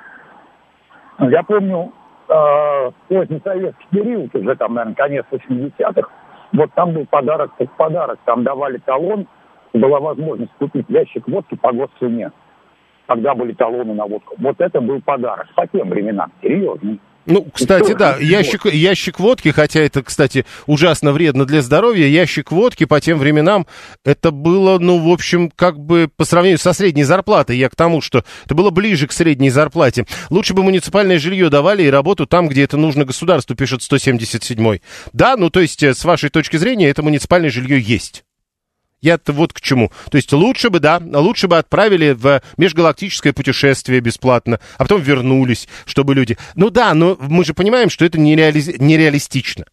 Я 1.19 1.43
помню, 1.43 1.93
э, 2.27 2.91
поздний 3.07 3.41
советский 3.43 3.88
период, 3.91 4.34
уже 4.34 4.55
там, 4.55 4.73
наверное, 4.73 4.95
конец 4.95 5.25
80-х, 5.29 6.09
вот 6.53 6.73
там 6.73 6.93
был 6.93 7.05
подарок 7.05 7.51
как 7.59 7.71
подарок, 7.73 8.19
там 8.25 8.43
давали 8.43 8.79
талон, 8.79 9.27
была 9.73 9.99
возможность 9.99 10.53
купить 10.57 10.89
ящик 10.89 11.27
водки 11.27 11.53
по 11.55 11.71
госцене. 11.71 12.32
Тогда 13.05 13.36
были 13.36 13.53
талоны 13.53 13.93
на 13.93 14.07
водку. 14.07 14.36
Вот 14.39 14.59
это 14.59 14.82
был 14.82 15.01
подарок 15.01 15.47
по 15.55 15.67
тем 15.67 15.89
временам, 15.89 16.32
серьезно. 16.41 16.97
Ну, 17.26 17.47
кстати, 17.53 17.93
да, 17.93 18.17
ящик, 18.17 18.65
ящик 18.65 19.19
водки, 19.19 19.49
хотя 19.49 19.82
это, 19.82 20.01
кстати, 20.01 20.45
ужасно 20.65 21.11
вредно 21.11 21.45
для 21.45 21.61
здоровья, 21.61 22.07
ящик 22.07 22.51
водки 22.51 22.86
по 22.86 22.99
тем 22.99 23.19
временам, 23.19 23.67
это 24.03 24.32
было, 24.32 24.80
ну, 24.80 24.97
в 24.97 25.11
общем, 25.11 25.51
как 25.55 25.80
бы 25.80 26.09
по 26.15 26.26
сравнению 26.26 26.57
со 26.57 26.74
средней 26.74 27.03
зарплатой, 27.03 27.57
я 27.57 27.69
к 27.69 27.76
тому, 27.76 28.01
что 28.01 28.24
это 28.45 28.55
было 28.55 28.72
ближе 28.72 29.07
к 29.07 29.11
средней 29.11 29.51
зарплате. 29.51 30.05
Лучше 30.30 30.53
бы 30.53 30.63
муниципальное 30.63 31.19
жилье 31.19 31.49
давали 31.49 31.84
и 31.84 31.89
работу 31.89 32.26
там, 32.26 32.47
где 32.47 32.63
это 32.63 32.78
нужно 32.78 33.05
государству, 33.05 33.55
пишет 33.55 33.82
177-й. 33.82 34.82
Да, 35.13 35.38
ну, 35.38 35.49
то 35.49 35.59
есть, 35.59 35.84
э, 35.84 35.93
с 35.93 36.03
вашей 36.03 36.30
точки 36.30 36.57
зрения, 36.57 36.89
это 36.89 37.03
муниципальное 37.03 37.51
жилье 37.51 37.80
есть. 37.80 38.24
Я-то 39.02 39.34
вот 39.34 39.52
к 39.52 39.62
чему. 39.62 39.91
То 40.12 40.18
есть 40.18 40.32
лучше 40.32 40.70
бы, 40.70 40.80
да, 40.80 41.02
лучше 41.04 41.47
бы 41.47 41.58
отправили 41.58 42.12
в 42.12 42.41
межгалактическое 42.58 43.34
путешествие 43.34 43.99
бесплатно, 43.99 44.60
а 44.78 44.84
потом 44.84 45.02
вернулись, 45.02 45.68
чтобы 45.86 46.14
люди... 46.14 46.38
Ну 46.56 46.70
да, 46.70 46.93
но 46.93 47.18
мы 47.20 47.43
же 47.43 47.54
понимаем, 47.54 47.89
что 47.89 48.06
это 48.06 48.20
нереали... 48.20 48.62
нереалистично. 48.78 49.66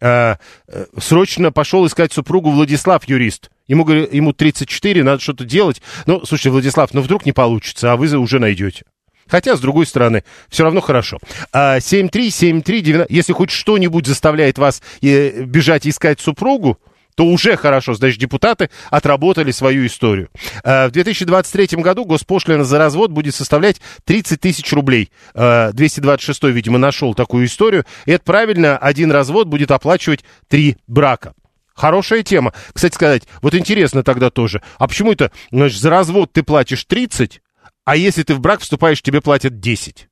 А, 0.00 0.38
а, 0.66 0.86
срочно 0.98 1.52
пошел 1.52 1.86
искать 1.86 2.12
супругу 2.12 2.50
Владислав, 2.50 3.04
юрист. 3.06 3.50
Ему, 3.68 3.86
ему 3.88 4.32
34, 4.32 5.04
надо 5.04 5.20
что-то 5.20 5.44
делать. 5.44 5.82
Ну, 6.06 6.24
слушайте, 6.24 6.50
Владислав, 6.50 6.94
ну 6.94 7.02
вдруг 7.02 7.26
не 7.26 7.32
получится, 7.32 7.92
а 7.92 7.96
вы 7.96 8.08
уже 8.16 8.38
найдете. 8.38 8.84
Хотя, 9.28 9.56
с 9.56 9.60
другой 9.60 9.86
стороны, 9.86 10.24
все 10.48 10.64
равно 10.64 10.80
хорошо. 10.80 11.18
73739, 11.52 13.02
а, 13.02 13.06
если 13.08 13.32
хоть 13.32 13.50
что-нибудь 13.50 14.06
заставляет 14.06 14.58
вас 14.58 14.82
э, 15.02 15.44
бежать 15.44 15.86
искать 15.86 16.18
супругу, 16.18 16.78
то 17.20 17.26
уже 17.26 17.54
хорошо, 17.54 17.92
значит, 17.92 18.18
депутаты 18.18 18.70
отработали 18.88 19.50
свою 19.50 19.84
историю. 19.84 20.30
Э, 20.64 20.88
в 20.88 20.92
2023 20.92 21.82
году 21.82 22.06
госпошлина 22.06 22.64
за 22.64 22.78
развод 22.78 23.10
будет 23.10 23.34
составлять 23.34 23.78
30 24.06 24.40
тысяч 24.40 24.72
рублей. 24.72 25.10
226 25.34 26.44
э, 26.44 26.50
видимо, 26.50 26.78
нашел 26.78 27.12
такую 27.12 27.44
историю. 27.44 27.84
И 28.06 28.12
это 28.12 28.24
правильно, 28.24 28.78
один 28.78 29.12
развод 29.12 29.48
будет 29.48 29.70
оплачивать 29.70 30.24
три 30.48 30.78
брака. 30.86 31.34
Хорошая 31.74 32.22
тема. 32.22 32.54
Кстати 32.72 32.94
сказать, 32.94 33.24
вот 33.42 33.54
интересно 33.54 34.02
тогда 34.02 34.30
тоже, 34.30 34.62
а 34.78 34.88
почему 34.88 35.12
это, 35.12 35.30
значит, 35.50 35.78
за 35.78 35.90
развод 35.90 36.32
ты 36.32 36.42
платишь 36.42 36.86
30, 36.86 37.42
а 37.84 37.96
если 37.96 38.22
ты 38.22 38.34
в 38.34 38.40
брак 38.40 38.60
вступаешь, 38.60 39.02
тебе 39.02 39.20
платят 39.20 39.60
10? 39.60 40.08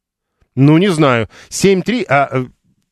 Ну, 0.57 0.77
не 0.77 0.89
знаю. 0.89 1.31
7-3, 1.49 2.05
а 2.07 2.49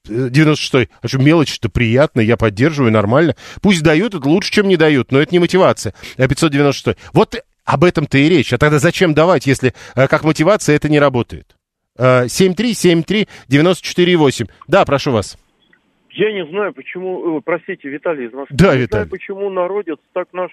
96-й. 0.08 0.88
А 1.02 1.08
что, 1.08 1.18
мелочь-то 1.18 1.68
приятная, 1.68 2.24
я 2.24 2.36
поддерживаю, 2.36 2.92
нормально. 2.92 3.34
Пусть 3.62 3.82
дают, 3.82 4.14
это 4.14 4.28
лучше, 4.28 4.52
чем 4.52 4.68
не 4.68 4.76
дают, 4.76 5.12
но 5.12 5.20
это 5.20 5.32
не 5.32 5.38
мотивация. 5.38 5.94
А 6.16 6.26
596-й. 6.26 6.96
Вот 7.12 7.36
об 7.64 7.84
этом-то 7.84 8.16
и 8.16 8.28
речь. 8.28 8.52
А 8.52 8.58
тогда 8.58 8.78
зачем 8.78 9.12
давать, 9.12 9.46
если 9.46 9.74
э, 9.94 10.08
как 10.08 10.24
мотивация 10.24 10.76
это 10.76 10.88
не 10.88 10.98
работает? 10.98 11.56
7373948. 11.98 14.44
Э, 14.44 14.46
да, 14.68 14.84
прошу 14.84 15.12
вас. 15.12 15.36
Я 16.10 16.32
не 16.32 16.46
знаю, 16.46 16.72
почему, 16.72 17.38
э, 17.38 17.40
простите, 17.44 17.88
Виталий 17.88 18.26
из 18.26 18.32
Москвы. 18.32 18.56
Да, 18.56 18.74
не 18.74 18.82
Виталий. 18.82 19.04
знаю, 19.04 19.08
почему 19.08 19.50
народец 19.50 19.98
так 20.12 20.28
наш 20.32 20.50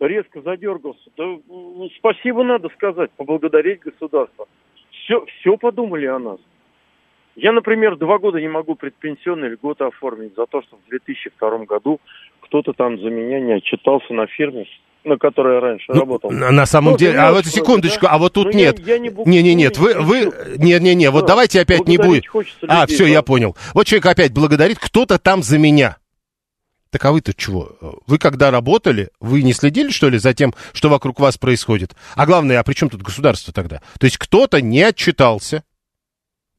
резко 0.00 0.40
задергался. 0.40 1.10
Да, 1.16 1.24
спасибо 1.98 2.42
надо 2.42 2.68
сказать, 2.70 3.10
поблагодарить 3.12 3.80
государство. 3.80 4.46
Все, 4.90 5.24
все 5.26 5.56
подумали 5.56 6.06
о 6.06 6.18
нас. 6.18 6.40
Я, 7.36 7.52
например, 7.52 7.96
два 7.96 8.18
года 8.18 8.40
не 8.40 8.48
могу 8.48 8.76
предпенсионные 8.76 9.50
льготы 9.50 9.84
оформить 9.84 10.34
за 10.36 10.46
то, 10.46 10.62
что 10.62 10.76
в 10.76 10.88
2002 10.88 11.64
году 11.64 12.00
кто-то 12.40 12.72
там 12.72 13.00
за 13.00 13.10
меня 13.10 13.40
не 13.40 13.54
отчитался 13.54 14.12
на 14.14 14.26
фирме, 14.26 14.66
на 15.02 15.18
которой 15.18 15.54
я 15.54 15.60
раньше 15.60 15.86
ну, 15.88 16.00
работал. 16.00 16.30
На 16.30 16.66
самом 16.66 16.92
ну, 16.92 16.98
деле, 16.98 17.18
а 17.18 17.32
вот 17.32 17.46
секундочку, 17.46 18.06
да? 18.06 18.12
а 18.12 18.18
вот 18.18 18.34
тут 18.34 18.46
Но 18.46 18.52
ну, 18.52 18.58
нет. 18.58 18.78
Я, 18.80 18.94
я 18.94 18.98
не, 19.00 19.10
не, 19.26 19.42
не, 19.42 19.54
нет, 19.54 19.78
вы, 19.78 19.94
вы, 19.94 20.32
не, 20.58 20.78
не, 20.78 20.94
не, 20.94 21.10
вот 21.10 21.22
да, 21.22 21.28
давайте 21.28 21.60
опять 21.60 21.88
не 21.88 21.98
будет. 21.98 22.24
А, 22.68 22.86
все, 22.86 23.04
да. 23.04 23.10
я 23.10 23.22
понял. 23.22 23.56
Вот 23.74 23.86
человек 23.86 24.06
опять 24.06 24.32
благодарит, 24.32 24.78
кто-то 24.78 25.18
там 25.18 25.42
за 25.42 25.58
меня. 25.58 25.96
Так 26.90 27.04
а 27.06 27.10
вы-то 27.10 27.34
чего? 27.34 28.00
Вы 28.06 28.18
когда 28.18 28.52
работали, 28.52 29.08
вы 29.18 29.42
не 29.42 29.52
следили, 29.52 29.90
что 29.90 30.08
ли, 30.08 30.18
за 30.18 30.32
тем, 30.32 30.54
что 30.72 30.88
вокруг 30.88 31.18
вас 31.18 31.36
происходит? 31.36 31.96
А 32.14 32.24
главное, 32.24 32.60
а 32.60 32.62
при 32.62 32.74
чем 32.74 32.88
тут 32.88 33.02
государство 33.02 33.52
тогда? 33.52 33.82
То 33.98 34.04
есть 34.04 34.16
кто-то 34.16 34.60
не 34.62 34.80
отчитался, 34.80 35.64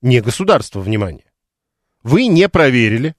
не 0.06 0.22
государство, 0.22 0.80
внимание. 0.80 1.26
Вы 2.04 2.28
не 2.28 2.48
проверили, 2.48 3.16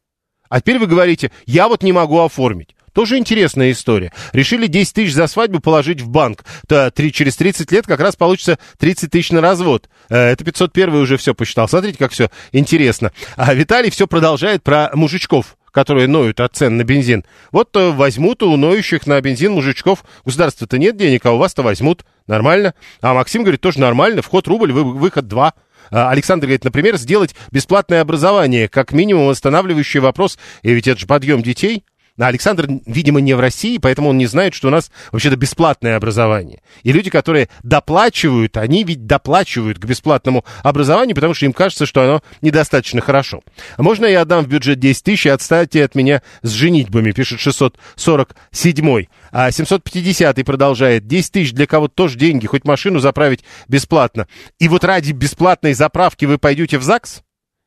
а 0.49 0.61
теперь 0.61 0.79
вы 0.79 0.87
говорите, 0.87 1.33
я 1.45 1.69
вот 1.69 1.83
не 1.83 1.93
могу 1.93 2.21
оформить. 2.21 2.75
Тоже 2.93 3.19
интересная 3.19 3.73
история. 3.73 4.11
Решили 4.33 4.69
10 4.69 4.95
тысяч 4.95 5.13
за 5.13 5.27
свадьбу 5.27 5.61
положить 5.61 6.01
в 6.01 6.09
банк. 6.09 6.47
То 6.67 6.91
3, 6.91 7.13
через 7.13 7.37
30 7.37 7.71
лет 7.71 7.87
как 7.87 8.01
раз 8.01 8.17
получится 8.17 8.59
30 8.79 9.11
тысяч 9.11 9.33
на 9.33 9.43
развод. 9.43 9.91
Э, 10.09 10.17
это 10.31 10.45
501 10.45 10.95
уже 10.95 11.19
все 11.19 11.35
посчитал. 11.35 11.69
Смотрите, 11.69 11.99
как 11.99 12.13
все 12.13 12.31
интересно. 12.53 13.13
А 13.37 13.53
Виталий 13.53 13.91
все 13.91 14.07
продолжает 14.07 14.63
про 14.63 14.91
мужичков 14.95 15.59
которые 15.73 16.09
ноют 16.09 16.41
от 16.41 16.57
цен 16.57 16.79
на 16.79 16.85
бензин. 16.85 17.27
Вот 17.53 17.77
э, 17.77 17.91
возьмут 17.91 18.43
у 18.43 18.57
ноющих 18.57 19.07
на 19.07 19.21
бензин 19.21 19.53
мужичков. 19.53 20.07
Государства-то 20.25 20.79
нет 20.79 20.97
денег, 20.97 21.27
а 21.27 21.33
у 21.33 21.37
вас-то 21.37 21.63
возьмут. 21.63 22.07
Нормально. 22.27 22.73
А 23.03 23.13
Максим 23.13 23.43
говорит, 23.43 23.61
тоже 23.61 23.79
нормально. 23.79 24.23
Вход 24.23 24.49
рубль, 24.49 24.73
выход 24.73 25.29
два. 25.29 25.53
А, 25.91 26.11
Александр 26.11 26.47
говорит, 26.47 26.65
например, 26.65 26.97
сделать 26.97 27.35
бесплатное 27.51 28.01
образование, 28.01 28.69
как 28.69 28.93
минимум 28.93 29.29
восстанавливающий 29.29 30.01
вопрос, 30.01 30.39
и 30.63 30.73
ведь 30.73 30.89
это 30.89 31.01
же 31.01 31.07
подъем 31.07 31.43
детей. 31.43 31.85
А 32.19 32.27
Александр, 32.27 32.69
видимо, 32.87 33.21
не 33.21 33.35
в 33.35 33.41
России, 33.41 33.79
поэтому 33.79 34.09
он 34.11 34.19
не 34.19 34.27
знает, 34.27 34.55
что 34.55 34.69
у 34.69 34.71
нас 34.71 34.91
вообще-то 35.13 35.37
бесплатное 35.37 35.97
образование. 35.97 36.63
И 36.83 36.93
люди, 36.93 37.11
которые 37.11 37.49
доплачивают, 37.63 38.57
они 38.57 38.85
ведь 38.85 39.07
доплачивают 39.07 39.79
к 39.79 39.85
бесплатному 39.85 40.45
образованию, 40.63 41.15
потому 41.15 41.35
что 41.35 41.47
им 41.47 41.53
кажется, 41.53 41.85
что 41.85 42.03
оно 42.03 42.23
недостаточно 42.41 43.01
хорошо. 43.01 43.43
Можно 43.77 44.07
я 44.07 44.23
отдам 44.23 44.45
в 44.45 44.49
бюджет 44.49 44.79
10 44.79 45.03
тысяч 45.03 45.27
и 45.27 45.31
отстаньте 45.31 45.85
от 45.85 45.95
меня 45.95 46.23
с 46.43 46.51
женитьбами, 46.51 47.13
пишет 47.13 47.41
647 47.41 49.07
а 49.33 49.51
750 49.51 50.45
продолжает. 50.45 51.07
10 51.07 51.33
тысяч 51.33 51.53
для 51.53 51.67
кого-то 51.67 51.95
тоже 51.95 52.19
деньги, 52.19 52.47
хоть 52.47 52.65
машину 52.65 53.01
заправить 53.01 53.45
бесплатно. 53.69 54.27
И 54.59 54.69
вот 54.69 54.85
ради 54.85 55.13
бесплатной 55.13 55.75
заправки 55.75 56.25
вы 56.25 56.39
пойдете 56.39 56.79
в 56.79 56.83
ЗАГС, 56.83 57.23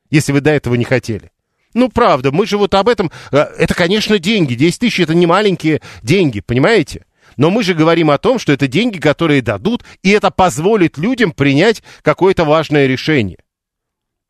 если 0.10 0.32
вы 0.32 0.41
до 0.41 0.50
этого 0.50 0.76
не 0.76 0.86
хотели? 0.86 1.32
Ну, 1.74 1.90
правда, 1.90 2.32
мы 2.32 2.46
же 2.46 2.58
вот 2.58 2.74
об 2.74 2.90
этом... 2.90 3.12
Э, 3.32 3.46
это, 3.58 3.74
конечно, 3.74 4.18
деньги. 4.20 4.56
10 4.56 4.80
тысяч— 4.80 5.00
это 5.02 5.14
не 5.14 5.28
маленькие 5.28 5.82
деньги, 6.02 6.40
понимаете? 6.40 7.06
Но 7.38 7.52
мы 7.52 7.64
же 7.64 7.74
говорим 7.74 8.10
о 8.10 8.18
том, 8.18 8.40
что 8.40 8.52
это 8.52 8.68
деньги, 8.68 8.98
которые 8.98 9.42
дадут, 9.42 9.84
и 10.04 10.10
это 10.10 10.32
позволит 10.32 10.98
людям 10.98 11.32
принять 11.32 11.84
какое-то 12.02 12.44
важное 12.44 12.88
решение. 12.88 13.38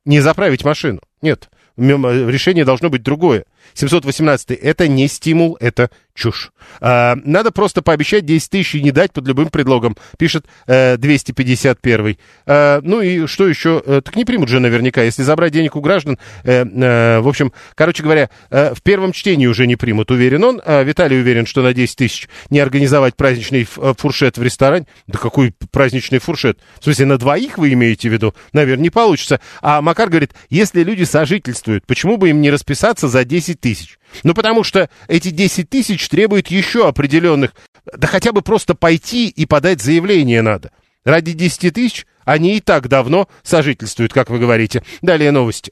Не 0.06 0.20
заправить 0.20 0.66
машину. 0.66 1.02
Нет, 1.22 1.50
решение 1.78 2.66
должно 2.66 2.90
быть 2.90 3.04
другое. 3.04 3.46
718 3.74 4.51
это 4.51 4.88
не 4.88 5.07
стимул, 5.07 5.57
это 5.59 5.89
чушь. 6.20 6.51
А, 6.82 7.15
надо 7.24 7.51
просто 7.51 7.82
пообещать 7.82 8.26
10 8.26 8.49
тысяч 8.49 8.76
и 8.76 8.82
не 8.82 8.91
дать 8.91 9.13
под 9.13 9.28
любым 9.28 9.49
предлогом, 9.49 9.95
пишет 10.17 10.45
э, 10.67 10.97
251. 10.97 12.17
А, 12.45 12.82
ну 12.84 13.01
и 13.01 13.26
что 13.26 13.47
еще? 13.47 13.82
Э, 13.86 14.01
так 14.03 14.15
не 14.15 14.26
примут 14.26 14.49
же 14.49 14.59
наверняка, 14.59 15.01
если 15.01 15.24
забрать 15.24 15.53
денег 15.53 15.76
у 15.76 15.82
граждан. 15.82 16.20
Э, 16.43 16.65
э, 16.65 17.20
в 17.20 17.28
общем, 17.28 17.53
короче 17.76 18.03
говоря, 18.03 18.30
э, 18.49 18.74
в 18.76 18.82
первом 18.82 19.13
чтении 19.13 19.47
уже 19.47 19.65
не 19.65 19.78
примут, 19.78 20.11
уверен 20.11 20.43
он. 20.43 20.61
А 20.65 20.84
Виталий 20.84 21.20
уверен, 21.20 21.45
что 21.45 21.61
на 21.61 21.74
10 21.74 21.95
тысяч 21.95 22.28
не 22.49 22.59
организовать 22.59 23.15
праздничный 23.15 23.67
э, 23.78 23.93
фуршет 23.97 24.38
в 24.38 24.43
ресторане. 24.43 24.88
Да 25.07 25.17
какой 25.17 25.53
праздничный 25.72 26.20
фуршет? 26.20 26.59
В 26.80 26.84
смысле, 26.84 27.05
на 27.05 27.17
двоих 27.17 27.57
вы 27.57 27.74
имеете 27.74 28.09
в 28.09 28.13
виду? 28.13 28.36
Наверное, 28.51 28.84
не 28.84 28.89
получится. 28.89 29.39
А 29.61 29.82
Макар 29.82 30.09
говорит, 30.09 30.34
если 30.49 30.84
люди 30.84 31.03
сожительствуют, 31.03 31.86
почему 31.88 32.17
бы 32.17 32.30
им 32.30 32.41
не 32.41 32.51
расписаться 32.51 33.07
за 33.07 33.24
10 33.24 33.59
тысяч? 33.60 33.99
Ну, 34.24 34.34
потому 34.34 34.64
что 34.64 34.89
эти 35.07 35.30
10 35.30 35.70
тысяч 35.70 36.07
требуют 36.10 36.47
еще 36.47 36.88
определенных... 36.88 37.51
Да 37.86 38.07
хотя 38.07 38.32
бы 38.32 38.41
просто 38.41 38.76
пойти 38.76 39.28
и 39.28 39.45
подать 39.45 39.82
заявление 39.82 40.41
надо. 40.41 40.72
Ради 41.05 41.34
10 41.34 41.74
тысяч 41.74 42.05
они 42.26 42.57
и 42.57 42.60
так 42.60 42.88
давно 42.88 43.28
сожительствуют, 43.43 44.14
как 44.14 44.30
вы 44.30 44.39
говорите. 44.39 44.84
Далее 45.01 45.32
новости. 45.32 45.72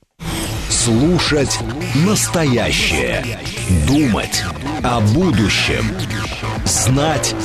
Слушать 0.69 1.59
настоящее. 2.05 3.39
Думать 3.87 4.43
о 4.83 5.01
будущем. 5.01 5.85
Знать 6.65 7.35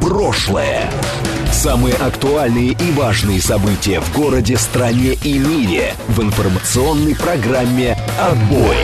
прошлое. 0.00 0.90
Самые 1.50 1.94
актуальные 1.94 2.70
и 2.70 2.92
важные 2.92 3.40
события 3.40 4.00
в 4.00 4.12
городе, 4.14 4.56
стране 4.56 5.14
и 5.24 5.38
мире 5.38 5.94
в 6.08 6.22
информационной 6.22 7.14
программе 7.14 7.96
«Отбой». 8.18 8.76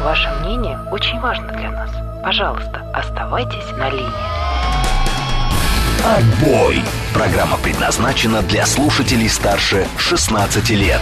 Ваше 0.00 0.30
мнение 0.40 0.78
очень 0.90 1.20
важно 1.20 1.48
для 1.52 1.70
нас. 1.70 1.90
Пожалуйста, 2.24 2.82
оставайтесь 2.94 3.70
на 3.76 3.90
линии. 3.90 4.40
Отбой! 6.02 6.82
Программа 7.12 7.58
предназначена 7.58 8.40
для 8.40 8.64
слушателей 8.64 9.28
старше 9.28 9.86
16 9.98 10.70
лет. 10.70 11.00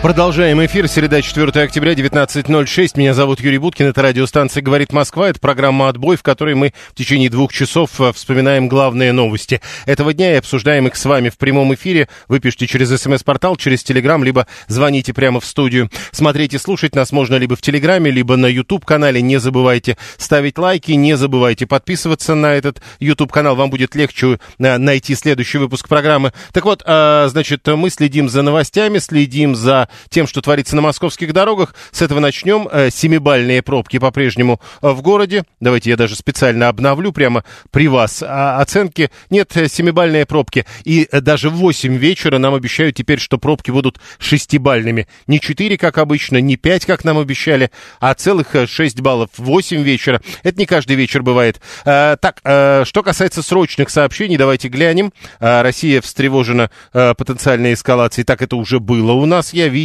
Продолжаем 0.00 0.64
эфир. 0.64 0.86
Среда, 0.86 1.20
4 1.20 1.60
октября, 1.60 1.92
19.06. 1.92 2.92
Меня 2.94 3.14
зовут 3.14 3.40
Юрий 3.40 3.58
Буткин. 3.58 3.86
Это 3.86 4.00
радиостанция 4.00 4.62
«Говорит 4.62 4.92
Москва». 4.92 5.28
Это 5.28 5.40
программа 5.40 5.88
«Отбой», 5.88 6.16
в 6.16 6.22
которой 6.22 6.54
мы 6.54 6.72
в 6.92 6.94
течение 6.94 7.28
двух 7.28 7.52
часов 7.52 8.00
э, 8.00 8.12
вспоминаем 8.12 8.68
главные 8.68 9.10
новости 9.10 9.60
этого 9.86 10.14
дня 10.14 10.34
и 10.34 10.36
обсуждаем 10.36 10.86
их 10.86 10.94
с 10.94 11.04
вами 11.04 11.30
в 11.30 11.36
прямом 11.36 11.74
эфире. 11.74 12.08
Вы 12.28 12.38
пишите 12.38 12.68
через 12.68 12.96
смс-портал, 12.96 13.56
через 13.56 13.82
телеграм, 13.82 14.22
либо 14.22 14.46
звоните 14.68 15.12
прямо 15.12 15.40
в 15.40 15.44
студию. 15.44 15.90
Смотреть 16.12 16.54
и 16.54 16.58
слушать 16.58 16.94
нас 16.94 17.10
можно 17.10 17.34
либо 17.34 17.56
в 17.56 17.60
телеграме, 17.60 18.12
либо 18.12 18.36
на 18.36 18.46
YouTube-канале. 18.46 19.20
Не 19.20 19.38
забывайте 19.40 19.98
ставить 20.16 20.58
лайки, 20.58 20.92
не 20.92 21.16
забывайте 21.16 21.66
подписываться 21.66 22.36
на 22.36 22.54
этот 22.54 22.80
YouTube-канал. 23.00 23.56
Вам 23.56 23.68
будет 23.68 23.96
легче 23.96 24.38
э, 24.60 24.78
найти 24.78 25.16
следующий 25.16 25.58
выпуск 25.58 25.88
программы. 25.88 26.32
Так 26.52 26.66
вот, 26.66 26.84
э, 26.86 27.26
значит, 27.30 27.66
мы 27.66 27.90
следим 27.90 28.28
за 28.28 28.42
новостями, 28.42 28.98
следим 28.98 29.56
за 29.56 29.87
тем, 30.08 30.26
что 30.26 30.40
творится 30.40 30.76
на 30.76 30.82
московских 30.82 31.32
дорогах. 31.32 31.74
С 31.92 32.02
этого 32.02 32.20
начнем. 32.20 32.68
Э, 32.70 32.90
семибальные 32.90 33.62
пробки 33.62 33.98
по-прежнему 33.98 34.60
э, 34.82 34.90
в 34.90 35.02
городе. 35.02 35.44
Давайте 35.60 35.90
я 35.90 35.96
даже 35.96 36.16
специально 36.16 36.68
обновлю 36.68 37.12
прямо 37.12 37.44
при 37.70 37.88
вас 37.88 38.22
а, 38.26 38.60
оценки. 38.60 39.10
Нет, 39.30 39.56
э, 39.56 39.68
семибальные 39.68 40.26
пробки. 40.26 40.66
И 40.84 41.08
даже 41.10 41.50
в 41.50 41.54
8 41.54 41.96
вечера 41.96 42.38
нам 42.38 42.54
обещают 42.54 42.96
теперь, 42.96 43.18
что 43.18 43.38
пробки 43.38 43.70
будут 43.70 44.00
шестибальными. 44.18 45.08
Не 45.26 45.40
4, 45.40 45.76
как 45.78 45.98
обычно, 45.98 46.38
не 46.38 46.56
5, 46.56 46.86
как 46.86 47.04
нам 47.04 47.18
обещали, 47.18 47.70
а 48.00 48.14
целых 48.14 48.54
6 48.66 49.00
баллов 49.00 49.30
в 49.36 49.44
8 49.44 49.82
вечера. 49.82 50.20
Это 50.42 50.58
не 50.58 50.66
каждый 50.66 50.96
вечер 50.96 51.22
бывает. 51.22 51.60
Так, 51.84 52.40
что 52.42 53.02
касается 53.02 53.42
срочных 53.42 53.90
сообщений, 53.90 54.36
давайте 54.36 54.68
глянем. 54.68 55.12
Россия 55.38 56.00
встревожена 56.00 56.70
потенциальной 56.92 57.74
эскалацией. 57.74 58.24
Так 58.24 58.42
это 58.42 58.56
уже 58.56 58.80
было 58.80 59.12
у 59.12 59.26
нас, 59.26 59.52
я 59.52 59.68
видел. 59.68 59.77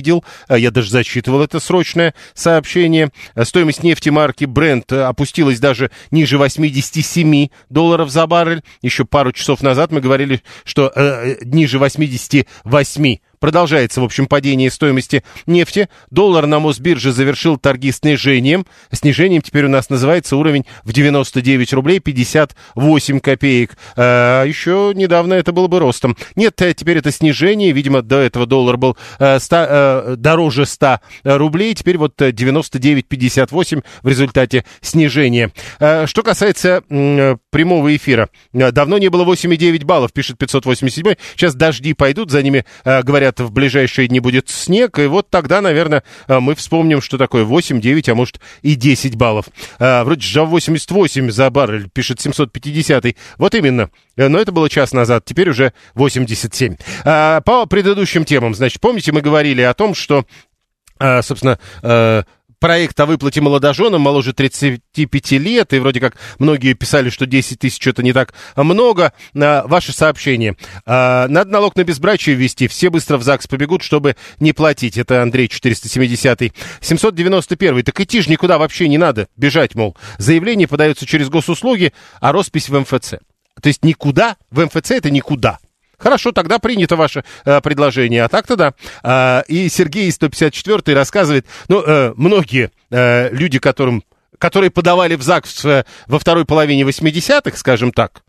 Я 0.50 0.72
даже 0.72 0.90
зачитывал 0.90 1.42
это 1.42 1.60
срочное 1.60 2.14
сообщение. 2.34 3.12
Стоимость 3.44 3.84
нефти 3.84 4.10
марки 4.10 4.46
Brent 4.46 4.94
опустилась 4.94 5.60
даже 5.60 5.92
ниже 6.12 6.38
87 6.38 7.48
долларов 7.70 8.10
за 8.10 8.28
баррель. 8.28 8.64
Еще 8.82 9.06
пару 9.06 9.32
часов 9.32 9.62
назад 9.62 9.92
мы 9.92 10.02
говорили, 10.02 10.42
что 10.64 10.92
э, 10.96 11.38
ниже 11.44 11.80
88 11.80 13.18
Продолжается, 13.44 14.00
в 14.00 14.06
общем, 14.06 14.28
падение 14.28 14.72
стоимости 14.72 15.22
нефти. 15.48 15.90
Доллар 16.10 16.46
на 16.46 16.60
Мосбирже 16.60 17.12
завершил 17.12 17.58
торги 17.58 17.92
снижением. 17.92 18.66
Снижением 18.94 19.42
теперь 19.42 19.66
у 19.66 19.70
нас 19.70 19.90
называется 19.90 20.38
уровень 20.38 20.64
в 20.86 20.94
99 20.94 21.74
рублей 21.74 22.00
58 22.00 23.20
копеек. 23.20 23.76
А, 23.98 24.46
еще 24.46 24.94
недавно 24.96 25.34
это 25.34 25.52
было 25.52 25.68
бы 25.68 25.80
ростом. 25.80 26.16
Нет, 26.38 26.62
э, 26.62 26.74
теперь 26.74 27.00
это 27.00 27.12
снижение. 27.12 27.74
Видимо, 27.74 28.02
до 28.02 28.20
этого 28.20 28.46
доллар 28.46 28.78
был 28.78 28.98
100, 29.18 29.28
э, 29.28 29.40
э, 29.42 30.16
дороже 30.16 30.66
100 30.66 31.02
рублей. 31.26 31.76
Теперь 31.76 31.98
вот 31.98 32.14
99,58 32.22 33.84
в 34.04 34.08
результате 34.08 34.64
снижения. 34.80 35.52
Что 35.80 36.24
касается 36.24 36.82
прямого 36.88 37.94
эфира. 37.94 38.30
Давно 38.54 39.00
не 39.00 39.10
было 39.10 39.26
8,9 39.26 39.84
баллов, 39.84 40.14
пишет 40.14 40.38
587. 40.38 41.16
Сейчас 41.36 41.56
дожди 41.56 41.94
пойдут, 41.94 42.32
за 42.32 42.42
ними, 42.42 42.64
говорят, 42.86 43.33
говорят, 43.34 43.40
в 43.40 43.54
ближайшие 43.54 44.08
дни 44.08 44.20
будет 44.20 44.50
снег, 44.50 45.00
и 45.00 45.08
вот 45.08 45.30
тогда, 45.30 45.62
наверное, 45.62 46.04
э, 46.28 46.40
мы 46.40 46.56
вспомним, 46.56 47.02
что 47.02 47.18
такое 47.18 47.44
8, 47.44 47.82
9, 47.82 48.10
а 48.10 48.16
может 48.16 48.40
и 48.62 48.76
10 48.76 49.16
баллов. 49.16 49.46
А, 49.80 50.04
вроде 50.04 50.22
же 50.22 50.44
88 50.44 51.32
за 51.32 51.50
баррель, 51.50 51.90
пишет 51.90 52.22
750. 52.22 53.16
Вот 53.38 53.56
именно. 53.56 53.90
Э, 54.16 54.28
но 54.28 54.40
это 54.40 54.52
было 54.52 54.70
час 54.70 54.94
назад, 54.94 55.26
теперь 55.26 55.50
уже 55.50 55.74
87. 55.96 56.76
А, 57.06 57.42
по 57.42 57.66
предыдущим 57.66 58.26
темам, 58.26 58.54
значит, 58.54 58.80
помните, 58.80 59.12
мы 59.12 59.22
говорили 59.22 59.62
о 59.62 59.74
том, 59.74 59.96
что, 59.96 60.26
собственно, 61.00 61.58
проект 62.64 62.98
о 63.02 63.06
выплате 63.06 63.42
молодоженам 63.42 64.00
моложе 64.00 64.32
35 64.32 65.32
лет, 65.32 65.74
и 65.74 65.80
вроде 65.80 66.00
как 66.00 66.16
многие 66.40 66.72
писали, 66.72 67.10
что 67.10 67.26
10 67.26 67.60
тысяч 67.60 67.86
это 67.86 68.02
не 68.02 68.14
так 68.14 68.34
много. 68.56 69.12
А, 69.36 69.68
ваше 69.68 69.92
сообщение. 69.92 70.56
А, 70.86 71.28
надо 71.28 71.52
налог 71.52 71.76
на 71.76 71.84
безбрачие 71.84 72.38
ввести, 72.38 72.70
все 72.70 72.90
быстро 72.90 73.18
в 73.18 73.24
ЗАГС 73.24 73.48
побегут, 73.48 73.84
чтобы 73.84 74.16
не 74.40 74.54
платить. 74.54 74.98
Это 74.98 75.22
Андрей 75.22 75.50
470 75.50 76.54
791 76.80 77.84
Так 77.84 78.00
идти 78.00 78.22
же 78.22 78.32
никуда 78.32 78.58
вообще 78.58 78.88
не 78.88 78.98
надо, 78.98 79.28
бежать, 79.36 79.76
мол. 79.76 79.98
Заявление 80.18 80.70
подается 80.70 81.06
через 81.06 81.28
госуслуги, 81.28 81.92
а 82.22 82.32
роспись 82.32 82.70
в 82.70 82.80
МФЦ. 82.80 83.16
То 83.62 83.68
есть 83.68 83.84
никуда, 83.84 84.38
в 84.52 84.64
МФЦ 84.64 84.92
это 84.92 85.12
никуда. 85.12 85.60
Хорошо, 86.04 86.34
тогда 86.34 86.60
принято 86.60 86.98
ваше 86.98 87.24
э, 87.46 87.62
предложение. 87.62 88.26
А 88.26 88.28
так-то 88.28 88.58
да. 88.58 88.74
А, 89.04 89.44
и 89.48 89.70
Сергей 89.70 90.12
154 90.12 90.94
рассказывает, 90.94 91.46
ну, 91.70 91.82
э, 91.82 92.14
многие 92.18 92.72
э, 92.92 93.30
люди, 93.32 93.58
которым, 93.58 94.04
которые 94.38 94.70
подавали 94.70 95.16
в 95.16 95.22
ЗАГС 95.22 95.64
э, 95.64 95.86
во 96.08 96.20
второй 96.20 96.44
половине 96.44 96.84
80-х, 96.84 97.56
скажем 97.56 97.94
так, 97.94 98.24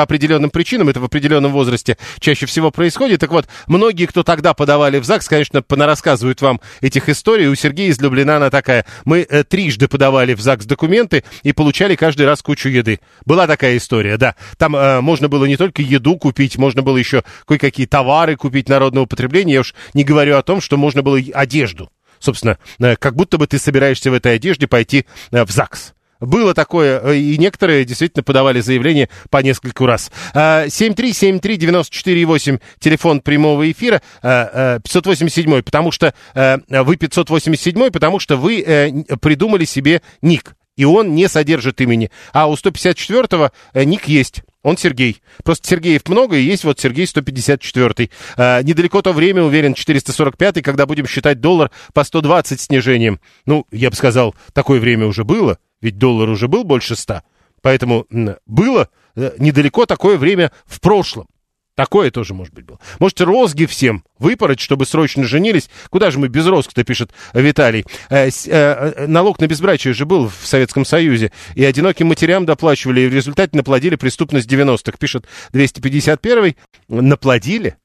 по 0.00 0.04
определенным 0.04 0.48
причинам, 0.48 0.88
это 0.88 0.98
в 0.98 1.04
определенном 1.04 1.52
возрасте 1.52 1.98
чаще 2.20 2.46
всего 2.46 2.70
происходит. 2.70 3.20
Так 3.20 3.30
вот, 3.32 3.46
многие, 3.66 4.06
кто 4.06 4.22
тогда 4.22 4.54
подавали 4.54 4.98
в 4.98 5.04
ЗАГС, 5.04 5.28
конечно, 5.28 5.62
рассказывают 5.68 6.40
вам 6.40 6.58
этих 6.80 7.10
историй. 7.10 7.48
У 7.48 7.54
Сергея 7.54 7.90
из 7.90 8.00
Люблина 8.00 8.38
она 8.38 8.48
такая. 8.48 8.86
Мы 9.04 9.26
э, 9.28 9.44
трижды 9.44 9.88
подавали 9.88 10.32
в 10.32 10.40
ЗАГС 10.40 10.64
документы 10.64 11.22
и 11.42 11.52
получали 11.52 11.96
каждый 11.96 12.24
раз 12.24 12.40
кучу 12.40 12.70
еды. 12.70 13.00
Была 13.26 13.46
такая 13.46 13.76
история, 13.76 14.16
да. 14.16 14.36
Там 14.56 14.74
э, 14.74 15.02
можно 15.02 15.28
было 15.28 15.44
не 15.44 15.58
только 15.58 15.82
еду 15.82 16.16
купить, 16.16 16.56
можно 16.56 16.80
было 16.80 16.96
еще 16.96 17.22
кое-какие 17.46 17.84
товары 17.84 18.36
купить 18.36 18.70
народного 18.70 19.04
потребления. 19.04 19.52
Я 19.52 19.60
уж 19.60 19.74
не 19.92 20.04
говорю 20.04 20.38
о 20.38 20.42
том, 20.42 20.62
что 20.62 20.78
можно 20.78 21.02
было 21.02 21.20
одежду. 21.34 21.90
Собственно, 22.20 22.56
э, 22.78 22.96
как 22.96 23.16
будто 23.16 23.36
бы 23.36 23.46
ты 23.46 23.58
собираешься 23.58 24.10
в 24.10 24.14
этой 24.14 24.36
одежде 24.36 24.66
пойти 24.66 25.04
э, 25.30 25.44
в 25.44 25.50
ЗАГС. 25.50 25.92
Было 26.20 26.54
такое, 26.54 27.00
э, 27.00 27.16
и 27.16 27.36
некоторые 27.38 27.84
действительно 27.84 28.22
подавали 28.22 28.60
заявление 28.60 29.08
по 29.30 29.38
нескольку 29.38 29.86
раз. 29.86 30.12
7373948, 30.34 32.56
а, 32.56 32.60
телефон 32.78 33.20
прямого 33.20 33.68
эфира, 33.70 34.02
587, 34.22 35.58
а, 35.58 35.62
потому 35.62 35.90
что 35.90 36.14
вы 36.34 36.96
587, 36.96 37.90
потому 37.90 38.18
что 38.18 38.36
вы 38.36 38.60
э, 38.60 38.90
придумали 39.20 39.64
себе 39.64 40.02
ник 40.22 40.54
и 40.76 40.84
он 40.84 41.14
не 41.14 41.28
содержит 41.28 41.80
имени. 41.82 42.10
А 42.32 42.48
у 42.48 42.54
154-го 42.54 43.50
э, 43.74 43.84
ник 43.84 44.08
есть. 44.08 44.42
Он 44.62 44.78
Сергей. 44.78 45.20
Просто 45.44 45.68
Сергеев 45.68 46.08
много, 46.08 46.36
и 46.36 46.42
есть 46.42 46.64
вот 46.64 46.80
Сергей 46.80 47.04
154-й. 47.04 48.10
А, 48.38 48.62
недалеко 48.62 49.02
то 49.02 49.12
время, 49.12 49.42
уверен, 49.42 49.72
445-й, 49.72 50.62
когда 50.62 50.86
будем 50.86 51.06
считать 51.06 51.40
доллар 51.40 51.70
по 51.92 52.02
120 52.02 52.58
снижением. 52.58 53.20
Ну, 53.44 53.66
я 53.70 53.90
бы 53.90 53.96
сказал, 53.96 54.34
такое 54.54 54.80
время 54.80 55.06
уже 55.06 55.22
было. 55.22 55.58
Ведь 55.80 55.98
доллар 55.98 56.28
уже 56.28 56.48
был 56.48 56.64
больше 56.64 56.96
ста. 56.96 57.22
Поэтому 57.62 58.06
было 58.46 58.88
э, 59.16 59.32
недалеко 59.38 59.86
такое 59.86 60.16
время 60.16 60.50
в 60.66 60.80
прошлом. 60.80 61.26
Такое 61.74 62.10
тоже, 62.10 62.34
может 62.34 62.52
быть, 62.52 62.66
было. 62.66 62.78
Можете 62.98 63.24
розги 63.24 63.64
всем 63.64 64.04
выпороть, 64.18 64.60
чтобы 64.60 64.84
срочно 64.84 65.24
женились. 65.24 65.70
Куда 65.88 66.10
же 66.10 66.18
мы 66.18 66.28
без 66.28 66.46
розг-то, 66.46 66.84
пишет 66.84 67.10
Виталий. 67.32 67.86
Э, 68.10 68.28
э, 68.28 69.06
налог 69.06 69.40
на 69.40 69.46
безбрачие 69.46 69.94
же 69.94 70.04
был 70.04 70.28
в 70.28 70.46
Советском 70.46 70.84
Союзе. 70.84 71.32
И 71.54 71.64
одиноким 71.64 72.08
матерям 72.08 72.44
доплачивали, 72.44 73.02
и 73.02 73.08
в 73.08 73.14
результате 73.14 73.56
наплодили 73.56 73.96
преступность 73.96 74.50
90-х, 74.50 74.98
пишет 74.98 75.26
251-й. 75.52 76.56
Наплодили? 76.88 77.76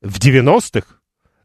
В 0.00 0.18
90-х? 0.18 0.86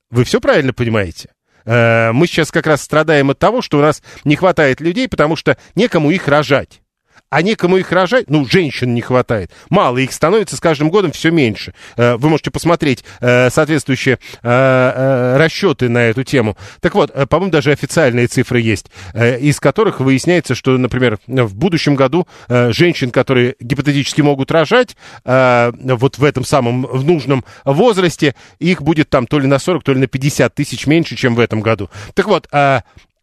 Вы 0.09 0.23
все 0.23 0.39
правильно 0.39 0.73
понимаете? 0.73 1.29
Э, 1.69 2.11
мы 2.13 2.25
сейчас 2.25 2.51
как 2.51 2.65
раз 2.65 2.81
страдаем 2.81 3.29
от 3.29 3.37
того, 3.37 3.61
что 3.61 3.77
у 3.77 3.81
нас 3.81 4.01
не 4.23 4.35
хватает 4.35 4.81
людей, 4.81 5.07
потому 5.07 5.35
что 5.35 5.55
некому 5.75 6.09
их 6.09 6.27
рожать 6.27 6.81
а 7.29 7.41
некому 7.41 7.77
их 7.77 7.91
рожать, 7.91 8.29
ну, 8.29 8.45
женщин 8.45 8.93
не 8.93 9.01
хватает. 9.01 9.51
Мало, 9.69 9.97
их 9.97 10.11
становится 10.13 10.55
с 10.55 10.59
каждым 10.59 10.89
годом 10.89 11.11
все 11.11 11.31
меньше. 11.31 11.73
Э, 11.95 12.15
вы 12.15 12.29
можете 12.29 12.51
посмотреть 12.51 13.03
э, 13.21 13.49
соответствующие 13.49 14.19
э, 14.41 15.37
расчеты 15.37 15.89
на 15.89 15.99
эту 15.99 16.23
тему. 16.23 16.57
Так 16.81 16.95
вот, 16.95 17.11
по-моему, 17.29 17.51
даже 17.51 17.71
официальные 17.71 18.27
цифры 18.27 18.61
есть, 18.61 18.87
из 19.13 19.59
которых 19.59 19.99
выясняется, 19.99 20.55
что, 20.55 20.77
например, 20.77 21.19
в 21.27 21.55
будущем 21.55 21.95
году 21.95 22.27
женщин, 22.47 23.11
которые 23.11 23.55
гипотетически 23.59 24.21
могут 24.21 24.51
рожать, 24.51 24.95
вот 25.23 26.17
в 26.17 26.23
этом 26.23 26.43
самом 26.43 26.83
в 26.83 27.03
нужном 27.03 27.43
возрасте, 27.65 28.35
их 28.59 28.81
будет 28.81 29.09
там 29.09 29.27
то 29.27 29.39
ли 29.39 29.47
на 29.47 29.59
40, 29.59 29.83
то 29.83 29.93
ли 29.93 29.99
на 29.99 30.07
50 30.07 30.53
тысяч 30.53 30.87
меньше, 30.87 31.15
чем 31.15 31.35
в 31.35 31.39
этом 31.39 31.61
году. 31.61 31.89
Так 32.13 32.27
вот, 32.27 32.47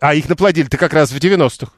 а, 0.00 0.14
их 0.14 0.28
наплодили-то 0.28 0.76
как 0.76 0.92
раз 0.92 1.10
в 1.10 1.16
90-х. 1.16 1.72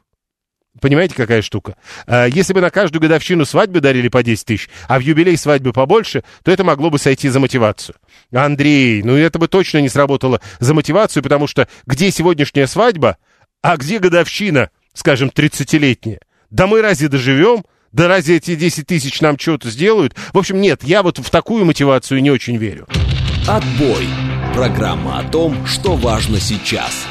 Понимаете, 0.79 1.15
какая 1.15 1.41
штука? 1.41 1.75
А, 2.05 2.25
если 2.25 2.53
бы 2.53 2.61
на 2.61 2.69
каждую 2.69 3.01
годовщину 3.01 3.45
свадьбы 3.45 3.81
дарили 3.81 4.07
по 4.07 4.23
10 4.23 4.45
тысяч, 4.45 4.69
а 4.87 4.99
в 4.99 5.01
юбилей 5.01 5.35
свадьбы 5.35 5.73
побольше, 5.73 6.23
то 6.43 6.51
это 6.51 6.63
могло 6.63 6.89
бы 6.89 6.99
сойти 6.99 7.27
за 7.29 7.39
мотивацию. 7.39 7.95
Андрей, 8.31 9.01
ну 9.03 9.15
это 9.15 9.39
бы 9.39 9.47
точно 9.47 9.79
не 9.79 9.89
сработало 9.89 10.41
за 10.59 10.73
мотивацию, 10.73 11.23
потому 11.23 11.47
что 11.47 11.67
где 11.85 12.11
сегодняшняя 12.11 12.67
свадьба, 12.67 13.17
а 13.61 13.77
где 13.77 13.99
годовщина, 13.99 14.69
скажем, 14.93 15.29
30-летняя? 15.29 16.19
Да 16.49 16.67
мы 16.67 16.81
разве 16.81 17.09
доживем? 17.09 17.63
Да 17.91 18.07
разве 18.07 18.37
эти 18.37 18.55
10 18.55 18.85
тысяч 18.85 19.19
нам 19.21 19.37
что-то 19.37 19.69
сделают? 19.71 20.15
В 20.33 20.37
общем, 20.37 20.61
нет, 20.61 20.83
я 20.83 21.01
вот 21.01 21.17
в 21.17 21.29
такую 21.29 21.65
мотивацию 21.65 22.21
не 22.21 22.29
очень 22.29 22.57
верю. 22.57 22.87
Отбой. 23.47 24.07
Программа 24.53 25.19
о 25.19 25.23
том, 25.23 25.65
что 25.65 25.95
важно 25.95 26.39
сейчас. 26.39 27.07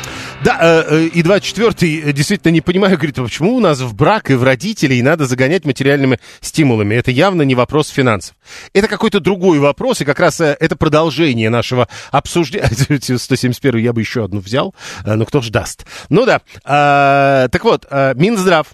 Да, 0.49 0.57
э, 0.63 0.85
э, 0.89 1.05
и 1.09 1.21
24-й 1.21 2.01
э, 2.01 2.13
действительно 2.15 2.53
не 2.53 2.63
понимаю, 2.63 2.97
говорит, 2.97 3.19
«А 3.19 3.23
почему 3.23 3.55
у 3.55 3.61
нас 3.61 3.81
в 3.81 3.95
брак 3.95 4.31
и 4.31 4.35
в 4.35 4.43
родителей 4.43 5.03
надо 5.03 5.27
загонять 5.27 5.67
материальными 5.67 6.19
стимулами? 6.41 6.95
Это 6.95 7.11
явно 7.11 7.43
не 7.43 7.55
вопрос 7.55 7.91
финансов. 7.91 8.35
Это 8.73 8.89
какой-то 8.89 9.21
другой 9.21 9.59
вопрос, 9.59 10.01
и 10.01 10.07
как 10.07 10.19
раз 10.19 10.41
это 10.41 10.75
продолжение 10.75 11.51
нашего 11.51 11.87
обсуждения. 12.11 12.71
171 13.19 13.79
я 13.81 13.93
бы 13.93 14.01
еще 14.01 14.25
одну 14.25 14.41
взял, 14.41 14.75
но 15.05 15.27
кто 15.27 15.43
ж 15.43 15.51
даст. 15.51 15.85
Ну 16.09 16.25
да, 16.25 16.41
так 16.65 17.65
вот, 17.65 17.87
Минздрав 18.15 18.69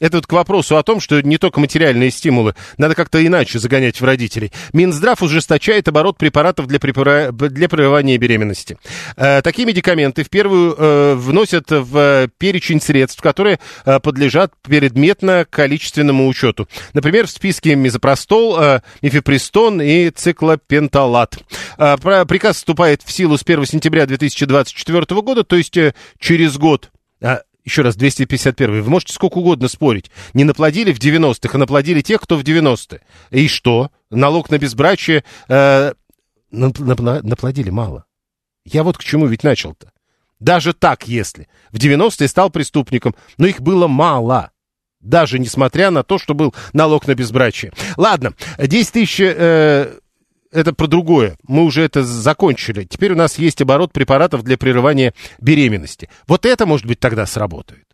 Это 0.00 0.16
вот 0.16 0.26
к 0.26 0.32
вопросу 0.32 0.78
о 0.78 0.82
том, 0.82 0.98
что 0.98 1.20
не 1.20 1.36
только 1.36 1.60
материальные 1.60 2.10
стимулы, 2.10 2.54
надо 2.78 2.94
как-то 2.94 3.24
иначе 3.24 3.58
загонять 3.58 4.00
в 4.00 4.04
родителей. 4.04 4.50
Минздрав 4.72 5.22
ужесточает 5.22 5.88
оборот 5.88 6.16
препаратов 6.16 6.66
для, 6.66 6.80
препара... 6.80 7.30
для 7.32 7.68
прерывания 7.68 8.16
беременности. 8.16 8.78
Э, 9.16 9.42
такие 9.42 9.66
медикаменты 9.66 10.24
в 10.24 10.30
первую 10.30 10.74
э, 10.76 11.14
вносят 11.16 11.66
в 11.68 12.28
перечень 12.38 12.80
средств, 12.80 13.20
которые 13.20 13.60
э, 13.84 14.00
подлежат 14.00 14.52
предметно-количественному 14.62 16.26
учету. 16.26 16.66
Например, 16.94 17.26
в 17.26 17.30
списке 17.30 17.74
мезопростол, 17.74 18.58
э, 18.58 18.80
мифепристон 19.02 19.82
и 19.82 20.08
циклопенталат. 20.08 21.38
Э, 21.76 21.96
приказ 21.98 22.56
вступает 22.56 23.02
в 23.02 23.12
силу 23.12 23.36
с 23.36 23.42
1 23.42 23.66
сентября 23.66 24.06
2024 24.06 25.20
года, 25.20 25.44
то 25.44 25.56
есть 25.56 25.76
э, 25.76 25.94
через 26.18 26.56
год. 26.56 26.90
Еще 27.64 27.82
раз, 27.82 27.96
251 27.96 28.82
Вы 28.82 28.90
можете 28.90 29.12
сколько 29.12 29.38
угодно 29.38 29.68
спорить. 29.68 30.10
Не 30.34 30.44
наплодили 30.44 30.92
в 30.92 30.98
90-х, 30.98 31.50
а 31.52 31.58
наплодили 31.58 32.00
тех, 32.00 32.20
кто 32.20 32.36
в 32.36 32.42
90-е. 32.42 33.00
И 33.30 33.48
что? 33.48 33.90
Налог 34.10 34.50
на 34.50 34.58
безбрачие 34.58 35.24
э, 35.48 35.92
наплодили 36.50 37.70
мало. 37.70 38.04
Я 38.64 38.82
вот 38.82 38.98
к 38.98 39.04
чему 39.04 39.26
ведь 39.26 39.44
начал-то. 39.44 39.92
Даже 40.38 40.72
так, 40.72 41.06
если. 41.06 41.48
В 41.70 41.76
90-е 41.76 42.28
стал 42.28 42.50
преступником, 42.50 43.14
но 43.36 43.46
их 43.46 43.60
было 43.60 43.86
мало. 43.86 44.50
Даже 45.00 45.38
несмотря 45.38 45.90
на 45.90 46.02
то, 46.02 46.18
что 46.18 46.34
был 46.34 46.54
налог 46.72 47.06
на 47.06 47.14
безбрачие. 47.14 47.72
Ладно, 47.96 48.34
10 48.58 48.92
тысяч... 48.92 49.20
Э, 49.20 49.98
это 50.52 50.72
про 50.72 50.86
другое. 50.86 51.36
Мы 51.46 51.64
уже 51.64 51.82
это 51.82 52.02
закончили. 52.02 52.84
Теперь 52.84 53.12
у 53.12 53.16
нас 53.16 53.38
есть 53.38 53.60
оборот 53.60 53.92
препаратов 53.92 54.42
для 54.42 54.58
прерывания 54.58 55.14
беременности. 55.40 56.08
Вот 56.26 56.46
это, 56.46 56.66
может 56.66 56.86
быть, 56.86 57.00
тогда 57.00 57.26
сработает. 57.26 57.86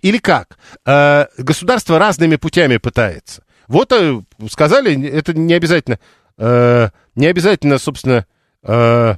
Или 0.00 0.18
как? 0.18 0.58
Э, 0.84 1.26
государство 1.38 1.98
разными 1.98 2.36
путями 2.36 2.76
пытается. 2.78 3.44
Вот 3.68 3.92
э, 3.92 4.20
сказали, 4.50 5.08
это 5.08 5.32
не 5.32 5.54
обязательно, 5.54 5.98
э, 6.38 6.88
не 7.14 7.26
обязательно, 7.26 7.78
собственно, 7.78 8.26
э, 8.64 9.14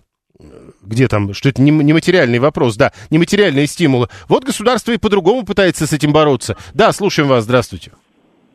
где 0.82 1.09
там, 1.09 1.32
что 1.32 1.49
это 1.49 1.62
не, 1.62 1.70
не 1.70 1.93
материальный 1.93 2.39
вопрос, 2.39 2.76
да, 2.76 2.93
нематериальные 3.09 3.66
стимулы. 3.66 4.09
Вот 4.28 4.45
государство 4.45 4.93
и 4.93 4.99
по-другому 4.99 5.45
пытается 5.45 5.87
с 5.87 5.93
этим 5.93 6.12
бороться. 6.12 6.57
Да, 6.74 6.93
слушаем 6.93 7.28
вас, 7.28 7.45
здравствуйте. 7.45 7.93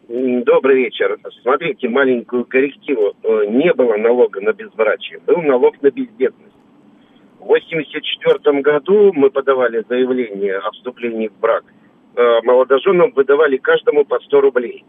Добрый 0.09 0.85
вечер. 0.85 1.19
Смотрите, 1.43 1.87
маленькую 1.87 2.43
коррективу. 2.43 3.13
Э, 3.21 3.45
не 3.45 3.71
было 3.75 3.95
налога 3.95 4.41
на 4.41 4.53
безбрачие, 4.53 5.19
был 5.19 5.37
налог 5.43 5.79
на 5.83 5.91
бездетность. 5.91 6.55
В 7.37 7.43
1984 7.43 8.61
году 8.61 9.13
мы 9.13 9.29
подавали 9.29 9.85
заявление 9.87 10.57
о 10.57 10.71
вступлении 10.71 11.27
в 11.27 11.39
брак. 11.39 11.63
Э, 12.15 12.41
молодоженам 12.41 13.11
выдавали 13.11 13.57
каждому 13.57 14.03
по 14.03 14.19
100 14.19 14.41
рублей. 14.41 14.83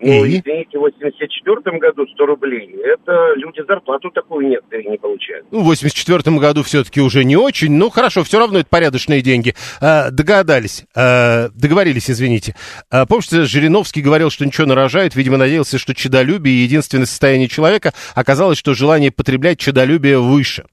Ну, 0.00 0.24
и? 0.24 0.38
извините, 0.38 0.78
в 0.78 0.80
84 0.80 1.78
году 1.78 2.06
100 2.06 2.26
рублей, 2.26 2.74
это 2.82 3.34
люди 3.36 3.60
зарплату 3.66 4.10
такую 4.10 4.48
некоторые 4.48 4.88
не 4.88 4.96
получают. 4.96 5.46
Ну, 5.50 5.60
в 5.60 5.64
84 5.64 6.38
году 6.38 6.62
все-таки 6.62 7.00
уже 7.00 7.24
не 7.24 7.36
очень, 7.36 7.72
ну, 7.72 7.90
хорошо, 7.90 8.24
все 8.24 8.38
равно 8.38 8.60
это 8.60 8.68
порядочные 8.68 9.20
деньги. 9.20 9.54
А, 9.80 10.10
догадались, 10.10 10.84
а, 10.96 11.48
договорились, 11.54 12.10
извините. 12.10 12.54
А, 12.90 13.04
помните, 13.04 13.44
Жириновский 13.44 14.00
говорил, 14.00 14.30
что 14.30 14.46
ничего 14.46 14.66
нарожает, 14.66 15.14
видимо, 15.14 15.36
надеялся, 15.36 15.78
что 15.78 15.94
чадолюбие 15.94 16.64
единственное 16.64 17.06
состояние 17.06 17.48
человека, 17.48 17.92
оказалось, 18.14 18.58
что 18.58 18.74
желание 18.74 19.10
потреблять 19.10 19.58
чадолюбие 19.58 20.18
выше. 20.18 20.64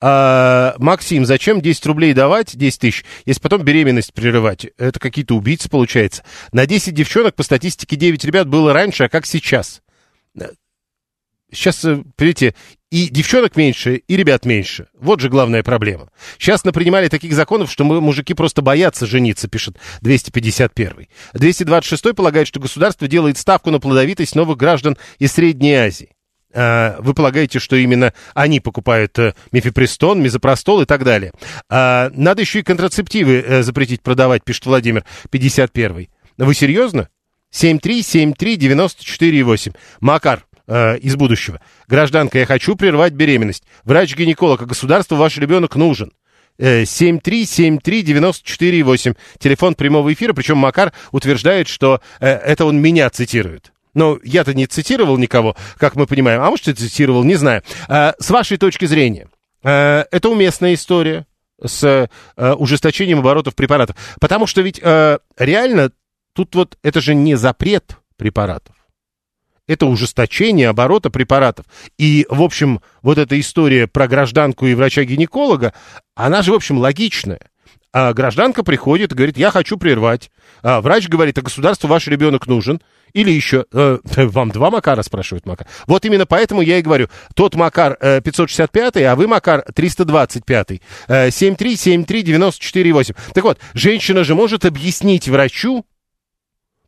А, 0.00 0.74
Максим, 0.78 1.24
зачем 1.24 1.60
10 1.60 1.86
рублей 1.86 2.12
давать, 2.12 2.56
10 2.56 2.80
тысяч, 2.80 3.04
если 3.24 3.40
потом 3.40 3.62
беременность 3.62 4.12
прерывать? 4.12 4.66
Это 4.78 4.98
какие-то 4.98 5.34
убийцы, 5.34 5.68
получается. 5.68 6.24
На 6.52 6.66
10 6.66 6.94
девчонок 6.94 7.34
по 7.34 7.42
статистике 7.42 7.96
9 7.96 8.24
ребят 8.24 8.48
было 8.48 8.72
раньше, 8.72 9.04
а 9.04 9.08
как 9.08 9.26
сейчас? 9.26 9.82
Сейчас, 11.52 11.84
э, 11.84 12.02
понимаете, 12.16 12.54
и 12.90 13.08
девчонок 13.08 13.56
меньше, 13.56 13.96
и 13.96 14.16
ребят 14.16 14.44
меньше. 14.44 14.88
Вот 14.94 15.20
же 15.20 15.28
главная 15.28 15.62
проблема. 15.62 16.10
Сейчас 16.38 16.64
напринимали 16.64 17.08
таких 17.08 17.32
законов, 17.34 17.70
что 17.70 17.84
мы, 17.84 18.00
мужики 18.00 18.34
просто 18.34 18.62
боятся 18.62 19.06
жениться, 19.06 19.48
пишет 19.48 19.76
251. 20.00 21.06
226 21.34 22.14
полагает, 22.14 22.48
что 22.48 22.58
государство 22.58 23.06
делает 23.06 23.38
ставку 23.38 23.70
на 23.70 23.78
плодовитость 23.78 24.34
новых 24.34 24.56
граждан 24.56 24.96
из 25.18 25.32
Средней 25.32 25.74
Азии. 25.74 26.15
А, 26.56 26.96
вы 27.00 27.12
полагаете, 27.12 27.58
что 27.58 27.76
именно 27.76 28.14
они 28.34 28.60
покупают 28.60 29.18
э, 29.18 29.34
мифепристон, 29.52 30.22
мизопростол 30.22 30.80
и 30.80 30.86
так 30.86 31.04
далее. 31.04 31.32
А, 31.68 32.08
надо 32.14 32.40
еще 32.40 32.60
и 32.60 32.62
контрацептивы 32.62 33.44
э, 33.46 33.62
запретить 33.62 34.02
продавать, 34.02 34.42
пишет 34.42 34.64
Владимир, 34.64 35.04
51-й. 35.30 36.08
Вы 36.38 36.54
серьезно? 36.54 37.10
7373948. 37.52 39.76
Макар 40.00 40.46
э, 40.66 40.96
из 40.98 41.14
будущего. 41.16 41.60
Гражданка, 41.88 42.38
я 42.38 42.46
хочу 42.46 42.74
прервать 42.74 43.12
беременность. 43.12 43.64
Врач-гинеколог, 43.84 44.62
а 44.62 44.66
государству 44.66 45.16
ваш 45.16 45.36
ребенок 45.36 45.76
нужен. 45.76 46.10
7373948. 46.58 49.14
Телефон 49.38 49.74
прямого 49.74 50.10
эфира, 50.10 50.32
причем 50.32 50.56
Макар 50.56 50.94
утверждает, 51.12 51.68
что 51.68 52.00
э, 52.18 52.28
это 52.28 52.64
он 52.64 52.80
меня 52.80 53.10
цитирует. 53.10 53.72
Но 53.96 54.18
я-то 54.22 54.52
не 54.52 54.66
цитировал 54.66 55.16
никого, 55.16 55.56
как 55.78 55.96
мы 55.96 56.06
понимаем. 56.06 56.42
А 56.42 56.50
может, 56.50 56.68
и 56.68 56.74
цитировал, 56.74 57.24
не 57.24 57.34
знаю. 57.34 57.62
А, 57.88 58.14
с 58.18 58.28
вашей 58.28 58.58
точки 58.58 58.84
зрения, 58.84 59.26
а, 59.64 60.04
это 60.10 60.28
уместная 60.28 60.74
история 60.74 61.26
с 61.64 61.82
а, 62.36 62.54
ужесточением 62.56 63.20
оборотов 63.20 63.54
препаратов. 63.54 63.96
Потому 64.20 64.46
что 64.46 64.60
ведь 64.60 64.78
реально 64.80 65.92
тут 66.34 66.54
вот 66.54 66.76
это 66.82 67.00
же 67.00 67.14
не 67.14 67.36
запрет 67.36 67.96
препаратов. 68.18 68.76
Это 69.66 69.86
ужесточение 69.86 70.68
оборота 70.68 71.08
препаратов. 71.08 71.64
И, 71.96 72.26
в 72.28 72.42
общем, 72.42 72.82
вот 73.00 73.16
эта 73.16 73.40
история 73.40 73.86
про 73.86 74.06
гражданку 74.08 74.66
и 74.66 74.74
врача-гинеколога, 74.74 75.72
она 76.14 76.42
же, 76.42 76.52
в 76.52 76.54
общем, 76.54 76.76
логичная. 76.76 77.40
А 77.94 78.12
гражданка 78.12 78.62
приходит 78.62 79.12
и 79.12 79.14
говорит, 79.14 79.38
я 79.38 79.50
хочу 79.50 79.78
прервать. 79.78 80.30
А 80.62 80.82
врач 80.82 81.08
говорит, 81.08 81.38
а 81.38 81.42
государству 81.42 81.88
ваш 81.88 82.06
ребенок 82.08 82.46
нужен. 82.46 82.82
Или 83.12 83.30
еще, 83.30 83.66
э, 83.72 83.98
вам 84.16 84.50
два 84.50 84.70
Макара, 84.70 85.02
спрашивает 85.02 85.46
Макар. 85.46 85.66
Вот 85.86 86.04
именно 86.04 86.26
поэтому 86.26 86.60
я 86.62 86.78
и 86.78 86.82
говорю, 86.82 87.08
тот 87.34 87.54
Макар 87.54 87.96
э, 88.00 88.20
565, 88.20 88.96
а 88.98 89.16
вы 89.16 89.26
Макар 89.26 89.62
325. 89.62 90.80
Э, 91.08 91.28
7373948. 91.28 93.16
Так 93.34 93.44
вот, 93.44 93.58
женщина 93.74 94.24
же 94.24 94.34
может 94.34 94.64
объяснить 94.64 95.28
врачу, 95.28 95.84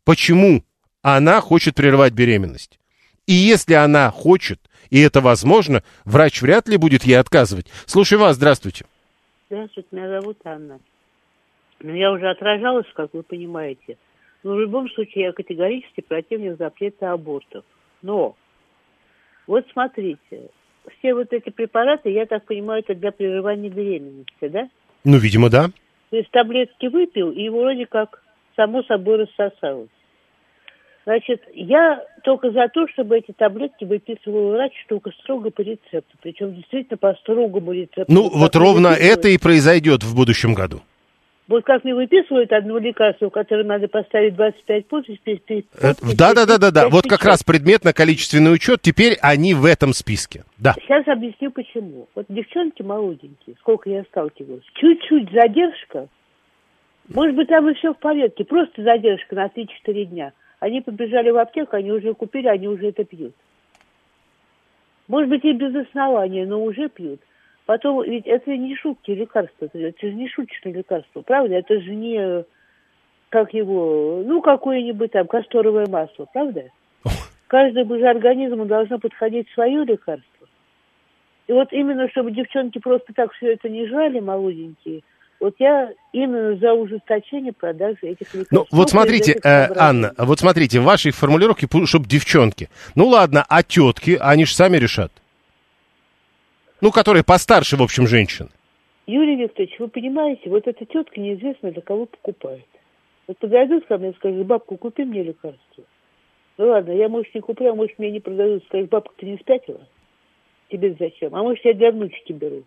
почему 0.03 0.63
она 1.01 1.41
хочет 1.41 1.75
прервать 1.75 2.13
беременность. 2.13 2.79
И 3.25 3.33
если 3.33 3.73
она 3.73 4.11
хочет, 4.11 4.59
и 4.89 4.99
это 4.99 5.21
возможно, 5.21 5.83
врач 6.05 6.41
вряд 6.41 6.67
ли 6.67 6.77
будет 6.77 7.03
ей 7.03 7.15
отказывать. 7.19 7.67
Слушай 7.85 8.17
вас, 8.17 8.35
здравствуйте. 8.35 8.85
Здравствуйте, 9.49 9.87
меня 9.91 10.19
зовут 10.19 10.37
Анна. 10.43 10.79
Я 11.81 12.11
уже 12.11 12.29
отражалась, 12.29 12.87
как 12.95 13.13
вы 13.13 13.23
понимаете. 13.23 13.97
Но 14.43 14.55
в 14.55 14.59
любом 14.59 14.89
случае 14.89 15.25
я 15.25 15.31
категорически 15.33 16.01
противник 16.01 16.57
запрета 16.57 17.11
абортов. 17.11 17.65
Но, 18.01 18.35
вот 19.47 19.65
смотрите, 19.73 20.49
все 20.97 21.13
вот 21.13 21.33
эти 21.33 21.49
препараты, 21.49 22.09
я 22.09 22.25
так 22.25 22.45
понимаю, 22.45 22.81
это 22.81 22.95
для 22.95 23.11
прерывания 23.11 23.69
беременности, 23.69 24.47
да? 24.47 24.69
Ну, 25.03 25.17
видимо, 25.17 25.49
да. 25.49 25.69
То 26.09 26.17
есть 26.17 26.31
таблетки 26.31 26.87
выпил, 26.87 27.31
и 27.31 27.49
вроде 27.49 27.85
как 27.85 28.23
само 28.55 28.83
собой 28.83 29.17
рассосалось. 29.17 29.89
Значит, 31.05 31.41
я 31.53 32.03
только 32.23 32.51
за 32.51 32.67
то, 32.67 32.87
чтобы 32.89 33.17
эти 33.17 33.31
таблетки 33.31 33.83
выписывал 33.83 34.51
врач, 34.51 34.73
только 34.87 35.11
строго 35.11 35.49
по 35.49 35.61
рецепту. 35.61 36.17
Причем 36.21 36.53
действительно 36.53 36.97
по 36.97 37.13
строгому 37.15 37.71
рецепту. 37.71 38.05
Ну, 38.13 38.29
вот 38.29 38.55
ровно 38.55 38.89
это 38.89 39.29
и 39.29 39.37
произойдет 39.37 40.03
в 40.03 40.15
будущем 40.15 40.53
году. 40.53 40.81
Вот 41.49 41.65
как 41.65 41.83
мне 41.83 41.95
выписывают 41.95 42.51
одно 42.53 42.77
лекарство, 42.77 43.29
которое 43.29 43.63
надо 43.63 43.87
поставить 43.87 44.35
25 44.35 44.85
подпись, 44.85 45.19
Да, 46.15 46.33
да, 46.35 46.45
да, 46.45 46.59
да, 46.59 46.69
да. 46.69 46.89
Вот 46.89 47.05
как 47.09 47.25
раз 47.25 47.43
предметно-количественный 47.43 48.53
учет, 48.53 48.81
теперь 48.83 49.17
они 49.23 49.55
в 49.55 49.65
этом 49.65 49.93
списке. 49.93 50.43
Да. 50.59 50.75
Сейчас 50.75 51.07
объясню 51.07 51.49
почему. 51.49 52.07
Вот 52.13 52.27
девчонки 52.29 52.83
молоденькие, 52.83 53.55
сколько 53.61 53.89
я 53.89 54.03
сталкивалась, 54.03 54.63
чуть-чуть 54.75 55.31
задержка, 55.31 56.07
может 57.11 57.35
быть, 57.35 57.47
там 57.47 57.67
и 57.67 57.73
все 57.73 57.95
в 57.95 57.97
порядке, 57.97 58.45
просто 58.45 58.83
задержка 58.83 59.33
на 59.33 59.47
3-4 59.47 60.05
дня. 60.05 60.33
Они 60.59 60.81
побежали 60.81 61.31
в 61.31 61.37
аптеку, 61.37 61.75
они 61.75 61.91
уже 61.91 62.13
купили, 62.13 62.47
они 62.47 62.67
уже 62.67 62.89
это 62.89 63.03
пьют. 63.03 63.33
Может 65.07 65.29
быть, 65.29 65.43
и 65.43 65.53
без 65.53 65.75
основания, 65.75 66.45
но 66.45 66.63
уже 66.63 66.89
пьют. 66.89 67.21
Потом, 67.69 68.01
ведь 68.01 68.25
это 68.25 68.49
не 68.57 68.75
шутки 68.75 69.11
лекарства, 69.11 69.65
это 69.71 69.77
же 69.77 70.13
не 70.15 70.27
шуточное 70.27 70.73
лекарство, 70.73 71.21
правда? 71.21 71.53
Это 71.53 71.79
же 71.79 71.93
не, 71.93 72.43
как 73.29 73.53
его, 73.53 74.23
ну, 74.25 74.41
какое-нибудь 74.41 75.11
там 75.11 75.27
касторовое 75.27 75.85
масло, 75.85 76.25
правда? 76.33 76.63
Каждому 77.45 77.99
же 77.99 78.07
организму 78.07 78.65
должно 78.65 78.97
подходить 78.97 79.47
свое 79.53 79.85
лекарство. 79.85 80.47
И 81.45 81.51
вот 81.51 81.71
именно, 81.71 82.09
чтобы 82.09 82.31
девчонки 82.31 82.79
просто 82.79 83.13
так 83.13 83.31
все 83.33 83.53
это 83.53 83.69
не 83.69 83.85
жрали, 83.87 84.19
молоденькие, 84.19 85.03
Вот 85.39 85.53
я 85.59 85.91
именно 86.11 86.55
за 86.55 86.73
ужесточение 86.73 87.53
продажи 87.53 87.99
этих 88.01 88.33
лекарств. 88.33 88.51
Ну, 88.51 88.65
вот 88.71 88.89
смотрите, 88.89 89.33
э, 89.43 89.67
Анна, 89.77 90.15
вот 90.17 90.39
смотрите, 90.39 90.79
в 90.79 90.85
вашей 90.85 91.11
формулировке, 91.11 91.67
чтобы 91.85 92.07
девчонки. 92.07 92.67
Ну, 92.95 93.05
ладно, 93.09 93.45
а 93.47 93.61
тетки, 93.61 94.17
они 94.19 94.45
же 94.45 94.55
сами 94.55 94.77
решат. 94.77 95.11
Ну, 96.81 96.91
которые 96.91 97.23
постарше, 97.23 97.77
в 97.77 97.83
общем, 97.83 98.07
женщин. 98.07 98.49
Юрий 99.05 99.35
Викторович, 99.35 99.79
вы 99.79 99.87
понимаете, 99.87 100.49
вот 100.49 100.67
эта 100.67 100.85
тетка 100.85 101.19
неизвестно 101.19 101.71
для 101.71 101.81
кого 101.81 102.05
покупает. 102.05 102.67
Вот 103.27 103.37
подойдут 103.37 103.85
ко 103.87 103.97
мне 103.97 104.11
и 104.11 104.15
скажут, 104.15 104.45
бабку, 104.45 104.77
купи 104.77 105.03
мне 105.03 105.23
лекарство. 105.23 105.83
Ну 106.57 106.67
ладно, 106.67 106.91
я, 106.91 107.09
может, 107.09 107.33
не 107.33 107.41
куплю, 107.41 107.71
а 107.71 107.75
может, 107.75 107.97
мне 107.97 108.11
не 108.11 108.19
продадут. 108.19 108.63
Скажешь, 108.65 108.89
бабка, 108.89 109.13
ты 109.17 109.25
не 109.25 109.37
спятила? 109.37 109.81
Тебе 110.69 110.95
зачем? 110.99 111.35
А 111.35 111.41
может, 111.41 111.63
я 111.65 111.73
для 111.73 111.91
внучки 111.91 112.33
беру. 112.33 112.63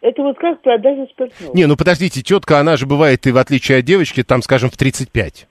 Это 0.00 0.22
вот 0.22 0.38
как 0.38 0.60
продажа 0.62 1.06
спиртного. 1.10 1.56
Не, 1.56 1.66
ну 1.66 1.76
подождите, 1.76 2.22
тетка, 2.22 2.58
она 2.58 2.76
же 2.76 2.86
бывает 2.86 3.26
и 3.26 3.32
в 3.32 3.38
отличие 3.38 3.78
от 3.78 3.84
девочки, 3.84 4.22
там, 4.22 4.42
скажем, 4.42 4.70
в 4.70 4.76
35. 4.76 5.48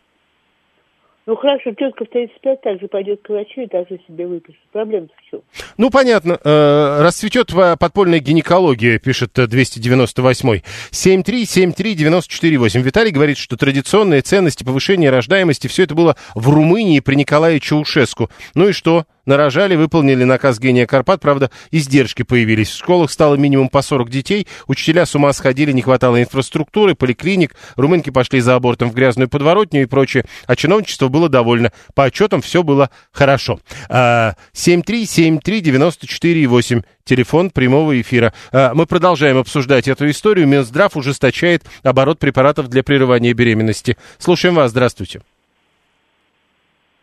Ну 1.26 1.38
хорошо, 1.38 1.72
тетка 1.72 2.04
в 2.04 2.10
35 2.10 2.62
также 2.62 2.88
пойдет 2.90 3.22
к 3.22 3.30
врачу 3.30 3.62
и 3.62 3.68
также 3.68 3.98
себе 4.08 4.28
выпишет. 4.28 4.60
Проблема 4.74 5.08
в 5.08 5.30
чем? 5.30 5.42
Ну, 5.78 5.90
понятно. 5.90 6.38
Э, 6.44 7.02
расцветет 7.02 7.54
подпольная 7.80 8.20
гинекология, 8.20 9.00
пишет 9.00 9.38
298-й. 9.38 10.64
7373948. 10.92 12.82
Виталий 12.82 13.12
говорит, 13.12 13.38
что 13.38 13.56
традиционные 13.56 14.20
ценности 14.20 14.66
повышения 14.66 15.10
рождаемости, 15.10 15.68
все 15.68 15.84
это 15.84 15.96
было 15.96 16.18
в 16.36 16.50
Румынии 16.50 17.00
при 17.00 17.16
Николае 17.16 17.62
Чаушеску. 17.62 18.30
Ну 18.54 18.68
и 18.68 18.74
что? 18.74 19.06
Нарожали, 19.26 19.76
выполнили 19.76 20.26
наказ 20.26 20.60
гения 20.60 20.86
Карпат, 20.86 21.22
правда, 21.22 21.50
издержки 21.72 22.24
появились. 22.24 22.70
В 22.70 22.78
школах 22.78 23.10
стало 23.10 23.36
минимум 23.36 23.70
по 23.70 23.82
40 23.82 24.10
детей, 24.10 24.48
учителя 24.68 25.06
с 25.06 25.16
ума 25.16 25.32
сходили, 25.32 25.72
не 25.72 25.82
хватало 25.82 26.22
инфраструктуры, 26.22 26.94
поликлиник, 26.94 27.56
румынки 27.78 28.10
пошли 28.10 28.42
за 28.42 28.56
абортом 28.56 28.92
в 28.92 28.94
грязную 28.94 29.30
подворотню 29.30 29.84
и 29.84 29.86
прочее, 29.86 30.26
а 30.46 30.58
чиновничество 30.58 31.08
было 31.08 31.30
довольно. 31.30 31.72
По 31.96 32.04
отчетам 32.06 32.42
все 32.42 32.64
было 32.64 32.90
хорошо. 33.14 33.62
7373948, 33.90 36.80
а, 36.80 36.84
телефон 37.06 37.50
прямого 37.50 38.02
эфира. 38.02 38.34
А, 38.52 38.74
мы 38.74 38.86
продолжаем 38.86 39.38
обсуждать 39.38 39.88
эту 39.88 40.10
историю. 40.10 40.48
Минздрав 40.48 40.98
ужесточает 40.98 41.64
оборот 41.82 42.20
препаратов 42.20 42.68
для 42.68 42.84
прерывания 42.84 43.34
беременности. 43.34 43.96
Слушаем 44.18 44.56
вас, 44.56 44.72
здравствуйте. 44.72 45.22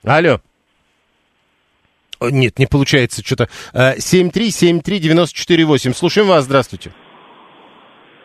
Алло. 0.05 0.43
Нет, 2.21 2.59
не 2.59 2.67
получается 2.67 3.23
что-то. 3.25 3.49
7373948. 3.75 5.91
Э, 5.91 5.95
Слушаем 5.95 6.29
вас, 6.29 6.45
здравствуйте. 6.45 6.91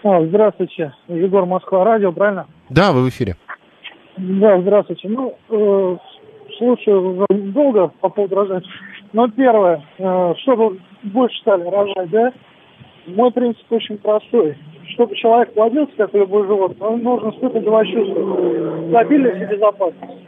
А, 0.03 0.23
здравствуйте. 0.25 0.93
Егор, 1.07 1.45
Москва, 1.45 1.83
радио, 1.83 2.11
правильно? 2.11 2.47
Да, 2.69 2.91
вы 2.91 3.03
в 3.03 3.09
эфире. 3.09 3.35
Да, 4.17 4.59
здравствуйте. 4.61 5.07
Ну, 5.09 5.37
э, 5.49 5.97
слушаю 6.57 7.25
долго 7.29 7.87
по 8.01 8.09
поводу 8.09 8.35
рожать. 8.35 8.63
Но 9.13 9.27
первое, 9.29 9.83
э, 9.97 10.33
чтобы 10.43 10.79
больше 11.03 11.37
стали 11.39 11.63
рожать, 11.63 12.09
да, 12.09 12.33
мой 13.07 13.31
принцип 13.31 13.71
очень 13.71 13.97
простой. 13.97 14.57
Чтобы 14.93 15.15
человек 15.15 15.53
плодился, 15.53 15.93
как 15.97 16.13
любой 16.13 16.45
животное, 16.45 16.87
он 16.87 17.01
должен 17.01 17.31
испытывать 17.31 17.63
два 17.63 17.83
чувства. 17.85 18.89
Стабильность 18.89 19.41
и 19.41 19.45
безопасность. 19.45 20.21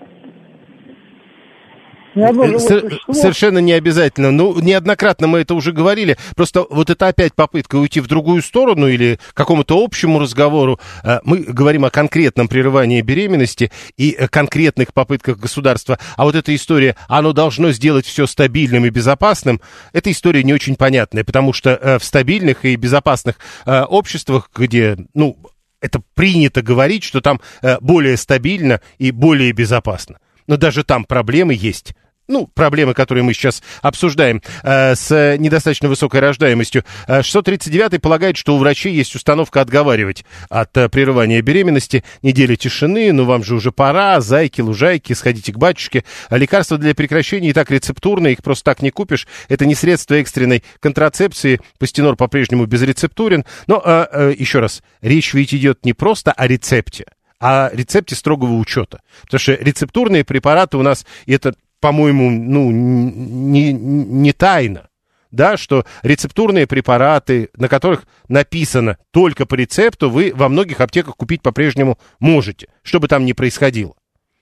Совершенно 3.14 3.60
не 3.60 3.74
обязательно. 3.74 4.32
Ну, 4.32 4.60
неоднократно 4.60 5.28
мы 5.28 5.40
это 5.40 5.54
уже 5.54 5.72
говорили. 5.72 6.18
Просто 6.36 6.66
вот 6.70 6.90
это 6.90 7.08
опять 7.08 7.34
попытка 7.34 7.76
уйти 7.76 8.00
в 8.00 8.08
другую 8.08 8.42
сторону 8.42 8.88
или 8.88 9.20
к 9.32 9.34
какому-то 9.34 9.84
общему 9.84 10.20
разговору. 10.20 10.80
Э, 11.04 11.20
мы 11.24 11.40
говорим 11.40 11.86
о 11.86 11.90
конкретном 11.90 12.48
прерывании 12.48 13.02
беременности 13.02 13.72
и 13.98 14.12
конкретных 14.30 14.94
попытках 14.94 15.38
государства. 15.38 16.00
А 16.16 16.24
вот 16.24 16.36
эта 16.36 16.54
история, 16.56 16.96
оно 17.08 17.34
должно 17.34 17.72
сделать 17.72 18.06
все 18.06 18.26
стабильным 18.28 18.86
и 18.86 18.90
безопасным, 18.90 19.62
эта 19.94 20.12
история 20.12 20.44
не 20.44 20.54
очень 20.54 20.76
понятная, 20.76 21.24
потому 21.24 21.54
что 21.54 21.72
э, 21.72 22.00
в 22.00 22.04
стабильных 22.04 22.66
и 22.66 22.76
безопасных 22.76 23.36
э, 23.66 23.84
обществах, 23.84 24.50
где, 24.56 24.98
ну, 25.14 25.38
это 25.80 26.02
принято 26.16 26.64
говорить, 26.64 27.04
что 27.04 27.22
там 27.22 27.40
более 27.82 28.18
стабильно 28.18 28.82
и 28.98 29.12
более 29.12 29.52
безопасно. 29.52 30.18
Но 30.48 30.58
даже 30.58 30.84
там 30.84 31.04
проблемы 31.04 31.54
есть 31.54 31.94
ну, 32.28 32.48
проблемы, 32.48 32.94
которые 32.94 33.24
мы 33.24 33.34
сейчас 33.34 33.62
обсуждаем, 33.82 34.42
э, 34.64 34.96
с 34.96 35.38
недостаточно 35.38 35.90
высокой 35.90 36.20
рождаемостью. 36.20 36.84
639 37.08 37.94
э, 37.94 38.00
полагает, 38.00 38.38
что 38.38 38.56
у 38.56 38.60
врачей 38.60 38.94
есть 38.94 39.16
установка 39.16 39.62
отговаривать 39.62 40.26
от 40.50 40.76
э, 40.78 40.90
прерывания 40.90 41.42
беременности. 41.42 42.04
Недели 42.22 42.56
тишины, 42.56 43.12
ну 43.14 43.26
вам 43.26 43.44
же 43.44 43.56
уже 43.56 43.72
пора, 43.72 44.20
зайки, 44.22 44.62
лужайки, 44.62 45.14
сходите 45.14 45.54
к 45.54 45.58
батюшке. 45.58 46.04
Лекарства 46.30 46.78
для 46.78 46.94
прекращения 46.94 47.50
и 47.50 47.54
так 47.54 47.72
рецептурные, 47.72 48.34
их 48.34 48.44
просто 48.44 48.66
так 48.66 48.82
не 48.82 48.92
купишь. 48.92 49.28
Это 49.50 49.66
не 49.66 49.76
средство 49.76 50.16
экстренной 50.16 50.64
контрацепции. 50.80 51.62
Пастенор 51.80 52.16
по-прежнему 52.16 52.66
безрецептурен. 52.66 53.46
Но, 53.68 53.82
э, 53.84 54.06
э, 54.12 54.34
еще 54.38 54.60
раз, 54.60 54.84
речь 55.02 55.34
ведь 55.34 55.54
идет 55.54 55.86
не 55.86 55.94
просто 55.94 56.32
о 56.32 56.48
рецепте, 56.48 57.06
а 57.40 57.70
рецепте 57.74 58.16
строгого 58.16 58.54
учета. 58.54 59.02
Потому 59.24 59.40
что 59.40 59.54
рецептурные 59.54 60.24
препараты 60.24 60.78
у 60.78 60.82
нас, 60.82 61.06
это 61.26 61.54
по-моему, 61.80 62.30
ну, 62.30 62.72
не, 62.72 63.74
не 63.74 64.34
тайна, 64.34 64.90
да, 65.32 65.58
что 65.58 65.86
рецептурные 66.04 66.68
препараты, 66.68 67.50
на 67.56 67.68
которых 67.68 68.06
написано 68.28 68.98
только 69.12 69.46
по 69.46 69.56
рецепту, 69.56 70.10
вы 70.10 70.32
во 70.36 70.50
многих 70.50 70.82
аптеках 70.82 71.16
купить 71.16 71.42
по-прежнему 71.42 71.98
можете, 72.20 72.68
что 72.84 73.00
бы 73.00 73.08
там 73.08 73.26
ни 73.26 73.34
происходило. 73.34 73.96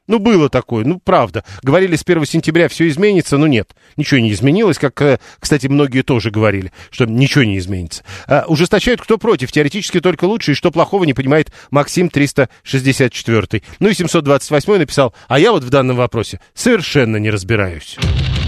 Ну, 0.08 0.20
было 0.20 0.50
такое, 0.50 0.86
ну, 0.86 1.00
правда. 1.04 1.44
Говорили, 1.64 1.96
с 1.96 2.04
1 2.06 2.26
сентября 2.26 2.68
все 2.70 2.88
изменится, 2.88 3.38
но 3.38 3.48
нет, 3.48 3.76
ничего 3.98 4.20
не 4.20 4.32
изменилось, 4.32 4.78
как, 4.78 5.02
э, 5.02 5.20
кстати, 5.40 5.68
многие 5.68 6.04
тоже 6.04 6.30
говорили, 6.30 6.72
что 6.92 7.06
ничего 7.06 7.44
не 7.44 7.58
изменится. 7.58 8.04
А, 8.28 8.46
ужесточают, 8.48 9.02
кто 9.02 9.18
против, 9.18 9.52
теоретически 9.52 10.00
только 10.00 10.26
лучше, 10.26 10.52
и 10.52 10.56
что 10.56 10.72
плохого 10.72 11.06
не 11.06 11.14
понимает 11.14 11.52
Максим 11.72 12.10
364. 12.10 13.64
Ну 13.80 13.90
и 13.90 13.94
728 13.94 14.78
написал, 14.78 15.14
а 15.28 15.40
я 15.40 15.52
вот 15.52 15.64
в 15.64 15.70
данном 15.70 15.98
вопросе 15.98 16.40
совершенно 16.54 17.18
не 17.18 17.32
разбираюсь. 17.32 17.98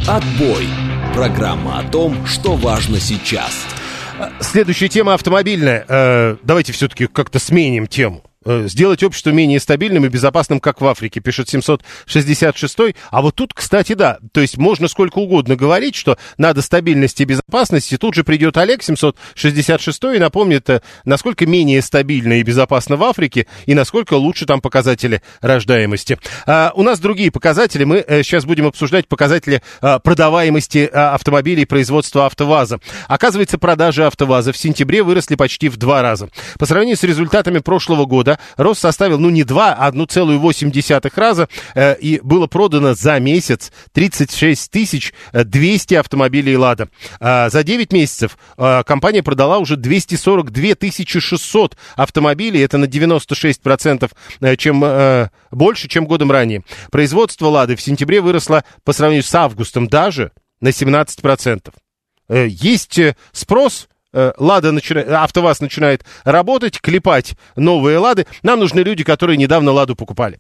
Отбой. 0.07 0.67
Программа 1.13 1.79
о 1.79 1.83
том, 1.83 2.27
что 2.27 2.55
важно 2.55 2.99
сейчас. 2.99 3.65
Следующая 4.39 4.89
тема 4.89 5.15
автомобильная. 5.15 5.85
Э, 5.87 6.37
давайте 6.43 6.73
все-таки 6.73 7.07
как-то 7.07 7.39
сменим 7.39 7.87
тему. 7.87 8.23
Э, 8.49 8.65
сделать 8.69 9.03
общество 9.03 9.31
менее 9.31 9.59
стабильным 9.59 10.05
и 10.05 10.07
безопасным, 10.07 10.61
как 10.61 10.79
в 10.79 10.87
Африке, 10.87 11.19
пишет 11.19 11.49
766 11.49 12.95
А 13.11 13.21
вот 13.21 13.35
тут, 13.35 13.53
кстати, 13.53 13.91
да, 13.91 14.19
то 14.31 14.39
есть 14.39 14.57
можно 14.57 14.87
сколько 14.87 15.17
угодно 15.17 15.57
говорить, 15.57 15.95
что 15.95 16.17
надо 16.37 16.61
стабильности 16.61 17.23
и 17.23 17.25
безопасности. 17.25 17.97
Тут 17.97 18.13
же 18.13 18.23
придет 18.23 18.55
Олег 18.55 18.83
766 18.83 20.15
и 20.15 20.19
напомнит, 20.19 20.69
э, 20.69 20.81
насколько 21.03 21.45
менее 21.45 21.81
стабильно 21.81 22.39
и 22.39 22.43
безопасно 22.43 22.95
в 22.95 23.03
Африке 23.03 23.47
и 23.65 23.73
насколько 23.73 24.13
лучше 24.13 24.45
там 24.45 24.61
показатели 24.61 25.21
рождаемости. 25.41 26.17
А, 26.45 26.71
у 26.73 26.83
нас 26.83 27.01
другие 27.01 27.31
показатели. 27.31 27.83
Мы 27.83 28.05
сейчас 28.23 28.45
э, 28.45 28.47
будем 28.47 28.67
обсуждать 28.67 29.09
показатели 29.09 29.61
а, 29.81 29.99
продаваемости 29.99 30.89
а, 30.93 31.15
автомобилей 31.15 31.65
производства 31.65 32.25
АвтоВАЗа. 32.27 32.79
Оказывается, 33.09 33.57
продажи 33.57 34.05
АвтоВАЗа 34.05 34.53
в 34.53 34.57
сентябре 34.57 35.03
выросли 35.03 35.35
почти 35.35 35.67
в 35.67 35.75
два 35.75 36.01
раза. 36.01 36.29
По 36.57 36.65
сравнению 36.65 36.95
с 36.95 37.03
результатами 37.03 37.59
прошлого 37.59 38.05
года 38.05 38.36
рост 38.57 38.81
составил, 38.81 39.19
ну, 39.19 39.29
не 39.29 39.43
2, 39.43 39.73
а 39.73 39.91
1,8 39.91 41.11
раза, 41.15 41.49
э, 41.75 41.97
и 41.99 42.19
было 42.21 42.47
продано 42.47 42.93
за 42.93 43.19
месяц 43.19 43.71
36 43.93 44.71
тысяч 44.71 45.13
200 45.33 45.95
автомобилей 45.95 46.57
«Лада». 46.57 46.89
А 47.19 47.49
за 47.49 47.63
9 47.63 47.91
месяцев 47.93 48.38
э, 48.57 48.83
компания 48.85 49.23
продала 49.23 49.57
уже 49.57 49.75
242 49.75 50.75
тысячи 50.75 51.19
600 51.19 51.77
автомобилей, 51.95 52.61
это 52.61 52.77
на 52.77 52.85
96% 52.85 54.11
э, 54.41 54.55
чем, 54.55 55.29
больше, 55.51 55.88
чем 55.88 56.05
годом 56.05 56.31
ранее. 56.31 56.63
Производство 56.91 57.47
«Лады» 57.47 57.75
в 57.75 57.81
сентябре 57.81 58.21
выросло 58.21 58.63
по 58.83 58.93
сравнению 58.93 59.23
с 59.23 59.35
августом 59.35 59.88
даже 59.88 60.31
на 60.61 60.69
17%. 60.69 61.73
Есть 62.29 62.99
спрос, 63.31 63.88
Э, 63.88 63.96
Лада 64.13 64.71
начинает, 64.71 65.09
АвтоВАЗ 65.09 65.61
начинает 65.61 66.05
работать, 66.23 66.81
клепать 66.81 67.35
новые 67.55 67.97
Лады. 67.97 68.25
Нам 68.43 68.59
нужны 68.59 68.79
люди, 68.79 69.03
которые 69.03 69.37
недавно 69.37 69.71
Ладу 69.71 69.95
покупали. 69.95 70.39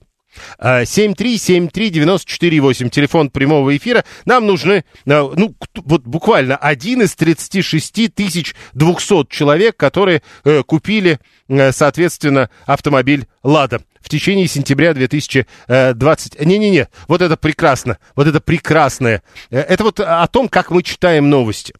7373948, 0.59 2.89
телефон 2.89 3.29
прямого 3.29 3.75
эфира. 3.75 4.05
Нам 4.25 4.45
нужны, 4.45 4.73
э, 4.73 4.83
ну, 5.05 5.55
вот 5.75 6.03
буквально 6.03 6.55
один 6.57 7.01
из 7.01 7.15
36 7.15 8.13
тысяч 8.13 8.53
200 8.73 9.27
человек, 9.29 9.77
которые 9.77 10.21
э, 10.43 10.61
купили, 10.63 11.19
соответственно, 11.71 12.49
автомобиль 12.65 13.27
«Лада» 13.43 13.79
в 14.01 14.09
течение 14.09 14.47
сентября 14.47 14.93
2020... 14.93 16.41
Не-не-не, 16.41 16.89
вот 17.07 17.21
это 17.21 17.37
прекрасно, 17.37 17.99
вот 18.15 18.27
это 18.27 18.41
прекрасное. 18.41 19.23
Это 19.49 19.83
вот 19.83 19.99
о 19.99 20.27
том, 20.27 20.49
как 20.49 20.71
мы 20.71 20.83
читаем 20.83 21.29
новости. 21.29 21.73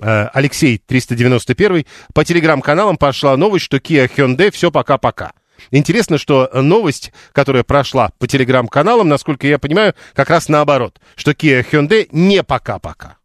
Э, 0.00 0.28
Алексей 0.32 0.78
391. 0.78 1.86
По 2.12 2.24
телеграм-каналам 2.24 2.96
пошла 2.96 3.36
новость, 3.36 3.64
что 3.64 3.76
Kia 3.76 4.10
Hyundai 4.14 4.50
все 4.50 4.70
пока-пока. 4.70 5.32
Интересно, 5.70 6.18
что 6.18 6.50
новость, 6.52 7.12
которая 7.32 7.62
прошла 7.62 8.10
по 8.18 8.26
телеграм-каналам, 8.26 9.08
насколько 9.08 9.46
я 9.46 9.58
понимаю, 9.58 9.94
как 10.14 10.30
раз 10.30 10.48
наоборот, 10.48 11.00
что 11.14 11.30
Kia 11.30 11.64
Hyundai 11.70 12.08
не 12.10 12.42
пока-пока. 12.42 13.18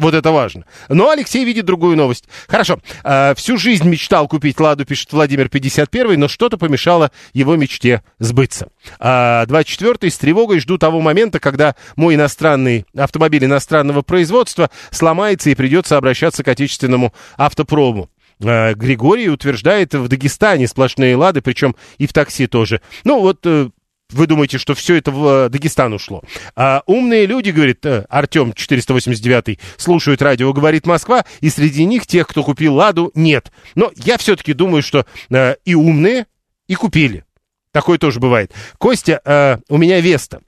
Вот 0.00 0.14
это 0.14 0.32
важно. 0.32 0.64
Но 0.88 1.10
Алексей 1.10 1.44
видит 1.44 1.66
другую 1.66 1.94
новость. 1.94 2.24
Хорошо. 2.48 2.80
Э, 3.04 3.34
всю 3.36 3.58
жизнь 3.58 3.86
мечтал 3.86 4.28
купить 4.28 4.58
«Ладу», 4.58 4.86
пишет 4.86 5.12
Владимир 5.12 5.50
51 5.50 6.18
но 6.18 6.26
что-то 6.26 6.56
помешало 6.56 7.10
его 7.34 7.54
мечте 7.54 8.02
сбыться. 8.18 8.68
А 8.98 9.44
24-й 9.44 10.10
с 10.10 10.16
тревогой 10.16 10.60
жду 10.60 10.78
того 10.78 11.02
момента, 11.02 11.38
когда 11.38 11.76
мой 11.96 12.14
иностранный 12.14 12.86
автомобиль 12.96 13.44
иностранного 13.44 14.00
производства 14.00 14.70
сломается 14.90 15.50
и 15.50 15.54
придется 15.54 15.98
обращаться 15.98 16.42
к 16.42 16.48
отечественному 16.48 17.12
автопрому. 17.36 18.08
Э, 18.42 18.72
Григорий 18.72 19.28
утверждает, 19.28 19.92
в 19.92 20.08
Дагестане 20.08 20.66
сплошные 20.66 21.14
лады, 21.14 21.42
причем 21.42 21.76
и 21.98 22.06
в 22.06 22.14
такси 22.14 22.46
тоже. 22.46 22.80
Ну 23.04 23.20
вот 23.20 23.40
э, 23.44 23.68
вы 24.12 24.26
думаете, 24.26 24.58
что 24.58 24.74
все 24.74 24.96
это 24.96 25.10
в 25.10 25.26
э, 25.26 25.48
Дагестан 25.48 25.92
ушло. 25.92 26.22
А 26.56 26.82
умные 26.86 27.26
люди, 27.26 27.50
говорит 27.50 27.84
э, 27.86 28.06
Артем 28.08 28.52
489, 28.52 29.58
слушают 29.76 30.22
радио 30.22 30.52
«Говорит 30.52 30.86
Москва», 30.86 31.24
и 31.40 31.50
среди 31.50 31.84
них 31.84 32.06
тех, 32.06 32.26
кто 32.26 32.42
купил 32.42 32.74
«Ладу», 32.74 33.10
нет. 33.14 33.50
Но 33.74 33.92
я 33.96 34.18
все-таки 34.18 34.52
думаю, 34.52 34.82
что 34.82 35.06
э, 35.30 35.56
и 35.64 35.74
умные, 35.74 36.26
и 36.66 36.74
купили. 36.74 37.24
Такое 37.72 37.98
тоже 37.98 38.20
бывает. 38.20 38.52
Костя, 38.78 39.20
э, 39.24 39.58
у 39.68 39.76
меня 39.76 40.00
Веста. 40.00 40.40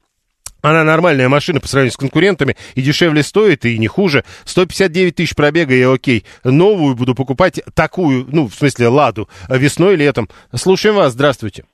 Она 0.60 0.84
нормальная 0.84 1.28
машина 1.28 1.58
по 1.58 1.66
сравнению 1.66 1.92
с 1.92 1.96
конкурентами 1.96 2.56
и 2.76 2.82
дешевле 2.82 3.24
стоит, 3.24 3.64
и 3.64 3.78
не 3.78 3.88
хуже. 3.88 4.24
159 4.44 5.16
тысяч 5.16 5.34
пробега, 5.34 5.74
и 5.74 5.82
окей. 5.82 6.24
Новую 6.44 6.94
буду 6.94 7.16
покупать, 7.16 7.60
такую, 7.74 8.28
ну, 8.30 8.46
в 8.48 8.54
смысле, 8.54 8.88
ладу, 8.88 9.28
весной, 9.48 9.96
летом. 9.96 10.28
Слушаем 10.54 10.94
вас, 10.94 11.14
здравствуйте. 11.14 11.64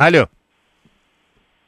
Алло. 0.00 0.30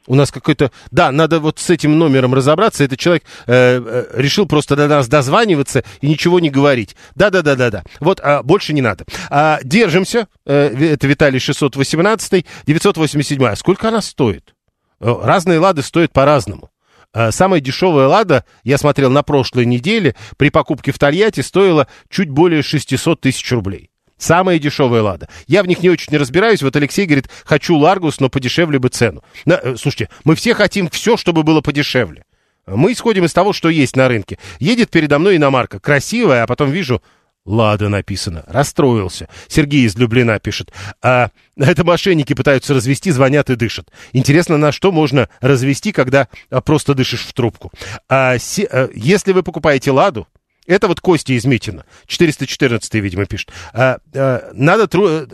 У 0.07 0.15
нас 0.15 0.31
какой-то... 0.31 0.71
Да, 0.89 1.11
надо 1.11 1.39
вот 1.39 1.59
с 1.59 1.69
этим 1.69 1.99
номером 1.99 2.33
разобраться. 2.33 2.83
Этот 2.83 2.97
человек 2.97 3.23
э, 3.45 3.79
э, 3.79 4.05
решил 4.15 4.47
просто 4.47 4.75
до 4.75 4.87
нас 4.87 5.07
дозваниваться 5.07 5.83
и 6.01 6.07
ничего 6.07 6.39
не 6.39 6.49
говорить. 6.49 6.95
Да-да-да-да-да. 7.13 7.83
Вот, 7.99 8.19
а, 8.23 8.41
больше 8.41 8.73
не 8.73 8.81
надо. 8.81 9.05
А, 9.29 9.59
держимся. 9.63 10.27
Э, 10.47 10.75
это 10.75 11.05
Виталий 11.05 11.37
618, 11.37 12.43
987. 12.65 13.45
А 13.45 13.55
сколько 13.55 13.89
она 13.89 14.01
стоит? 14.01 14.55
Э, 14.99 15.13
разные 15.21 15.59
лады 15.59 15.83
стоят 15.83 16.11
по-разному. 16.11 16.71
Э, 17.13 17.29
самая 17.31 17.59
дешевая 17.59 18.07
«Лада», 18.07 18.45
я 18.63 18.79
смотрел 18.79 19.11
на 19.11 19.21
прошлой 19.21 19.67
неделе, 19.67 20.15
при 20.37 20.49
покупке 20.49 20.91
в 20.91 20.97
Тольятти 20.97 21.41
стоила 21.41 21.87
чуть 22.09 22.31
более 22.31 22.63
600 22.63 23.21
тысяч 23.21 23.51
рублей. 23.51 23.91
Самая 24.23 24.57
дешевая 24.57 25.01
«Лада». 25.01 25.27
Я 25.47 25.63
в 25.63 25.67
них 25.67 25.83
не 25.83 25.89
очень 25.89 26.07
не 26.11 26.17
разбираюсь. 26.17 26.61
Вот 26.63 26.73
Алексей 26.77 27.05
говорит, 27.05 27.27
хочу 27.43 27.75
«Ларгус», 27.75 28.21
но 28.21 28.29
подешевле 28.29 28.79
бы 28.79 28.87
цену. 28.87 29.21
На, 29.43 29.55
э, 29.55 29.75
слушайте, 29.75 30.07
мы 30.23 30.35
все 30.35 30.53
хотим 30.53 30.89
все, 30.89 31.17
чтобы 31.17 31.43
было 31.43 31.59
подешевле. 31.59 32.23
Мы 32.65 32.93
исходим 32.93 33.25
из 33.25 33.33
того, 33.33 33.51
что 33.51 33.67
есть 33.67 33.97
на 33.97 34.07
рынке. 34.07 34.39
Едет 34.59 34.91
передо 34.91 35.19
мной 35.19 35.35
иномарка, 35.35 35.81
красивая, 35.81 36.43
а 36.43 36.47
потом 36.47 36.71
вижу, 36.71 37.03
Лада 37.43 37.89
написано. 37.89 38.45
Расстроился. 38.47 39.27
Сергей 39.49 39.85
из 39.85 39.97
Люблина 39.97 40.39
пишет. 40.39 40.71
А, 41.01 41.29
это 41.57 41.83
мошенники 41.83 42.31
пытаются 42.31 42.73
развести, 42.73 43.11
звонят 43.11 43.49
и 43.49 43.57
дышат. 43.57 43.91
Интересно, 44.13 44.55
на 44.55 44.71
что 44.71 44.93
можно 44.93 45.27
развести, 45.41 45.91
когда 45.91 46.29
а, 46.49 46.61
просто 46.61 46.93
дышишь 46.93 47.25
в 47.25 47.33
трубку. 47.33 47.73
А, 48.07 48.37
си, 48.37 48.65
а, 48.71 48.89
если 48.95 49.33
вы 49.33 49.43
покупаете 49.43 49.91
Ладу, 49.91 50.29
это 50.65 50.87
вот 50.87 51.01
Костя 51.01 51.33
из 51.33 51.45
Митина. 51.45 51.85
414 52.07 52.93
видимо, 52.95 53.25
пишет. 53.25 53.51
А, 53.73 53.97
а, 54.13 54.51
надо, 54.53 54.87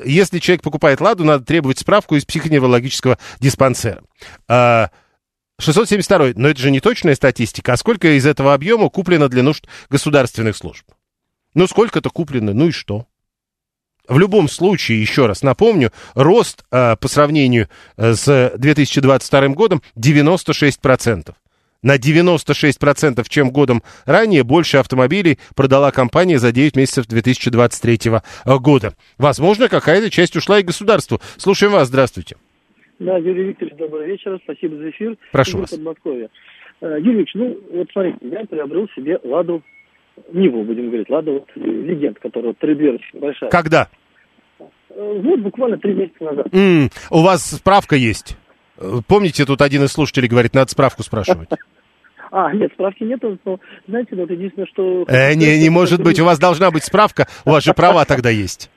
если 0.04 0.40
человек 0.40 0.64
покупает 0.64 1.02
«Ладу», 1.02 1.24
надо 1.24 1.46
требовать 1.46 1.80
справку 1.80 2.16
из 2.16 2.26
психоневрологического 2.26 3.18
диспансера. 3.40 4.02
А, 4.48 4.90
672. 5.60 6.34
Но 6.36 6.50
это 6.50 6.60
же 6.60 6.72
не 6.72 6.80
точная 6.80 7.16
статистика. 7.16 7.74
А 7.74 7.78
сколько 7.78 8.18
из 8.18 8.26
этого 8.26 8.54
объема 8.54 8.90
куплено 8.90 9.30
для 9.30 9.44
нужд 9.44 9.68
государственных 9.90 10.56
служб? 10.56 10.86
Ну, 11.54 11.68
сколько-то 11.68 12.10
куплено, 12.10 12.54
ну 12.54 12.70
и 12.70 12.72
что? 12.72 13.06
В 14.08 14.18
любом 14.18 14.50
случае, 14.50 15.02
еще 15.02 15.28
раз 15.28 15.44
напомню, 15.44 15.92
рост 16.16 16.64
а, 16.72 16.96
по 16.96 17.08
сравнению 17.08 17.70
э, 17.96 18.16
с 18.16 18.54
2022 18.58 19.50
годом 19.50 19.84
96% 19.96 21.36
на 21.82 21.98
96%, 21.98 23.24
чем 23.30 23.52
годом 23.52 23.84
ранее, 24.06 24.44
больше 24.44 24.78
автомобилей 24.78 25.38
продала 25.56 25.92
компания 25.92 26.40
за 26.40 26.52
9 26.52 26.76
месяцев 26.76 27.08
2023 27.08 28.12
года. 28.46 28.94
Возможно, 29.18 29.70
какая-то 29.70 30.10
часть 30.10 30.36
ушла 30.36 30.60
и 30.60 30.64
государству. 30.64 31.20
Слушаем 31.38 31.74
вас, 31.74 31.88
здравствуйте. 31.88 32.36
Да, 33.00 33.18
Юрий 33.18 33.46
Викторович, 33.46 33.78
добрый 33.78 34.08
вечер, 34.08 34.40
спасибо 34.44 34.76
за 34.76 34.90
эфир. 34.90 35.18
Прошу 35.32 35.60
вас. 35.60 35.70
Подмосковье. 35.70 36.30
Э, 36.82 36.98
Юрий 37.00 37.20
Викторович, 37.20 37.34
ну, 37.36 37.78
вот 37.78 37.88
смотрите, 37.92 38.18
я 38.22 38.46
приобрел 38.46 38.88
себе 38.96 39.20
«Ладу», 39.24 39.64
Ниву, 40.34 40.64
будем 40.64 40.88
говорить, 40.88 41.10
«Ладу», 41.10 41.32
вот, 41.34 41.48
«Легенд», 41.56 42.20
которая 42.20 42.54
тридверочная, 42.54 43.22
большая. 43.22 43.50
Когда? 43.50 43.88
Э, 44.60 45.22
вот 45.24 45.40
буквально 45.40 45.78
три 45.78 45.94
месяца 45.94 46.24
назад. 46.24 46.48
М-м, 46.52 46.90
у 47.10 47.22
вас 47.22 47.46
справка 47.46 47.96
есть? 47.96 48.38
Помните, 49.08 49.46
тут 49.46 49.62
один 49.62 49.84
из 49.84 49.92
слушателей 49.92 50.28
говорит, 50.28 50.54
надо 50.54 50.72
справку 50.72 51.04
спрашивать. 51.04 51.50
А, 52.32 52.54
нет, 52.54 52.72
справки 52.74 53.04
нет, 53.04 53.20
но, 53.24 53.60
знаете, 53.88 54.16
вот 54.16 54.30
единственное, 54.30 54.68
что... 54.68 55.04
Э, 55.08 55.34
не, 55.34 55.60
не 55.60 55.72
может 55.72 56.04
быть, 56.04 56.20
у 56.20 56.26
вас 56.26 56.38
должна 56.38 56.70
быть 56.70 56.84
справка, 56.84 57.28
у 57.44 57.50
вас 57.50 57.64
же 57.64 57.74
права 57.74 58.06
тогда 58.06 58.30
есть. 58.30 58.70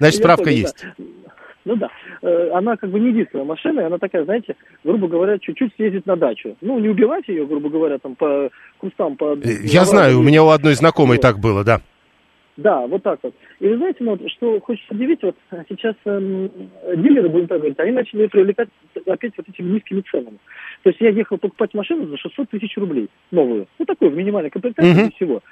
Значит, 0.00 0.18
справка 0.18 0.50
есть. 0.50 0.84
Ну 1.64 1.76
да, 1.76 1.88
э, 2.22 2.50
она 2.52 2.76
как 2.76 2.90
бы 2.90 2.98
не 2.98 3.10
единственная 3.10 3.44
машина, 3.44 3.86
она 3.86 3.98
такая, 3.98 4.24
знаете, 4.24 4.56
грубо 4.82 5.06
говоря, 5.06 5.38
чуть-чуть 5.38 5.72
съездит 5.76 6.04
на 6.06 6.16
дачу. 6.16 6.56
Ну, 6.62 6.80
не 6.80 6.88
убивать 6.88 7.28
ее, 7.28 7.46
грубо 7.46 7.68
говоря, 7.68 7.98
там 7.98 8.16
по 8.16 8.50
кустам, 8.78 9.16
по... 9.16 9.34
Э, 9.34 9.38
я 9.62 9.84
знаю, 9.84 10.18
у 10.18 10.22
меня 10.22 10.42
у 10.42 10.48
одной 10.48 10.74
знакомой 10.74 11.18
так 11.18 11.38
было, 11.38 11.62
да. 11.62 11.80
Да, 12.60 12.86
вот 12.86 13.02
так 13.02 13.20
вот. 13.22 13.34
И 13.58 13.66
вы 13.66 13.76
знаете, 13.78 13.98
ну, 14.00 14.18
что 14.28 14.60
хочется 14.60 14.92
удивить, 14.92 15.22
вот 15.22 15.34
сейчас 15.68 15.94
эм, 16.04 16.50
дилеры, 16.96 17.30
будем 17.30 17.46
так 17.46 17.58
говорить, 17.58 17.78
они 17.78 17.92
начали 17.92 18.26
привлекать 18.26 18.68
опять 19.06 19.32
вот 19.36 19.48
этими 19.48 19.72
низкими 19.72 20.02
ценами. 20.02 20.38
То 20.82 20.90
есть 20.90 21.00
я 21.00 21.08
ехал 21.08 21.38
покупать 21.38 21.72
машину 21.72 22.06
за 22.06 22.18
600 22.18 22.50
тысяч 22.50 22.76
рублей, 22.76 23.08
новую. 23.30 23.66
Ну, 23.78 23.84
такую, 23.86 24.10
в 24.10 24.16
минимальной 24.16 24.50
комплектации 24.50 25.06
uh-huh. 25.06 25.14
всего. 25.14 25.42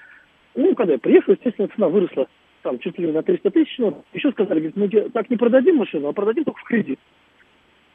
Ну, 0.55 0.75
когда 0.75 0.95
я 0.95 0.99
приехал, 0.99 1.33
естественно, 1.33 1.69
цена 1.75 1.89
выросла 1.89 2.29
там 2.63 2.79
чуть 2.81 2.99
ли 2.99 3.11
на 3.11 3.23
300 3.23 3.51
тысяч, 3.53 3.79
но 3.79 4.03
еще 4.13 4.31
сказали, 4.33 4.61
говорит, 4.61 4.77
мы 4.77 5.11
так 5.11 5.31
не 5.31 5.37
продадим 5.37 5.77
машину, 5.77 6.09
а 6.09 6.13
продадим 6.13 6.45
только 6.45 6.61
в 6.61 6.65
кредит. 6.65 6.99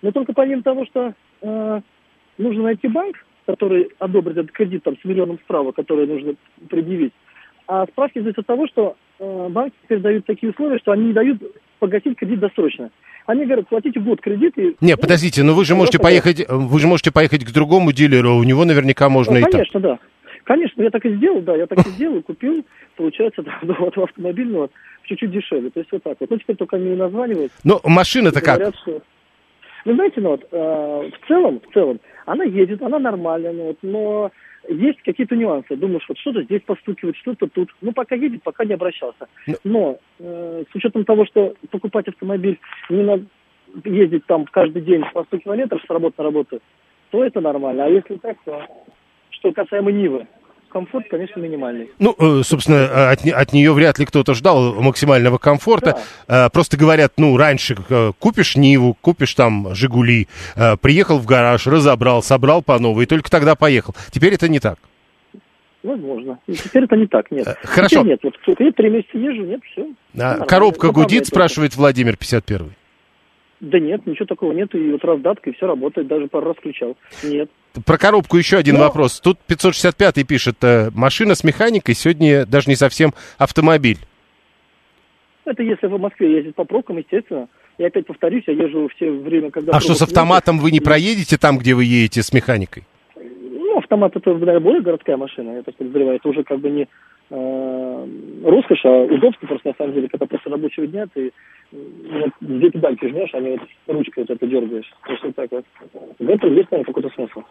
Но 0.01 0.11
только 0.11 0.33
помимо 0.33 0.63
того, 0.63 0.85
что 0.85 1.13
э, 1.41 1.81
нужно 2.39 2.63
найти 2.63 2.87
банк, 2.87 3.17
который 3.45 3.91
одобрит 3.99 4.37
этот 4.37 4.51
кредит 4.51 4.83
там, 4.83 4.97
с 4.97 5.05
миллионом 5.05 5.37
справок, 5.39 5.75
которые 5.75 6.07
нужно 6.07 6.35
предъявить, 6.69 7.13
а 7.67 7.85
справки 7.87 8.19
от 8.19 8.45
того, 8.45 8.67
что 8.67 8.97
банки 9.49 9.75
теперь 9.83 9.99
дают 9.99 10.25
такие 10.25 10.51
условия, 10.51 10.79
что 10.79 10.91
они 10.91 11.07
не 11.07 11.13
дают 11.13 11.41
погасить 11.79 12.17
кредит 12.17 12.39
досрочно. 12.39 12.91
Они 13.25 13.45
говорят, 13.45 13.67
платите 13.67 13.99
год 13.99 14.21
кредит 14.21 14.57
и... 14.57 14.75
Не, 14.81 14.97
подождите, 14.97 15.43
но 15.43 15.53
вы 15.53 15.65
же 15.65 15.75
можете 15.75 15.99
поехать, 15.99 16.45
вы 16.49 16.79
же 16.79 16.87
можете 16.87 17.11
поехать 17.11 17.45
к 17.45 17.51
другому 17.51 17.91
дилеру, 17.91 18.35
у 18.35 18.43
него 18.43 18.65
наверняка 18.65 19.09
можно 19.09 19.33
ну, 19.33 19.39
и 19.39 19.43
конечно, 19.43 19.79
так. 19.79 19.81
да. 19.81 19.99
Конечно, 20.43 20.81
я 20.81 20.89
так 20.89 21.05
и 21.05 21.15
сделал, 21.15 21.41
да, 21.41 21.55
я 21.55 21.67
так 21.67 21.79
и 21.85 21.89
сделал, 21.91 22.21
купил, 22.21 22.65
получается, 22.97 23.43
да, 23.43 23.59
вот 23.79 23.97
автомобильного 23.97 24.69
чуть-чуть 25.03 25.31
дешевле. 25.31 25.69
То 25.69 25.79
есть 25.79 25.91
вот 25.91 26.03
так 26.03 26.17
вот. 26.19 26.29
Ну, 26.29 26.37
теперь 26.37 26.57
только 26.57 26.77
мне 26.77 26.95
названивают. 26.95 27.51
Ну, 27.63 27.79
машина-то 27.83 28.41
как? 28.41 28.55
Говорят, 28.55 28.75
что... 28.81 29.01
Ну, 29.85 29.95
знаете, 29.95 30.21
ну 30.21 30.29
вот, 30.29 30.47
э, 30.49 30.55
в 30.55 31.27
целом, 31.27 31.59
в 31.59 31.73
целом, 31.73 31.99
она 32.25 32.45
едет, 32.45 32.81
она 32.81 32.99
нормальная, 32.99 33.51
ну, 33.51 33.63
вот, 33.65 33.77
но 33.81 34.31
есть 34.69 35.01
какие-то 35.01 35.35
нюансы. 35.35 35.75
Думаешь, 35.75 36.05
вот 36.07 36.17
что-то 36.17 36.43
здесь 36.43 36.61
постукивает, 36.61 37.15
что-то 37.17 37.47
тут. 37.47 37.69
Ну, 37.81 37.91
пока 37.91 38.15
едет, 38.15 38.43
пока 38.43 38.65
не 38.65 38.73
обращался. 38.73 39.27
Ну. 39.47 39.55
Но 39.63 39.99
э, 40.19 40.63
с 40.71 40.75
учетом 40.75 41.05
того, 41.05 41.25
что 41.25 41.55
покупать 41.71 42.07
автомобиль 42.07 42.59
не 42.89 43.03
надо 43.03 43.25
ездить 43.85 44.25
там 44.25 44.45
каждый 44.45 44.81
день 44.81 45.03
по 45.13 45.23
100 45.23 45.39
километров 45.39 45.81
с 45.85 45.89
работы 45.89 46.15
на 46.17 46.23
работу, 46.25 46.59
то 47.09 47.23
это 47.23 47.41
нормально. 47.41 47.85
А 47.85 47.89
если 47.89 48.15
так, 48.17 48.37
то 48.45 48.65
что 49.31 49.51
касаемо 49.51 49.91
Нивы, 49.91 50.27
комфорт, 50.73 51.05
конечно, 51.09 51.39
минимальный. 51.39 51.91
Ну, 51.99 52.15
э, 52.17 52.43
собственно, 52.43 53.11
от, 53.11 53.25
от 53.25 53.53
нее 53.53 53.71
вряд 53.71 53.99
ли 53.99 54.05
кто-то 54.05 54.33
ждал 54.33 54.73
максимального 54.81 55.37
комфорта. 55.37 55.97
Да. 56.27 56.47
Э, 56.47 56.49
просто 56.49 56.75
говорят, 56.75 57.13
ну, 57.17 57.37
раньше 57.37 57.77
э, 57.89 58.11
купишь 58.19 58.57
Ниву, 58.57 58.97
купишь 58.99 59.33
там 59.35 59.73
Жигули, 59.75 60.27
приехал 60.81 61.19
в 61.19 61.25
гараж, 61.25 61.67
разобрал, 61.67 62.23
собрал 62.23 62.61
по 62.63 62.79
новой, 62.79 63.03
и 63.03 63.07
только 63.07 63.29
тогда 63.29 63.55
поехал. 63.55 63.95
Теперь 64.11 64.33
это 64.33 64.49
не 64.49 64.59
так. 64.59 64.79
Возможно. 65.83 66.39
Теперь 66.47 66.85
это 66.85 66.95
не 66.95 67.07
так, 67.07 67.29
нет. 67.29 67.45
Хорошо. 67.61 68.01
Теперь 68.01 68.07
нет, 68.07 68.19
вот 68.23 68.59
я 68.59 68.71
три 68.71 68.89
месяца 68.89 69.17
езжу, 69.17 69.43
нет, 69.43 69.61
все. 69.71 69.87
А, 70.17 70.45
коробка 70.45 70.91
гудит, 70.91 71.27
спрашивает 71.27 71.75
Владимир 71.75 72.17
51 72.17 72.67
-й. 72.67 72.71
Да 73.63 73.79
нет, 73.79 74.05
ничего 74.05 74.25
такого 74.25 74.51
нет, 74.51 74.75
и 74.75 74.91
вот 74.91 75.05
раздатка, 75.05 75.49
и 75.49 75.53
все 75.53 75.67
работает, 75.67 76.07
даже 76.07 76.27
пару 76.27 76.47
раз 76.47 76.57
включал. 76.57 76.97
Нет. 77.23 77.49
Про 77.85 77.97
коробку 77.97 78.35
еще 78.35 78.57
один 78.57 78.75
Ну. 78.75 78.81
вопрос. 78.81 79.21
Тут 79.21 79.39
565 79.47 80.27
пишет, 80.27 80.61
э, 80.63 80.89
машина 80.93 81.33
с 81.33 81.45
механикой 81.45 81.95
сегодня 81.95 82.45
даже 82.45 82.69
не 82.69 82.75
совсем 82.75 83.13
автомобиль. 83.37 83.99
Это 85.45 85.63
если 85.63 85.87
в 85.87 85.97
Москве 85.97 86.35
ездить 86.35 86.55
по 86.55 86.65
пробкам, 86.65 86.97
естественно. 86.97 87.47
Я 87.77 87.87
опять 87.87 88.05
повторюсь, 88.05 88.43
я 88.47 88.53
езжу 88.53 88.89
все 88.97 89.09
время, 89.09 89.49
когда... 89.49 89.71
А 89.71 89.79
что, 89.79 89.93
с 89.93 89.97
пробок 89.97 90.01
нет. 90.01 90.17
автоматом 90.17 90.59
вы 90.59 90.71
не 90.71 90.81
проедете 90.81 91.37
там, 91.37 91.57
где 91.57 91.73
вы 91.73 91.85
едете 91.85 92.21
с 92.21 92.33
механикой? 92.33 92.83
Ну, 93.15 93.77
автомат 93.77 94.13
это, 94.13 94.29
наверное, 94.31 94.59
более 94.59 94.81
городская 94.81 95.15
машина, 95.15 95.51
я 95.55 95.63
так 95.63 95.75
подозреваю. 95.75 96.17
Это 96.17 96.27
уже 96.27 96.43
как 96.43 96.59
бы 96.59 96.69
не 96.69 96.87
э, 97.29 98.07
роскошь, 98.43 98.83
а 98.83 99.03
удобство 99.05 99.47
просто 99.47 99.69
на 99.69 99.73
самом 99.77 99.93
деле, 99.93 100.09
когда 100.09 100.25
после 100.25 100.51
рабочего 100.51 100.85
дня 100.85 101.05
ты 101.13 101.31
вот 101.73 102.31
две 102.41 102.69
педальки 102.69 103.07
жмешь, 103.07 103.29
а 103.33 103.39
не 103.39 103.51
вот 103.51 103.61
ручкой 103.87 104.25
вот 104.27 104.29
это 104.29 104.47
дергаешь. 104.47 104.91
То 105.05 105.11
есть 105.11 105.23
вот 105.23 105.35
так 105.35 105.51
вот. 105.51 105.65
В 106.19 106.29
этом 106.29 106.55
есть, 106.55 106.71
наверное, 106.71 106.85
какой-то 106.85 107.09
смысл. 107.15 107.41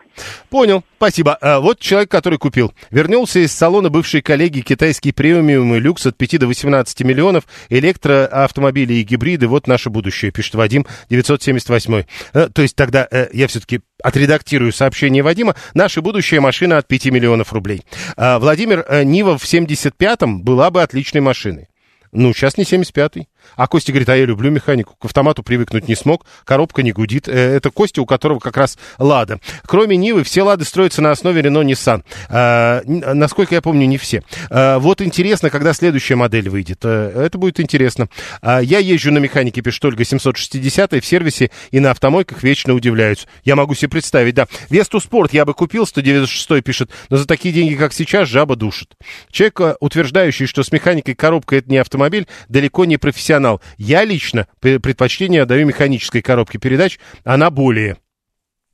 Понял, 0.49 0.85
спасибо. 0.97 1.37
А, 1.41 1.61
вот 1.61 1.81
человек, 1.81 2.11
который 2.11 2.39
купил. 2.39 2.73
Вернулся 2.91 3.41
из 3.41 3.53
салона 3.53 3.91
бывшей 3.91 4.23
коллеги 4.23 4.61
китайский 4.61 5.13
премиум 5.13 5.75
и 5.75 5.81
люкс 5.81 6.07
от 6.07 6.17
5 6.17 6.41
до 6.41 6.47
18 6.47 7.01
миллионов, 7.03 7.45
электроавтомобили 7.69 8.95
и 8.95 9.03
гибриды. 9.03 9.49
Вот 9.49 9.67
наше 9.67 9.91
будущее, 9.91 10.31
пишет 10.31 10.55
Вадим 10.55 10.87
978. 11.11 12.05
Э, 12.35 12.49
то 12.49 12.63
есть 12.63 12.77
тогда 12.77 13.09
э, 13.11 13.27
я 13.33 13.49
все-таки 13.49 13.81
отредактирую 14.03 14.73
сообщение 14.73 15.23
Вадима. 15.23 15.57
Наше 15.75 16.01
будущее 16.01 16.41
машина 16.41 16.79
от 16.79 16.87
5 16.87 17.07
миллионов 17.07 17.53
рублей. 17.53 17.83
А, 18.17 18.39
Владимир, 18.39 18.85
э, 18.89 19.03
Нива 19.03 19.37
в 19.37 19.45
75-м 19.45 20.43
была 20.43 20.71
бы 20.71 20.83
отличной 20.83 21.21
машиной. 21.21 21.69
Ну, 22.13 22.35
сейчас 22.35 22.59
не 22.59 22.65
75-й. 22.65 23.27
А 23.57 23.67
Костя 23.67 23.93
говорит, 23.93 24.09
а 24.09 24.17
я 24.17 24.25
люблю 24.25 24.51
механику. 24.51 24.95
К 24.99 25.05
автомату 25.07 25.43
привыкнуть 25.43 25.89
не 25.89 25.95
смог, 25.95 26.25
коробка 26.45 26.83
не 26.83 26.93
гудит. 26.93 27.29
Э, 27.29 27.57
Это 27.57 27.71
Костя, 27.71 28.03
у 28.03 28.07
которого 28.07 28.39
как 28.39 28.57
раз 28.57 28.79
Лада. 28.99 29.39
Кроме 29.67 29.97
Нивы, 29.97 30.25
все 30.25 30.43
Лады 30.43 30.65
строятся 30.65 31.03
на 31.03 31.11
основе 31.11 31.41
Renault 31.43 31.65
Nissan. 31.67 32.03
А, 32.29 32.83
н- 32.87 33.19
насколько 33.19 33.55
я 33.55 33.63
помню, 33.63 33.87
не 33.87 33.99
все. 33.99 34.23
Вот 34.51 35.01
интересно, 35.03 35.51
когда 35.51 35.73
следующая 35.73 36.15
модель 36.17 36.49
выйдет. 36.49 36.81
Э, 36.85 37.13
Это 37.27 37.39
будет 37.39 37.61
интересно. 37.61 38.09
Я 38.43 38.79
езжу 38.79 39.13
на 39.13 39.19
механике 39.19 39.61
Пештольга 39.63 40.05
760 40.05 40.93
в 41.01 41.05
сервисе 41.07 41.51
и 41.71 41.81
на 41.81 41.91
автомойках 41.91 42.43
вечно 42.43 42.75
удивляются. 42.75 43.27
Я 43.45 43.57
могу 43.57 43.75
себе 43.75 43.89
представить, 43.91 44.35
да. 44.35 44.47
Весту 44.71 45.01
Спорт 45.01 45.33
я 45.33 45.45
бы 45.45 45.55
купил, 45.55 45.87
196 45.87 46.63
пишет, 46.63 46.91
но 47.11 47.17
за 47.17 47.27
такие 47.27 47.53
деньги, 47.55 47.75
как 47.75 47.93
сейчас, 47.93 48.29
жаба 48.29 48.57
душит. 48.57 48.95
Человек, 49.31 49.61
э, 49.61 49.75
утверждающий, 49.81 50.47
что 50.47 50.63
с 50.63 50.73
механикой 50.73 51.15
коробка 51.15 51.57
это 51.57 51.71
не 51.71 51.79
автомобиль, 51.79 52.27
далеко 52.49 52.85
не 52.85 52.97
профессионал. 52.97 53.32
Я 53.79 54.05
лично 54.05 54.47
пре- 54.61 54.79
предпочтение 54.79 55.45
даю 55.45 55.67
механической 55.67 56.23
коробке 56.23 56.59
передач, 56.59 56.99
она 57.25 57.51
более. 57.51 57.97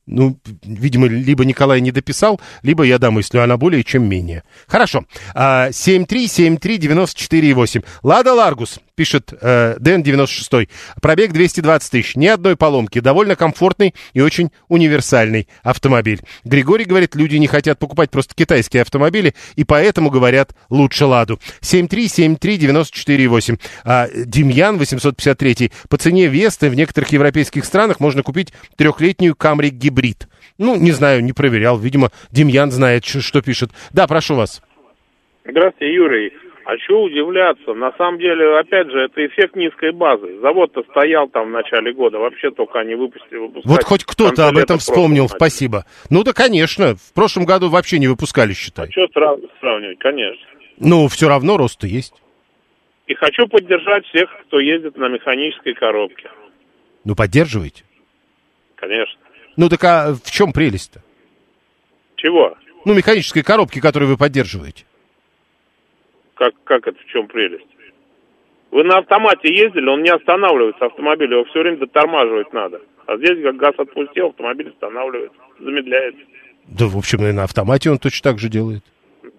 Ну, 0.06 0.38
видимо, 0.64 1.06
либо 1.06 1.44
Николай 1.44 1.80
не 1.82 1.90
дописал, 1.92 2.40
либо 2.62 2.82
я 2.84 2.98
домыслю, 2.98 3.42
она 3.42 3.58
более 3.58 3.84
чем 3.84 4.08
менее. 4.08 4.42
Хорошо. 4.66 5.04
А, 5.34 5.68
7373948. 5.70 7.84
Лада 8.02 8.32
Ларгус, 8.32 8.80
пишет 8.98 9.32
э, 9.40 9.76
Дэн96. 9.78 10.68
Пробег 11.00 11.32
220 11.32 11.92
тысяч. 11.92 12.16
Ни 12.16 12.26
одной 12.26 12.56
поломки. 12.56 12.98
Довольно 12.98 13.36
комфортный 13.36 13.94
и 14.12 14.20
очень 14.20 14.50
универсальный 14.66 15.46
автомобиль. 15.62 16.20
Григорий 16.42 16.84
говорит, 16.84 17.14
люди 17.14 17.36
не 17.36 17.46
хотят 17.46 17.78
покупать 17.78 18.10
просто 18.10 18.34
китайские 18.34 18.82
автомобили, 18.82 19.34
и 19.54 19.62
поэтому 19.62 20.10
говорят 20.10 20.50
лучше 20.68 21.06
Ладу. 21.06 21.38
7373948. 21.60 23.60
А, 23.84 24.08
Демьян 24.12 24.78
853. 24.78 25.70
По 25.88 25.96
цене 25.96 26.26
Весты 26.26 26.68
в 26.68 26.74
некоторых 26.74 27.10
европейских 27.10 27.64
странах 27.64 28.00
можно 28.00 28.24
купить 28.24 28.52
трехлетнюю 28.76 29.36
Камри 29.36 29.70
гибрид. 29.70 30.26
Ну, 30.58 30.74
не 30.74 30.90
знаю, 30.90 31.22
не 31.22 31.32
проверял. 31.32 31.78
Видимо, 31.78 32.10
Демьян 32.32 32.72
знает, 32.72 33.04
ш- 33.04 33.20
что 33.20 33.42
пишет. 33.42 33.70
Да, 33.92 34.08
прошу 34.08 34.34
вас. 34.34 34.60
Здравствуйте, 35.48 35.94
Юрий. 35.94 36.32
А 36.68 36.76
что 36.84 37.00
удивляться? 37.00 37.72
На 37.72 37.92
самом 37.92 38.18
деле, 38.18 38.58
опять 38.58 38.90
же, 38.90 39.00
это 39.00 39.26
эффект 39.26 39.56
низкой 39.56 39.90
базы. 39.90 40.38
Завод-то 40.42 40.82
стоял 40.90 41.26
там 41.26 41.46
в 41.46 41.50
начале 41.50 41.94
года, 41.94 42.18
вообще 42.18 42.50
только 42.50 42.80
они 42.80 42.94
выпустили. 42.94 43.38
Вот 43.64 43.84
хоть 43.84 44.04
кто-то 44.04 44.48
об 44.48 44.58
этом 44.58 44.76
вспомнил, 44.76 45.22
начали. 45.22 45.36
спасибо. 45.38 45.86
Ну 46.10 46.24
да, 46.24 46.34
конечно. 46.34 46.94
В 46.96 47.14
прошлом 47.14 47.46
году 47.46 47.70
вообще 47.70 47.98
не 47.98 48.06
выпускали, 48.06 48.52
считай. 48.52 48.90
Что 48.90 49.06
сра- 49.06 49.40
сравнивать, 49.60 49.98
конечно. 49.98 50.46
Ну, 50.78 51.08
все 51.08 51.30
равно 51.30 51.56
рост 51.56 51.82
есть. 51.84 52.12
И 53.06 53.14
хочу 53.14 53.46
поддержать 53.46 54.04
всех, 54.08 54.28
кто 54.42 54.60
ездит 54.60 54.94
на 54.98 55.08
механической 55.08 55.72
коробке. 55.72 56.30
Ну, 57.02 57.14
поддерживайте. 57.16 57.84
Конечно. 58.74 59.18
Ну, 59.56 59.70
так 59.70 59.82
а 59.84 60.12
в 60.22 60.30
чем 60.30 60.52
прелесть-то? 60.52 61.02
Чего? 62.16 62.58
Ну, 62.84 62.92
механической 62.92 63.42
коробки, 63.42 63.80
которую 63.80 64.10
вы 64.10 64.18
поддерживаете. 64.18 64.84
Как, 66.38 66.54
как 66.62 66.86
это, 66.86 66.96
в 66.98 67.04
чем 67.06 67.26
прелесть? 67.26 67.66
Вы 68.70 68.84
на 68.84 68.98
автомате 68.98 69.52
ездили, 69.52 69.88
он 69.88 70.02
не 70.02 70.10
останавливается, 70.10 70.86
автомобиль, 70.86 71.32
его 71.32 71.44
все 71.46 71.60
время 71.60 71.78
дотормаживать 71.78 72.52
надо. 72.52 72.80
А 73.06 73.16
здесь, 73.16 73.42
как 73.42 73.56
газ 73.56 73.74
отпустил, 73.76 74.28
автомобиль 74.28 74.68
останавливается, 74.68 75.38
замедляется. 75.58 76.20
Да, 76.66 76.86
в 76.86 76.96
общем, 76.96 77.24
и 77.24 77.32
на 77.32 77.44
автомате 77.44 77.90
он 77.90 77.98
точно 77.98 78.30
так 78.30 78.38
же 78.38 78.48
делает. 78.48 78.84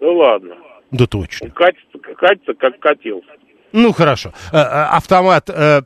Да 0.02 0.12
ладно. 0.12 0.58
Да 0.92 1.06
точно. 1.06 1.48
Он 1.48 1.52
катится, 1.52 2.00
катится 2.00 2.54
как 2.56 2.80
катился. 2.80 3.32
Ну, 3.72 3.94
хорошо. 3.94 4.34
Э, 4.52 4.58
э, 4.58 4.62
Автомат 4.62 5.50
э, 5.50 5.82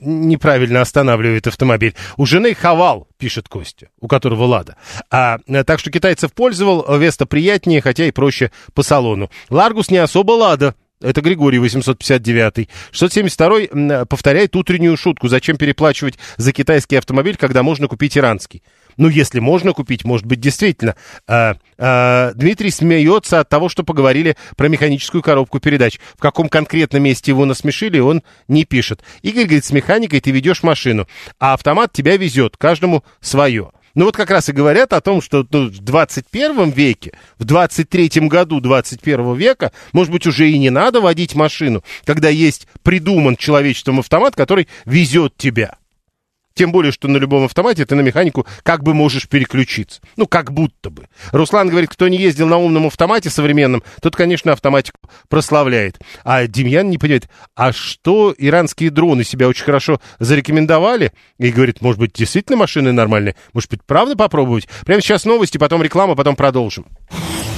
неправильно 0.00 0.80
останавливает 0.80 1.46
автомобиль. 1.46 1.94
У 2.16 2.26
жены 2.26 2.54
Хавал, 2.54 3.08
пишет 3.18 3.48
Костя, 3.48 3.88
у 4.00 4.08
которого 4.08 4.44
Лада. 4.44 4.76
А, 5.10 5.38
так 5.66 5.78
что 5.80 5.90
китайцев 5.90 6.32
пользовал, 6.32 6.84
Веста 6.98 7.26
приятнее, 7.26 7.80
хотя 7.80 8.04
и 8.06 8.10
проще 8.10 8.50
по 8.74 8.82
салону. 8.82 9.30
Ларгус 9.50 9.90
не 9.90 9.98
особо 9.98 10.32
Лада. 10.32 10.74
Это 11.04 11.20
Григорий 11.20 11.58
859. 11.58 12.68
672 12.92 13.60
м, 13.70 13.90
э, 13.90 14.06
повторяет 14.06 14.56
утреннюю 14.56 14.96
шутку. 14.96 15.28
Зачем 15.28 15.56
переплачивать 15.56 16.18
за 16.36 16.52
китайский 16.52 16.96
автомобиль, 16.96 17.36
когда 17.36 17.62
можно 17.62 17.88
купить 17.88 18.16
иранский? 18.16 18.62
Ну, 18.96 19.08
если 19.08 19.40
можно 19.40 19.72
купить, 19.72 20.04
может 20.04 20.26
быть, 20.26 20.40
действительно. 20.40 20.96
А, 21.26 21.56
а, 21.78 22.32
Дмитрий 22.34 22.70
смеется 22.70 23.40
от 23.40 23.48
того, 23.48 23.68
что 23.68 23.84
поговорили 23.84 24.36
про 24.56 24.68
механическую 24.68 25.22
коробку 25.22 25.60
передач. 25.60 25.98
В 26.16 26.20
каком 26.20 26.48
конкретном 26.48 27.02
месте 27.02 27.32
его 27.32 27.44
насмешили, 27.44 27.98
он 27.98 28.22
не 28.48 28.64
пишет. 28.64 29.02
Игорь 29.22 29.44
говорит, 29.44 29.64
с 29.64 29.72
механикой 29.72 30.20
ты 30.20 30.30
ведешь 30.30 30.62
машину, 30.62 31.06
а 31.38 31.54
автомат 31.54 31.92
тебя 31.92 32.16
везет, 32.16 32.56
каждому 32.56 33.04
свое. 33.20 33.70
Ну 33.94 34.06
вот 34.06 34.16
как 34.16 34.30
раз 34.30 34.48
и 34.48 34.52
говорят 34.52 34.92
о 34.92 35.00
том, 35.00 35.22
что 35.22 35.46
ну, 35.50 35.68
в 35.68 35.78
21 35.78 36.70
веке, 36.70 37.12
в 37.38 37.44
23 37.44 38.28
году 38.28 38.60
21 38.60 39.34
века, 39.36 39.72
может 39.92 40.12
быть, 40.12 40.26
уже 40.26 40.50
и 40.50 40.58
не 40.58 40.70
надо 40.70 41.00
водить 41.00 41.34
машину, 41.34 41.84
когда 42.04 42.28
есть 42.28 42.66
придуман 42.82 43.36
человечеством 43.36 44.00
автомат, 44.00 44.34
который 44.34 44.68
везет 44.84 45.36
тебя. 45.36 45.76
Тем 46.54 46.70
более, 46.70 46.92
что 46.92 47.08
на 47.08 47.16
любом 47.16 47.44
автомате 47.44 47.84
ты 47.84 47.96
на 47.96 48.00
механику 48.00 48.46
как 48.62 48.84
бы 48.84 48.94
можешь 48.94 49.28
переключиться. 49.28 50.00
Ну, 50.16 50.26
как 50.26 50.52
будто 50.52 50.88
бы. 50.88 51.08
Руслан 51.32 51.68
говорит, 51.68 51.90
кто 51.90 52.06
не 52.06 52.16
ездил 52.16 52.46
на 52.46 52.58
умном 52.58 52.86
автомате 52.86 53.28
современном, 53.28 53.82
тот, 54.00 54.14
конечно, 54.14 54.52
автоматику 54.52 54.98
прославляет. 55.28 55.98
А 56.22 56.46
Демьян 56.46 56.88
не 56.88 56.98
понимает, 56.98 57.28
а 57.56 57.72
что 57.72 58.32
иранские 58.38 58.90
дроны 58.90 59.24
себя 59.24 59.48
очень 59.48 59.64
хорошо 59.64 60.00
зарекомендовали? 60.20 61.12
И 61.38 61.50
говорит, 61.50 61.80
может 61.80 61.98
быть, 61.98 62.12
действительно 62.12 62.56
машины 62.56 62.92
нормальные? 62.92 63.34
Может 63.52 63.70
быть, 63.70 63.80
правда 63.84 64.14
попробовать? 64.14 64.68
Прямо 64.86 65.00
сейчас 65.02 65.24
новости, 65.24 65.58
потом 65.58 65.82
реклама, 65.82 66.14
потом 66.14 66.36
продолжим. 66.36 66.86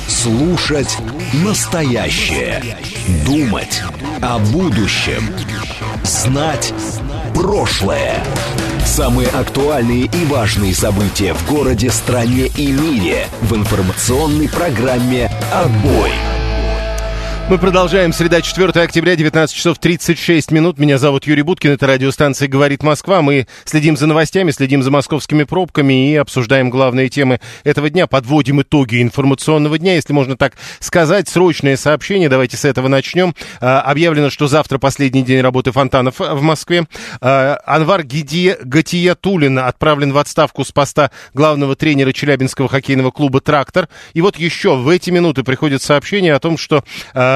Слушать 0.08 0.96
настоящее. 1.44 2.78
Думать 3.26 3.82
о 4.22 4.38
будущем. 4.38 5.22
Знать 6.02 6.72
прошлое. 7.34 8.22
Самые 8.86 9.28
актуальные 9.28 10.04
и 10.04 10.24
важные 10.26 10.72
события 10.72 11.34
в 11.34 11.50
городе, 11.50 11.90
стране 11.90 12.46
и 12.56 12.68
мире 12.70 13.26
в 13.42 13.54
информационной 13.54 14.48
программе 14.48 15.28
«Отбой». 15.52 16.12
Мы 17.48 17.58
продолжаем. 17.58 18.12
Среда 18.12 18.42
4 18.42 18.72
октября, 18.82 19.14
19 19.14 19.54
часов 19.54 19.78
36 19.78 20.50
минут. 20.50 20.80
Меня 20.80 20.98
зовут 20.98 21.28
Юрий 21.28 21.42
Буткин. 21.42 21.70
Это 21.70 21.86
радиостанция 21.86 22.48
«Говорит 22.48 22.82
Москва». 22.82 23.22
Мы 23.22 23.46
следим 23.64 23.96
за 23.96 24.08
новостями, 24.08 24.50
следим 24.50 24.82
за 24.82 24.90
московскими 24.90 25.44
пробками 25.44 26.10
и 26.10 26.16
обсуждаем 26.16 26.70
главные 26.70 27.08
темы 27.08 27.38
этого 27.62 27.88
дня. 27.88 28.08
Подводим 28.08 28.62
итоги 28.62 29.00
информационного 29.00 29.78
дня, 29.78 29.94
если 29.94 30.12
можно 30.12 30.36
так 30.36 30.54
сказать. 30.80 31.28
Срочное 31.28 31.76
сообщение. 31.76 32.28
Давайте 32.28 32.56
с 32.56 32.64
этого 32.64 32.88
начнем. 32.88 33.32
А, 33.60 33.80
объявлено, 33.80 34.28
что 34.28 34.48
завтра 34.48 34.78
последний 34.78 35.22
день 35.22 35.40
работы 35.40 35.70
фонтанов 35.70 36.18
в 36.18 36.42
Москве. 36.42 36.86
А, 37.20 37.60
Анвар 37.64 38.02
Гидия, 38.02 38.58
Гатиятулин 38.60 39.60
отправлен 39.60 40.12
в 40.12 40.18
отставку 40.18 40.64
с 40.64 40.72
поста 40.72 41.12
главного 41.32 41.76
тренера 41.76 42.12
Челябинского 42.12 42.68
хоккейного 42.68 43.12
клуба 43.12 43.40
«Трактор». 43.40 43.88
И 44.14 44.20
вот 44.20 44.36
еще 44.36 44.74
в 44.74 44.88
эти 44.88 45.10
минуты 45.10 45.44
приходит 45.44 45.80
сообщение 45.80 46.34
о 46.34 46.40
том, 46.40 46.58
что 46.58 46.82
а, 47.14 47.35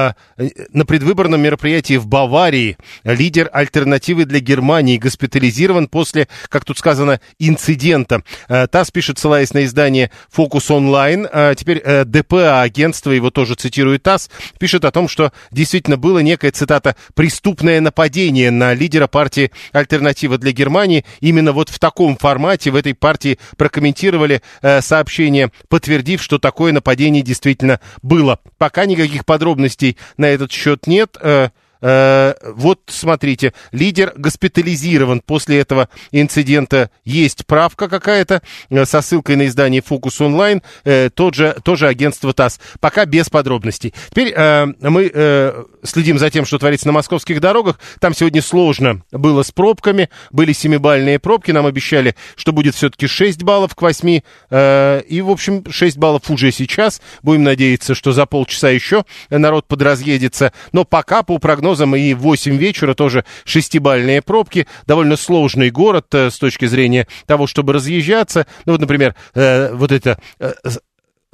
на 0.73 0.85
предвыборном 0.85 1.41
мероприятии 1.41 1.97
в 1.97 2.07
Баварии 2.07 2.77
лидер 3.03 3.49
альтернативы 3.51 4.25
для 4.25 4.39
Германии 4.39 4.97
госпитализирован 4.97 5.87
после, 5.87 6.27
как 6.49 6.65
тут 6.65 6.77
сказано, 6.77 7.19
инцидента. 7.39 8.23
Э, 8.47 8.67
ТАСС 8.67 8.91
пишет, 8.91 9.19
ссылаясь 9.19 9.53
на 9.53 9.65
издание 9.65 10.11
«Фокус 10.29 10.71
онлайн». 10.71 11.27
Э, 11.31 11.53
теперь 11.57 11.81
э, 11.83 12.05
ДПА, 12.05 12.61
агентство, 12.61 13.11
его 13.11 13.29
тоже 13.29 13.55
цитирует 13.55 14.03
ТАСС, 14.03 14.29
пишет 14.59 14.85
о 14.85 14.91
том, 14.91 15.07
что 15.07 15.31
действительно 15.51 15.97
было 15.97 16.19
некое, 16.19 16.51
цитата, 16.51 16.95
«преступное 17.13 17.81
нападение 17.81 18.51
на 18.51 18.73
лидера 18.73 19.07
партии 19.07 19.51
«Альтернатива 19.71 20.37
для 20.37 20.51
Германии». 20.51 21.05
Именно 21.19 21.51
вот 21.51 21.69
в 21.69 21.79
таком 21.79 22.17
формате 22.17 22.71
в 22.71 22.75
этой 22.75 22.93
партии 22.93 23.37
прокомментировали 23.57 24.41
э, 24.61 24.81
сообщение, 24.81 25.51
подтвердив, 25.69 26.21
что 26.21 26.39
такое 26.39 26.71
нападение 26.71 27.23
действительно 27.23 27.79
было. 28.01 28.39
Пока 28.57 28.85
никаких 28.85 29.25
подробностей 29.25 29.90
на 30.17 30.25
этот 30.25 30.51
счет 30.51 30.87
нет. 30.87 31.17
Э, 31.21 31.49
Э, 31.81 32.33
вот 32.43 32.81
смотрите, 32.87 33.53
лидер 33.71 34.13
госпитализирован 34.15 35.21
после 35.25 35.59
этого 35.59 35.89
инцидента. 36.11 36.91
Есть 37.03 37.45
правка 37.45 37.89
какая-то 37.89 38.41
э, 38.69 38.85
со 38.85 39.01
ссылкой 39.01 39.35
на 39.35 39.47
издание 39.47 39.81
«Фокус 39.81 40.21
онлайн», 40.21 40.61
э, 40.83 41.09
тот 41.13 41.33
же, 41.33 41.57
тоже 41.63 41.87
агентство 41.87 42.33
ТАСС. 42.33 42.59
Пока 42.79 43.05
без 43.05 43.29
подробностей. 43.29 43.93
Теперь 44.09 44.33
э, 44.35 44.67
мы 44.81 45.11
э, 45.13 45.63
следим 45.83 46.19
за 46.19 46.29
тем, 46.29 46.45
что 46.45 46.59
творится 46.59 46.87
на 46.87 46.93
московских 46.93 47.41
дорогах. 47.41 47.79
Там 47.99 48.13
сегодня 48.13 48.41
сложно 48.41 49.01
было 49.11 49.41
с 49.43 49.51
пробками. 49.51 50.09
Были 50.31 50.53
семибальные 50.53 51.19
пробки. 51.19 51.51
Нам 51.51 51.65
обещали, 51.65 52.15
что 52.35 52.51
будет 52.51 52.75
все-таки 52.75 53.07
6 53.07 53.43
баллов 53.43 53.75
к 53.75 53.81
8. 53.81 54.21
Э, 54.51 55.01
и, 55.07 55.21
в 55.21 55.29
общем, 55.31 55.63
6 55.69 55.97
баллов 55.97 56.29
уже 56.29 56.51
сейчас. 56.51 57.01
Будем 57.23 57.43
надеяться, 57.43 57.95
что 57.95 58.11
за 58.11 58.25
полчаса 58.27 58.69
еще 58.69 59.05
народ 59.29 59.67
подразъедется. 59.67 60.53
Но 60.71 60.85
пока 60.85 61.23
по 61.23 61.39
прогнозам 61.39 61.70
прогнозам, 61.71 61.95
и 61.95 62.13
в 62.13 62.19
8 62.19 62.57
вечера 62.57 62.93
тоже 62.93 63.25
шестибальные 63.45 64.21
пробки. 64.21 64.67
Довольно 64.85 65.15
сложный 65.15 65.71
город 65.71 66.07
э, 66.13 66.29
с 66.29 66.37
точки 66.37 66.65
зрения 66.65 67.07
того, 67.25 67.47
чтобы 67.47 67.73
разъезжаться. 67.73 68.45
Ну, 68.65 68.73
вот, 68.73 68.81
например, 68.81 69.15
э, 69.33 69.73
вот 69.73 69.91
это 69.91 70.19
э, 70.39 70.51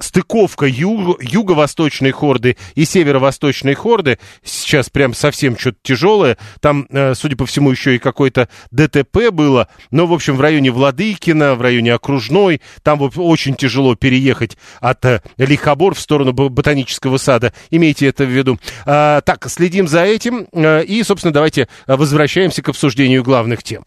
стыковка 0.00 0.66
юг, 0.66 1.22
юго-восточной 1.22 2.12
хорды 2.12 2.56
и 2.74 2.84
северо-восточной 2.84 3.74
хорды 3.74 4.18
сейчас 4.44 4.90
прям 4.90 5.14
совсем 5.14 5.58
что-то 5.58 5.78
тяжелое. 5.82 6.38
Там, 6.60 6.86
э, 6.90 7.14
судя 7.14 7.36
по 7.36 7.46
всему, 7.46 7.70
еще 7.70 7.96
и 7.96 7.98
какое-то 7.98 8.48
ДТП 8.70 9.30
было. 9.30 9.68
Но, 9.90 10.06
в 10.06 10.12
общем, 10.12 10.36
в 10.36 10.40
районе 10.40 10.70
Владыкина, 10.70 11.54
в 11.54 11.62
районе 11.62 11.94
Окружной, 11.94 12.60
там 12.82 13.00
очень 13.16 13.54
тяжело 13.54 13.94
переехать 13.96 14.56
от 14.80 15.04
э, 15.04 15.22
Лихобор 15.36 15.94
в 15.94 16.00
сторону 16.00 16.32
Ботанического 16.32 17.16
сада. 17.18 17.52
Имейте 17.70 18.06
это 18.06 18.24
в 18.24 18.28
виду. 18.28 18.58
А, 18.86 19.20
так, 19.22 19.48
следим 19.50 19.88
за 19.88 20.04
этим. 20.04 20.46
Э, 20.52 20.84
и, 20.84 21.02
собственно, 21.02 21.32
давайте 21.32 21.68
возвращаемся 21.86 22.62
к 22.62 22.68
обсуждению 22.68 23.24
главных 23.24 23.62
тем. 23.62 23.82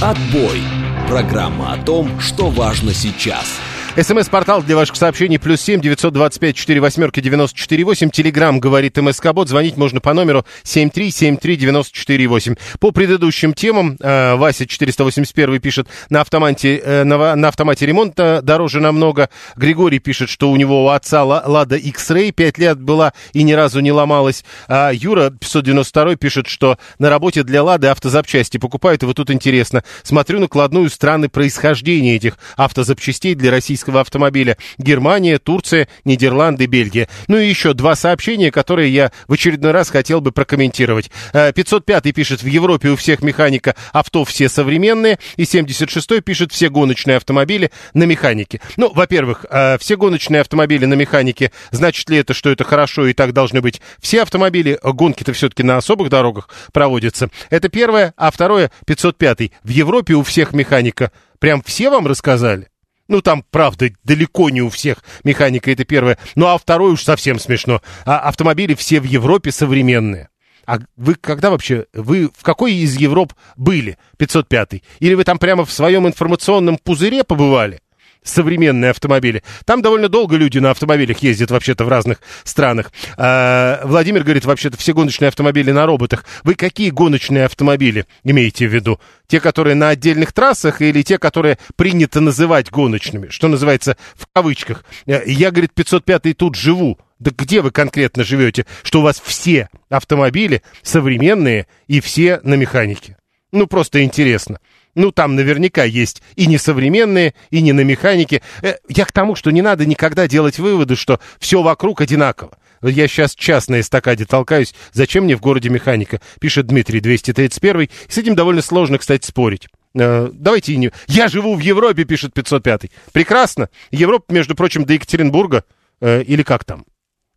Отбой. 0.00 0.60
Программа 1.08 1.74
о 1.74 1.76
том, 1.76 2.18
что 2.18 2.48
важно 2.48 2.92
сейчас. 2.92 3.60
СМС-портал 3.96 4.60
для 4.60 4.74
ваших 4.74 4.96
сообщений 4.96 5.38
плюс 5.38 5.60
семь 5.60 5.80
девятьсот 5.80 6.12
двадцать 6.12 6.40
пять 6.40 6.56
четыре 6.56 6.80
восьмерки 6.80 7.20
девяносто 7.20 7.56
четыре 7.56 7.84
восемь. 7.84 8.10
Телеграмм 8.10 8.58
говорит 8.58 8.96
МСК 8.96 9.32
Бот. 9.32 9.48
Звонить 9.48 9.76
можно 9.76 10.00
по 10.00 10.12
номеру 10.12 10.44
семь 10.64 10.90
три 10.90 11.12
семь 11.12 11.36
три 11.36 11.54
девяносто 11.54 11.96
четыре 11.96 12.26
восемь. 12.26 12.56
По 12.80 12.90
предыдущим 12.90 13.54
темам 13.54 13.96
э, 14.00 14.34
Вася 14.34 14.66
481 14.66 15.60
пишет 15.60 15.86
на 16.10 16.22
автомате, 16.22 16.78
э, 16.78 17.04
на, 17.04 17.36
на 17.36 17.46
автомате 17.46 17.86
ремонта 17.86 18.40
дороже 18.42 18.80
намного. 18.80 19.30
Григорий 19.54 20.00
пишет, 20.00 20.28
что 20.28 20.50
у 20.50 20.56
него 20.56 20.86
у 20.86 20.88
отца 20.88 21.22
Лада 21.22 21.76
X-Ray 21.76 22.32
пять 22.32 22.58
лет 22.58 22.80
была 22.80 23.12
и 23.32 23.44
ни 23.44 23.52
разу 23.52 23.78
не 23.78 23.92
ломалась. 23.92 24.44
А 24.66 24.90
Юра 24.92 25.30
592 25.30 26.16
пишет, 26.16 26.48
что 26.48 26.78
на 26.98 27.10
работе 27.10 27.44
для 27.44 27.62
Лады 27.62 27.86
автозапчасти 27.86 28.58
покупают. 28.58 29.04
И 29.04 29.06
вот 29.06 29.14
тут 29.14 29.30
интересно. 29.30 29.84
Смотрю 30.02 30.40
накладную 30.40 30.90
страны 30.90 31.28
происхождения 31.28 32.16
этих 32.16 32.38
автозапчастей 32.56 33.36
для 33.36 33.52
российских 33.52 33.83
российского 33.84 34.00
автомобиля. 34.00 34.56
Германия, 34.78 35.38
Турция, 35.38 35.88
Нидерланды, 36.04 36.66
Бельгия. 36.66 37.08
Ну 37.28 37.38
и 37.38 37.48
еще 37.48 37.74
два 37.74 37.94
сообщения, 37.94 38.50
которые 38.50 38.92
я 38.92 39.12
в 39.28 39.32
очередной 39.32 39.72
раз 39.72 39.90
хотел 39.90 40.20
бы 40.20 40.32
прокомментировать. 40.32 41.10
505 41.32 42.06
э, 42.06 42.12
пишет, 42.12 42.42
в 42.42 42.46
Европе 42.46 42.88
у 42.90 42.96
всех 42.96 43.22
механика 43.22 43.74
авто 43.92 44.24
все 44.24 44.48
современные. 44.48 45.18
И 45.36 45.44
76 45.44 46.24
пишет, 46.24 46.52
все 46.52 46.68
гоночные 46.68 47.16
автомобили 47.16 47.70
на 47.92 48.04
механике. 48.04 48.60
Ну, 48.76 48.92
во-первых, 48.92 49.44
э, 49.50 49.78
все 49.78 49.96
гоночные 49.96 50.40
автомобили 50.40 50.86
на 50.86 50.94
механике, 50.94 51.50
значит 51.70 52.08
ли 52.10 52.18
это, 52.18 52.34
что 52.34 52.50
это 52.50 52.64
хорошо 52.64 53.06
и 53.06 53.12
так 53.12 53.32
должны 53.32 53.60
быть 53.60 53.80
все 54.00 54.22
автомобили? 54.22 54.78
Гонки-то 54.82 55.32
все-таки 55.32 55.62
на 55.62 55.76
особых 55.76 56.08
дорогах 56.08 56.48
проводятся. 56.72 57.28
Это 57.50 57.68
первое. 57.68 58.14
А 58.16 58.30
второе, 58.30 58.70
505 58.86 59.50
в 59.62 59.68
Европе 59.68 60.14
у 60.14 60.22
всех 60.22 60.52
механика. 60.52 61.10
Прям 61.38 61.62
все 61.62 61.90
вам 61.90 62.06
рассказали? 62.06 62.68
Ну, 63.08 63.20
там, 63.20 63.44
правда, 63.50 63.90
далеко 64.02 64.50
не 64.50 64.62
у 64.62 64.70
всех 64.70 65.04
механика, 65.24 65.70
это 65.70 65.84
первое. 65.84 66.18
Ну, 66.34 66.46
а 66.46 66.56
второе 66.58 66.92
уж 66.92 67.02
совсем 67.02 67.38
смешно. 67.38 67.82
А 68.04 68.20
автомобили 68.20 68.74
все 68.74 69.00
в 69.00 69.04
Европе 69.04 69.52
современные. 69.52 70.28
А 70.66 70.78
вы 70.96 71.14
когда 71.14 71.50
вообще, 71.50 71.86
вы 71.92 72.30
в 72.34 72.42
какой 72.42 72.72
из 72.74 72.96
Европ 72.96 73.34
были, 73.56 73.98
505 74.16 74.82
Или 75.00 75.14
вы 75.14 75.24
там 75.24 75.38
прямо 75.38 75.64
в 75.66 75.72
своем 75.72 76.06
информационном 76.06 76.78
пузыре 76.78 77.22
побывали? 77.22 77.80
Современные 78.24 78.90
автомобили. 78.90 79.44
Там 79.64 79.82
довольно 79.82 80.08
долго 80.08 80.36
люди 80.36 80.58
на 80.58 80.70
автомобилях 80.72 81.18
ездят 81.18 81.50
вообще-то 81.50 81.84
в 81.84 81.88
разных 81.88 82.18
странах. 82.42 82.90
А, 83.16 83.80
Владимир 83.84 84.24
говорит, 84.24 84.44
вообще-то 84.44 84.76
все 84.76 84.92
гоночные 84.94 85.28
автомобили 85.28 85.70
на 85.70 85.86
роботах. 85.86 86.24
Вы 86.42 86.54
какие 86.54 86.90
гоночные 86.90 87.44
автомобили 87.44 88.06
имеете 88.24 88.66
в 88.66 88.74
виду? 88.74 88.98
Те, 89.28 89.40
которые 89.40 89.74
на 89.76 89.90
отдельных 89.90 90.32
трассах 90.32 90.82
или 90.82 91.02
те, 91.02 91.18
которые 91.18 91.58
принято 91.76 92.20
называть 92.20 92.70
гоночными? 92.70 93.28
Что 93.28 93.48
называется 93.48 93.96
в 94.14 94.26
кавычках. 94.32 94.84
Э, 95.06 95.22
я, 95.26 95.50
говорит, 95.50 95.72
505 95.74 96.36
тут 96.36 96.56
живу. 96.56 96.98
Да 97.20 97.30
где 97.36 97.60
вы 97.60 97.70
конкретно 97.70 98.24
живете, 98.24 98.66
что 98.82 99.00
у 99.00 99.02
вас 99.02 99.22
все 99.24 99.68
автомобили 99.88 100.62
современные 100.82 101.66
и 101.86 102.00
все 102.00 102.40
на 102.42 102.54
механике? 102.54 103.16
Ну, 103.52 103.68
просто 103.68 104.02
интересно. 104.02 104.58
Ну, 104.94 105.10
там 105.10 105.34
наверняка 105.34 105.84
есть 105.84 106.22
и 106.36 106.46
несовременные, 106.46 107.34
и 107.50 107.60
не 107.60 107.72
на 107.72 107.80
механике. 107.80 108.42
Э, 108.62 108.74
я 108.88 109.04
к 109.04 109.12
тому, 109.12 109.34
что 109.34 109.50
не 109.50 109.62
надо 109.62 109.86
никогда 109.86 110.28
делать 110.28 110.58
выводы, 110.58 110.96
что 110.96 111.20
все 111.38 111.62
вокруг 111.62 112.00
одинаково. 112.00 112.56
Я 112.82 113.08
сейчас 113.08 113.34
час 113.34 113.68
на 113.68 113.80
эстакаде 113.80 114.24
толкаюсь. 114.26 114.74
Зачем 114.92 115.24
мне 115.24 115.36
в 115.36 115.40
городе 115.40 115.70
механика? 115.70 116.20
Пишет 116.38 116.66
Дмитрий 116.66 117.00
231. 117.00 117.82
И 117.82 117.88
с 118.08 118.18
этим 118.18 118.34
довольно 118.34 118.62
сложно, 118.62 118.98
кстати, 118.98 119.26
спорить. 119.26 119.68
Э, 119.94 120.28
давайте 120.32 120.72
и 120.74 120.76
не... 120.76 120.90
Я 121.06 121.28
живу 121.28 121.54
в 121.54 121.60
Европе, 121.60 122.04
пишет 122.04 122.34
505. 122.34 122.90
Прекрасно. 123.12 123.68
Европа, 123.90 124.32
между 124.32 124.54
прочим, 124.54 124.84
до 124.84 124.92
Екатеринбурга. 124.92 125.64
Э, 126.00 126.22
или 126.22 126.42
как 126.42 126.64
там? 126.64 126.84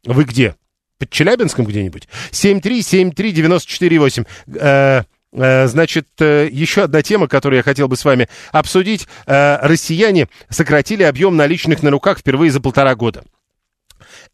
Вы 0.06 0.26
где? 0.26 0.56
Под 1.00 1.10
Челябинском 1.10 1.66
где-нибудь? 1.66 2.08
7373948. 2.32 4.26
Э, 4.48 4.58
Э, 4.60 5.04
значит, 5.32 6.08
э, 6.20 6.48
еще 6.52 6.84
одна 6.84 7.02
тема, 7.02 7.28
которую 7.28 7.58
я 7.58 7.64
хотел 7.64 7.88
бы 7.88 7.98
с 7.98 8.06
вами 8.06 8.30
обсудить. 8.52 9.08
Э, 9.26 9.58
россияне 9.62 10.30
сократили 10.50 11.04
объем 11.04 11.36
наличных 11.36 11.84
на 11.84 11.92
руках 11.92 12.20
впервые 12.20 12.52
за 12.52 12.62
полтора 12.62 12.96
года. 12.96 13.24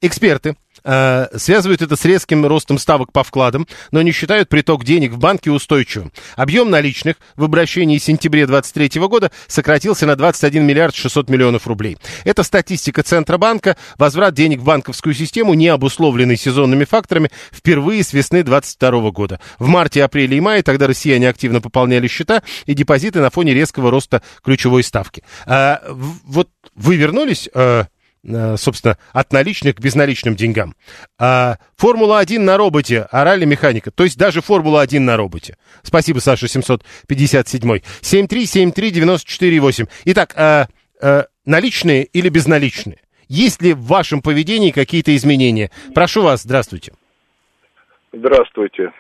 Эксперты 0.01 0.55
э, 0.84 1.27
связывают 1.35 1.81
это 1.81 1.95
с 1.95 2.05
резким 2.05 2.45
ростом 2.45 2.77
ставок 2.77 3.11
по 3.11 3.23
вкладам, 3.23 3.68
но 3.91 4.01
не 4.01 4.11
считают 4.11 4.49
приток 4.49 4.84
денег 4.84 5.11
в 5.11 5.18
банке 5.18 5.51
устойчивым. 5.51 6.11
Объем 6.35 6.69
наличных 6.69 7.18
в 7.35 7.43
обращении 7.43 7.97
в 7.97 8.03
сентябре 8.03 8.45
2023 8.45 9.01
года 9.07 9.31
сократился 9.47 10.05
на 10.05 10.15
21 10.15 10.64
миллиард 10.65 10.95
600 10.95 11.30
миллионов 11.30 11.68
рублей. 11.68 11.97
Это 12.23 12.43
статистика 12.43 13.03
Центробанка. 13.03 13.77
Возврат 13.97 14.34
денег 14.34 14.60
в 14.60 14.64
банковскую 14.64 15.14
систему, 15.14 15.53
не 15.53 15.68
обусловленный 15.68 16.38
сезонными 16.38 16.85
факторами, 16.85 17.30
впервые 17.51 18.03
с 18.03 18.14
весны 18.14 18.43
2022 18.43 19.11
года. 19.11 19.39
В 19.60 19.68
марте, 19.68 20.03
апреле 20.03 20.38
и 20.38 20.41
мае 20.41 20.64
тогда 20.64 20.88
россияне 20.88 21.30
активно 21.30 21.61
пополняли 21.61 22.07
счета 22.07 22.43
и 22.65 22.73
депозиты 22.73 23.19
на 23.22 23.30
фоне 23.30 23.53
резкого 23.53 23.91
роста 23.91 24.22
ключевой 24.43 24.84
ставки. 24.84 25.23
А, 25.45 25.81
вот 25.88 26.49
вы 26.76 26.95
вернулись... 26.95 27.49
Э, 27.53 27.85
собственно, 28.25 28.97
от 29.11 29.33
наличных 29.33 29.75
к 29.75 29.79
безналичным 29.79 30.35
деньгам. 30.35 30.75
А 31.19 31.57
Формула-1 31.77 32.39
на 32.39 32.57
роботе, 32.57 33.07
орали 33.11 33.45
механика. 33.45 33.91
То 33.91 34.03
есть 34.03 34.17
даже 34.17 34.41
Формула-1 34.41 34.99
на 34.99 35.17
роботе. 35.17 35.57
Спасибо, 35.81 36.19
Саша, 36.19 36.47
757. 36.47 37.81
7373948. 38.01 39.89
Итак, 40.05 40.33
а, 40.37 40.67
а, 41.01 41.25
наличные 41.45 42.05
или 42.05 42.29
безналичные? 42.29 42.99
Есть 43.27 43.61
ли 43.61 43.73
в 43.73 43.85
вашем 43.87 44.21
поведении 44.21 44.71
какие-то 44.71 45.15
изменения? 45.15 45.71
Прошу 45.93 46.21
вас, 46.21 46.43
здравствуйте. 46.43 46.93
Здравствуйте. 48.11 48.91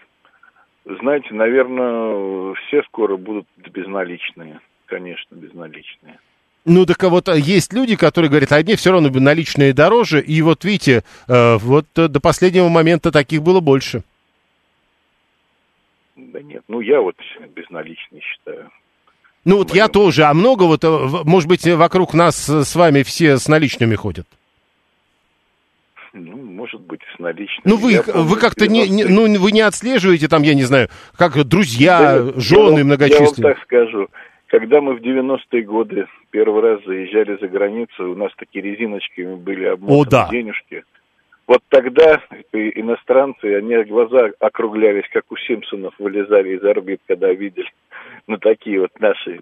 Знаете, 0.85 1.33
наверное, 1.33 2.55
все 2.55 2.83
скоро 2.83 3.15
будут 3.15 3.47
безналичные. 3.57 4.59
Конечно, 4.87 5.35
безналичные. 5.35 6.19
Ну, 6.65 6.85
так 6.85 7.03
вот, 7.03 7.27
а 7.27 7.35
есть 7.35 7.73
люди, 7.73 7.95
которые 7.97 8.29
говорят, 8.29 8.51
а 8.53 8.59
мне 8.61 8.75
все 8.77 8.91
равно 8.91 9.09
наличные 9.09 9.73
дороже, 9.73 10.21
и 10.21 10.41
вот 10.41 10.63
видите, 10.63 11.03
э, 11.27 11.57
вот 11.57 11.85
э, 11.97 12.07
до 12.07 12.21
последнего 12.21 12.69
момента 12.69 13.11
таких 13.11 13.41
было 13.43 13.59
больше. 13.59 14.03
Да 16.15 16.41
нет, 16.41 16.63
ну 16.69 16.79
я 16.79 17.01
вот 17.01 17.15
безналичный 17.55 18.21
считаю. 18.21 18.69
Ну, 19.45 19.57
вот 19.57 19.75
я 19.75 19.89
тоже, 19.89 20.23
а 20.23 20.33
много 20.33 20.63
вот, 20.63 20.85
э, 20.85 20.87
может 21.25 21.49
быть, 21.49 21.65
вокруг 21.67 22.13
нас 22.13 22.47
с 22.47 22.75
вами 22.75 23.03
все 23.03 23.37
с 23.37 23.49
наличными 23.49 23.95
ходят? 23.95 24.25
Ну, 26.13 26.37
может 26.37 26.79
быть, 26.79 27.01
с 27.15 27.19
наличными. 27.19 27.63
Ну, 27.65 27.75
вы, 27.75 27.93
Я 27.93 28.03
помню, 28.03 28.21
вы 28.23 28.37
как-то 28.37 28.67
не, 28.67 28.87
не- 28.87 29.03
90-е. 29.03 29.09
ну, 29.09 29.39
вы 29.41 29.51
не 29.51 29.61
отслеживаете 29.61 30.27
там, 30.29 30.43
я 30.43 30.53
не 30.53 30.63
знаю, 30.63 30.87
как 31.17 31.43
друзья, 31.43 32.19
Да 32.19 32.39
жены 32.39 32.59
я 32.61 32.65
вам- 32.69 32.77
Я 32.77 32.83
многочисленные. 32.85 33.43
вам 33.43 33.53
так 33.55 33.63
скажу. 33.63 34.07
Когда 34.53 34.81
мы 34.81 34.93
в 34.93 35.01
90-е 35.01 35.63
годы 35.63 36.07
первый 36.29 36.61
раз 36.61 36.85
заезжали 36.85 37.39
за 37.41 37.47
границу, 37.47 38.11
у 38.11 38.15
нас 38.15 38.31
такие 38.37 38.63
резиночками 38.63 39.33
были 39.33 39.65
обмотаны 39.65 40.01
О, 40.01 40.05
да. 40.05 40.29
денежки. 40.29 40.83
Вот 41.47 41.63
тогда 41.69 42.21
иностранцы, 42.51 43.45
они 43.55 43.83
глаза 43.85 44.29
округлялись, 44.39 45.09
как 45.11 45.23
у 45.31 45.37
Симпсонов 45.37 45.95
вылезали 45.97 46.55
из 46.55 46.63
орбит, 46.63 47.01
когда 47.07 47.33
видели 47.33 47.65
ну, 48.27 48.37
такие 48.37 48.79
вот 48.79 48.91
наши 48.99 49.39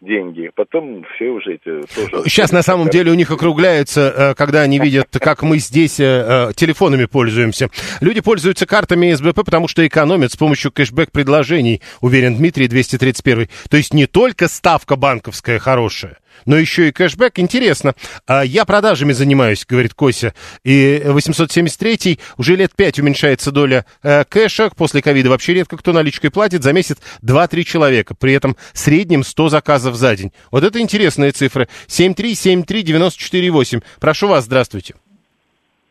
деньги. 0.00 0.50
Потом 0.54 1.04
все 1.14 1.26
уже 1.30 1.54
эти 1.54 1.86
тоже... 1.94 2.28
Сейчас 2.28 2.52
на 2.52 2.62
самом 2.62 2.88
деле 2.88 3.10
у 3.10 3.14
них 3.14 3.30
округляются, 3.30 4.14
э, 4.16 4.34
когда 4.34 4.62
они 4.62 4.78
видят, 4.78 5.08
как 5.20 5.42
мы 5.42 5.58
здесь 5.58 6.00
э, 6.00 6.48
э, 6.48 6.52
телефонами 6.54 7.06
пользуемся. 7.06 7.68
Люди 8.00 8.20
пользуются 8.20 8.66
картами 8.66 9.12
СБП, 9.12 9.44
потому 9.44 9.68
что 9.68 9.86
экономят 9.86 10.32
с 10.32 10.36
помощью 10.36 10.72
кэшбэк-предложений, 10.72 11.82
уверен 12.00 12.36
Дмитрий 12.36 12.68
231. 12.68 13.48
То 13.70 13.76
есть 13.76 13.94
не 13.94 14.06
только 14.06 14.48
ставка 14.48 14.96
банковская 14.96 15.58
хорошая, 15.58 16.18
но 16.44 16.56
еще 16.56 16.88
и 16.88 16.92
кэшбэк. 16.92 17.38
Интересно. 17.38 17.94
А 18.26 18.42
Я 18.44 18.64
продажами 18.64 19.12
занимаюсь, 19.12 19.64
говорит 19.66 19.94
Кося. 19.94 20.32
И 20.64 21.02
873 21.04 22.18
уже 22.36 22.56
лет 22.56 22.72
5 22.76 22.98
уменьшается 23.00 23.52
доля 23.52 23.86
э, 24.02 24.24
кэша. 24.24 24.70
После 24.76 25.00
ковида 25.02 25.30
вообще 25.30 25.54
редко 25.54 25.76
кто 25.76 25.92
наличкой 25.92 26.30
платит. 26.30 26.62
За 26.62 26.72
месяц 26.72 26.98
2-3 27.22 27.62
человека. 27.64 28.14
При 28.14 28.32
этом 28.32 28.56
в 28.72 28.78
среднем 28.78 29.22
100 29.22 29.48
заказов 29.48 29.94
за 29.94 30.16
день. 30.16 30.32
Вот 30.50 30.64
это 30.64 30.80
интересные 30.80 31.32
цифры. 31.32 31.68
7373948. 31.88 33.82
Прошу 34.00 34.28
вас, 34.28 34.44
здравствуйте. 34.44 34.94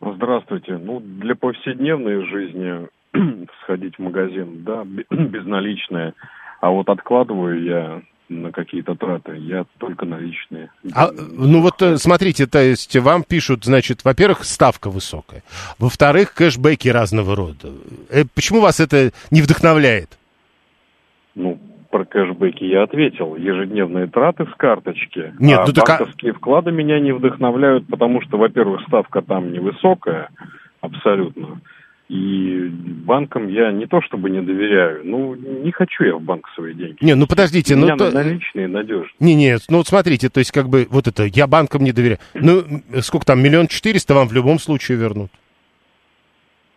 Здравствуйте. 0.00 0.76
Ну, 0.78 1.00
для 1.00 1.34
повседневной 1.34 2.26
жизни 2.28 2.86
сходить 3.62 3.94
в 3.96 4.02
магазин, 4.02 4.62
да, 4.64 4.84
б- 4.84 5.04
безналичные. 5.10 6.14
А 6.60 6.70
вот 6.70 6.88
откладываю 6.88 7.62
я 7.62 8.02
на 8.28 8.50
какие-то 8.50 8.94
траты, 8.94 9.36
я 9.36 9.64
только 9.78 10.04
наличные. 10.04 10.70
А, 10.94 11.10
ну 11.12 11.60
вот 11.60 11.80
э, 11.80 11.96
смотрите, 11.96 12.46
то 12.46 12.60
есть 12.60 12.96
вам 12.96 13.22
пишут, 13.22 13.64
значит, 13.64 14.04
во-первых, 14.04 14.44
ставка 14.44 14.90
высокая. 14.90 15.42
Во-вторых, 15.78 16.34
кэшбэки 16.34 16.88
разного 16.88 17.36
рода. 17.36 17.72
Э, 18.10 18.24
Почему 18.34 18.60
вас 18.60 18.80
это 18.80 19.12
не 19.30 19.42
вдохновляет? 19.42 20.18
Ну, 21.34 21.58
про 21.90 22.04
кэшбэки 22.04 22.64
я 22.64 22.82
ответил. 22.82 23.36
Ежедневные 23.36 24.08
траты 24.08 24.46
с 24.46 24.56
карточки. 24.56 25.32
Нет, 25.38 25.60
а 25.60 25.66
ну 25.66 25.72
так 25.72 25.88
а- 25.88 25.98
банковские 25.98 26.32
вклады 26.32 26.72
меня 26.72 26.98
не 27.00 27.12
вдохновляют, 27.12 27.86
потому 27.86 28.20
что, 28.22 28.38
во-первых, 28.38 28.82
ставка 28.88 29.22
там 29.22 29.52
невысокая, 29.52 30.30
абсолютно. 30.80 31.60
И 32.08 32.68
банкам 33.04 33.48
я 33.48 33.72
не 33.72 33.86
то 33.86 34.00
чтобы 34.00 34.30
не 34.30 34.40
доверяю, 34.40 35.00
ну, 35.04 35.34
не 35.34 35.72
хочу 35.72 36.04
я 36.04 36.14
в 36.14 36.22
банк 36.22 36.48
свои 36.54 36.72
деньги. 36.72 36.98
Не, 37.00 37.16
ну 37.16 37.26
подождите, 37.26 37.74
У 37.74 37.78
ну... 37.78 37.96
то- 37.96 38.12
наличные 38.12 38.68
надежны. 38.68 39.10
Не, 39.18 39.34
нет, 39.34 39.62
ну 39.68 39.78
вот 39.78 39.88
смотрите, 39.88 40.28
то 40.28 40.38
есть 40.38 40.52
как 40.52 40.68
бы 40.68 40.86
вот 40.88 41.08
это, 41.08 41.24
я 41.24 41.48
банкам 41.48 41.82
не 41.82 41.90
доверяю. 41.90 42.20
Ну, 42.34 42.62
сколько 43.00 43.26
там, 43.26 43.42
миллион 43.42 43.66
четыреста 43.66 44.14
вам 44.14 44.28
в 44.28 44.32
любом 44.32 44.60
случае 44.60 44.98
вернут. 44.98 45.32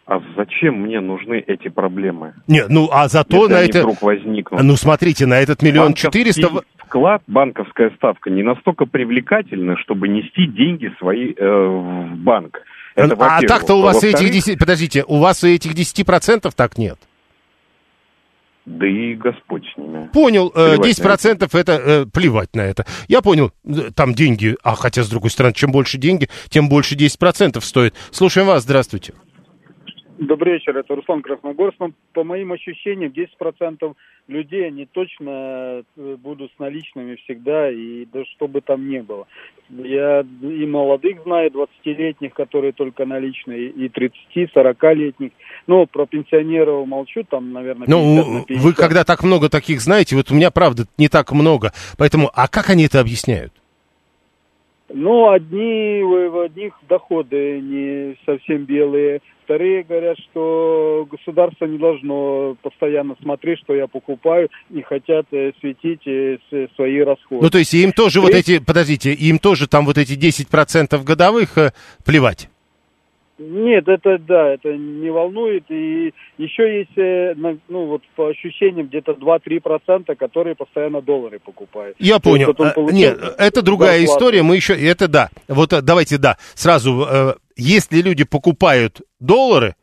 А 0.08 0.20
зачем 0.36 0.82
мне 0.82 1.00
нужны 1.02 1.44
эти 1.46 1.68
проблемы? 1.68 2.34
Не, 2.48 2.66
ну 2.68 2.90
а 2.92 3.08
зато 3.08 3.44
Если 3.44 3.54
на 3.54 3.58
это... 3.60 3.80
вдруг 3.82 4.02
возникнут. 4.02 4.64
Ну 4.64 4.76
смотрите, 4.76 5.28
на 5.28 5.40
этот 5.40 5.62
миллион 5.62 5.94
четыреста... 5.94 6.50
вклад, 6.78 7.22
банковская 7.28 7.92
ставка 7.92 8.32
не 8.32 8.42
настолько 8.42 8.88
привлекательна, 8.88 9.78
чтобы 9.78 10.08
нести 10.08 10.48
деньги 10.48 10.92
свои 10.98 11.34
э, 11.38 11.46
в 11.48 12.16
банк. 12.16 12.64
Это, 13.06 13.14
а 13.14 13.18
во-первых. 13.18 13.48
так-то 13.48 13.76
у 13.76 13.82
вас 13.82 13.98
этих 13.98 14.12
Во-вторых, 14.12 14.34
10... 14.34 14.60
Подождите, 14.60 15.06
у 15.08 15.20
вас 15.20 15.44
этих 15.44 15.74
10% 15.74 16.52
так 16.56 16.78
нет. 16.78 17.00
Да 18.66 18.86
и 18.88 19.16
Господь 19.16 19.64
с 19.74 19.78
ними. 19.78 20.10
Понял, 20.14 20.50
э, 20.50 20.78
Плевать 20.78 20.80
на 20.80 20.84
10% 20.84 21.56
это, 21.56 21.72
э, 21.72 22.06
плевать 22.06 22.56
на 22.56 22.62
это. 22.62 22.86
Я 23.08 23.22
понял, 23.22 23.52
э, 23.66 23.90
там 23.96 24.14
деньги, 24.14 24.56
а 24.64 24.76
хотя, 24.76 25.04
с 25.04 25.10
другой 25.10 25.32
стороны, 25.32 25.54
чем 25.54 25.72
больше 25.72 25.98
деньги, 25.98 26.30
тем 26.50 26.70
больше 26.70 26.96
10% 26.96 27.66
стоит. 27.66 27.96
Слушаем 28.12 28.48
вас, 28.48 28.64
здравствуйте. 28.64 29.14
Добрый 30.20 30.56
вечер, 30.56 30.78
это 30.78 30.96
Руслан 30.96 31.22
Красногорск. 31.22 31.78
Ну, 31.80 31.94
по 32.12 32.26
моим 32.26 32.52
ощущениям, 32.52 33.14
10% 33.14 33.94
людей, 34.28 34.68
они 34.68 34.86
точно 34.86 35.84
э, 35.96 36.16
будут 36.18 36.52
с 36.52 36.60
наличными 36.60 37.16
всегда, 37.24 37.72
и 37.72 38.06
да 38.12 38.26
что 38.26 38.50
бы 38.50 38.60
там 38.60 38.90
ни 38.90 39.00
было. 39.00 39.28
Я 39.70 40.26
и 40.42 40.66
молодых 40.66 41.24
знаю, 41.24 41.52
20-летних, 41.52 42.34
которые 42.34 42.74
только 42.74 43.06
наличные, 43.06 43.70
и 43.70 43.88
30-40-летних. 43.88 45.32
Ну, 45.68 45.88
про 45.88 46.06
пенсионеров 46.06 46.86
молчу, 46.86 47.24
там, 47.24 47.54
наверное, 47.54 47.88
50 47.88 47.88
на 47.88 48.24
Ну, 48.26 48.44
50. 48.46 48.64
вы 48.66 48.74
когда 48.74 49.06
так 49.06 49.24
много 49.24 49.48
таких 49.48 49.80
знаете, 49.80 50.18
вот 50.18 50.32
у 50.32 50.36
меня, 50.36 50.52
правда, 50.52 50.84
не 50.98 51.08
так 51.08 51.32
много. 51.32 51.72
Поэтому, 51.98 52.30
а 52.34 52.50
как 52.50 52.70
они 52.70 52.84
это 52.84 53.00
объясняют? 53.00 53.54
Ну, 54.92 55.30
одни, 55.30 56.02
у 56.04 56.42
одних 56.42 56.74
доходы 56.90 57.62
не 57.62 58.18
совсем 58.26 58.66
белые. 58.66 59.22
Вторые 59.50 59.82
говорят, 59.82 60.16
что 60.30 61.08
государство 61.10 61.66
не 61.66 61.80
должно 61.80 62.56
постоянно 62.62 63.16
смотреть, 63.20 63.58
что 63.62 63.74
я 63.74 63.88
покупаю, 63.88 64.48
и 64.70 64.84
хотят 64.84 65.26
э, 65.32 65.54
светить 65.60 66.06
э, 66.06 66.38
свои 66.76 67.00
расходы. 67.00 67.42
Ну, 67.42 67.50
то 67.50 67.58
есть 67.58 67.74
им 67.74 67.92
тоже 67.92 68.22
вот 68.22 68.30
Треть- 68.30 68.48
эти, 68.48 68.64
подождите, 68.64 69.12
им 69.12 69.40
тоже 69.40 69.68
там 69.68 69.88
вот 69.88 69.98
эти 69.98 70.14
10% 70.14 71.04
годовых 71.04 71.58
э, 71.58 71.72
плевать? 72.06 72.48
Нет, 73.40 73.88
это 73.88 74.18
да, 74.18 74.50
это 74.50 74.76
не 74.76 75.10
волнует. 75.10 75.64
И 75.70 76.14
еще 76.38 76.80
есть, 76.80 76.98
э, 76.98 77.34
ну 77.70 77.86
вот 77.86 78.04
по 78.16 78.28
ощущениям, 78.28 78.88
где-то 78.88 79.14
2-3%, 79.14 80.14
которые 80.16 80.56
постоянно 80.56 81.02
доллары 81.02 81.40
покупают. 81.40 81.96
Я 82.00 82.16
То 82.16 82.32
понял. 82.32 82.52
Э, 82.52 82.74
получил 82.74 82.98
Нет, 82.98 83.18
это 83.38 83.62
другая 83.62 84.00
зарплату. 84.00 84.20
история. 84.20 84.44
Мы 84.44 84.58
еще, 84.58 84.74
это 84.74 85.08
да. 85.08 85.30
Вот 85.48 85.72
э, 85.72 85.82
давайте 85.82 86.18
да. 86.18 86.38
Сразу, 86.54 87.08
э, 87.10 87.34
если 87.56 88.02
люди 88.02 88.26
покупают 88.26 89.02
доллары, 89.22 89.76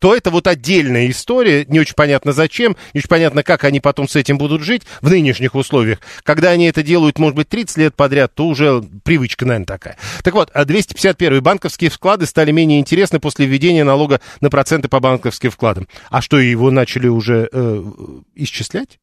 то 0.00 0.16
это 0.16 0.30
вот 0.30 0.46
отдельная 0.46 1.08
история, 1.10 1.64
не 1.68 1.78
очень 1.78 1.94
понятно 1.94 2.32
зачем, 2.32 2.76
не 2.94 2.98
очень 2.98 3.08
понятно, 3.08 3.42
как 3.42 3.64
они 3.64 3.80
потом 3.80 4.08
с 4.08 4.16
этим 4.16 4.38
будут 4.38 4.62
жить 4.62 4.82
в 5.02 5.10
нынешних 5.10 5.54
условиях. 5.54 6.00
Когда 6.22 6.50
они 6.50 6.64
это 6.66 6.82
делают, 6.82 7.18
может 7.18 7.36
быть, 7.36 7.48
30 7.48 7.76
лет 7.76 7.94
подряд, 7.94 8.34
то 8.34 8.46
уже 8.46 8.82
привычка, 9.04 9.44
наверное, 9.44 9.66
такая. 9.66 9.96
Так 10.24 10.34
вот, 10.34 10.50
а 10.54 10.64
251 10.64 11.42
банковские 11.42 11.90
вклады 11.90 12.24
стали 12.26 12.50
менее 12.50 12.80
интересны 12.80 13.20
после 13.20 13.46
введения 13.46 13.84
налога 13.84 14.22
на 14.40 14.48
проценты 14.48 14.88
по 14.88 15.00
банковским 15.00 15.50
вкладам. 15.50 15.86
А 16.08 16.22
что, 16.22 16.38
его 16.38 16.70
начали 16.70 17.06
уже 17.06 17.48
э, 17.52 17.84
исчислять? 18.34 18.98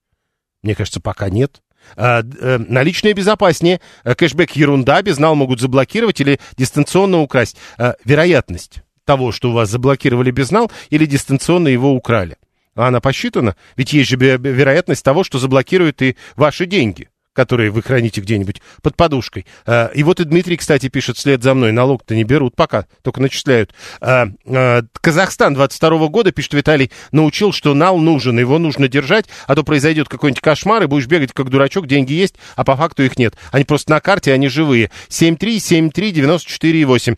Мне 0.64 0.74
кажется, 0.74 1.00
пока 1.00 1.30
нет. 1.30 1.62
А, 1.96 2.22
э, 2.22 2.58
наличные 2.58 3.14
безопаснее. 3.14 3.82
Кэшбэк 4.04 4.56
ерунда, 4.56 5.04
безнал 5.04 5.36
могут 5.36 5.62
заблокировать 5.62 6.20
или 6.22 6.40
дистанционно 6.58 7.20
украсть. 7.20 7.56
А, 7.78 7.96
Вероятность 8.04 8.82
того, 9.08 9.32
что 9.32 9.50
у 9.50 9.54
вас 9.54 9.70
заблокировали 9.70 10.30
безнал 10.30 10.72
или 10.92 11.08
дистанционно 11.08 11.70
его 11.70 11.94
украли. 11.94 12.38
А 12.76 12.90
она 12.90 13.02
посчитана? 13.02 13.56
Ведь 13.76 13.94
есть 13.94 14.12
же 14.12 14.18
вероятность 14.18 15.04
того, 15.04 15.24
что 15.24 15.40
заблокируют 15.40 16.00
и 16.04 16.16
ваши 16.36 16.68
деньги 16.68 17.10
которые 17.38 17.70
вы 17.70 17.84
храните 17.84 18.20
где-нибудь 18.20 18.64
под 18.82 18.96
подушкой. 18.96 19.46
А, 19.68 19.92
И 19.94 20.02
вот 20.02 20.20
и 20.20 20.24
Дмитрий, 20.24 20.58
кстати, 20.58 20.90
пишет 20.90 21.18
вслед 21.18 21.44
за 21.44 21.54
мной. 21.54 21.72
Налог-то 21.72 22.16
не 22.16 22.24
берут 22.24 22.56
пока, 22.56 22.88
только 23.04 23.22
начисляют. 23.22 23.76
А, 24.02 24.30
а, 24.48 24.82
Казахстан 25.00 25.54
22 25.54 26.08
года, 26.08 26.32
пишет 26.32 26.56
Виталий, 26.56 26.92
научил, 27.12 27.54
что 27.54 27.76
нал 27.76 28.00
нужен, 28.00 28.40
его 28.40 28.58
нужно 28.58 28.88
держать, 28.88 29.26
а 29.46 29.54
то 29.54 29.62
произойдет 29.62 30.10
какой-нибудь 30.10 30.42
кошмар, 30.42 30.82
и 30.82 30.88
будешь 30.88 31.06
бегать 31.06 31.32
как 31.32 31.52
дурачок, 31.52 31.86
деньги 31.86 32.14
есть, 32.14 32.34
а 32.56 32.64
по 32.64 32.76
факту 32.76 33.04
их 33.04 33.20
нет. 33.20 33.36
Они 33.52 33.66
просто 33.66 33.92
на 33.92 34.00
карте, 34.00 34.34
они 34.34 34.48
живые. 34.48 34.90
7373948. 35.10 37.18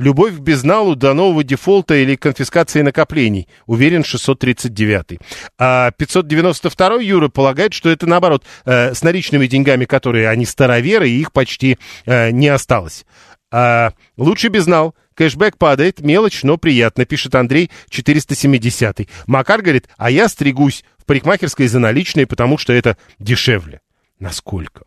Любовь 0.00 0.36
к 0.36 0.38
безналу 0.38 0.96
до 0.96 1.12
нового 1.12 1.44
дефолта 1.44 1.94
или 1.94 2.16
конфискации 2.16 2.80
накоплений. 2.80 3.48
Уверен, 3.66 4.02
639. 4.02 5.18
А 5.58 5.90
592 5.90 7.02
Юра 7.02 7.28
полагает, 7.28 7.74
что 7.74 7.90
это 7.90 8.06
наоборот. 8.06 8.42
э, 8.64 8.94
с 8.94 9.02
наличными 9.02 9.46
деньгами, 9.46 9.84
которые 9.84 10.30
они 10.30 10.46
староверы, 10.46 11.10
и 11.10 11.20
их 11.20 11.32
почти 11.32 11.76
э, 12.06 12.30
не 12.30 12.48
осталось. 12.48 13.04
А, 13.52 13.92
лучше 14.16 14.48
безнал. 14.48 14.94
Кэшбэк 15.16 15.58
падает, 15.58 16.00
мелочь, 16.00 16.44
но 16.44 16.56
приятно, 16.56 17.04
пишет 17.04 17.34
Андрей 17.34 17.70
470. 17.90 19.06
Макар 19.26 19.60
говорит, 19.60 19.86
а 19.98 20.10
я 20.10 20.30
стригусь 20.30 20.82
в 20.96 21.04
парикмахерской 21.04 21.66
за 21.66 21.78
наличные, 21.78 22.26
потому 22.26 22.56
что 22.56 22.72
это 22.72 22.96
дешевле. 23.18 23.82
Насколько? 24.18 24.84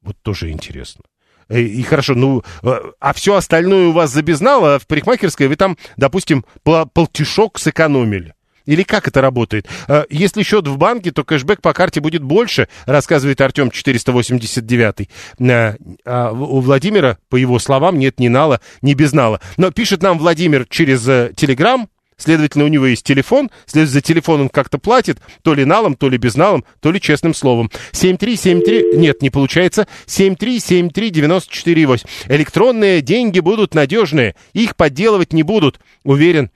Вот 0.00 0.16
тоже 0.22 0.50
интересно. 0.50 1.02
Э, 1.48 1.60
И 1.60 1.82
хорошо, 1.82 2.14
ну, 2.14 2.42
э, 2.62 2.80
а 3.00 3.12
все 3.12 3.34
остальное 3.34 3.88
у 3.88 3.92
вас 3.92 4.10
за 4.10 4.22
безнал, 4.22 4.64
а 4.64 4.78
в 4.78 4.86
парикмахерской 4.86 5.46
вы 5.48 5.56
там, 5.56 5.76
допустим, 5.96 6.44
пол- 6.62 6.86
полтишок 6.86 7.58
сэкономили. 7.58 8.34
Или 8.66 8.82
как 8.82 9.06
это 9.08 9.20
работает? 9.20 9.66
Э, 9.88 10.04
Если 10.08 10.42
счет 10.42 10.66
в 10.66 10.78
банке, 10.78 11.10
то 11.10 11.22
кэшбэк 11.22 11.60
по 11.60 11.74
карте 11.74 12.00
будет 12.00 12.22
больше, 12.22 12.68
рассказывает 12.86 13.40
Артем 13.42 13.70
489. 13.70 15.08
Э, 15.40 15.74
А 16.06 16.30
у 16.32 16.60
Владимира, 16.60 17.18
по 17.28 17.36
его 17.36 17.58
словам, 17.58 17.98
нет 17.98 18.18
ни 18.20 18.28
нала, 18.28 18.60
ни 18.82 18.94
безнала. 18.94 19.40
Но 19.58 19.70
пишет 19.70 20.02
нам 20.02 20.18
Владимир 20.18 20.66
через 20.68 21.02
Телеграм, 21.36 21.88
Следовательно, 22.16 22.64
у 22.64 22.68
него 22.68 22.86
есть 22.86 23.04
телефон, 23.04 23.50
следовательно, 23.66 23.94
за 23.94 24.00
телефон 24.00 24.40
он 24.42 24.48
как-то 24.48 24.78
платит, 24.78 25.18
то 25.42 25.54
ли 25.54 25.64
налом, 25.64 25.96
то 25.96 26.08
ли 26.08 26.16
безналом, 26.16 26.64
то 26.80 26.92
ли 26.92 27.00
честным 27.00 27.34
словом. 27.34 27.72
7373, 27.92 28.96
нет, 28.96 29.20
не 29.22 29.30
получается, 29.30 29.88
7373-94,8. 30.06 32.06
Электронные 32.28 33.00
деньги 33.00 33.40
будут 33.40 33.74
надежные, 33.74 34.36
их 34.52 34.76
подделывать 34.76 35.32
не 35.32 35.42
будут, 35.42 35.80
уверен 36.04 36.52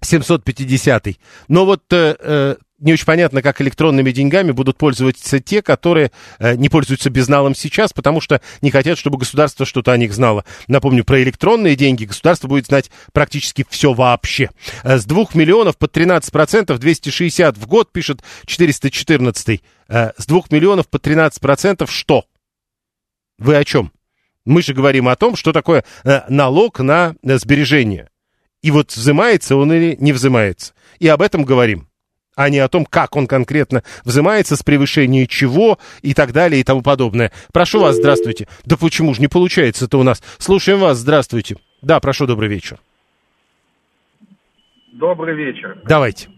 750 0.00 1.08
Но 1.48 1.66
вот 1.66 1.82
э, 1.90 2.14
э, 2.18 2.54
не 2.84 2.92
очень 2.92 3.06
понятно, 3.06 3.40
как 3.40 3.60
электронными 3.62 4.12
деньгами 4.12 4.52
будут 4.52 4.76
пользоваться 4.76 5.40
те, 5.40 5.62
которые 5.62 6.12
э, 6.38 6.54
не 6.54 6.68
пользуются 6.68 7.08
безналом 7.08 7.54
сейчас, 7.54 7.94
потому 7.94 8.20
что 8.20 8.42
не 8.60 8.70
хотят, 8.70 8.98
чтобы 8.98 9.16
государство 9.16 9.64
что-то 9.64 9.90
о 9.90 9.96
них 9.96 10.12
знало. 10.12 10.44
Напомню, 10.68 11.02
про 11.02 11.22
электронные 11.22 11.76
деньги 11.76 12.04
государство 12.04 12.46
будет 12.46 12.66
знать 12.66 12.90
практически 13.12 13.64
все 13.68 13.94
вообще. 13.94 14.50
Э, 14.82 14.98
с 14.98 15.06
2 15.06 15.28
миллионов 15.32 15.78
под 15.78 15.96
13% 15.96 16.76
260 16.76 17.56
в 17.56 17.66
год, 17.66 17.90
пишет 17.90 18.22
414. 18.44 19.62
Э, 19.88 20.10
с 20.18 20.26
2 20.26 20.42
миллионов 20.50 20.86
под 20.88 21.06
13% 21.06 21.90
что? 21.90 22.26
Вы 23.38 23.56
о 23.56 23.64
чем? 23.64 23.92
Мы 24.44 24.60
же 24.60 24.74
говорим 24.74 25.08
о 25.08 25.16
том, 25.16 25.36
что 25.36 25.52
такое 25.52 25.84
э, 26.04 26.20
налог 26.28 26.80
на 26.80 27.16
э, 27.22 27.38
сбережения. 27.38 28.10
И 28.60 28.70
вот 28.70 28.92
взимается 28.92 29.56
он 29.56 29.72
или 29.72 29.96
не 29.98 30.12
взимается. 30.12 30.74
И 30.98 31.08
об 31.08 31.22
этом 31.22 31.44
говорим 31.44 31.88
а 32.36 32.50
не 32.50 32.58
о 32.58 32.68
том, 32.68 32.84
как 32.84 33.16
он 33.16 33.26
конкретно 33.26 33.82
взимается, 34.04 34.56
с 34.56 34.62
превышением 34.62 35.26
чего 35.26 35.78
и 36.02 36.14
так 36.14 36.32
далее 36.32 36.60
и 36.60 36.64
тому 36.64 36.82
подобное. 36.82 37.32
Прошу 37.52 37.80
вас, 37.80 37.96
здравствуйте. 37.96 38.48
Да 38.64 38.76
почему 38.76 39.14
же 39.14 39.20
не 39.20 39.28
получается-то 39.28 39.98
у 39.98 40.02
нас? 40.02 40.22
Слушаем 40.38 40.80
вас, 40.80 40.98
здравствуйте. 40.98 41.56
Да, 41.82 42.00
прошу, 42.00 42.26
добрый 42.26 42.48
вечер. 42.48 42.78
Добрый 44.92 45.34
вечер. 45.34 45.78
Давайте. 45.84 46.28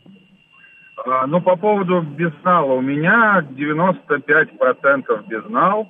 А, 1.07 1.27
ну, 1.27 1.41
по 1.41 1.57
поводу 1.57 2.01
безнала. 2.01 2.73
У 2.73 2.81
меня 2.81 3.47
95% 3.51 5.29
безнал. 5.29 5.89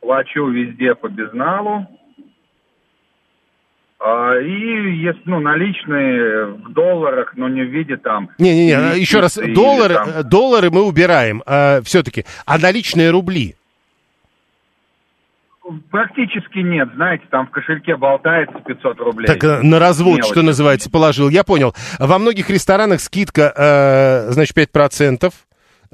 Плачу 0.00 0.48
везде 0.48 0.94
по 0.94 1.08
безналу. 1.08 1.86
А, 4.04 4.34
и 4.40 4.96
есть, 4.96 5.20
ну, 5.26 5.38
наличные 5.40 6.46
в 6.46 6.72
долларах, 6.72 7.34
но 7.36 7.48
не 7.48 7.62
в 7.62 7.70
виде 7.70 7.96
там... 7.96 8.30
Не-не-не, 8.38 8.98
еще 8.98 9.20
раз, 9.20 9.38
доллары, 9.54 9.94
там- 9.94 10.08
э, 10.08 10.22
доллары 10.24 10.70
мы 10.70 10.82
убираем 10.82 11.42
все-таки, 11.84 12.24
а 12.44 12.58
наличные 12.58 13.10
рубли? 13.10 13.54
Практически 15.90 16.58
нет, 16.58 16.88
знаете, 16.96 17.24
там 17.30 17.46
в 17.46 17.50
кошельке 17.50 17.96
болтается 17.96 18.58
500 18.66 18.98
рублей. 18.98 19.26
Так 19.28 19.44
э, 19.44 19.62
на 19.62 19.78
развод, 19.78 20.16
Мелочь. 20.18 20.32
что 20.32 20.42
называется, 20.42 20.90
положил. 20.90 21.28
Я 21.28 21.44
понял. 21.44 21.72
Во 22.00 22.18
многих 22.18 22.50
ресторанах 22.50 23.00
скидка, 23.00 23.52
э, 23.56 24.32
значит, 24.32 24.56
5%. 24.56 25.32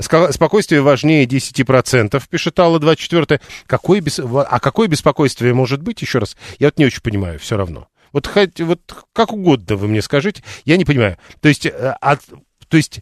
Ска- 0.00 0.32
Спокойствие 0.32 0.80
важнее 0.80 1.26
10%, 1.26 2.22
пишет 2.30 2.58
Алла 2.60 2.78
24 2.78 3.40
какое 3.66 4.00
бес... 4.00 4.18
А 4.20 4.60
какое 4.60 4.88
беспокойствие 4.88 5.52
может 5.52 5.82
быть, 5.82 6.00
еще 6.00 6.20
раз? 6.20 6.36
Я 6.58 6.68
вот 6.68 6.78
не 6.78 6.86
очень 6.86 7.02
понимаю, 7.02 7.38
все 7.38 7.56
равно. 7.56 7.88
Вот, 8.12 8.26
хоть, 8.26 8.60
вот 8.60 8.80
как 9.12 9.32
угодно 9.32 9.76
вы 9.76 9.88
мне 9.88 10.02
скажите, 10.02 10.42
я 10.64 10.76
не 10.76 10.84
понимаю. 10.84 11.18
То 11.40 11.48
есть, 11.48 11.66
э, 11.66 11.70
от- 12.00 12.24
то 12.68 12.76
есть, 12.76 13.00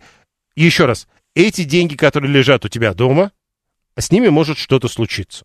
еще 0.54 0.86
раз, 0.86 1.06
эти 1.34 1.64
деньги, 1.64 1.94
которые 1.96 2.32
лежат 2.32 2.64
у 2.64 2.68
тебя 2.68 2.94
дома, 2.94 3.32
с 3.96 4.10
ними 4.10 4.28
может 4.28 4.58
что-то 4.58 4.88
случиться. 4.88 5.44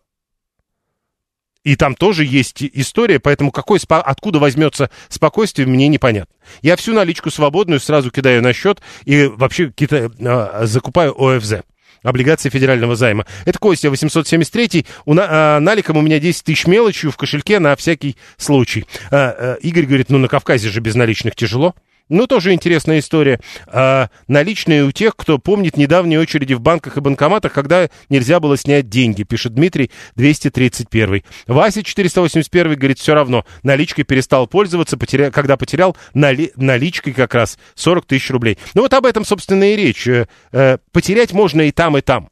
И 1.64 1.76
там 1.76 1.94
тоже 1.94 2.24
есть 2.24 2.62
история, 2.62 3.20
поэтому 3.20 3.52
какой, 3.52 3.78
откуда 3.88 4.40
возьмется 4.40 4.90
спокойствие, 5.08 5.68
мне 5.68 5.86
непонятно. 5.86 6.34
Я 6.60 6.74
всю 6.76 6.92
наличку 6.92 7.30
свободную 7.30 7.78
сразу 7.78 8.10
кидаю 8.10 8.42
на 8.42 8.52
счет 8.52 8.82
и 9.04 9.26
вообще 9.26 9.68
кита- 9.68 10.10
а, 10.26 10.66
закупаю 10.66 11.14
ОФЗ. 11.16 11.62
Облигации 12.02 12.48
федерального 12.48 12.96
займа. 12.96 13.26
Это 13.44 13.58
Костя, 13.58 13.90
873 13.90 14.86
у 15.04 15.14
на, 15.14 15.26
а, 15.28 15.60
наликом 15.60 15.96
у 15.96 16.00
меня 16.00 16.18
10 16.18 16.44
тысяч 16.44 16.66
мелочью 16.66 17.10
в 17.10 17.16
кошельке 17.16 17.58
на 17.58 17.76
всякий 17.76 18.16
случай. 18.36 18.86
А, 19.10 19.34
а, 19.38 19.54
Игорь 19.62 19.86
говорит, 19.86 20.10
ну 20.10 20.18
на 20.18 20.28
Кавказе 20.28 20.68
же 20.68 20.80
без 20.80 20.94
наличных 20.94 21.36
тяжело. 21.36 21.74
Ну, 22.12 22.26
тоже 22.26 22.52
интересная 22.52 22.98
история. 22.98 23.40
А, 23.68 24.10
наличные 24.28 24.84
у 24.84 24.92
тех, 24.92 25.16
кто 25.16 25.38
помнит 25.38 25.78
недавние 25.78 26.20
очереди 26.20 26.52
в 26.52 26.60
банках 26.60 26.98
и 26.98 27.00
банкоматах, 27.00 27.54
когда 27.54 27.88
нельзя 28.10 28.38
было 28.38 28.58
снять 28.58 28.90
деньги, 28.90 29.22
пишет 29.22 29.54
Дмитрий 29.54 29.90
231. 30.16 31.22
Вася 31.46 31.82
481 31.82 32.74
говорит, 32.74 32.98
все 32.98 33.14
равно, 33.14 33.46
наличкой 33.62 34.04
перестал 34.04 34.46
пользоваться, 34.46 34.98
потеря... 34.98 35.30
когда 35.30 35.56
потерял 35.56 35.96
нали... 36.12 36.52
наличкой 36.56 37.14
как 37.14 37.32
раз 37.34 37.58
40 37.76 38.04
тысяч 38.04 38.28
рублей. 38.28 38.58
Ну, 38.74 38.82
вот 38.82 38.92
об 38.92 39.06
этом, 39.06 39.24
собственно, 39.24 39.72
и 39.72 39.76
речь. 39.76 40.06
Э, 40.06 40.26
э, 40.52 40.76
Потерять 40.92 41.32
можно 41.32 41.62
и 41.62 41.70
там, 41.70 41.96
и 41.96 42.02
там. 42.02 42.28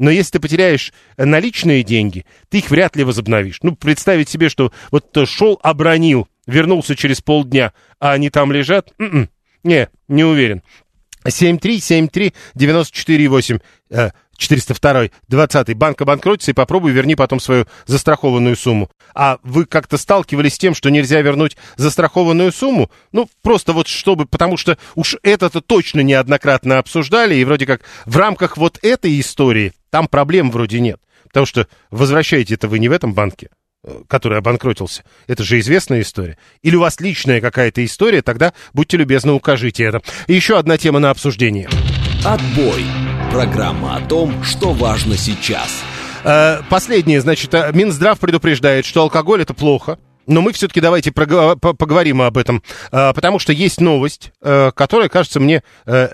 Но 0.00 0.10
если 0.10 0.32
ты 0.32 0.40
потеряешь 0.40 0.92
э, 1.16 1.24
наличные 1.24 1.84
деньги, 1.84 2.26
ты 2.48 2.58
их 2.58 2.70
вряд 2.70 2.96
ли 2.96 3.04
возобновишь. 3.04 3.60
Ну, 3.62 3.76
представить 3.76 4.28
себе, 4.28 4.48
что 4.48 4.72
вот 4.90 5.16
шел, 5.28 5.60
обронил, 5.62 6.26
вернулся 6.50 6.96
через 6.96 7.20
полдня, 7.20 7.74
а 7.98 8.12
они 8.12 8.30
там 8.30 8.50
лежат? 8.52 8.94
М-м. 8.98 9.28
Не, 9.62 9.90
не 10.08 10.24
уверен. 10.24 10.62
7373948 11.26 13.60
э, 13.90 14.10
402 14.38 15.10
20 15.28 15.74
банк 15.74 16.00
обанкротится 16.00 16.50
и 16.50 16.54
попробуй 16.54 16.92
верни 16.92 17.14
потом 17.14 17.40
свою 17.40 17.66
застрахованную 17.86 18.56
сумму. 18.56 18.90
А 19.14 19.36
вы 19.42 19.66
как-то 19.66 19.98
сталкивались 19.98 20.54
с 20.54 20.58
тем, 20.58 20.74
что 20.74 20.90
нельзя 20.90 21.20
вернуть 21.20 21.58
застрахованную 21.76 22.52
сумму? 22.52 22.90
Ну, 23.12 23.28
просто 23.42 23.74
вот 23.74 23.86
чтобы, 23.86 24.24
потому 24.24 24.56
что 24.56 24.78
уж 24.94 25.18
это-то 25.22 25.60
точно 25.60 26.00
неоднократно 26.00 26.78
обсуждали, 26.78 27.34
и 27.34 27.44
вроде 27.44 27.66
как 27.66 27.82
в 28.06 28.16
рамках 28.16 28.56
вот 28.56 28.78
этой 28.82 29.20
истории 29.20 29.74
там 29.90 30.08
проблем 30.08 30.50
вроде 30.50 30.80
нет. 30.80 30.98
Потому 31.24 31.44
что 31.44 31.68
возвращаете 31.90 32.54
это 32.54 32.66
вы 32.66 32.78
не 32.78 32.88
в 32.88 32.92
этом 32.92 33.12
банке, 33.12 33.50
который 34.08 34.38
обанкротился. 34.38 35.04
Это 35.26 35.42
же 35.42 35.58
известная 35.58 36.02
история. 36.02 36.36
Или 36.62 36.76
у 36.76 36.80
вас 36.80 37.00
личная 37.00 37.40
какая-то 37.40 37.84
история, 37.84 38.22
тогда 38.22 38.52
будьте 38.72 38.96
любезны, 38.96 39.32
укажите 39.32 39.84
это. 39.84 40.02
И 40.26 40.34
еще 40.34 40.58
одна 40.58 40.76
тема 40.78 40.98
на 40.98 41.10
обсуждение. 41.10 41.68
Отбой. 42.24 42.84
Программа 43.32 43.96
о 43.96 44.00
том, 44.00 44.42
что 44.44 44.72
важно 44.72 45.16
сейчас. 45.16 45.82
Э, 46.24 46.60
Последнее, 46.68 47.20
значит, 47.20 47.54
э, 47.54 47.70
Минздрав 47.72 48.18
предупреждает, 48.18 48.84
что 48.84 49.02
алкоголь 49.02 49.42
это 49.42 49.54
плохо. 49.54 49.98
Но 50.26 50.42
мы 50.42 50.52
все-таки 50.52 50.80
давайте 50.80 51.12
поговорим 51.12 52.22
об 52.22 52.36
этом, 52.36 52.62
э, 52.92 53.12
потому 53.14 53.38
что 53.38 53.52
есть 53.52 53.80
новость, 53.80 54.32
э, 54.42 54.70
которая 54.74 55.08
кажется 55.08 55.40
мне 55.40 55.62
э, 55.86 56.08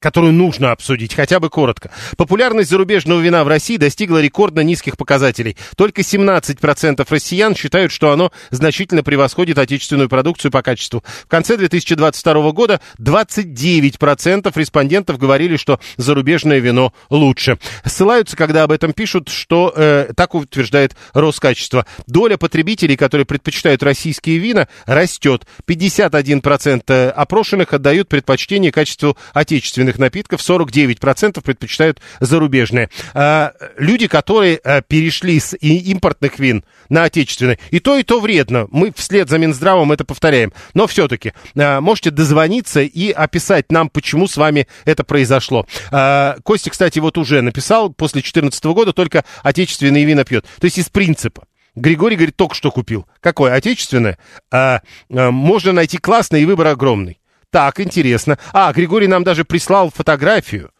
которую 0.00 0.32
нужно 0.32 0.72
обсудить, 0.72 1.14
хотя 1.14 1.40
бы 1.40 1.50
коротко. 1.50 1.90
Популярность 2.16 2.70
зарубежного 2.70 3.20
вина 3.20 3.44
в 3.44 3.48
России 3.48 3.76
достигла 3.76 4.20
рекордно 4.20 4.60
низких 4.60 4.96
показателей. 4.96 5.56
Только 5.76 6.02
17% 6.02 7.06
россиян 7.08 7.54
считают, 7.54 7.92
что 7.92 8.12
оно 8.12 8.32
значительно 8.50 9.02
превосходит 9.02 9.58
отечественную 9.58 10.08
продукцию 10.08 10.50
по 10.50 10.62
качеству. 10.62 11.02
В 11.24 11.28
конце 11.28 11.56
2022 11.56 12.52
года 12.52 12.80
29% 12.98 14.52
респондентов 14.54 15.18
говорили, 15.18 15.56
что 15.56 15.80
зарубежное 15.96 16.58
вино 16.58 16.92
лучше. 17.10 17.58
Ссылаются, 17.84 18.36
когда 18.36 18.64
об 18.64 18.72
этом 18.72 18.92
пишут, 18.92 19.28
что 19.28 19.72
э, 19.74 20.12
так 20.16 20.34
утверждает 20.34 20.94
Роскачество. 21.14 21.86
Доля 22.06 22.36
потребителей, 22.36 22.96
которые 22.96 23.24
предпочитают 23.24 23.82
российские 23.82 24.38
вина, 24.38 24.68
растет. 24.86 25.46
51% 25.66 27.10
опрошенных 27.10 27.72
отдают 27.72 28.08
предпочтение 28.08 28.72
качеству 28.72 29.16
отечественных 29.32 29.87
напитков, 29.96 30.40
49% 30.40 31.40
предпочитают 31.40 32.00
зарубежные. 32.20 32.90
А, 33.14 33.54
люди, 33.78 34.06
которые 34.08 34.60
а, 34.62 34.82
перешли 34.82 35.40
с 35.40 35.56
импортных 35.56 36.38
вин 36.38 36.64
на 36.88 37.04
отечественные, 37.04 37.58
и 37.70 37.80
то, 37.80 37.96
и 37.96 38.02
то 38.02 38.20
вредно. 38.20 38.66
Мы 38.70 38.92
вслед 38.94 39.30
за 39.30 39.38
Минздравом 39.38 39.92
это 39.92 40.04
повторяем. 40.04 40.52
Но 40.74 40.86
все-таки 40.86 41.32
а, 41.56 41.80
можете 41.80 42.10
дозвониться 42.10 42.80
и 42.82 43.10
описать 43.10 43.70
нам, 43.72 43.88
почему 43.88 44.26
с 44.26 44.36
вами 44.36 44.66
это 44.84 45.04
произошло. 45.04 45.66
А, 45.90 46.36
Костя, 46.42 46.70
кстати, 46.70 46.98
вот 46.98 47.16
уже 47.16 47.40
написал, 47.40 47.90
после 47.90 48.20
2014 48.20 48.64
года 48.66 48.92
только 48.92 49.24
отечественные 49.42 50.04
вина 50.04 50.24
пьет. 50.24 50.44
То 50.60 50.64
есть 50.64 50.78
из 50.78 50.88
принципа. 50.88 51.44
Григорий 51.78 52.16
говорит, 52.16 52.36
только 52.36 52.54
что 52.54 52.70
купил. 52.70 53.06
Какое? 53.20 53.54
Отечественное? 53.54 54.18
А, 54.50 54.82
а, 55.10 55.30
можно 55.30 55.72
найти 55.72 55.98
классное 55.98 56.40
и 56.40 56.44
выбор 56.44 56.68
огромный. 56.68 57.20
Так, 57.50 57.80
интересно. 57.80 58.38
А, 58.52 58.72
Григорий 58.72 59.06
нам 59.06 59.24
даже 59.24 59.44
прислал 59.44 59.90
фотографию. 59.90 60.70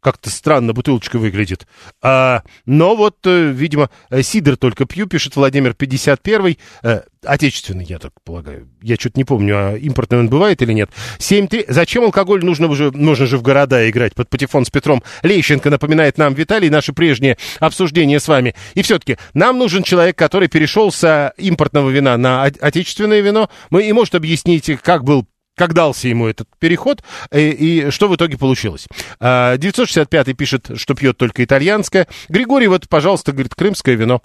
как-то 0.00 0.30
странно 0.30 0.72
бутылочка 0.72 1.18
выглядит. 1.18 1.66
А, 2.00 2.42
но 2.64 2.94
вот, 2.94 3.16
э, 3.24 3.50
видимо, 3.50 3.90
э, 4.08 4.22
сидр 4.22 4.56
только 4.56 4.84
пью, 4.84 5.08
пишет 5.08 5.34
Владимир 5.34 5.74
51 5.74 6.56
э, 6.84 7.00
отечественный, 7.24 7.84
я 7.84 7.98
так 7.98 8.12
полагаю. 8.22 8.68
Я 8.82 8.94
что-то 8.94 9.18
не 9.18 9.24
помню, 9.24 9.56
а 9.56 9.76
импортный 9.76 10.20
он 10.20 10.28
бывает 10.28 10.62
или 10.62 10.72
нет. 10.72 10.90
7-3. 11.18 11.64
Зачем 11.66 12.04
алкоголь 12.04 12.44
нужно 12.44 12.68
уже, 12.68 12.92
нужно 12.92 13.26
же 13.26 13.36
в 13.36 13.42
города 13.42 13.90
играть 13.90 14.14
под 14.14 14.28
патефон 14.28 14.64
с 14.64 14.70
Петром 14.70 15.02
Лещенко, 15.24 15.70
напоминает 15.70 16.18
нам 16.18 16.34
Виталий, 16.34 16.70
наше 16.70 16.92
прежнее 16.92 17.36
обсуждение 17.58 18.20
с 18.20 18.28
вами. 18.28 18.54
И 18.74 18.82
все-таки 18.82 19.16
нам 19.34 19.58
нужен 19.58 19.82
человек, 19.82 20.16
который 20.16 20.46
перешел 20.46 20.92
с 20.92 21.34
импортного 21.36 21.90
вина 21.90 22.16
на 22.16 22.44
отечественное 22.44 23.22
вино. 23.22 23.50
Мы 23.70 23.88
и 23.88 23.92
может 23.92 24.14
объяснить, 24.14 24.70
как 24.82 25.02
был 25.02 25.26
как 25.56 25.72
дался 25.72 26.06
ему 26.08 26.28
этот 26.28 26.48
переход 26.58 27.02
и, 27.32 27.38
э, 27.38 27.50
и 27.50 27.90
что 27.90 28.08
в 28.08 28.14
итоге 28.14 28.38
получилось. 28.38 28.86
965 29.20 30.28
а, 30.28 30.34
пишет, 30.34 30.70
что 30.76 30.94
пьет 30.94 31.16
только 31.16 31.42
итальянское. 31.42 32.06
Григорий, 32.28 32.68
вот, 32.68 32.88
пожалуйста, 32.88 33.32
говорит, 33.32 33.54
крымское 33.54 33.96
вино. 33.96 34.20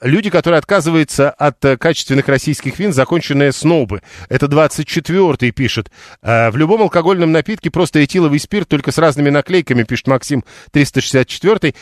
Люди, 0.00 0.30
которые 0.30 0.58
отказываются 0.58 1.30
от 1.30 1.64
э, 1.64 1.76
качественных 1.76 2.28
российских 2.28 2.78
вин, 2.78 2.92
законченные 2.92 3.50
снобы. 3.52 4.02
Это 4.28 4.46
24-й 4.46 5.50
пишет. 5.50 5.90
А, 6.22 6.52
в 6.52 6.56
любом 6.56 6.82
алкогольном 6.82 7.32
напитке 7.32 7.70
просто 7.70 8.04
этиловый 8.04 8.38
спирт, 8.38 8.68
только 8.68 8.92
с 8.92 8.98
разными 8.98 9.30
наклейками, 9.30 9.82
пишет 9.82 10.06
Максим 10.06 10.44
364-й. 10.72 11.74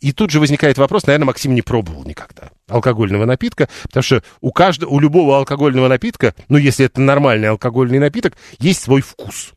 И 0.00 0.12
тут 0.12 0.30
же 0.30 0.40
возникает 0.40 0.78
вопрос, 0.78 1.06
наверное, 1.06 1.26
Максим 1.26 1.54
не 1.54 1.60
пробовал 1.62 2.04
никогда 2.04 2.50
алкогольного 2.68 3.26
напитка, 3.26 3.68
потому 3.82 4.02
что 4.02 4.22
у 4.40 4.50
каждого, 4.50 4.90
у 4.90 4.98
любого 4.98 5.36
алкогольного 5.36 5.88
напитка, 5.88 6.34
ну, 6.48 6.56
если 6.56 6.86
это 6.86 7.02
нормальный 7.02 7.50
алкогольный 7.50 7.98
напиток, 7.98 8.34
есть 8.58 8.82
свой 8.82 9.02
вкус 9.02 9.52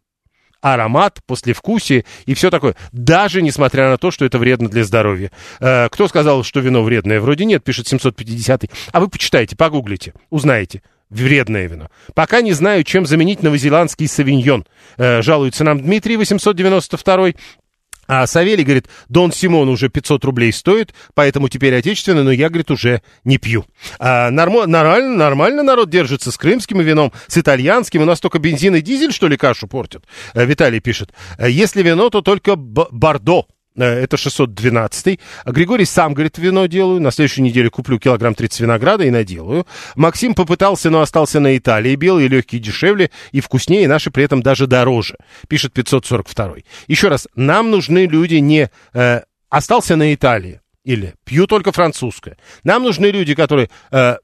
аромат, 0.74 1.20
послевкусие 1.28 2.06
и 2.26 2.34
все 2.34 2.50
такое. 2.50 2.76
Даже 2.92 3.44
несмотря 3.44 3.90
на 3.90 3.98
то, 3.98 4.10
что 4.10 4.26
это 4.26 4.40
вредно 4.40 4.68
для 4.68 4.84
здоровья. 4.84 5.32
Э, 5.60 5.90
кто 5.92 6.08
сказал, 6.08 6.44
что 6.44 6.60
вино 6.60 6.84
вредное? 6.84 7.22
Вроде 7.22 7.46
нет, 7.46 7.64
пишет 7.64 7.88
750 7.88 8.66
А 8.92 9.00
вы 9.00 9.08
почитайте, 9.08 9.56
погуглите, 9.56 10.14
узнаете. 10.32 10.82
Вредное 11.12 11.68
вино. 11.68 11.90
Пока 12.16 12.42
не 12.42 12.54
знаю, 12.54 12.84
чем 12.84 13.06
заменить 13.06 13.44
новозеландский 13.44 14.08
савиньон. 14.08 14.66
Э, 14.98 15.22
жалуется 15.22 15.64
нам 15.64 15.80
Дмитрий 15.80 16.18
892 16.18 17.34
а 18.08 18.28
Савелий 18.28 18.64
говорит, 18.64 18.88
Дон 19.10 19.32
Симон 19.32 19.70
уже 19.70 19.90
500 19.90 20.24
рублей 20.26 20.54
стоит, 20.54 20.94
поэтому 21.14 21.50
теперь 21.50 21.76
отечественный, 21.76 22.24
но 22.24 22.32
я, 22.32 22.50
говорит, 22.50 22.72
уже 22.72 23.02
не 23.24 23.38
пью. 23.38 23.66
А, 24.00 24.30
нормо, 24.32 24.66
нормально, 24.66 25.16
нормально 25.16 25.64
народ 25.64 25.90
держится 25.90 26.32
с 26.32 26.38
крымским 26.38 26.82
вином, 26.82 27.12
с 27.28 27.38
итальянским. 27.38 28.02
У 28.02 28.06
нас 28.06 28.20
только 28.20 28.40
бензин 28.40 28.76
и 28.76 28.82
дизель, 28.82 29.14
что 29.14 29.28
ли, 29.28 29.38
кашу 29.38 29.68
портят? 29.68 30.04
А, 30.34 30.44
Виталий 30.44 30.80
пишет. 30.80 31.12
«Э, 31.38 31.50
если 31.50 31.82
вино, 31.82 32.10
то 32.10 32.22
только 32.22 32.56
Бордо. 32.56 33.48
Э, 33.78 33.84
это 33.84 34.18
612. 34.18 35.20
А 35.44 35.52
Григорий 35.52 35.86
сам, 35.86 36.14
говорит, 36.14 36.38
вино 36.38 36.66
делаю. 36.68 37.02
На 37.02 37.12
следующей 37.12 37.42
неделе 37.42 37.70
куплю 37.70 38.00
килограмм 38.00 38.36
30 38.36 38.62
винограда 38.62 39.04
и 39.04 39.10
наделаю. 39.10 39.66
Максим 39.96 40.34
попытался, 40.34 40.90
но 40.90 41.02
остался 41.02 41.40
на 41.40 41.58
Италии. 41.58 41.96
Белые, 41.96 42.28
легкие, 42.28 42.62
дешевле 42.62 43.12
и 43.32 43.42
вкуснее, 43.42 43.88
наши 43.88 44.12
при 44.12 44.24
этом 44.24 44.42
даже 44.42 44.68
дороже. 44.68 45.18
Пишет 45.48 45.74
542. 45.74 46.56
Еще 46.88 47.08
раз, 47.08 47.28
нам 47.36 47.72
нужны 47.72 48.06
люди 48.06 48.36
не... 48.36 48.70
Э, 48.94 49.22
остался 49.50 49.96
на 49.96 50.14
Италии. 50.14 50.62
Или 50.84 51.16
пью 51.24 51.48
только 51.48 51.72
французское. 51.72 52.38
Нам 52.64 52.84
нужны 52.84 53.08
люди, 53.08 53.34
которые 53.34 53.70
э, 53.92 54.18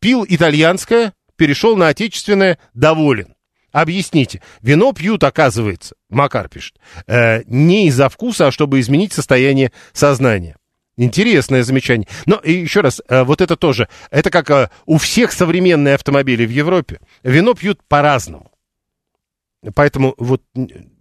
пил 0.00 0.26
итальянское, 0.28 1.12
перешел 1.36 1.76
на 1.76 1.88
отечественное, 1.88 2.58
доволен. 2.74 3.31
Объясните. 3.72 4.42
Вино 4.60 4.92
пьют, 4.92 5.24
оказывается, 5.24 5.96
Макар 6.10 6.48
пишет, 6.48 6.76
э, 7.06 7.42
не 7.46 7.88
из-за 7.88 8.08
вкуса, 8.08 8.48
а 8.48 8.52
чтобы 8.52 8.80
изменить 8.80 9.12
состояние 9.12 9.72
сознания. 9.92 10.56
Интересное 10.98 11.62
замечание. 11.62 12.06
Но 12.26 12.36
и 12.36 12.52
еще 12.52 12.82
раз, 12.82 13.00
э, 13.08 13.24
вот 13.24 13.40
это 13.40 13.56
тоже, 13.56 13.88
это 14.10 14.30
как 14.30 14.50
э, 14.50 14.68
у 14.84 14.98
всех 14.98 15.32
современные 15.32 15.94
автомобили 15.94 16.44
в 16.44 16.50
Европе. 16.50 17.00
Вино 17.22 17.54
пьют 17.54 17.80
по-разному. 17.88 18.51
Поэтому 19.74 20.14
вот 20.18 20.42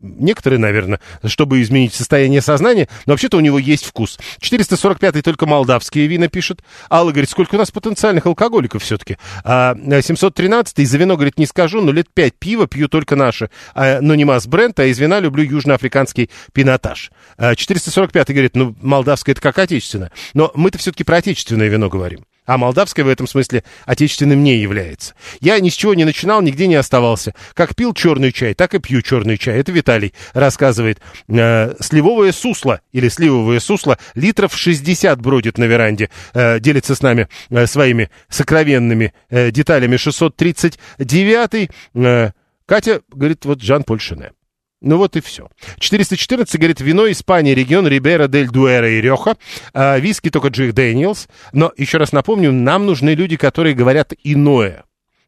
некоторые, 0.02 0.60
наверное, 0.60 1.00
чтобы 1.26 1.62
изменить 1.62 1.96
состояние 1.96 2.42
сознания, 2.42 2.88
но 3.08 3.14
вообще-то 3.14 3.38
у 3.38 3.40
него 3.40 3.58
есть 3.58 3.86
вкус. 3.86 4.20
445-й 4.40 5.24
только 5.24 5.48
молдавские 5.48 6.06
вина 6.06 6.28
пишет. 6.28 6.62
Алла 6.90 7.12
говорит, 7.12 7.30
сколько 7.30 7.56
у 7.56 7.58
нас 7.58 7.72
потенциальных 7.72 8.28
алкоголиков 8.28 8.84
все-таки. 8.84 9.18
А 9.44 9.74
713-й 9.74 10.86
за 10.86 10.98
вино, 11.00 11.16
говорит, 11.16 11.40
не 11.40 11.48
скажу, 11.48 11.82
но 11.82 11.92
лет 11.92 12.08
5 12.14 12.36
пива 12.36 12.68
пью 12.68 12.88
только 12.88 13.16
наши. 13.16 13.50
А, 13.74 14.00
но 14.00 14.14
не 14.14 14.26
масс 14.26 14.46
бренд, 14.46 14.80
а 14.80 14.86
из 14.86 15.00
вина 15.00 15.20
люблю 15.20 15.44
южноафриканский 15.44 16.30
пинотаж. 16.54 17.12
А 17.38 17.54
445-й 17.54 18.34
говорит, 18.34 18.56
ну, 18.56 18.76
молдавское 18.80 19.34
это 19.34 19.42
как 19.42 19.58
отечественное. 19.58 20.12
Но 20.36 20.52
мы-то 20.54 20.78
все-таки 20.78 21.04
про 21.04 21.18
отечественное 21.18 21.68
вино 21.68 21.90
говорим. 21.90 22.26
А 22.52 22.58
молдавское 22.58 23.06
в 23.06 23.08
этом 23.08 23.28
смысле 23.28 23.64
отечественным 23.86 24.44
не 24.44 24.58
является. 24.58 25.14
Я 25.40 25.58
ни 25.62 25.70
с 25.70 25.74
чего 25.74 25.94
не 25.94 26.04
начинал, 26.04 26.42
нигде 26.42 26.68
не 26.68 26.76
оставался. 26.76 27.34
Как 27.54 27.78
пил 27.78 27.94
черный 27.94 28.34
чай, 28.34 28.54
так 28.56 28.74
и 28.74 28.80
пью 28.80 29.02
черный 29.02 29.38
чай. 29.38 29.58
Это 29.58 29.72
Виталий 29.72 30.14
рассказывает. 30.34 31.00
Э, 31.30 31.74
сливовое 31.80 32.34
сусло 32.34 32.82
или 32.92 33.08
сливовое 33.08 33.62
сусло 33.62 33.98
литров 34.16 34.54
60 34.54 35.22
бродит 35.22 35.58
на 35.58 35.64
веранде. 35.64 36.10
Э, 36.34 36.60
делится 36.60 36.94
с 36.94 37.02
нами 37.02 37.30
э, 37.52 37.66
своими 37.68 38.10
сокровенными 38.28 39.14
э, 39.30 39.52
деталями 39.52 39.96
639. 39.96 41.70
Э, 41.94 42.32
Катя 42.66 43.02
говорит, 43.14 43.46
вот 43.46 43.62
Жан-Поль 43.62 44.02
Шене. 44.02 44.34
Ну 44.82 44.98
вот 44.98 45.16
и 45.16 45.22
все. 45.22 45.48
414, 45.80 46.60
говорит, 46.60 46.82
вино 46.82 47.10
Испании, 47.12 47.54
регион 47.54 47.88
Рибера 47.88 48.28
дель 48.28 48.50
Дуэра 48.50 48.90
и 48.90 49.00
Реха, 49.00 49.38
а, 49.74 50.00
виски 50.00 50.32
только 50.32 50.48
Джек 50.48 50.74
Дэниелс. 50.74 51.28
Но, 51.54 51.72
еще 51.78 52.00
раз 52.00 52.12
напомню, 52.12 52.52
нам 52.52 52.88
нужны 52.88 53.12
люди, 53.12 53.38
которые 53.38 53.76
говорят 53.76 54.14
иное 54.24 54.84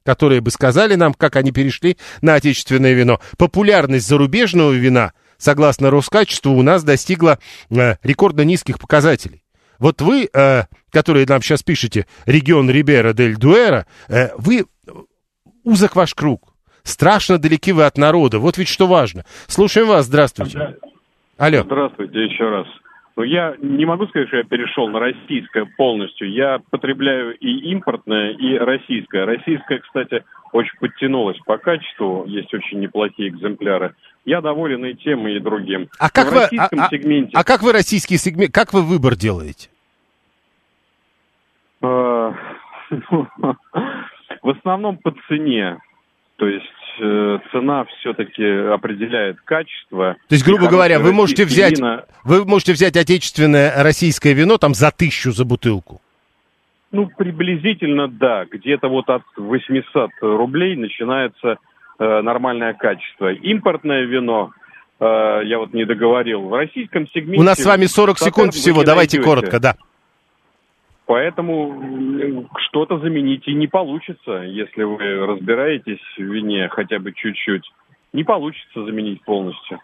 которые 0.05 0.41
бы 0.41 0.51
сказали 0.51 0.95
нам, 0.95 1.13
как 1.13 1.37
они 1.37 1.53
перешли 1.53 1.97
на 2.21 2.33
отечественное 2.33 2.91
вино. 2.91 3.21
Популярность 3.37 4.05
зарубежного 4.05 4.73
вина, 4.73 5.13
согласно 5.37 5.91
Роскачеству, 5.91 6.51
у 6.51 6.61
нас 6.61 6.83
достигла 6.83 7.39
э, 7.69 7.95
рекордно 8.03 8.41
низких 8.41 8.79
показателей. 8.79 9.45
Вот 9.79 10.01
вы, 10.01 10.29
э, 10.33 10.63
которые 10.91 11.25
нам 11.25 11.41
сейчас 11.41 11.63
пишете, 11.63 12.05
регион 12.25 12.69
Рибера 12.69 13.13
дель 13.13 13.37
Дуэра, 13.37 13.87
э, 14.09 14.31
вы 14.37 14.65
узок 15.63 15.95
ваш 15.95 16.13
круг 16.13 16.52
страшно 16.83 17.37
далеки 17.37 17.71
вы 17.71 17.85
от 17.85 17.97
народа. 17.97 18.39
Вот 18.39 18.57
ведь 18.57 18.67
что 18.67 18.87
важно. 18.87 19.23
Слушаем 19.47 19.87
вас, 19.87 20.05
здравствуйте. 20.05 20.77
Алло. 21.37 21.63
Здравствуйте 21.63 22.25
еще 22.25 22.49
раз. 22.49 22.67
Ну, 23.15 23.23
я 23.23 23.55
не 23.61 23.85
могу 23.85 24.07
сказать, 24.07 24.27
что 24.29 24.37
я 24.37 24.43
перешел 24.43 24.87
на 24.89 24.99
российское 24.99 25.65
полностью. 25.77 26.31
Я 26.31 26.59
потребляю 26.71 27.37
и 27.37 27.71
импортное, 27.71 28.31
и 28.31 28.57
российское. 28.57 29.25
Российское, 29.25 29.79
кстати, 29.79 30.23
очень 30.51 30.75
подтянулось 30.79 31.37
по 31.45 31.57
качеству. 31.57 32.25
Есть 32.25 32.51
очень 32.53 32.79
неплохие 32.79 33.29
экземпляры. 33.29 33.93
Я 34.25 34.41
доволен 34.41 34.83
и 34.85 34.95
тем, 34.95 35.27
и 35.27 35.37
другим. 35.39 35.89
А 35.99 36.09
как, 36.09 36.31
вы, 36.31 36.43
а, 36.57 36.69
а, 36.71 36.89
сегменте... 36.89 37.31
а 37.35 37.43
как 37.43 37.61
вы 37.61 37.71
российский 37.71 38.17
сегмент, 38.17 38.51
как 38.51 38.73
вы 38.73 38.81
выбор 38.81 39.15
делаете? 39.15 39.69
А, 41.81 42.33
в 44.41 44.49
основном 44.49 44.97
по 44.97 45.13
цене. 45.27 45.77
То 46.37 46.47
есть 46.47 46.65
э, 46.99 47.39
цена 47.51 47.85
все-таки 47.85 48.43
определяет 48.43 49.39
качество. 49.41 50.15
То 50.27 50.35
есть, 50.35 50.45
грубо 50.45 50.67
говоря, 50.67 50.99
вы 50.99 51.13
можете 51.13 51.45
взять, 51.45 51.77
вина... 51.77 52.05
вы 52.23 52.45
можете 52.45 52.73
взять 52.73 52.97
отечественное 52.97 53.83
российское 53.83 54.33
вино 54.33 54.57
там 54.57 54.73
за 54.73 54.91
тысячу 54.91 55.31
за 55.31 55.45
бутылку. 55.45 56.01
Ну, 56.91 57.09
приблизительно, 57.17 58.07
да. 58.07 58.45
Где-то 58.45 58.87
вот 58.87 59.09
от 59.09 59.23
800 59.35 60.11
рублей 60.21 60.75
начинается 60.75 61.57
э, 61.99 62.21
нормальное 62.21 62.73
качество. 62.73 63.31
Импортное 63.33 64.05
вино, 64.05 64.51
э, 64.99 65.05
я 65.45 65.57
вот 65.57 65.73
не 65.73 65.85
договорил, 65.85 66.41
в 66.41 66.53
российском 66.53 67.07
сегменте... 67.07 67.39
У 67.39 67.43
нас 67.43 67.57
с 67.57 67.65
вами 67.65 67.85
40 67.85 68.19
секунд 68.19 68.53
всего, 68.53 68.83
давайте 68.83 69.17
найдете. 69.17 69.35
коротко, 69.35 69.59
да. 69.59 69.75
Поэтому 71.13 72.49
что-то 72.57 72.97
заменить 72.97 73.47
и 73.47 73.53
не 73.53 73.67
получится, 73.67 74.31
если 74.47 74.81
вы 74.81 74.97
разбираетесь 75.27 76.01
в 76.17 76.21
вине 76.21 76.67
хотя 76.69 76.97
бы 76.97 77.13
чуть-чуть 77.13 77.71
не 78.13 78.23
получится 78.23 78.85
заменить 78.85 79.23
полностью. 79.23 79.79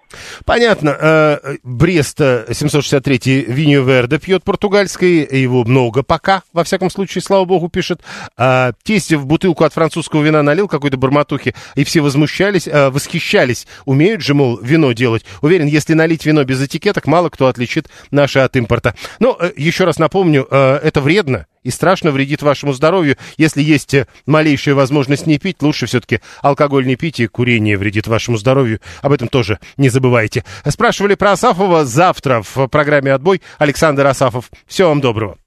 Понятно. 0.45 0.89
Э, 0.89 1.55
Брест 1.63 2.19
763 2.19 3.45
Виньо 3.47 3.81
Верде 3.81 4.19
пьет 4.19 4.43
португальский, 4.43 5.25
его 5.41 5.63
много 5.63 6.03
пока, 6.03 6.43
во 6.53 6.63
всяком 6.63 6.91
случае, 6.91 7.23
слава 7.23 7.45
богу, 7.45 7.69
пишет. 7.69 8.01
А, 8.37 8.73
тесть 8.83 9.11
в 9.11 9.25
бутылку 9.25 9.63
от 9.63 9.73
французского 9.73 10.21
вина 10.21 10.43
налил 10.43 10.67
какой-то 10.67 10.97
барматухи, 10.97 11.55
и 11.75 11.83
все 11.83 12.01
возмущались, 12.01 12.67
э, 12.67 12.89
восхищались. 12.89 13.67
Умеют 13.85 14.21
же, 14.21 14.35
мол, 14.35 14.59
вино 14.61 14.91
делать. 14.91 15.25
Уверен, 15.41 15.65
если 15.65 15.93
налить 15.93 16.25
вино 16.25 16.43
без 16.43 16.63
этикеток, 16.63 17.07
мало 17.07 17.29
кто 17.29 17.47
отличит 17.47 17.89
наше 18.11 18.39
от 18.39 18.55
импорта. 18.55 18.93
Но, 19.19 19.35
э, 19.39 19.51
еще 19.57 19.85
раз 19.85 19.97
напомню, 19.97 20.43
это 20.49 21.01
вредно, 21.01 21.47
и 21.69 21.71
страшно 21.71 22.09
вредит 22.09 22.41
вашему 22.41 22.73
здоровью. 22.73 23.15
Если 23.37 23.61
есть 23.61 23.93
э, 23.93 24.07
малейшая 24.25 24.73
возможность 24.73 25.27
не 25.27 25.37
пить, 25.37 25.61
лучше 25.61 25.85
все-таки 25.85 26.19
алкоголь 26.41 26.87
не 26.87 26.95
пить, 26.95 27.19
и 27.19 27.27
курение 27.27 27.77
вредит 27.77 28.07
вашему 28.07 28.37
здоровью. 28.37 28.81
Об 29.03 29.11
этом 29.11 29.27
тоже 29.27 29.59
не 29.77 29.89
забывайте. 29.89 30.43
Спрашивали 30.67 31.13
про 31.13 31.33
Асафова 31.33 31.85
завтра 31.85 32.41
в 32.41 32.67
программе 32.69 33.13
«Отбой». 33.13 33.43
Александр 33.59 34.07
Асафов. 34.07 34.49
Всего 34.65 34.89
вам 34.89 34.99
доброго. 34.99 35.37